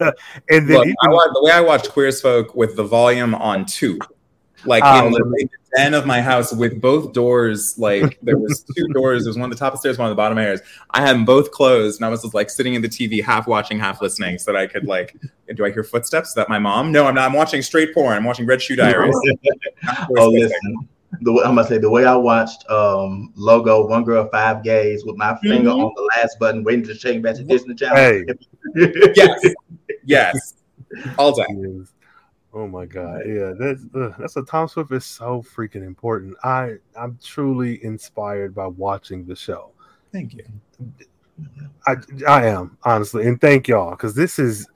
and 0.50 0.68
then 0.68 0.76
look, 0.76 0.86
even, 0.86 0.96
watch, 1.04 1.30
the 1.32 1.42
way 1.42 1.52
I 1.52 1.60
watched 1.60 1.90
Queer 1.90 2.12
Folk 2.12 2.54
with 2.54 2.76
the 2.76 2.84
volume 2.84 3.34
on 3.34 3.64
two, 3.64 3.98
like 4.64 4.82
oh, 4.84 5.06
in 5.06 5.12
the 5.12 5.48
den 5.76 5.94
of 5.94 6.06
my 6.06 6.20
house 6.20 6.52
with 6.52 6.80
both 6.80 7.12
doors, 7.12 7.78
like 7.78 8.18
there 8.22 8.36
was 8.36 8.64
two 8.76 8.86
doors. 8.88 9.24
There 9.24 9.30
was 9.30 9.36
one 9.36 9.44
on 9.44 9.50
the 9.50 9.56
top 9.56 9.72
of 9.72 9.78
the 9.78 9.80
stairs, 9.80 9.98
one 9.98 10.06
on 10.06 10.10
the 10.10 10.16
bottom 10.16 10.36
of 10.36 10.44
stairs. 10.44 10.60
I 10.90 11.00
had 11.00 11.14
them 11.14 11.24
both 11.24 11.50
closed, 11.50 12.00
and 12.00 12.06
I 12.06 12.10
was 12.10 12.22
just 12.22 12.34
like 12.34 12.50
sitting 12.50 12.74
in 12.74 12.82
the 12.82 12.88
TV, 12.88 13.22
half 13.22 13.46
watching, 13.46 13.78
half 13.78 14.02
listening, 14.02 14.38
so 14.38 14.52
that 14.52 14.58
I 14.58 14.66
could 14.66 14.86
like, 14.86 15.16
do 15.54 15.64
I 15.64 15.70
hear 15.70 15.82
footsteps? 15.82 16.30
Is 16.30 16.34
that 16.34 16.48
my 16.48 16.58
mom? 16.58 16.92
No, 16.92 17.06
I'm 17.06 17.14
not. 17.14 17.24
I'm 17.24 17.32
watching 17.32 17.62
straight 17.62 17.94
porn. 17.94 18.16
I'm 18.16 18.24
watching 18.24 18.46
Red 18.46 18.60
Shoe 18.60 18.76
Diaries. 18.76 19.16
oh, 20.18 20.28
listen 20.30 20.88
the 21.20 21.32
I'm 21.44 21.54
gonna 21.54 21.64
say 21.66 21.78
the 21.78 21.90
way 21.90 22.04
I 22.04 22.14
watched 22.14 22.68
um 22.70 23.32
logo 23.36 23.86
One 23.86 24.04
Girl 24.04 24.28
Five 24.30 24.62
Gays 24.62 25.04
with 25.04 25.16
my 25.16 25.36
finger 25.42 25.70
mm-hmm. 25.70 25.84
on 25.84 25.92
the 25.96 26.10
last 26.16 26.38
button, 26.38 26.64
waiting 26.64 26.84
to 26.86 26.94
change 26.94 27.22
back 27.22 27.36
to 27.36 27.44
Disney 27.44 27.74
Channel. 27.74 27.96
Hey. 27.96 28.24
yes, 29.14 29.54
yes, 30.04 30.54
all 31.18 31.32
day. 31.32 31.44
Oh 32.52 32.68
my 32.68 32.86
god, 32.86 33.22
yeah, 33.26 33.52
that's 33.58 33.84
uh, 33.94 34.12
that's 34.18 34.36
a 34.36 34.42
Tom 34.42 34.68
Swift 34.68 34.92
is 34.92 35.04
so 35.04 35.42
freaking 35.42 35.84
important. 35.84 36.36
I 36.44 36.76
I'm 36.96 37.18
truly 37.22 37.84
inspired 37.84 38.54
by 38.54 38.66
watching 38.66 39.26
the 39.26 39.34
show. 39.34 39.72
Thank 40.12 40.34
you. 40.34 40.44
I 41.86 41.96
I 42.28 42.46
am 42.46 42.78
honestly, 42.84 43.26
and 43.26 43.40
thank 43.40 43.66
y'all 43.66 43.90
because 43.90 44.14
this 44.14 44.38
is 44.38 44.68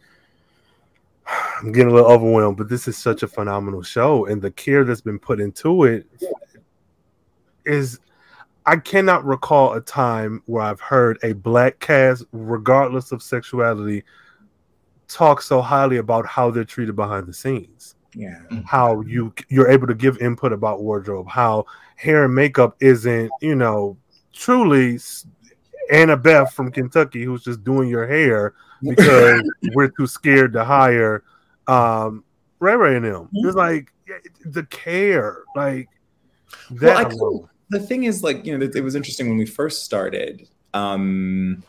I'm 1.61 1.73
getting 1.73 1.91
a 1.91 1.95
little 1.95 2.11
overwhelmed, 2.11 2.57
but 2.57 2.69
this 2.69 2.89
is 2.89 2.97
such 2.97 3.23
a 3.23 3.29
phenomenal 3.29 3.83
show, 3.83 4.27
and 4.27 4.41
the 4.41 4.51
care 4.51 4.85
that's 4.85 5.01
been 5.01 5.19
put 5.19 5.41
into 5.41 5.85
it 5.85 6.07
is. 7.65 8.01
I 8.67 8.77
cannot 8.77 9.25
recall 9.25 9.73
a 9.73 9.81
time 9.81 10.43
where 10.45 10.63
I've 10.63 10.81
heard 10.81 11.19
a 11.23 11.33
black 11.33 11.81
cast, 11.81 12.27
regardless 12.33 13.13
of 13.13 13.23
sexuality, 13.23 14.05
talk 15.09 15.41
so 15.41 15.63
highly 15.63 15.97
about 15.97 16.27
how 16.27 16.51
they're 16.51 16.65
treated 16.65 16.95
behind 16.95 17.27
the 17.27 17.33
scenes. 17.33 17.95
Yeah. 18.15 18.41
Mm-hmm. 18.51 18.61
How 18.67 19.01
you 19.03 19.33
you're 19.49 19.71
able 19.71 19.87
to 19.87 19.95
give 19.95 20.19
input 20.19 20.53
about 20.53 20.83
wardrobe, 20.83 21.29
how 21.29 21.65
hair 21.97 22.25
and 22.25 22.35
makeup 22.35 22.77
isn't, 22.81 23.31
you 23.41 23.55
know, 23.55 23.97
truly 24.33 24.99
Annabeth 25.91 26.53
from 26.53 26.71
Kentucky 26.71 27.25
who's 27.25 27.43
just 27.43 27.65
doing 27.65 27.89
your 27.89 28.07
hair 28.07 28.55
because 28.83 29.43
we're 29.75 29.89
too 29.89 30.07
scared 30.07 30.53
to 30.53 30.65
hire 30.65 31.25
um 31.67 32.25
Ray 32.59 32.77
Ray 32.77 32.97
and 32.97 33.05
them. 33.05 33.29
It's 33.33 33.57
like 33.57 33.93
the 34.45 34.65
care, 34.65 35.43
like 35.55 35.89
that. 36.71 37.13
Well, 37.15 37.49
the 37.71 37.81
thing 37.81 38.05
is, 38.05 38.23
like, 38.23 38.47
you 38.47 38.57
know, 38.57 38.65
it 38.65 38.83
was 38.83 38.95
interesting 38.95 39.29
when 39.29 39.39
we 39.39 39.47
first 39.47 39.85
started. 39.85 40.49
Um 40.75 41.63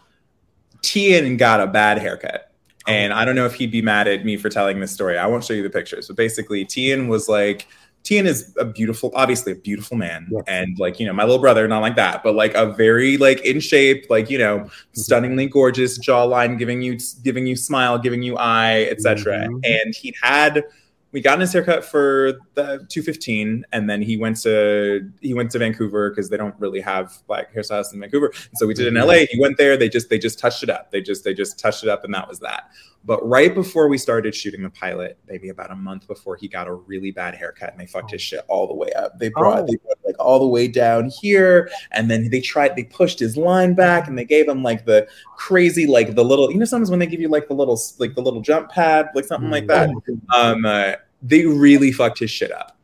Tian 0.81 1.37
got 1.37 1.59
a 1.59 1.67
bad 1.67 1.97
haircut. 1.99 2.45
And 2.87 3.13
I 3.13 3.23
don't 3.23 3.35
know 3.35 3.45
if 3.45 3.53
he'd 3.53 3.71
be 3.71 3.81
mad 3.81 4.07
at 4.07 4.25
me 4.25 4.35
for 4.37 4.49
telling 4.49 4.79
this 4.79 4.91
story. 4.91 5.17
I 5.17 5.27
won't 5.27 5.43
show 5.43 5.53
you 5.53 5.61
the 5.61 5.69
pictures, 5.69 6.07
but 6.07 6.15
basically, 6.15 6.65
Tian 6.65 7.07
was 7.07 7.29
like, 7.29 7.67
Tian 8.03 8.25
is 8.25 8.55
a 8.57 8.65
beautiful, 8.65 9.11
obviously 9.13 9.51
a 9.51 9.55
beautiful 9.55 9.97
man, 9.97 10.27
yeah. 10.31 10.41
and 10.47 10.79
like 10.79 10.99
you 10.99 11.05
know, 11.05 11.13
my 11.13 11.23
little 11.23 11.39
brother, 11.39 11.67
not 11.67 11.81
like 11.81 11.95
that, 11.95 12.23
but 12.23 12.33
like 12.33 12.53
a 12.55 12.67
very 12.73 13.17
like 13.17 13.41
in 13.41 13.59
shape, 13.59 14.05
like 14.09 14.29
you 14.29 14.37
know, 14.37 14.59
mm-hmm. 14.59 14.69
stunningly 14.93 15.47
gorgeous 15.47 15.99
jawline, 15.99 16.57
giving 16.57 16.81
you 16.81 16.97
giving 17.23 17.45
you 17.45 17.55
smile, 17.55 17.99
giving 17.99 18.23
you 18.23 18.37
eye, 18.37 18.87
etc. 18.89 19.47
Mm-hmm. 19.47 19.59
And 19.63 19.95
he'd 19.95 20.15
had 20.21 20.63
we 21.11 21.21
got 21.21 21.39
his 21.39 21.51
haircut 21.51 21.83
for 21.83 22.39
the 22.53 22.85
215 22.89 23.65
and 23.71 23.89
then 23.89 24.01
he 24.01 24.17
went 24.17 24.37
to 24.41 25.09
he 25.21 25.33
went 25.33 25.51
to 25.51 25.59
vancouver 25.59 26.09
because 26.09 26.29
they 26.29 26.37
don't 26.37 26.55
really 26.59 26.79
have 26.79 27.17
black 27.27 27.53
hairstylists 27.53 27.93
in 27.93 27.99
vancouver 27.99 28.27
and 28.27 28.57
so 28.57 28.67
we 28.67 28.73
did 28.73 28.87
in 28.87 28.93
la 28.93 29.13
he 29.13 29.39
went 29.39 29.57
there 29.57 29.75
they 29.75 29.89
just 29.89 30.09
they 30.09 30.19
just 30.19 30.37
touched 30.37 30.63
it 30.63 30.69
up 30.69 30.91
they 30.91 31.01
just 31.01 31.23
they 31.23 31.33
just 31.33 31.57
touched 31.57 31.83
it 31.83 31.89
up 31.89 32.03
and 32.03 32.13
that 32.13 32.27
was 32.27 32.39
that 32.39 32.69
but 33.05 33.25
right 33.27 33.55
before 33.55 33.87
we 33.87 33.97
started 33.97 34.35
shooting 34.35 34.61
the 34.61 34.69
pilot 34.69 35.17
maybe 35.27 35.49
about 35.49 35.71
a 35.71 35.75
month 35.75 36.07
before 36.07 36.35
he 36.35 36.47
got 36.47 36.67
a 36.67 36.73
really 36.73 37.11
bad 37.11 37.33
haircut 37.33 37.71
and 37.71 37.79
they 37.79 37.85
fucked 37.85 38.11
his 38.11 38.21
shit 38.21 38.41
all 38.47 38.67
the 38.67 38.73
way 38.73 38.91
up 38.93 39.17
they 39.19 39.29
brought, 39.29 39.59
oh. 39.59 39.65
they 39.65 39.75
brought 39.77 39.97
like 40.05 40.15
all 40.19 40.39
the 40.39 40.47
way 40.47 40.67
down 40.67 41.09
here 41.21 41.69
and 41.91 42.09
then 42.09 42.29
they 42.29 42.41
tried 42.41 42.75
they 42.75 42.83
pushed 42.83 43.19
his 43.19 43.37
line 43.37 43.73
back 43.73 44.07
and 44.07 44.17
they 44.17 44.25
gave 44.25 44.47
him 44.47 44.61
like 44.63 44.85
the 44.85 45.07
crazy 45.37 45.87
like 45.87 46.15
the 46.15 46.23
little 46.23 46.51
you 46.51 46.57
know 46.57 46.65
sometimes 46.65 46.89
when 46.89 46.99
they 46.99 47.07
give 47.07 47.21
you 47.21 47.29
like 47.29 47.47
the 47.47 47.53
little 47.53 47.79
like 47.99 48.15
the 48.15 48.21
little 48.21 48.41
jump 48.41 48.69
pad 48.69 49.07
like 49.15 49.25
something 49.25 49.49
like 49.49 49.67
that 49.67 49.89
mm. 49.89 50.33
um 50.33 50.65
uh, 50.65 50.93
they 51.21 51.45
really 51.45 51.91
fucked 51.91 52.19
his 52.19 52.31
shit 52.31 52.51
up. 52.51 52.77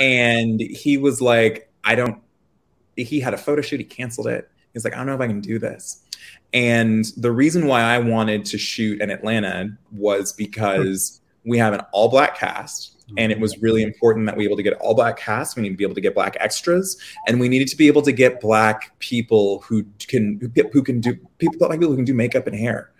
And 0.00 0.60
he 0.60 0.96
was 0.96 1.20
like, 1.20 1.70
I 1.84 1.94
don't, 1.94 2.20
he 2.96 3.20
had 3.20 3.34
a 3.34 3.38
photo 3.38 3.62
shoot, 3.62 3.80
he 3.80 3.84
canceled 3.84 4.28
it. 4.28 4.50
He's 4.72 4.84
like, 4.84 4.94
I 4.94 4.98
don't 4.98 5.06
know 5.06 5.14
if 5.14 5.20
I 5.20 5.26
can 5.26 5.40
do 5.40 5.58
this. 5.58 6.02
And 6.52 7.04
the 7.16 7.32
reason 7.32 7.66
why 7.66 7.82
I 7.82 7.98
wanted 7.98 8.44
to 8.46 8.58
shoot 8.58 9.00
in 9.00 9.10
Atlanta 9.10 9.76
was 9.90 10.32
because 10.32 11.20
we 11.44 11.58
have 11.58 11.72
an 11.72 11.80
all 11.92 12.08
black 12.08 12.36
cast. 12.36 12.90
And 13.18 13.30
it 13.30 13.38
was 13.38 13.58
really 13.58 13.82
important 13.82 14.24
that 14.24 14.38
we 14.38 14.44
were 14.44 14.50
able 14.50 14.56
to 14.56 14.62
get 14.62 14.72
all 14.74 14.94
black 14.94 15.18
cast. 15.18 15.54
We 15.54 15.62
need 15.62 15.70
to 15.70 15.76
be 15.76 15.84
able 15.84 15.96
to 15.96 16.00
get 16.00 16.14
black 16.14 16.34
extras, 16.40 16.96
and 17.26 17.38
we 17.38 17.46
needed 17.46 17.68
to 17.68 17.76
be 17.76 17.86
able 17.86 18.00
to 18.02 18.12
get 18.12 18.40
black 18.40 18.98
people 19.00 19.60
who 19.60 19.84
can 19.98 20.40
who 20.72 20.82
can 20.82 21.00
do 21.00 21.16
people 21.36 21.58
black 21.58 21.72
people 21.72 21.90
who 21.90 21.96
can 21.96 22.06
do 22.06 22.14
makeup 22.14 22.46
and 22.46 22.56
hair. 22.56 22.90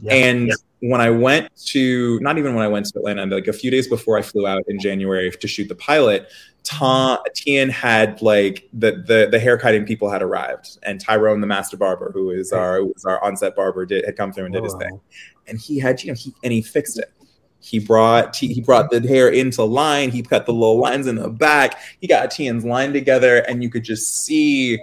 Yeah. 0.00 0.14
And 0.14 0.48
yeah 0.48 0.54
when 0.82 1.00
I 1.00 1.10
went 1.10 1.54
to 1.66 2.18
not 2.20 2.38
even 2.38 2.54
when 2.54 2.64
I 2.64 2.68
went 2.68 2.86
to 2.86 2.98
Atlanta, 2.98 3.24
like 3.26 3.46
a 3.46 3.52
few 3.52 3.70
days 3.70 3.86
before 3.86 4.18
I 4.18 4.22
flew 4.22 4.48
out 4.48 4.64
in 4.66 4.80
January 4.80 5.30
to 5.30 5.48
shoot 5.48 5.68
the 5.68 5.76
pilot, 5.76 6.28
Tom 6.64 7.18
Tian 7.34 7.68
had 7.68 8.20
like 8.20 8.68
the 8.72 9.04
the 9.06 9.28
the 9.30 9.38
haircutting 9.38 9.86
people 9.86 10.10
had 10.10 10.22
arrived, 10.22 10.78
and 10.82 11.00
Tyrone, 11.00 11.40
the 11.40 11.46
master 11.46 11.76
barber, 11.76 12.10
who 12.12 12.30
is 12.30 12.52
our 12.52 12.78
who 12.80 12.92
is 12.96 13.04
our 13.04 13.22
onset 13.22 13.54
barber, 13.54 13.86
did 13.86 14.04
had 14.04 14.16
come 14.16 14.32
through 14.32 14.46
and 14.46 14.54
did 14.54 14.62
oh. 14.62 14.64
his 14.64 14.74
thing, 14.74 15.00
and 15.46 15.58
he 15.58 15.78
had 15.78 16.02
you 16.02 16.08
know 16.08 16.16
he 16.18 16.34
and 16.42 16.52
he 16.52 16.60
fixed 16.60 16.98
it. 16.98 17.12
He 17.60 17.78
brought 17.78 18.34
he 18.34 18.60
brought 18.60 18.90
the 18.90 19.00
hair 19.06 19.28
into 19.28 19.62
line. 19.62 20.10
He 20.10 20.20
cut 20.20 20.46
the 20.46 20.52
little 20.52 20.80
lines 20.80 21.06
in 21.06 21.14
the 21.14 21.28
back. 21.28 21.78
He 22.00 22.08
got 22.08 22.32
Tian's 22.32 22.64
line 22.64 22.92
together, 22.92 23.38
and 23.38 23.62
you 23.62 23.70
could 23.70 23.84
just 23.84 24.24
see 24.24 24.80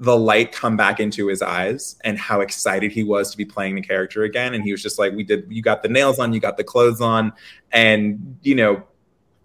the 0.00 0.16
light 0.16 0.52
come 0.52 0.76
back 0.76 0.98
into 1.00 1.28
his 1.28 1.40
eyes 1.40 1.96
and 2.04 2.18
how 2.18 2.40
excited 2.40 2.90
he 2.90 3.04
was 3.04 3.30
to 3.30 3.36
be 3.36 3.44
playing 3.44 3.76
the 3.76 3.80
character 3.80 4.24
again. 4.24 4.54
And 4.54 4.64
he 4.64 4.72
was 4.72 4.82
just 4.82 4.98
like, 4.98 5.12
We 5.12 5.22
did, 5.22 5.46
you 5.48 5.62
got 5.62 5.82
the 5.82 5.88
nails 5.88 6.18
on, 6.18 6.32
you 6.32 6.40
got 6.40 6.56
the 6.56 6.64
clothes 6.64 7.00
on. 7.00 7.32
And, 7.72 8.38
you 8.42 8.54
know, 8.54 8.82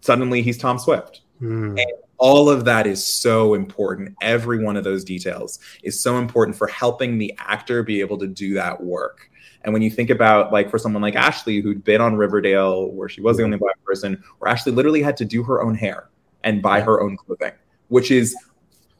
suddenly 0.01 0.41
he's 0.41 0.57
Tom 0.57 0.79
Swift. 0.79 1.21
Mm. 1.41 1.79
And 1.79 1.91
all 2.17 2.49
of 2.49 2.65
that 2.65 2.85
is 2.85 3.05
so 3.05 3.53
important. 3.53 4.15
Every 4.21 4.63
one 4.63 4.75
of 4.75 4.83
those 4.83 5.03
details 5.03 5.59
is 5.83 5.99
so 5.99 6.17
important 6.17 6.57
for 6.57 6.67
helping 6.67 7.17
the 7.17 7.33
actor 7.37 7.81
be 7.83 8.01
able 8.01 8.17
to 8.17 8.27
do 8.27 8.53
that 8.55 8.83
work. 8.83 9.29
And 9.63 9.73
when 9.73 9.81
you 9.81 9.89
think 9.89 10.09
about, 10.09 10.51
like, 10.51 10.69
for 10.69 10.77
someone 10.77 11.01
like 11.01 11.15
Ashley, 11.15 11.59
who'd 11.61 11.83
been 11.83 12.01
on 12.01 12.15
Riverdale, 12.15 12.91
where 12.91 13.09
she 13.09 13.21
was 13.21 13.37
the 13.37 13.43
only 13.43 13.57
black 13.57 13.81
person, 13.83 14.21
where 14.39 14.51
Ashley 14.51 14.71
literally 14.71 15.01
had 15.01 15.17
to 15.17 15.25
do 15.25 15.43
her 15.43 15.61
own 15.61 15.75
hair 15.75 16.09
and 16.43 16.61
buy 16.61 16.81
her 16.81 17.01
own 17.01 17.17
clothing, 17.17 17.51
which 17.89 18.09
is 18.09 18.35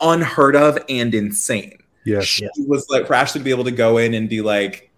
unheard 0.01 0.55
of 0.55 0.77
and 0.89 1.13
insane. 1.13 1.77
Yeah. 2.05 2.21
She 2.21 2.47
was 2.59 2.87
like 2.89 3.07
for 3.07 3.13
Ashley 3.13 3.39
to 3.39 3.43
be 3.43 3.51
able 3.51 3.65
to 3.65 3.71
go 3.71 3.97
in 3.97 4.13
and 4.13 4.29
be 4.29 4.41
like, 4.41 4.91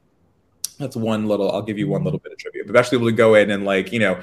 that's 0.77 0.95
one 0.95 1.27
little, 1.27 1.51
I'll 1.51 1.61
give 1.61 1.77
you 1.77 1.87
one 1.87 1.99
mm-hmm. 1.99 2.05
little 2.05 2.19
bit 2.19 2.31
of 2.31 2.37
trivia, 2.37 2.63
but 2.65 2.75
actually 2.75 2.97
able 2.99 3.07
to 3.07 3.15
go 3.15 3.35
in 3.35 3.51
and 3.51 3.65
like, 3.65 3.91
you 3.91 3.99
know, 3.99 4.21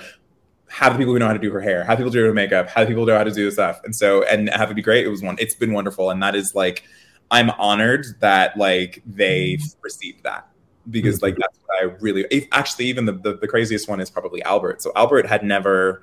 have 0.68 0.92
the 0.92 0.98
people 0.98 1.12
who 1.12 1.18
know 1.18 1.26
how 1.26 1.32
to 1.32 1.38
do 1.38 1.50
her 1.50 1.60
hair, 1.60 1.84
have 1.84 1.98
people 1.98 2.10
do 2.10 2.24
her 2.24 2.32
makeup, 2.32 2.68
have 2.68 2.88
people 2.88 3.06
know 3.06 3.16
how 3.16 3.24
to 3.24 3.30
do 3.30 3.44
the 3.44 3.50
stuff. 3.50 3.80
And 3.84 3.94
so, 3.94 4.22
and 4.24 4.48
have 4.50 4.70
it 4.70 4.74
be 4.74 4.82
great. 4.82 5.06
It 5.06 5.08
was 5.08 5.22
one, 5.22 5.36
it's 5.38 5.54
been 5.54 5.72
wonderful. 5.72 6.10
And 6.10 6.22
that 6.22 6.34
is 6.34 6.54
like, 6.54 6.84
I'm 7.30 7.50
honored 7.50 8.06
that 8.20 8.56
like 8.56 9.02
they've 9.06 9.58
mm-hmm. 9.58 9.80
received 9.82 10.22
that 10.24 10.48
because 10.90 11.16
mm-hmm. 11.16 11.26
like 11.26 11.36
that's 11.36 11.58
what 11.64 11.82
I 11.82 11.84
really, 12.00 12.48
actually, 12.52 12.86
even 12.86 13.04
the, 13.04 13.12
the, 13.12 13.36
the 13.36 13.48
craziest 13.48 13.88
one 13.88 14.00
is 14.00 14.10
probably 14.10 14.42
Albert. 14.42 14.82
So 14.82 14.92
Albert 14.96 15.26
had 15.26 15.42
never, 15.42 16.02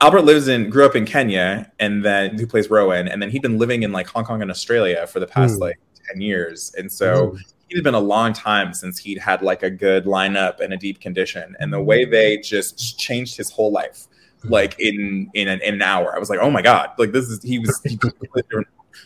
Albert 0.00 0.22
lives 0.22 0.48
in 0.48 0.70
grew 0.70 0.84
up 0.84 0.96
in 0.96 1.06
Kenya 1.06 1.70
and 1.78 2.04
then 2.04 2.38
who 2.38 2.46
plays 2.46 2.68
Rowan 2.68 3.08
and 3.08 3.22
then 3.22 3.30
he'd 3.30 3.42
been 3.42 3.58
living 3.58 3.82
in 3.82 3.92
like 3.92 4.06
Hong 4.08 4.24
Kong 4.24 4.42
and 4.42 4.50
Australia 4.50 5.06
for 5.06 5.20
the 5.20 5.26
past 5.26 5.56
mm. 5.56 5.60
like 5.60 5.78
10 6.12 6.20
years. 6.20 6.74
And 6.76 6.90
so 6.90 7.30
mm. 7.30 7.40
it 7.70 7.76
had 7.76 7.84
been 7.84 7.94
a 7.94 8.00
long 8.00 8.32
time 8.32 8.74
since 8.74 8.98
he'd 8.98 9.18
had 9.18 9.42
like 9.42 9.62
a 9.62 9.70
good 9.70 10.04
lineup 10.04 10.60
and 10.60 10.72
a 10.72 10.76
deep 10.76 11.00
condition 11.00 11.56
and 11.60 11.72
the 11.72 11.80
way 11.80 12.04
they 12.04 12.38
just 12.38 12.98
changed 12.98 13.36
his 13.36 13.50
whole 13.50 13.72
life 13.72 14.06
like 14.44 14.78
in 14.78 15.30
in 15.32 15.48
an, 15.48 15.60
in 15.62 15.74
an 15.74 15.82
hour. 15.82 16.14
I 16.14 16.18
was 16.18 16.28
like 16.28 16.40
oh 16.40 16.50
my 16.50 16.60
god. 16.60 16.90
Like 16.98 17.12
this 17.12 17.28
is 17.28 17.42
he 17.42 17.58
was 17.58 17.80
he, 17.84 17.98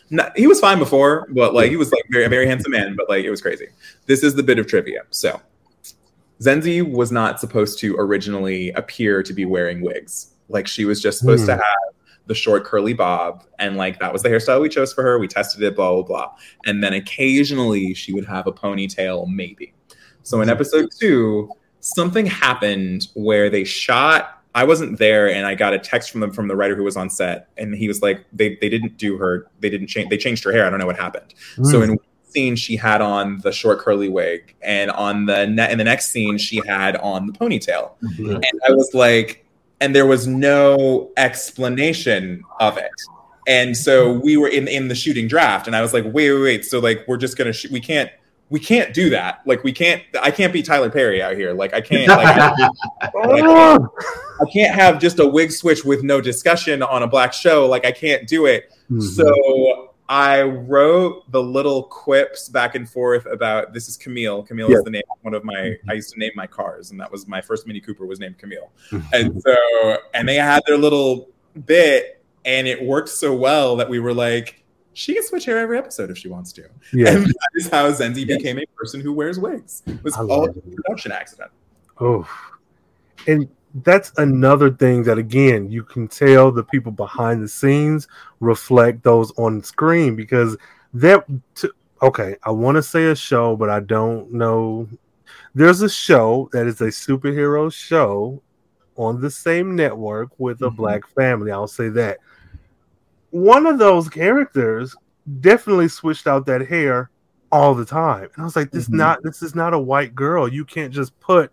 not, 0.09 0.37
he 0.37 0.47
was 0.47 0.59
fine 0.59 0.79
before 0.79 1.27
but 1.31 1.53
like 1.53 1.69
he 1.69 1.77
was 1.77 1.91
like 1.91 2.03
very 2.09 2.27
very 2.27 2.47
handsome 2.47 2.71
man 2.71 2.95
but 2.97 3.07
like 3.07 3.23
it 3.23 3.29
was 3.29 3.41
crazy. 3.41 3.67
This 4.07 4.23
is 4.23 4.35
the 4.35 4.43
bit 4.43 4.59
of 4.59 4.67
trivia. 4.67 5.03
So 5.11 5.39
Zenzi 6.41 6.81
was 6.81 7.11
not 7.11 7.39
supposed 7.39 7.79
to 7.79 7.95
originally 7.97 8.71
appear 8.71 9.23
to 9.23 9.33
be 9.33 9.45
wearing 9.45 9.81
wigs 9.81 10.31
like 10.49 10.67
she 10.67 10.85
was 10.85 11.01
just 11.01 11.19
supposed 11.19 11.43
mm. 11.43 11.47
to 11.47 11.53
hmm. 11.53 11.59
have 11.59 11.95
the 12.25 12.35
short 12.35 12.63
curly 12.63 12.93
bob 12.93 13.43
and 13.57 13.77
like 13.77 13.99
that 13.99 14.11
was 14.11 14.21
the 14.21 14.29
hairstyle 14.29 14.61
we 14.61 14.69
chose 14.69 14.93
for 14.93 15.03
her 15.03 15.17
we 15.17 15.27
tested 15.27 15.61
it 15.63 15.75
blah 15.75 15.93
blah 15.93 16.03
blah 16.03 16.35
and 16.65 16.83
then 16.83 16.93
occasionally 16.93 17.93
she 17.93 18.13
would 18.13 18.25
have 18.25 18.45
a 18.45 18.51
ponytail 18.51 19.27
maybe 19.27 19.73
so 20.23 20.41
in 20.41 20.47
hmm. 20.47 20.53
episode 20.53 20.89
two 20.99 21.49
something 21.79 22.25
happened 22.25 23.07
where 23.13 23.49
they 23.49 23.63
shot 23.63 24.43
i 24.53 24.63
wasn't 24.63 24.97
there 24.99 25.31
and 25.31 25.45
i 25.45 25.55
got 25.55 25.73
a 25.73 25.79
text 25.79 26.11
from 26.11 26.21
them 26.21 26.31
from 26.31 26.47
the 26.47 26.55
writer 26.55 26.75
who 26.75 26.83
was 26.83 26.97
on 26.97 27.09
set 27.09 27.47
and 27.57 27.73
he 27.73 27.87
was 27.87 28.01
like 28.01 28.25
they, 28.33 28.57
they 28.61 28.69
didn't 28.69 28.97
do 28.97 29.17
her 29.17 29.47
they 29.59 29.69
didn't 29.69 29.87
change 29.87 30.09
they 30.09 30.17
changed 30.17 30.43
her 30.43 30.51
hair 30.51 30.65
i 30.65 30.69
don't 30.69 30.79
know 30.79 30.85
what 30.85 30.97
happened 30.97 31.33
mm. 31.55 31.65
so 31.65 31.81
in 31.81 31.91
one 31.91 31.99
scene 32.25 32.55
she 32.55 32.75
had 32.75 33.01
on 33.01 33.39
the 33.39 33.51
short 33.51 33.79
curly 33.79 34.07
wig 34.07 34.55
and 34.61 34.91
on 34.91 35.25
the 35.25 35.47
ne- 35.47 35.71
in 35.71 35.79
the 35.79 35.83
next 35.83 36.09
scene 36.09 36.37
she 36.37 36.61
had 36.67 36.95
on 36.97 37.25
the 37.25 37.33
ponytail 37.33 37.93
mm-hmm. 38.03 38.35
and 38.35 38.61
i 38.67 38.71
was 38.71 38.91
like 38.93 39.45
and 39.81 39.95
there 39.95 40.05
was 40.05 40.27
no 40.27 41.11
explanation 41.17 42.43
of 42.59 42.77
it. 42.77 42.91
And 43.47 43.75
so 43.75 44.11
we 44.13 44.37
were 44.37 44.47
in 44.47 44.67
in 44.67 44.87
the 44.87 44.95
shooting 44.95 45.27
draft, 45.27 45.67
and 45.67 45.75
I 45.75 45.81
was 45.81 45.93
like, 45.93 46.03
wait, 46.05 46.31
wait, 46.31 46.41
wait. 46.41 46.65
So 46.65 46.79
like, 46.79 47.03
we're 47.07 47.17
just 47.17 47.37
gonna 47.37 47.53
shoot. 47.53 47.71
We 47.71 47.79
can't. 47.79 48.11
We 48.51 48.59
can't 48.59 48.95
do 48.95 49.11
that. 49.11 49.41
Like 49.45 49.63
we 49.63 49.71
can't. 49.71 50.01
I 50.21 50.31
can't 50.31 50.51
be 50.51 50.63
Tyler 50.63 50.89
Perry 50.89 51.21
out 51.21 51.35
here. 51.35 51.53
Like 51.53 51.73
I 51.73 51.81
can't. 51.81 52.07
Like, 52.07 52.27
I, 52.27 53.11
can't 53.11 53.83
I 54.41 54.45
can't 54.51 54.73
have 54.73 54.99
just 54.99 55.19
a 55.19 55.27
wig 55.27 55.51
switch 55.51 55.83
with 55.85 56.03
no 56.03 56.19
discussion 56.19 56.81
on 56.81 57.03
a 57.03 57.07
black 57.07 57.31
show. 57.33 57.67
Like 57.67 57.85
I 57.85 57.91
can't 57.91 58.27
do 58.27 58.47
it. 58.47 58.71
Mm-hmm. 58.89 59.01
So 59.01 59.88
I 60.09 60.41
wrote 60.41 61.31
the 61.31 61.41
little 61.41 61.83
quips 61.83 62.49
back 62.49 62.73
and 62.73 62.89
forth 62.89 63.27
about 63.27 63.73
this 63.73 63.87
is 63.87 63.95
Camille. 63.95 64.41
Camille 64.41 64.71
yeah. 64.71 64.77
is 64.77 64.83
the 64.83 64.89
name 64.89 65.03
of 65.11 65.17
one 65.21 65.35
of 65.35 65.43
my 65.43 65.53
mm-hmm. 65.53 65.89
I 65.89 65.93
used 65.93 66.11
to 66.13 66.19
name 66.19 66.31
my 66.35 66.47
cars, 66.47 66.89
and 66.89 66.99
that 66.99 67.11
was 67.11 67.27
my 67.27 67.41
first 67.41 67.67
Mini 67.67 67.79
Cooper 67.79 68.07
was 68.07 68.19
named 68.19 68.39
Camille. 68.39 68.71
And 69.13 69.39
so 69.41 69.97
and 70.15 70.27
they 70.27 70.35
had 70.35 70.63
their 70.65 70.77
little 70.77 71.29
bit, 71.65 72.23
and 72.43 72.67
it 72.67 72.83
worked 72.83 73.09
so 73.09 73.35
well 73.35 73.75
that 73.75 73.87
we 73.87 73.99
were 73.99 74.13
like, 74.13 74.63
she 74.93 75.13
can 75.13 75.23
switch 75.23 75.45
hair 75.45 75.59
every 75.59 75.77
episode 75.77 76.09
if 76.09 76.17
she 76.17 76.27
wants 76.27 76.51
to. 76.53 76.67
Yeah. 76.91 77.09
And 77.09 77.27
that 77.27 77.49
is 77.53 77.69
how 77.69 77.89
Zenzi 77.91 78.25
yeah. 78.25 78.37
became 78.37 78.57
a 78.57 78.65
person 78.75 78.99
who 79.01 79.13
wears 79.13 79.39
wigs. 79.39 79.83
It 79.85 80.03
was 80.03 80.15
all 80.15 80.49
a 80.49 80.53
production 80.53 81.11
accident. 81.11 81.51
Oh. 81.99 82.27
And 83.27 83.47
that's 83.83 84.11
another 84.17 84.71
thing 84.71 85.03
that 85.03 85.17
again 85.17 85.69
you 85.69 85.83
can 85.83 86.07
tell 86.07 86.51
the 86.51 86.63
people 86.63 86.91
behind 86.91 87.41
the 87.41 87.47
scenes 87.47 88.07
reflect 88.39 89.03
those 89.03 89.31
on 89.37 89.61
screen 89.61 90.15
because 90.15 90.57
that 90.93 91.23
t- 91.53 91.69
okay 92.01 92.35
i 92.43 92.49
want 92.49 92.75
to 92.75 92.81
say 92.81 93.05
a 93.07 93.15
show 93.15 93.55
but 93.55 93.69
i 93.69 93.79
don't 93.79 94.31
know 94.33 94.87
there's 95.53 95.81
a 95.81 95.89
show 95.89 96.49
that 96.51 96.65
is 96.65 96.81
a 96.81 96.85
superhero 96.87 97.71
show 97.71 98.41
on 98.95 99.21
the 99.21 99.29
same 99.29 99.75
network 99.75 100.29
with 100.39 100.61
a 100.63 100.69
Mhm. 100.69 100.75
black 100.75 101.07
family 101.09 101.51
i'll 101.51 101.67
say 101.67 101.89
that 101.89 102.17
one 103.31 103.67
of 103.67 103.77
those 103.77 104.09
characters 104.09 104.95
definitely 105.41 105.87
switched 105.87 106.25
out 106.27 106.45
that 106.47 106.67
hair 106.67 107.09
all 107.51 107.73
the 107.75 107.85
time 107.85 108.23
and 108.33 108.41
i 108.41 108.43
was 108.43 108.55
like 108.55 108.71
this 108.71 108.89
Mhm. 108.89 108.95
not 108.97 109.23
this 109.23 109.41
is 109.43 109.53
not 109.55 109.73
a 109.73 109.79
white 109.79 110.15
girl 110.15 110.47
you 110.47 110.65
can't 110.65 110.93
just 110.93 111.17
put 111.19 111.51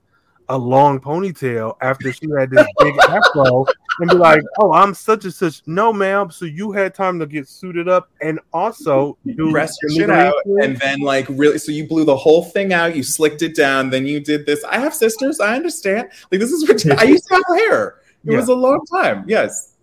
a 0.49 0.57
long 0.57 1.01
ponytail 1.01 1.77
after 1.81 2.13
she 2.13 2.29
had 2.39 2.51
this 2.51 2.67
big 2.79 2.95
afro 3.09 3.67
and 4.01 4.11
be 4.11 4.17
like, 4.17 4.43
"Oh, 4.61 4.73
I'm 4.73 4.95
such 4.95 5.25
and 5.25 5.35
such." 5.35 5.63
No, 5.67 5.93
ma'am. 5.93 6.31
So 6.31 6.45
you 6.45 6.71
had 6.73 6.95
time 6.95 7.19
to 7.19 7.27
get 7.27 7.49
suited 7.49 7.89
up 7.89 8.11
and 8.21 8.39
also 8.53 9.17
do 9.27 9.51
dress 9.51 9.77
your 9.83 9.91
shit 9.91 10.11
out 10.11 10.35
and 10.47 10.77
then 10.79 11.01
like 11.01 11.27
really 11.31 11.59
so 11.59 11.73
you 11.73 11.87
blew 11.89 12.05
the 12.05 12.17
whole 12.17 12.45
thing 12.45 12.73
out 12.73 12.95
you 12.95 13.03
slicked 13.03 13.43
it 13.43 13.55
down 13.57 13.91
then 13.91 14.07
you 14.07 14.21
did 14.21 14.47
this 14.47 14.63
i 14.65 14.79
have 14.79 14.95
sisters 14.95 15.41
i 15.41 15.55
understand 15.55 16.09
like 16.31 16.41
this 16.41 16.53
is 16.53 16.69
ridiculous. 16.69 17.01
i 17.03 17.05
used 17.05 17.25
to 17.27 17.35
have 17.35 17.59
hair 17.59 17.89
it 18.25 18.33
Yeah. 18.33 18.37
was 18.39 18.49
a 18.49 18.55
long 18.55 18.85
time 18.87 19.25
yes 19.27 19.75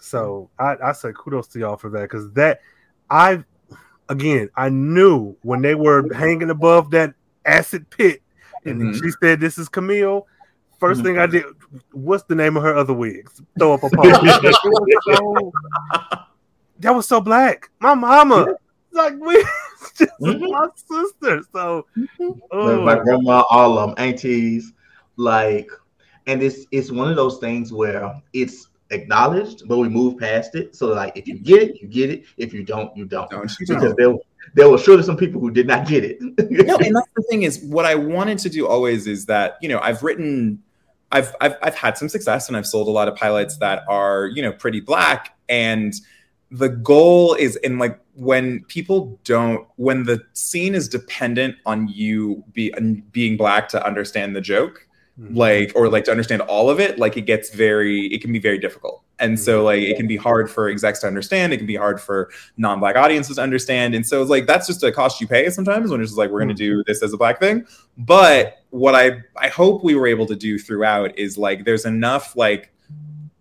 So 0.00 0.50
I, 0.58 0.76
I 0.82 0.92
say 0.92 1.10
kudos 1.14 1.48
to 1.48 1.58
y'all 1.58 1.76
for 1.76 1.90
that 1.90 2.02
because 2.02 2.32
that 2.32 2.60
I 3.08 3.44
again 4.08 4.50
I 4.56 4.68
knew 4.68 5.36
when 5.42 5.62
they 5.62 5.74
were 5.74 6.12
hanging 6.12 6.50
above 6.50 6.90
that 6.90 7.14
acid 7.44 7.88
pit 7.90 8.22
and 8.64 8.80
Mhm. 8.82 8.94
she 9.02 9.10
said 9.22 9.40
this 9.40 9.58
is 9.58 9.68
Camille. 9.68 10.26
1st 10.80 11.00
Mhm. 11.00 11.04
thing 11.04 11.18
I 11.18 11.26
did, 11.26 11.44
what's 11.92 12.24
the 12.24 12.34
name 12.34 12.56
of 12.56 12.62
her 12.62 12.74
other 12.74 12.94
wigs? 12.94 13.42
Throw 13.58 13.74
up 13.74 13.82
a 13.82 13.90
post. 13.90 14.20
So- 15.04 15.52
that 16.80 16.94
was 16.94 17.06
so 17.06 17.20
black. 17.20 17.68
My 17.80 17.94
mama, 17.94 18.46
like 18.92 19.14
we, 19.20 19.34
it's 19.82 19.92
just 19.98 20.12
Mhm. 20.20 20.50
my 20.50 20.68
sister. 20.74 21.42
So, 21.52 21.86
Like 22.18 22.38
oh, 22.52 22.80
my 22.82 22.98
grandma, 22.98 23.44
all 23.50 23.78
of 23.78 23.90
them, 23.90 24.04
aunties, 24.06 24.72
like, 25.16 25.70
and 26.26 26.42
it's 26.42 26.66
it's 26.70 26.90
one 26.90 27.10
of 27.10 27.16
those 27.16 27.38
things 27.38 27.72
where 27.72 28.14
it's 28.32 28.68
acknowledged, 28.90 29.66
but 29.66 29.78
we 29.78 29.88
move 29.88 30.18
past 30.18 30.54
it. 30.54 30.74
So 30.74 30.88
like, 30.88 31.16
if 31.16 31.26
you 31.26 31.38
get 31.38 31.62
it, 31.62 31.80
you 31.80 31.88
get 31.88 32.10
it. 32.10 32.24
If 32.36 32.52
you 32.52 32.62
don't, 32.62 32.94
you 32.96 33.04
don't. 33.04 33.30
Don't 33.30 33.50
you 33.50 33.66
Because 33.66 33.82
don't. 33.82 33.96
there 33.96 34.14
there 34.54 34.68
were 34.68 34.78
surely 34.78 35.02
some 35.02 35.16
people 35.16 35.40
who 35.40 35.50
did 35.50 35.66
not 35.66 35.86
get 35.86 36.04
it. 36.04 36.20
no, 36.20 36.76
and 36.76 36.96
that's 36.96 37.08
the 37.16 37.24
thing 37.28 37.42
is 37.42 37.62
what 37.64 37.84
I 37.84 37.94
wanted 37.94 38.38
to 38.38 38.50
do 38.50 38.66
always 38.66 39.06
is 39.06 39.26
that 39.26 39.56
you 39.60 39.68
know 39.68 39.78
I've 39.80 40.02
written, 40.02 40.62
I've 41.12 41.34
I've 41.40 41.56
I've 41.62 41.74
had 41.74 41.96
some 41.98 42.08
success 42.08 42.48
and 42.48 42.56
I've 42.56 42.66
sold 42.66 42.88
a 42.88 42.90
lot 42.90 43.08
of 43.08 43.16
pilots 43.16 43.58
that 43.58 43.84
are 43.88 44.26
you 44.26 44.42
know 44.42 44.52
pretty 44.52 44.80
black 44.80 45.36
and 45.48 45.94
the 46.50 46.68
goal 46.68 47.34
is 47.34 47.56
in 47.56 47.78
like 47.78 48.00
when 48.14 48.64
people 48.64 49.18
don't 49.24 49.66
when 49.76 50.04
the 50.04 50.20
scene 50.32 50.74
is 50.74 50.88
dependent 50.88 51.56
on 51.64 51.86
you 51.88 52.42
be 52.52 52.72
being 53.12 53.36
black 53.36 53.68
to 53.68 53.86
understand 53.86 54.34
the 54.34 54.40
joke 54.40 54.86
Mm-hmm. 55.20 55.36
like 55.36 55.72
or 55.74 55.90
like 55.90 56.04
to 56.04 56.10
understand 56.10 56.40
all 56.42 56.70
of 56.70 56.80
it 56.80 56.98
like 56.98 57.14
it 57.18 57.22
gets 57.22 57.50
very 57.50 58.06
it 58.06 58.22
can 58.22 58.32
be 58.32 58.38
very 58.38 58.58
difficult. 58.58 59.02
And 59.18 59.38
so 59.38 59.58
mm-hmm. 59.58 59.66
like 59.66 59.82
it 59.82 59.96
can 59.98 60.06
be 60.06 60.16
hard 60.16 60.50
for 60.50 60.68
execs 60.70 61.00
to 61.00 61.06
understand. 61.06 61.52
It 61.52 61.58
can 61.58 61.66
be 61.66 61.76
hard 61.76 62.00
for 62.00 62.30
non-black 62.56 62.96
audiences 62.96 63.36
to 63.36 63.42
understand. 63.42 63.94
And 63.94 64.06
so 64.06 64.22
it's 64.22 64.30
like 64.30 64.46
that's 64.46 64.66
just 64.66 64.82
a 64.82 64.90
cost 64.90 65.20
you 65.20 65.26
pay 65.26 65.50
sometimes 65.50 65.90
when 65.90 66.00
it's 66.00 66.10
just 66.10 66.18
like 66.18 66.30
we're 66.30 66.38
going 66.38 66.54
to 66.56 66.62
mm-hmm. 66.62 66.78
do 66.78 66.84
this 66.86 67.02
as 67.02 67.12
a 67.12 67.18
black 67.18 67.38
thing. 67.38 67.66
But 67.98 68.60
what 68.70 68.94
i 68.94 69.20
i 69.36 69.48
hope 69.48 69.82
we 69.84 69.94
were 69.94 70.06
able 70.06 70.26
to 70.26 70.36
do 70.36 70.58
throughout 70.58 71.16
is 71.18 71.36
like 71.36 71.64
there's 71.64 71.84
enough 71.84 72.36
like 72.36 72.72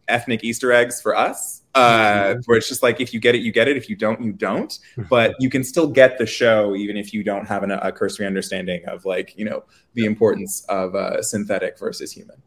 ethnic 0.08 0.44
easter 0.44 0.72
eggs 0.72 1.02
for 1.02 1.16
us 1.16 1.59
uh 1.76 2.34
where 2.46 2.58
it's 2.58 2.68
just 2.68 2.82
like 2.82 3.00
if 3.00 3.14
you 3.14 3.20
get 3.20 3.36
it 3.36 3.42
you 3.44 3.52
get 3.52 3.68
it 3.68 3.78
if 3.78 3.88
you 3.90 3.96
don't 3.96 4.20
you 4.22 4.32
don't 4.32 4.80
but 5.10 5.36
you 5.40 5.50
can 5.52 5.64
still 5.64 5.88
get 5.88 6.18
the 6.18 6.26
show 6.26 6.76
even 6.76 6.98
if 6.98 7.14
you 7.14 7.24
don't 7.24 7.48
have 7.48 7.62
an, 7.62 7.70
a 7.72 7.92
cursory 7.92 8.26
understanding 8.26 8.84
of 8.88 9.06
like 9.06 9.38
you 9.38 9.46
know 9.46 9.64
the 9.94 10.06
importance 10.06 10.66
of 10.70 10.96
uh, 10.96 11.22
synthetic 11.22 11.78
versus 11.78 12.12
human 12.12 12.42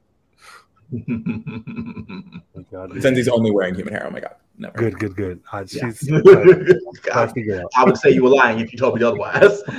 God, 2.71 2.91
Zenzi's 2.91 3.29
only 3.29 3.51
wearing 3.53 3.75
human 3.75 3.95
hair 3.95 4.07
oh 4.07 4.11
my 4.11 4.21
god 4.21 4.35
never 4.59 4.77
good, 4.77 4.99
good, 4.99 5.17
good. 5.17 5.41
I, 5.53 5.61
Yeah. 5.61 5.91
she's 5.93 6.11
I, 7.15 7.23
I 7.23 7.27
figure. 7.29 7.63
I 7.77 7.85
would 7.85 7.97
say 7.97 8.11
you 8.11 8.23
were 8.23 8.29
lying 8.31 8.61
if 8.61 8.73
you 8.73 8.79
told 8.79 8.99
me 8.99 9.05
otherwise. 9.05 9.63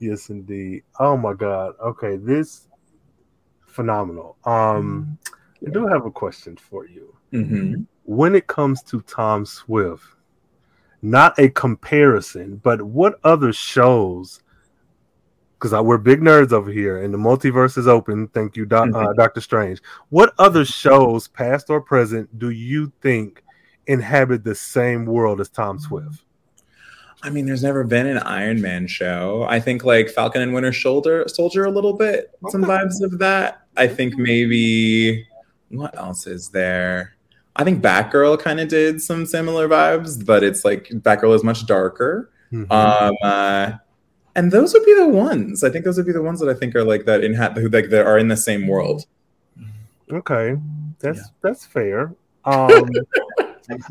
Yes, 0.00 0.30
indeed. 0.30 0.84
Oh 1.00 1.16
my 1.16 1.34
God. 1.34 1.74
Okay, 1.82 2.16
this 2.16 2.68
phenomenal. 3.66 4.36
Um, 4.44 5.18
I 5.66 5.70
do 5.70 5.86
have 5.88 6.06
a 6.06 6.10
question 6.10 6.56
for 6.56 6.86
you. 6.86 7.16
Mhm. 7.32 7.86
When 8.08 8.34
it 8.34 8.46
comes 8.46 8.82
to 8.84 9.02
Tom 9.02 9.44
Swift, 9.44 10.02
not 11.02 11.38
a 11.38 11.50
comparison, 11.50 12.56
but 12.56 12.80
what 12.80 13.20
other 13.22 13.52
shows? 13.52 14.40
Because 15.60 15.78
we're 15.84 15.98
big 15.98 16.22
nerds 16.22 16.52
over 16.52 16.70
here, 16.70 17.02
and 17.02 17.12
the 17.12 17.18
multiverse 17.18 17.76
is 17.76 17.86
open. 17.86 18.28
Thank 18.28 18.56
you, 18.56 18.64
doc, 18.64 18.88
uh, 18.94 19.12
Doctor 19.12 19.42
Strange. 19.42 19.82
What 20.08 20.32
other 20.38 20.64
shows, 20.64 21.28
past 21.28 21.68
or 21.68 21.82
present, 21.82 22.38
do 22.38 22.48
you 22.48 22.90
think 23.02 23.44
inhabit 23.88 24.42
the 24.42 24.54
same 24.54 25.04
world 25.04 25.38
as 25.42 25.50
Tom 25.50 25.78
Swift? 25.78 26.24
I 27.22 27.28
mean, 27.28 27.44
there's 27.44 27.62
never 27.62 27.84
been 27.84 28.06
an 28.06 28.20
Iron 28.20 28.62
Man 28.62 28.86
show. 28.86 29.44
I 29.50 29.60
think 29.60 29.84
like 29.84 30.08
Falcon 30.08 30.40
and 30.40 30.54
Winter 30.54 30.72
Shoulder 30.72 31.26
Soldier 31.28 31.66
a 31.66 31.70
little 31.70 31.92
bit, 31.92 32.30
some 32.48 32.64
vibes 32.64 33.02
of 33.02 33.18
that. 33.18 33.66
I 33.76 33.86
think 33.86 34.16
maybe 34.16 35.28
what 35.68 35.94
else 35.98 36.26
is 36.26 36.48
there? 36.48 37.17
I 37.58 37.64
think 37.64 37.82
Batgirl 37.82 38.38
kind 38.40 38.60
of 38.60 38.68
did 38.68 39.02
some 39.02 39.26
similar 39.26 39.68
vibes, 39.68 40.24
but 40.24 40.44
it's 40.44 40.64
like 40.64 40.88
Batgirl 40.88 41.34
is 41.34 41.42
much 41.44 41.66
darker. 41.66 42.30
Mhm. 42.52 42.70
Um, 42.72 43.14
uh, 43.22 43.72
and 44.36 44.52
those 44.52 44.72
would 44.72 44.84
be 44.84 44.94
the 44.94 45.08
ones. 45.08 45.64
I 45.64 45.70
think 45.70 45.84
those 45.84 45.96
would 45.96 46.06
be 46.06 46.12
the 46.12 46.22
ones 46.22 46.38
that 46.40 46.48
I 46.48 46.54
think 46.54 46.76
are 46.76 46.84
like 46.84 47.04
that 47.06 47.24
in 47.24 47.34
ha- 47.34 47.52
who 47.54 47.68
like 47.68 47.90
that 47.90 48.06
are 48.06 48.18
in 48.18 48.28
the 48.28 48.36
same 48.36 48.66
world. 48.68 49.04
Okay, 50.10 50.56
that's 51.00 51.20
that's 51.42 51.66
fair. 51.66 52.14
Um, 52.44 52.88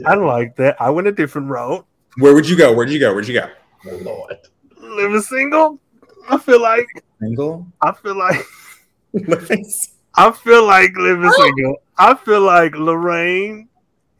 I 0.05 0.15
like 0.15 0.55
that. 0.55 0.78
I 0.82 0.89
went 0.89 1.07
a 1.07 1.11
different 1.11 1.49
route. 1.49 1.86
Where 2.18 2.34
would 2.34 2.47
you 2.49 2.55
go? 2.57 2.74
Where'd 2.74 2.89
you 2.89 2.99
go? 2.99 3.13
Where'd 3.13 3.28
you 3.28 3.34
go? 3.39 3.47
oh 3.91 3.95
Lord. 3.97 4.38
Living 4.80 5.22
single. 5.22 5.80
I 6.30 6.38
feel 6.38 6.61
like 6.61 6.88
Single. 7.20 7.68
I 7.82 7.91
feel 7.91 8.18
like 8.18 8.43
Living 9.13 9.65
I 10.18 10.32
feel 10.32 10.65
like 10.65 10.91
living 10.97 11.32
single. 11.32 11.78
I 11.97 12.15
feel 12.15 12.41
like 12.41 12.76
Lorraine. 12.76 13.70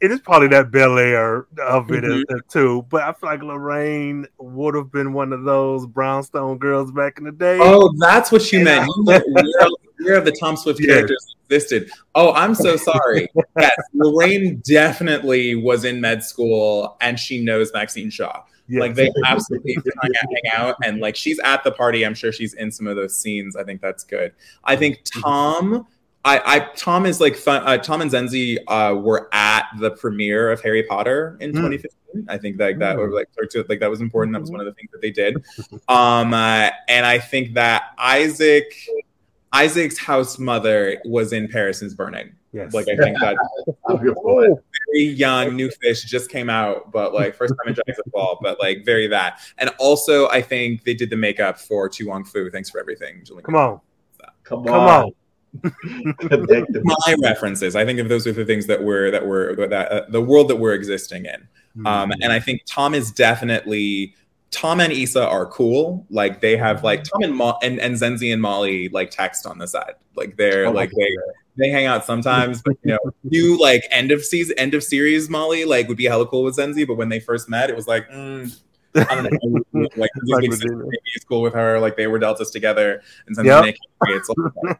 It 0.00 0.12
is 0.12 0.20
probably 0.20 0.46
that 0.48 0.70
Bel 0.70 0.96
Air 0.96 1.46
of 1.60 1.90
it 1.90 2.04
Mhm. 2.04 2.22
uh, 2.30 2.38
too, 2.48 2.86
but 2.88 3.02
I 3.02 3.12
feel 3.14 3.30
like 3.30 3.42
Lorraine 3.42 4.26
would 4.38 4.76
have 4.76 4.92
been 4.92 5.12
one 5.12 5.32
of 5.32 5.42
those 5.42 5.86
brownstone 5.86 6.58
girls 6.58 6.92
back 6.92 7.18
in 7.18 7.24
the 7.24 7.32
day. 7.32 7.58
Oh, 7.60 7.92
that's 7.98 8.30
what 8.30 8.52
you 8.52 8.60
meant. 8.62 8.86
You 8.86 9.04
meant 9.04 9.24
where, 9.32 9.68
where 10.02 10.20
the 10.20 10.30
Tom 10.30 10.56
Swift 10.56 10.78
Yeah. 10.80 10.94
characters 10.94 11.34
existed. 11.50 11.90
Oh, 12.14 12.32
I'm 12.34 12.54
so 12.54 12.76
sorry. 12.76 13.28
yes, 13.58 13.74
Lorraine 13.92 14.62
definitely 14.64 15.56
was 15.56 15.84
in 15.84 16.00
med 16.00 16.22
school 16.22 16.96
and 17.00 17.18
she 17.18 17.42
knows 17.42 17.72
Maxine 17.74 18.10
Shaw. 18.10 18.42
Yes. 18.68 18.80
Like 18.80 18.94
they 18.94 19.10
absolutely 19.26 19.74
hang 19.74 20.12
out, 20.22 20.28
hang 20.30 20.52
out 20.54 20.76
and 20.84 21.00
like 21.00 21.16
she's 21.16 21.38
at 21.40 21.64
the 21.64 21.72
party. 21.72 22.04
I'm 22.04 22.14
sure 22.14 22.32
she's 22.32 22.54
in 22.54 22.70
some 22.70 22.86
of 22.86 22.96
those 22.96 23.16
scenes. 23.16 23.56
I 23.56 23.64
think 23.64 23.80
that's 23.80 24.04
good. 24.04 24.32
I 24.64 24.76
think 24.76 25.00
Tom. 25.04 25.86
I, 26.24 26.40
I 26.44 26.58
Tom 26.76 27.06
is 27.06 27.20
like 27.20 27.36
fun. 27.36 27.62
Uh, 27.64 27.78
Tom 27.78 28.02
and 28.02 28.10
Zenzi 28.10 28.58
uh, 28.66 28.94
were 28.96 29.28
at 29.32 29.66
the 29.78 29.92
premiere 29.92 30.50
of 30.50 30.60
Harry 30.60 30.82
Potter 30.82 31.38
in 31.40 31.52
Mm. 31.52 31.54
2015. 31.54 32.26
I 32.28 32.36
think 32.36 32.58
like 32.58 32.78
that, 32.80 32.96
or 32.98 33.08
Mm. 33.08 33.14
like, 33.14 33.28
or 33.38 33.46
to, 33.46 33.64
like 33.68 33.80
that 33.80 33.88
was 33.88 34.00
important. 34.00 34.34
That 34.34 34.40
was 34.40 34.50
one 34.50 34.60
of 34.60 34.66
the 34.66 34.72
things 34.72 34.90
that 34.92 35.00
they 35.00 35.10
did. 35.10 35.42
Um, 35.88 36.34
uh, 36.34 36.70
and 36.88 37.06
I 37.06 37.18
think 37.18 37.54
that 37.54 37.94
Isaac, 37.98 38.74
Isaac's 39.52 39.96
house 39.98 40.38
mother 40.38 41.00
was 41.04 41.32
in 41.32 41.48
Paris 41.48 41.80
is 41.82 41.94
Burning. 41.94 42.32
Yes. 42.52 42.72
Like 42.72 42.88
I 42.88 42.96
think 42.96 43.18
that 43.20 43.36
I'm 43.88 43.98
here 43.98 44.14
for 44.14 44.44
it. 44.46 44.52
very 44.86 45.04
young 45.04 45.54
new 45.54 45.70
fish 45.82 46.02
just 46.04 46.30
came 46.30 46.48
out, 46.48 46.90
but 46.90 47.12
like 47.12 47.34
first 47.34 47.52
time 47.62 47.68
in 47.68 47.74
Jackson 47.74 48.04
Fall, 48.10 48.38
but 48.42 48.58
like 48.58 48.84
very 48.86 49.06
that. 49.08 49.40
And 49.58 49.70
also 49.78 50.28
I 50.30 50.40
think 50.40 50.84
they 50.84 50.94
did 50.94 51.10
the 51.10 51.16
makeup 51.16 51.58
for 51.58 51.88
To 51.90 52.06
Wong 52.08 52.24
Foo. 52.24 52.50
Thanks 52.50 52.70
for 52.70 52.80
everything. 52.80 53.22
Julie. 53.24 53.42
come 53.42 53.54
on, 53.56 53.80
Come 54.44 54.64
come 54.64 54.74
on. 54.74 55.04
on. 55.04 55.12
My 56.84 57.14
references. 57.22 57.76
I 57.76 57.84
think 57.84 57.98
of 58.00 58.08
those 58.08 58.26
are 58.26 58.32
the 58.32 58.44
things 58.44 58.66
that 58.66 58.82
we're 58.82 59.10
that 59.10 59.26
were 59.26 59.54
that 59.68 59.92
uh, 59.92 60.04
the 60.08 60.20
world 60.22 60.48
that 60.48 60.56
we're 60.56 60.74
existing 60.74 61.26
in. 61.26 61.46
Um, 61.86 62.10
and 62.22 62.32
I 62.32 62.40
think 62.40 62.62
Tom 62.66 62.92
is 62.94 63.12
definitely 63.12 64.14
Tom 64.50 64.80
and 64.80 64.92
Issa 64.92 65.26
are 65.26 65.46
cool. 65.46 66.04
Like 66.10 66.40
they 66.40 66.56
have 66.56 66.82
like 66.82 67.04
Tom 67.04 67.22
and 67.22 67.34
Mo- 67.36 67.58
and, 67.62 67.78
and 67.78 67.94
Zenzi 67.94 68.32
and 68.32 68.42
Molly 68.42 68.88
like 68.88 69.10
text 69.10 69.46
on 69.46 69.58
the 69.58 69.68
side. 69.68 69.92
Like 70.16 70.36
they're 70.36 70.66
Oh, 70.66 70.72
like 70.72 70.90
they 70.90 71.08
they 71.58 71.70
hang 71.70 71.86
out 71.86 72.04
sometimes, 72.04 72.62
but 72.62 72.76
you 72.82 72.92
know, 72.92 73.12
new 73.24 73.60
like 73.60 73.86
end 73.90 74.10
of 74.10 74.24
season 74.24 74.58
end 74.58 74.74
of 74.74 74.82
series 74.82 75.28
Molly 75.28 75.64
like 75.64 75.88
would 75.88 75.96
be 75.96 76.04
hella 76.04 76.26
cool 76.26 76.44
with 76.44 76.56
Zenzi, 76.56 76.86
but 76.86 76.94
when 76.94 77.08
they 77.08 77.20
first 77.20 77.48
met, 77.48 77.68
it 77.68 77.76
was 77.76 77.86
like 77.86 78.08
mm, 78.08 78.58
I 78.94 79.14
don't 79.14 79.24
know, 79.24 79.30
like 79.96 80.10
Zenzi's 80.16 80.30
Like 80.30 80.40
big 80.42 80.50
with 80.50 80.64
maybe 80.64 80.98
is 81.14 81.24
cool 81.24 81.42
with 81.42 81.54
her, 81.54 81.78
like 81.78 81.96
they 81.96 82.06
were 82.06 82.18
deltas 82.18 82.50
together, 82.50 83.02
and 83.26 83.36
Zenzi 83.36 83.46
Yep. 83.46 83.56
and 83.56 83.66
Nick, 83.66 83.76
it's 84.08 84.28
like, 84.28 84.78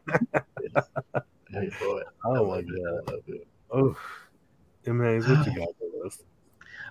here 1.50 1.70
for 1.78 2.00
it. 2.00 2.06
Oh 2.24 2.46
my 2.46 2.62
god. 2.62 3.20
Oh, 3.70 3.96
M. 4.86 4.98
what 4.98 5.46
you 5.46 5.54
got 5.56 5.68
for 5.78 6.06
us? 6.06 6.22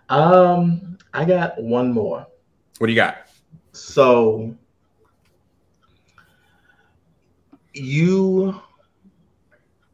Um, 0.10 0.98
I 1.14 1.26
got 1.26 1.62
one 1.62 1.92
more. 1.92 2.26
What 2.78 2.88
do 2.88 2.94
you 2.94 2.98
got? 2.98 3.28
So 3.72 4.56
you, 7.74 8.60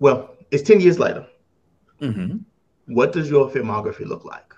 well, 0.03 0.35
it's 0.51 0.63
ten 0.63 0.81
years 0.81 0.99
later. 0.99 1.25
Mm-hmm. 2.01 2.39
What 2.87 3.13
does 3.13 3.29
your 3.29 3.49
filmography 3.49 4.05
look 4.05 4.25
like? 4.25 4.53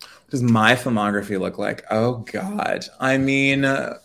What 0.00 0.30
does 0.30 0.40
my 0.44 0.76
filmography 0.76 1.36
look 1.36 1.58
like? 1.58 1.84
Oh 1.90 2.18
God, 2.32 2.84
I 3.00 3.18
mean, 3.18 3.64
uh, 3.64 3.98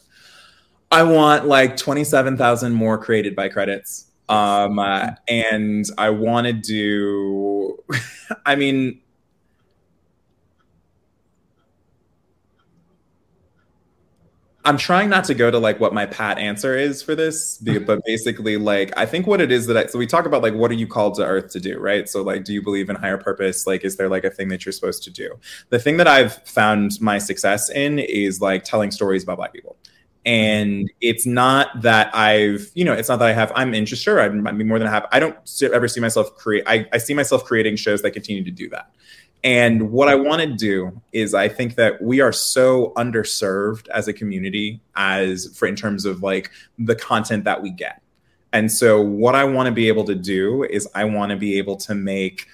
I 0.92 1.04
want 1.04 1.46
like 1.46 1.78
twenty-seven 1.78 2.38
thousand 2.38 2.74
more 2.74 2.98
created 2.98 3.36
by 3.36 3.50
credits, 3.50 4.08
um, 4.30 4.80
uh, 4.80 5.12
and 5.28 5.86
I 6.00 6.10
want 6.10 6.48
to 6.48 6.54
do. 6.54 7.78
I 8.48 8.56
mean, 8.56 9.00
I'm 14.66 14.78
trying 14.78 15.10
not 15.10 15.26
to 15.26 15.34
go 15.34 15.52
to 15.52 15.60
like 15.60 15.80
what 15.82 15.94
my 15.94 16.06
pat 16.06 16.38
answer 16.38 16.78
is 16.78 17.02
for 17.02 17.16
this, 17.16 17.58
mm-hmm. 17.58 17.84
but 17.84 18.00
basically, 18.06 18.56
like 18.56 18.94
I 18.96 19.06
think 19.06 19.28
what 19.28 19.42
it 19.42 19.52
is 19.52 19.66
that 19.68 19.76
I 19.76 19.86
so 19.88 20.00
we 20.00 20.08
talk 20.08 20.26
about 20.26 20.42
like 20.42 20.54
what 20.54 20.72
are 20.72 20.76
you 20.76 20.88
called 20.88 21.16
to 21.16 21.26
Earth 21.26 21.52
to 21.52 21.60
do, 21.60 21.80
right? 21.80 22.08
So 22.08 22.22
like, 22.22 22.46
do 22.46 22.54
you 22.54 22.62
believe 22.62 22.90
in 22.90 22.96
higher 22.96 23.18
purpose? 23.18 23.68
Like, 23.68 23.84
is 23.84 23.98
there 23.98 24.08
like 24.08 24.24
a 24.24 24.30
thing 24.30 24.48
that 24.50 24.66
you're 24.66 24.72
supposed 24.72 25.04
to 25.04 25.12
do? 25.12 25.38
The 25.70 25.80
thing 25.80 25.98
that 25.98 26.08
I've 26.08 26.36
found 26.48 27.00
my 27.02 27.18
success 27.18 27.70
in 27.70 28.00
is 28.00 28.40
like 28.40 28.64
telling 28.64 28.92
stories 28.92 29.24
about 29.24 29.38
Black 29.38 29.52
people, 29.52 29.76
mm-hmm. 29.84 30.32
and 30.32 30.92
it's 31.02 31.26
not 31.26 31.82
that 31.82 32.16
I've 32.16 32.72
you 32.74 32.86
know 32.86 32.94
it's 32.94 33.10
not 33.10 33.20
that 33.20 33.28
I 33.28 33.34
have 33.34 33.52
I'm 33.56 33.74
interested. 33.74 34.18
I'm, 34.18 34.48
I'd 34.48 34.58
be 34.58 34.64
more 34.64 34.80
than 34.80 34.88
happy. 34.88 35.08
I 35.12 35.20
don't 35.20 35.36
ever 35.74 35.90
see 35.90 36.00
myself 36.00 36.38
create. 36.38 36.64
I, 36.68 36.88
I 36.94 37.00
see 37.00 37.14
myself 37.14 37.44
creating 37.44 37.76
shows 37.76 38.02
that 38.04 38.12
continue 38.12 38.46
to 38.46 38.52
do 38.52 38.70
that. 38.70 38.90
And 39.44 39.92
what 39.92 40.08
I 40.08 40.16
want 40.16 40.42
to 40.42 40.48
do 40.48 41.02
is 41.12 41.34
I 41.34 41.50
think 41.50 41.76
that 41.76 42.02
we 42.02 42.22
are 42.22 42.32
so 42.32 42.94
underserved 42.96 43.90
as 43.90 44.08
a 44.08 44.14
community 44.14 44.80
as 44.96 45.56
for 45.58 45.68
in 45.68 45.76
terms 45.76 46.06
of 46.06 46.24
like 46.24 46.50
the 46.80 46.96
content 46.96 47.44
that 47.44 47.62
we 47.62 47.70
get. 47.70 48.02
And 48.54 48.72
so 48.72 49.02
what 49.02 49.36
I 49.36 49.44
want 49.44 49.68
to 49.68 49.74
be 49.74 49.88
able 49.88 50.06
to 50.06 50.16
do 50.16 50.64
is 50.64 50.88
I 50.96 51.04
want 51.06 51.32
to 51.32 51.36
be 51.36 51.58
able 51.58 51.76
to 51.78 51.96
make 51.96 52.48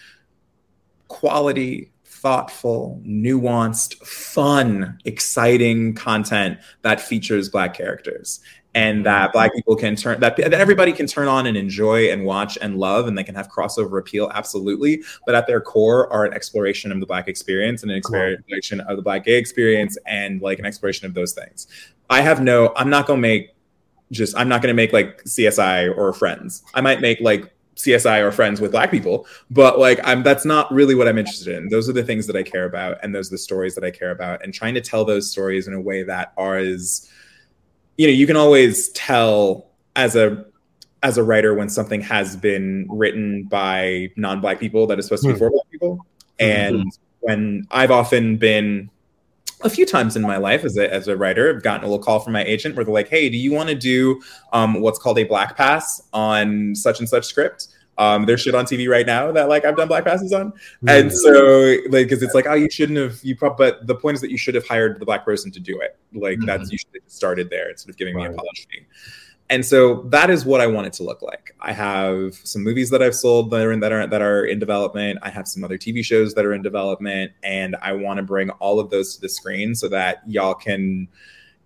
quality, 1.10 1.91
thoughtful, 2.06 3.02
nuanced, 3.06 3.95
fun, 4.06 4.98
exciting 5.06 5.94
content 5.94 6.57
that 6.82 7.02
features 7.02 7.49
black 7.49 7.76
characters 7.76 8.40
and 8.76 8.98
mm-hmm. 8.98 9.04
that 9.04 9.34
black 9.34 9.54
people 9.54 9.76
can 9.76 9.96
turn 9.96 10.20
that, 10.20 10.38
that 10.38 10.54
everybody 10.54 10.91
can 10.91 11.08
turn 11.08 11.28
on 11.28 11.48
and 11.48 11.58
enjoy 11.58 12.12
and 12.12 12.26
watch 12.26 12.58
and 12.62 12.78
love 12.78 13.08
and 13.08 13.18
they 13.18 13.24
can 13.24 13.36
have 13.36 13.50
crossover 13.50 14.00
appeal 14.00 14.30
absolutely. 14.34 15.02
But 15.26 15.36
at 15.36 15.48
their 15.48 15.62
core 15.62 16.12
are 16.12 16.26
an 16.26 16.34
exploration 16.34 16.91
of 16.91 17.00
the 17.00 17.06
black 17.06 17.28
experience 17.28 17.82
and 17.82 17.91
an 17.91 17.98
exploration 17.98 18.82
of 18.82 18.98
the 18.98 19.04
black 19.04 19.26
gay 19.26 19.38
experience 19.38 19.98
and 20.06 20.41
like 20.41 20.60
an 20.60 20.66
exploration 20.66 21.06
of 21.06 21.14
those 21.14 21.34
things. 21.34 21.68
I 22.10 22.22
have 22.22 22.41
no 22.41 22.74
i'm 22.76 22.90
not 22.90 23.06
going 23.06 23.18
to 23.18 23.22
make 23.22 23.56
just 24.12 24.36
i'm 24.38 24.50
not 24.50 24.62
going 24.62 24.74
to 24.74 24.76
make 24.76 24.94
like 24.94 25.24
csi 25.24 25.96
or 25.98 26.14
friends. 26.14 26.64
I 26.74 26.82
might 26.82 27.02
make 27.02 27.20
like 27.22 27.54
CSI 27.80 28.22
or 28.22 28.32
friends 28.34 28.60
with 28.60 28.72
black 28.72 28.91
people, 28.91 29.26
but 29.50 29.80
like 29.80 30.02
I'm 30.04 30.22
that's 30.22 30.44
not 30.44 30.72
really 30.72 30.96
what 30.96 31.08
I'm 31.08 31.18
interested 31.18 31.56
in. 31.56 31.70
Those 31.70 31.88
are 31.88 31.94
the 31.94 32.04
things 32.04 32.28
that 32.28 32.36
I 32.36 32.44
care 32.44 32.66
about 32.66 32.98
and 33.02 33.16
those 33.16 33.30
are 33.30 33.36
the 33.36 33.38
stories 33.38 33.74
that 33.76 33.86
I 33.86 33.91
care 33.91 34.12
about 34.12 34.44
and 34.44 34.54
trying 34.54 34.74
to 34.74 34.82
tell 34.82 35.06
those 35.06 35.32
stories 35.32 35.66
in 35.66 35.74
a 35.74 35.80
way 35.80 36.04
that 36.04 36.34
are 36.36 36.58
as 36.58 37.10
you 38.00 38.08
know 38.08 38.14
you 38.14 38.26
can 38.26 38.38
always 38.38 38.90
tell 38.90 39.68
as 39.98 40.16
a 40.16 40.46
as 41.04 41.18
a 41.18 41.24
writer 41.24 41.54
when 41.54 41.68
something 41.68 42.00
has 42.00 42.38
been 42.38 42.88
written 42.90 43.44
by 43.44 44.10
non-black 44.16 44.58
people 44.58 44.88
that 44.88 44.98
is 44.98 45.06
supposed 45.06 45.24
to 45.24 45.28
be 45.28 45.34
hmm. 45.34 45.40
for 45.40 45.52
black 45.52 45.70
people 45.70 46.06
and 46.40 46.78
mm-hmm. 46.78 46.90
when 47.20 47.68
i've 47.72 47.92
often 47.92 48.38
been 48.38 48.90
a 49.64 49.70
few 49.70 49.86
times 49.86 50.16
in 50.16 50.22
my 50.22 50.38
life 50.38 50.64
as 50.64 50.78
a, 50.78 50.94
as 50.94 51.10
a 51.10 51.18
writer 51.18 51.54
i've 51.54 51.62
gotten 51.62 51.84
a 51.84 51.88
little 51.88 52.02
call 52.02 52.22
from 52.22 52.32
my 52.32 52.44
agent 52.46 52.74
where 52.78 52.86
they're 52.86 52.94
like 52.94 53.10
hey 53.10 53.28
do 53.28 53.38
you 53.38 53.52
want 53.52 53.68
to 53.68 53.76
do 53.76 54.22
um, 54.54 54.80
what's 54.80 54.98
called 54.98 55.20
a 55.20 55.26
black 55.26 55.58
pass 55.58 56.02
on 56.14 56.74
such 56.76 57.00
and 57.00 57.10
such 57.10 57.26
script 57.26 57.68
um, 58.00 58.26
there's 58.26 58.42
shit 58.42 58.56
on 58.56 58.66
TV 58.66 58.90
right 58.90 59.06
now 59.06 59.30
that 59.34 59.50
like 59.50 59.66
I've 59.66 59.76
done 59.76 59.90
black 59.90 60.06
passes 60.06 60.32
on, 60.32 60.54
mm-hmm. 60.54 60.90
and 60.90 61.12
so 61.12 61.76
like 61.90 62.08
because 62.08 62.24
it's 62.24 62.34
like 62.34 62.48
oh 62.48 62.54
you 62.54 62.70
shouldn't 62.72 62.98
have 62.98 63.20
you 63.24 63.36
but 63.36 63.86
the 63.86 63.96
point 63.96 64.16
is 64.16 64.22
that 64.22 64.32
you 64.32 64.38
should 64.38 64.56
have 64.56 64.66
hired 64.66 65.00
the 65.00 65.06
black 65.06 65.26
person 65.26 65.52
to 65.52 65.60
do 65.60 65.80
it. 65.82 66.00
Like 66.14 66.38
mm-hmm. 66.38 66.46
that's 66.46 66.72
you 66.72 66.78
should 66.78 66.90
have 66.94 67.12
started 67.12 67.50
there 67.50 67.70
instead 67.70 67.90
of 67.90 67.98
giving 67.98 68.16
right. 68.16 68.30
me 68.30 68.30
a 68.30 68.32
apology. 68.32 68.88
And 69.52 69.66
so 69.66 70.04
that 70.10 70.30
is 70.30 70.46
what 70.46 70.62
I 70.62 70.68
want 70.68 70.88
it 70.88 70.94
to 70.94 71.04
look 71.04 71.24
like. 71.24 71.56
I 71.60 71.74
have 71.74 72.36
some 72.36 72.64
movies 72.64 72.90
that 72.92 73.02
I've 73.02 73.16
sold 73.16 73.50
that 73.50 73.66
are 73.66 73.72
in, 73.72 73.80
that 73.80 73.92
are 73.92 74.08
that 74.08 74.22
are 74.22 74.46
in 74.46 74.60
development. 74.60 75.20
I 75.22 75.30
have 75.30 75.48
some 75.48 75.64
other 75.64 75.78
TV 75.78 76.06
shows 76.06 76.34
that 76.36 76.46
are 76.46 76.54
in 76.54 76.62
development, 76.62 77.34
and 77.44 77.76
I 77.82 77.94
want 77.94 78.18
to 78.18 78.24
bring 78.24 78.50
all 78.52 78.80
of 78.80 78.90
those 78.92 79.16
to 79.16 79.22
the 79.22 79.30
screen 79.30 79.76
so 79.76 79.90
that 79.90 80.22
y'all 80.26 80.54
can. 80.54 81.10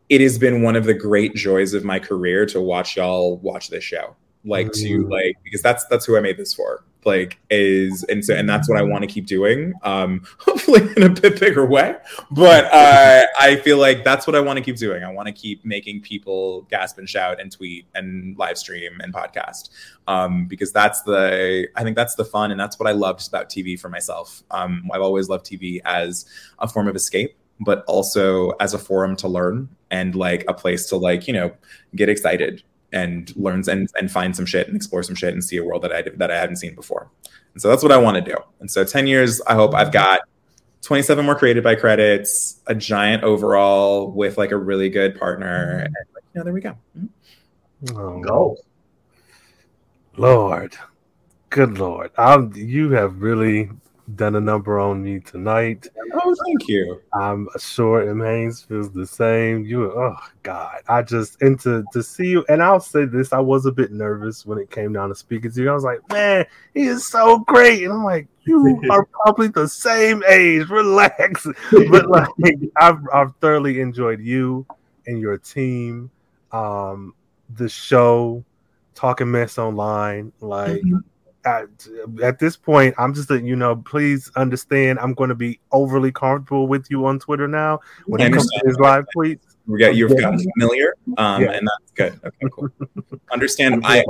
It 0.09 0.21
has 0.21 0.39
been 0.39 0.63
one 0.63 0.75
of 0.75 0.85
the 0.85 0.93
great 0.93 1.35
joys 1.35 1.73
of 1.73 1.83
my 1.83 1.99
career 1.99 2.45
to 2.47 2.59
watch 2.59 2.97
y'all 2.97 3.37
watch 3.37 3.69
this 3.69 3.83
show 3.83 4.15
like 4.45 4.67
mm. 4.67 4.81
to 4.81 5.07
like 5.07 5.37
because 5.43 5.61
that's 5.61 5.85
that's 5.87 6.05
who 6.05 6.17
I 6.17 6.19
made 6.19 6.37
this 6.37 6.53
for. 6.53 6.83
Like 7.05 7.37
is 7.49 8.03
and 8.05 8.23
so 8.23 8.33
and 8.33 8.47
that's 8.47 8.69
what 8.69 8.77
I 8.77 8.81
want 8.81 9.01
to 9.01 9.07
keep 9.07 9.25
doing. 9.25 9.73
Um, 9.83 10.25
hopefully 10.37 10.87
in 10.95 11.03
a 11.03 11.09
bit 11.09 11.37
bigger 11.37 11.65
way, 11.65 11.95
but 12.31 12.65
uh, 12.73 13.25
I 13.37 13.57
feel 13.57 13.77
like 13.77 14.05
that's 14.05 14.25
what 14.25 14.37
I 14.37 14.39
want 14.39 14.57
to 14.57 14.63
keep 14.63 14.77
doing. 14.77 15.03
I 15.03 15.11
want 15.11 15.27
to 15.27 15.33
keep 15.33 15.65
making 15.65 16.01
people 16.01 16.61
gasp 16.71 16.97
and 16.97 17.09
shout 17.09 17.41
and 17.41 17.51
tweet 17.51 17.87
and 17.93 18.37
live 18.37 18.57
stream 18.57 19.01
and 19.01 19.13
podcast 19.13 19.69
um, 20.07 20.45
because 20.45 20.71
that's 20.71 21.01
the 21.01 21.67
I 21.75 21.83
think 21.83 21.97
that's 21.97 22.15
the 22.15 22.25
fun 22.25 22.51
and 22.51 22.59
that's 22.59 22.79
what 22.79 22.87
I 22.87 22.93
loved 22.93 23.27
about 23.27 23.49
TV 23.49 23.77
for 23.77 23.89
myself. 23.89 24.41
Um, 24.49 24.89
I've 24.93 25.01
always 25.01 25.27
loved 25.27 25.45
TV 25.45 25.81
as 25.83 26.25
a 26.59 26.67
form 26.69 26.87
of 26.87 26.95
escape 26.95 27.35
but 27.59 27.83
also 27.85 28.49
as 28.59 28.73
a 28.73 28.79
forum 28.79 29.15
to 29.15 29.27
learn 29.27 29.69
and 29.91 30.15
like 30.15 30.43
a 30.47 30.53
place 30.53 30.87
to 30.87 30.97
like 30.97 31.27
you 31.27 31.33
know 31.33 31.51
get 31.95 32.09
excited 32.09 32.63
and 32.93 33.35
learns 33.35 33.67
and, 33.67 33.89
and 33.99 34.11
find 34.11 34.35
some 34.35 34.45
shit 34.45 34.67
and 34.67 34.75
explore 34.75 35.03
some 35.03 35.15
shit 35.15 35.33
and 35.33 35.43
see 35.43 35.57
a 35.57 35.63
world 35.63 35.81
that 35.81 35.91
I 35.91 36.03
that 36.17 36.31
I 36.31 36.37
hadn't 36.37 36.57
seen 36.57 36.75
before. 36.75 37.09
And 37.53 37.61
so 37.61 37.69
that's 37.69 37.83
what 37.83 37.91
I 37.91 37.97
want 37.97 38.23
to 38.23 38.31
do. 38.31 38.37
And 38.59 38.69
so 38.69 38.83
10 38.83 39.07
years, 39.07 39.41
I 39.41 39.53
hope 39.53 39.75
I've 39.75 39.91
got 39.91 40.21
27 40.81 41.25
more 41.25 41.35
created 41.35 41.63
by 41.63 41.75
credits, 41.75 42.59
a 42.67 42.75
giant 42.75 43.23
overall 43.23 44.11
with 44.11 44.37
like 44.37 44.51
a 44.51 44.57
really 44.57 44.89
good 44.89 45.17
partner. 45.17 45.79
And 45.85 45.95
like, 46.13 46.23
you 46.33 46.39
know, 46.39 46.43
there 46.43 46.53
we 46.53 46.61
go. 46.61 46.77
Mm-hmm. 46.97 47.97
Oh, 47.97 48.21
go. 48.21 48.57
Lord. 50.17 50.75
Good 51.49 51.77
Lord. 51.77 52.11
I'm, 52.17 52.51
you 52.55 52.91
have 52.91 53.21
really 53.21 53.69
done 54.15 54.35
a 54.35 54.41
number 54.41 54.79
on 54.79 55.03
me 55.03 55.19
tonight. 55.19 55.87
Oh, 56.13 56.35
thank 56.45 56.67
you. 56.67 57.01
I'm 57.13 57.47
sure 57.57 58.07
M. 58.09 58.19
Haynes 58.19 58.61
feels 58.61 58.91
the 58.91 59.07
same. 59.07 59.63
You, 59.65 59.91
oh 59.91 60.17
God, 60.43 60.81
I 60.87 61.01
just 61.01 61.41
and 61.41 61.59
to 61.61 61.83
to 61.93 62.03
see 62.03 62.27
you. 62.27 62.45
And 62.49 62.61
I'll 62.61 62.79
say 62.79 63.05
this: 63.05 63.33
I 63.33 63.39
was 63.39 63.65
a 63.65 63.71
bit 63.71 63.91
nervous 63.91 64.45
when 64.45 64.57
it 64.57 64.69
came 64.69 64.93
down 64.93 65.09
to 65.09 65.15
speaking 65.15 65.51
to 65.51 65.61
you. 65.61 65.69
I 65.69 65.73
was 65.73 65.83
like, 65.83 65.99
man, 66.11 66.45
he 66.73 66.83
is 66.83 67.07
so 67.07 67.39
great, 67.39 67.83
and 67.83 67.93
I'm 67.93 68.03
like, 68.03 68.27
you 68.45 68.81
are 68.91 69.05
probably 69.05 69.47
the 69.47 69.67
same 69.67 70.23
age. 70.27 70.69
Relax. 70.69 71.47
but 71.89 72.09
like, 72.09 72.29
I've 72.77 72.99
I've 73.13 73.35
thoroughly 73.37 73.79
enjoyed 73.79 74.19
you 74.19 74.65
and 75.07 75.19
your 75.19 75.37
team, 75.37 76.11
um, 76.51 77.13
the 77.55 77.69
show, 77.69 78.43
talking 78.95 79.31
mess 79.31 79.57
online, 79.57 80.31
like. 80.41 80.81
Mm-hmm 80.81 80.97
at, 81.45 81.87
at 82.21 82.39
this 82.39 82.55
point, 82.55 82.95
I'm 82.97 83.13
just 83.13 83.29
letting 83.29 83.45
you 83.45 83.55
know, 83.55 83.75
please 83.75 84.31
understand, 84.35 84.99
I'm 84.99 85.13
going 85.13 85.29
to 85.29 85.35
be 85.35 85.59
overly 85.71 86.11
comfortable 86.11 86.67
with 86.67 86.87
you 86.89 87.05
on 87.05 87.19
Twitter 87.19 87.47
now 87.47 87.79
when 88.05 88.21
it 88.21 88.31
comes 88.31 88.49
to 88.49 88.61
his 88.65 88.79
live 88.79 89.05
tweets. 89.15 89.53
We 89.65 89.79
got 89.79 89.95
you've 89.95 90.17
gotten 90.19 90.39
familiar, 90.57 90.93
um, 91.17 91.41
yeah. 91.41 91.51
and 91.51 91.65
that's 91.65 91.91
good. 91.93 92.19
Okay, 92.25 92.47
cool. 92.51 92.67
Understand? 93.31 93.81
I, 93.85 93.99
I, 93.99 94.03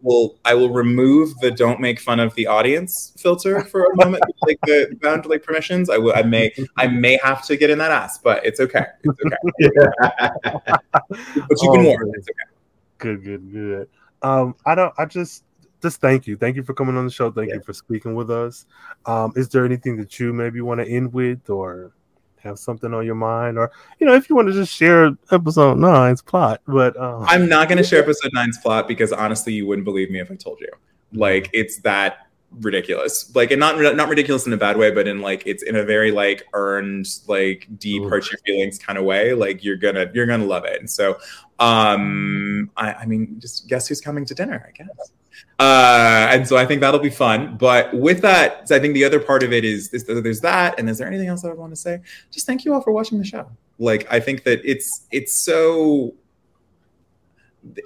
will 0.00 0.38
I 0.46 0.54
will 0.54 0.70
remove 0.70 1.38
the 1.40 1.50
"don't 1.50 1.78
make 1.78 2.00
fun 2.00 2.20
of 2.20 2.34
the 2.36 2.46
audience" 2.46 3.12
filter 3.18 3.62
for 3.64 3.84
a 3.84 3.96
moment, 3.96 4.24
like 4.46 4.58
the 4.62 4.96
bound 5.02 5.26
like 5.26 5.42
permissions. 5.42 5.90
I 5.90 5.98
will. 5.98 6.14
I 6.14 6.22
may 6.22 6.54
I 6.78 6.86
may 6.86 7.18
have 7.22 7.44
to 7.46 7.56
get 7.58 7.68
in 7.68 7.76
that 7.78 7.90
ass, 7.90 8.16
but 8.16 8.46
it's 8.46 8.60
okay. 8.60 8.86
It's 9.02 9.20
okay. 9.26 9.36
but 10.42 11.60
you 11.60 11.70
can 11.70 11.80
oh, 11.80 11.84
warn. 11.84 12.12
It's 12.14 12.26
okay. 12.30 12.50
Good, 12.96 13.24
good, 13.24 13.52
good. 13.52 13.88
Um, 14.22 14.54
I 14.64 14.74
don't. 14.74 14.94
I 14.96 15.04
just 15.04 15.44
just 15.84 16.00
thank 16.00 16.26
you. 16.26 16.36
Thank 16.36 16.56
you 16.56 16.62
for 16.62 16.72
coming 16.72 16.96
on 16.96 17.04
the 17.04 17.12
show. 17.12 17.30
Thank 17.30 17.50
yeah. 17.50 17.56
you 17.56 17.60
for 17.60 17.74
speaking 17.74 18.14
with 18.14 18.30
us. 18.30 18.64
Um, 19.04 19.32
is 19.36 19.50
there 19.50 19.66
anything 19.66 19.98
that 19.98 20.18
you 20.18 20.32
maybe 20.32 20.62
want 20.62 20.80
to 20.80 20.88
end 20.88 21.12
with 21.12 21.50
or 21.50 21.92
have 22.38 22.58
something 22.58 22.94
on 22.94 23.04
your 23.04 23.14
mind? 23.14 23.58
Or, 23.58 23.70
you 24.00 24.06
know, 24.06 24.14
if 24.14 24.30
you 24.30 24.34
want 24.34 24.48
to 24.48 24.54
just 24.54 24.72
share 24.72 25.16
episode 25.30 25.76
nine's 25.76 26.22
plot, 26.22 26.62
but 26.66 26.96
um... 26.96 27.24
I'm 27.28 27.48
not 27.50 27.68
going 27.68 27.78
to 27.78 27.84
share 27.84 28.02
episode 28.02 28.32
nine's 28.32 28.56
plot 28.58 28.88
because 28.88 29.12
honestly, 29.12 29.52
you 29.52 29.66
wouldn't 29.66 29.84
believe 29.84 30.10
me 30.10 30.20
if 30.20 30.30
I 30.30 30.36
told 30.36 30.58
you. 30.60 30.70
Like, 31.12 31.50
it's 31.52 31.78
that 31.80 32.18
ridiculous 32.60 33.34
like 33.34 33.50
and 33.50 33.58
not 33.58 33.76
not 33.96 34.08
ridiculous 34.08 34.46
in 34.46 34.52
a 34.52 34.56
bad 34.56 34.76
way 34.76 34.88
but 34.88 35.08
in 35.08 35.20
like 35.20 35.44
it's 35.44 35.64
in 35.64 35.74
a 35.74 35.82
very 35.82 36.12
like 36.12 36.46
earned 36.52 37.04
like 37.26 37.66
deep 37.78 38.02
Ooh. 38.02 38.08
hurt 38.08 38.30
your 38.30 38.38
feelings 38.46 38.78
kind 38.78 38.96
of 38.96 39.04
way 39.04 39.34
like 39.34 39.64
you're 39.64 39.76
gonna 39.76 40.08
you're 40.14 40.26
gonna 40.26 40.44
love 40.44 40.64
it 40.64 40.78
and 40.78 40.88
so 40.88 41.18
um 41.58 42.70
i 42.76 42.92
i 42.92 43.06
mean 43.06 43.40
just 43.40 43.68
guess 43.68 43.88
who's 43.88 44.00
coming 44.00 44.24
to 44.24 44.36
dinner 44.36 44.64
i 44.68 44.70
guess 44.70 45.10
Uh, 45.58 46.28
and 46.30 46.46
so 46.48 46.56
I 46.56 46.66
think 46.66 46.80
that'll 46.80 47.00
be 47.00 47.10
fun. 47.10 47.56
But 47.56 47.94
with 47.94 48.20
that, 48.22 48.66
I 48.70 48.78
think 48.78 48.94
the 48.94 49.04
other 49.04 49.20
part 49.20 49.42
of 49.42 49.52
it 49.52 49.64
is, 49.64 49.92
is 49.94 50.04
there's 50.04 50.40
that. 50.40 50.78
And 50.78 50.90
is 50.90 50.98
there 50.98 51.06
anything 51.06 51.28
else 51.28 51.44
I 51.44 51.52
want 51.52 51.72
to 51.72 51.76
say? 51.76 52.00
Just 52.30 52.46
thank 52.46 52.64
you 52.64 52.74
all 52.74 52.80
for 52.80 52.92
watching 52.92 53.18
the 53.18 53.24
show. 53.24 53.48
Like 53.78 54.06
I 54.12 54.20
think 54.20 54.44
that 54.44 54.60
it's 54.64 55.06
it's 55.10 55.44
so 55.44 56.14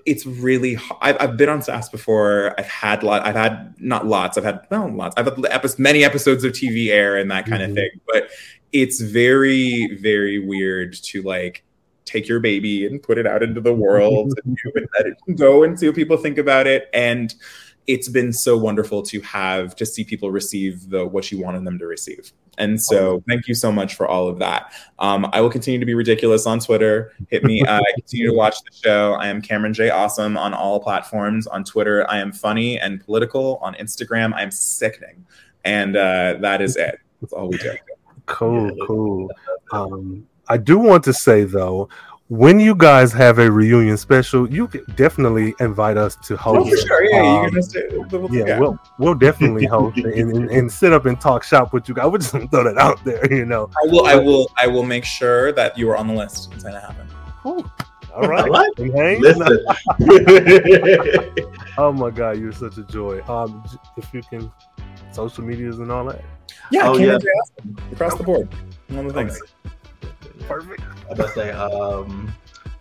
it's 0.05 0.27
really 0.27 0.77
I've, 1.01 1.17
I've 1.21 1.37
been 1.37 1.49
on 1.49 1.63
SAS 1.63 1.89
before. 1.89 2.55
I've 2.59 2.67
had 2.67 3.03
lot. 3.03 3.25
I've 3.27 3.37
had 3.37 3.75
not 3.79 4.07
lots. 4.07 4.37
I've 4.37 4.45
had 4.45 4.67
well 4.71 4.91
lots. 4.93 5.15
I've 5.17 5.27
had 5.27 5.45
epi- 5.47 5.69
many 5.79 6.05
episodes 6.05 6.43
of 6.45 6.53
TV 6.53 6.89
air 6.89 7.17
and 7.17 7.31
that 7.31 7.47
kind 7.47 7.63
Mhm. 7.63 7.69
of 7.71 7.75
thing. 7.77 7.91
But 8.13 8.29
it's 8.73 9.01
very 9.01 9.97
very 10.03 10.39
weird 10.39 10.95
to 10.95 11.23
like 11.23 11.65
take 12.09 12.29
your 12.29 12.41
baby 12.41 12.87
and 12.87 13.03
put 13.03 13.19
it 13.19 13.27
out 13.27 13.43
into 13.43 13.61
the 13.61 13.75
world 13.85 14.33
and, 14.45 14.57
do- 14.57 14.73
and 14.75 14.89
let 14.97 15.07
it 15.07 15.37
go 15.37 15.63
and 15.63 15.79
see 15.79 15.87
what 15.87 15.97
people 15.97 16.17
think 16.17 16.39
about 16.39 16.67
it. 16.67 16.89
And 16.93 17.35
it's 17.87 18.09
been 18.09 18.33
so 18.33 18.57
wonderful 18.57 19.03
to 19.03 19.21
have 19.23 19.75
to 19.77 19.87
see 19.87 20.05
people 20.05 20.31
receive 20.31 20.91
the 20.91 21.07
what 21.07 21.33
you 21.33 21.41
wanted 21.41 21.65
them 21.65 21.79
to 21.79 21.87
receive. 21.87 22.33
And 22.59 22.83
so, 22.83 23.23
thank 23.29 23.47
you 23.47 23.55
so 23.55 23.71
much 23.71 23.95
for 23.95 24.07
all 24.07 24.27
of 24.29 24.41
that. 24.41 24.73
Um, 24.99 25.31
I 25.33 25.41
will 25.41 25.49
continue 25.49 25.79
to 25.79 25.87
be 25.87 25.95
ridiculous 25.95 26.45
on 26.45 26.59
Twitter. 26.59 27.13
Hit 27.29 27.45
me. 27.45 27.63
Uh, 27.63 27.81
continue 27.95 28.27
to 28.27 28.35
watch 28.35 28.57
the 28.63 28.77
show. 28.77 29.13
I 29.15 29.29
am 29.29 29.41
Cameron 29.41 29.73
J. 29.73 29.91
Awesome 29.91 30.37
on 30.37 30.53
all 30.53 30.81
platforms. 30.81 31.47
On 31.47 31.63
Twitter, 31.63 32.05
I 32.11 32.19
am 32.19 32.33
funny 32.33 32.79
and 32.79 33.03
political. 33.03 33.59
On 33.63 33.75
Instagram, 33.75 34.35
I 34.35 34.43
am 34.43 34.51
sickening. 34.51 35.25
And 35.65 35.97
uh, 35.97 36.39
that 36.41 36.61
is 36.61 36.77
it. 36.77 36.99
That's 37.21 37.33
all 37.33 37.49
we 37.49 37.59
do. 37.59 37.75
Cool, 38.27 38.77
cool. 38.87 39.31
Um, 39.73 40.27
I 40.49 40.57
do 40.57 40.79
want 40.79 41.05
to 41.05 41.13
say 41.13 41.45
though, 41.45 41.89
when 42.29 42.61
you 42.61 42.75
guys 42.75 43.11
have 43.13 43.39
a 43.39 43.51
reunion 43.51 43.97
special, 43.97 44.51
you 44.53 44.69
can 44.69 44.85
definitely 44.97 45.55
invite 45.61 45.97
us 45.97 46.15
to 46.25 46.37
host. 46.37 46.61
Oh, 46.61 46.71
for 46.71 46.77
sure. 46.87 47.05
Yeah, 47.05 47.21
Um, 47.23 47.45
you 47.45 47.51
can 47.51 47.55
just 47.55 47.73
do 47.73 48.07
we'll- 48.11 48.35
yeah, 48.35 48.59
we'll 48.59 48.79
we'll 48.99 49.15
definitely 49.15 49.65
host 49.77 49.97
and, 49.97 50.07
and, 50.37 50.51
and 50.51 50.71
sit 50.71 50.93
up 50.93 51.07
and 51.07 51.19
talk 51.21 51.43
shop 51.43 51.73
with 51.73 51.89
you 51.89 51.95
guys. 51.95 52.11
We're 52.11 52.19
just 52.19 52.33
throw 52.51 52.65
that 52.65 52.77
out 52.79 53.03
there, 53.05 53.33
you 53.33 53.47
know. 53.47 53.71
I 53.83 53.87
will. 53.91 54.07
I 54.07 54.15
will. 54.17 54.51
I 54.59 54.67
will 54.67 54.83
make 54.85 55.05
sure 55.07 55.53
that 55.53 55.79
you 55.79 55.89
are 55.91 55.97
on 55.97 56.07
the 56.09 56.15
list. 56.15 56.53
It's 56.55 56.65
gonna 56.65 56.81
happen. 56.81 57.07
All 57.45 58.27
right, 58.27 58.49
All 58.49 58.49
right. 58.49 58.79
We? 58.79 59.17
Listen. 59.19 59.59
Oh 61.81 61.93
my 61.93 62.11
god, 62.11 62.39
you're 62.39 62.51
such 62.53 62.77
a 62.77 62.83
joy. 62.83 63.23
Um, 63.29 63.63
if 63.97 64.13
you 64.13 64.21
can, 64.29 64.51
social 65.13 65.45
medias 65.45 65.79
and 65.79 65.93
all 65.93 66.05
that. 66.07 66.25
Yeah, 66.73 66.89
Oh, 66.89 66.97
yeah. 66.99 67.17
Across 67.93 68.17
the 68.17 68.25
board. 68.25 68.49
One 68.89 69.07
of 69.07 69.15
the 69.15 69.25
things. 69.25 69.41
Perfect. 70.47 70.83
I 71.11 71.15
must 71.15 71.35
say, 71.35 71.51
um, 71.51 72.33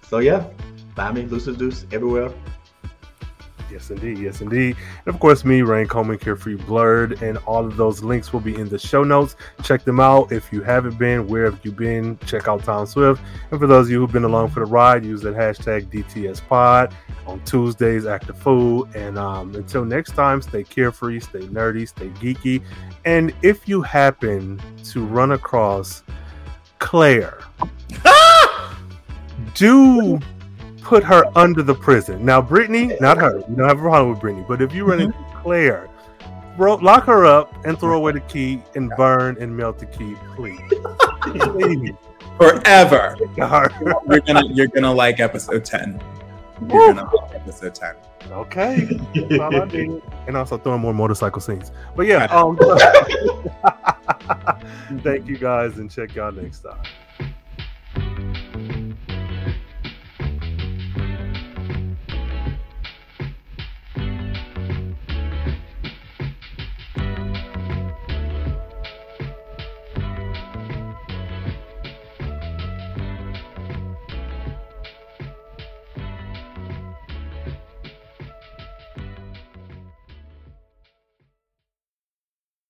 so 0.08 0.20
yeah, 0.20 0.46
find 0.96 1.16
me, 1.16 1.24
Lucius 1.24 1.58
Deuce, 1.58 1.86
everywhere. 1.92 2.32
Yes, 3.72 3.90
indeed. 3.90 4.18
Yes, 4.20 4.42
indeed. 4.42 4.78
And 5.06 5.14
of 5.14 5.20
course, 5.20 5.44
me, 5.44 5.62
Rain 5.62 5.88
Coleman, 5.88 6.18
Carefree 6.18 6.56
Blurred, 6.56 7.22
and 7.22 7.38
all 7.40 7.66
of 7.66 7.76
those 7.78 8.02
links 8.02 8.32
will 8.32 8.40
be 8.40 8.56
in 8.56 8.70
the 8.70 8.80
show 8.80 9.04
notes. 9.04 9.36
Check 9.64 9.84
them 9.84 10.00
out. 10.00 10.32
If 10.32 10.52
you 10.54 10.62
haven't 10.62 10.98
been, 10.98 11.28
where 11.28 11.46
have 11.46 11.60
you 11.64 11.72
been? 11.72 12.18
Check 12.26 12.48
out 12.48 12.64
Tom 12.64 12.86
Swift. 12.86 13.22
And 13.52 13.60
for 13.60 13.68
those 13.68 13.88
of 13.88 13.92
you 13.92 14.00
who've 14.00 14.12
been 14.12 14.24
along 14.24 14.50
for 14.50 14.62
the 14.62 14.66
ride, 14.66 15.06
use 15.06 15.22
that 15.22 15.36
hashtag 15.36 15.92
DTSPod 15.92 16.94
on 17.26 17.44
Tuesdays, 17.44 18.06
Act 18.06 18.28
the 18.28 18.34
Fool. 18.34 18.88
And 18.96 19.18
um, 19.18 19.54
until 19.56 19.84
next 19.84 20.12
time, 20.12 20.42
stay 20.42 20.64
carefree, 20.64 21.20
stay 21.20 21.42
nerdy, 21.42 21.88
stay 21.88 22.08
geeky. 22.10 22.64
And 23.06 23.34
if 23.42 23.68
you 23.68 23.82
happen 23.82 24.62
to 24.86 25.06
run 25.06 25.34
across 25.34 26.04
Claire, 26.80 27.40
do 29.56 30.20
put 30.82 31.04
her 31.04 31.26
under 31.38 31.64
the 31.64 31.76
prison. 31.76 32.24
Now, 32.24 32.41
Brittany, 32.41 32.95
not 33.02 33.18
her. 33.18 33.40
You 33.49 33.56
don't 33.56 33.68
have 33.68 33.80
a 33.80 33.82
problem 33.82 34.12
with 34.12 34.22
Brittany, 34.22 34.45
but 34.48 34.62
if 34.62 34.74
you 34.74 34.86
run 34.86 35.02
into 35.02 35.18
mm-hmm. 35.18 35.41
Claire, 35.41 35.90
bro, 36.56 36.76
lock 36.76 37.06
her 37.06 37.26
up 37.26 37.54
and 37.66 37.78
throw 37.78 37.98
away 37.98 38.14
the 38.14 38.22
key 38.22 38.62
and 38.76 38.90
burn 38.91 39.38
and 39.40 39.56
melt 39.56 39.80
the 39.80 39.86
key, 39.86 40.16
please. 40.36 40.60
please. 41.22 41.91
Forever. 42.38 43.16
You're 43.36 44.20
gonna. 44.22 44.45
You're 44.48 44.68
gonna 44.68 44.94
like 44.94 45.20
episode 45.20 45.66
ten. 45.66 45.99
Episode 47.34 47.76
ten. 47.76 47.96
Okay, 48.32 49.00
and 50.28 50.36
also 50.36 50.58
throwing 50.58 50.82
more 50.82 50.94
motorcycle 50.94 51.42
scenes. 51.42 51.72
But 51.96 52.08
yeah, 52.08 52.26
um, 52.26 52.58
thank 55.02 55.28
you 55.28 55.38
guys, 55.38 55.78
and 55.78 55.90
check 55.90 56.16
y'all 56.16 56.32
next 56.32 56.62
time. 56.62 58.44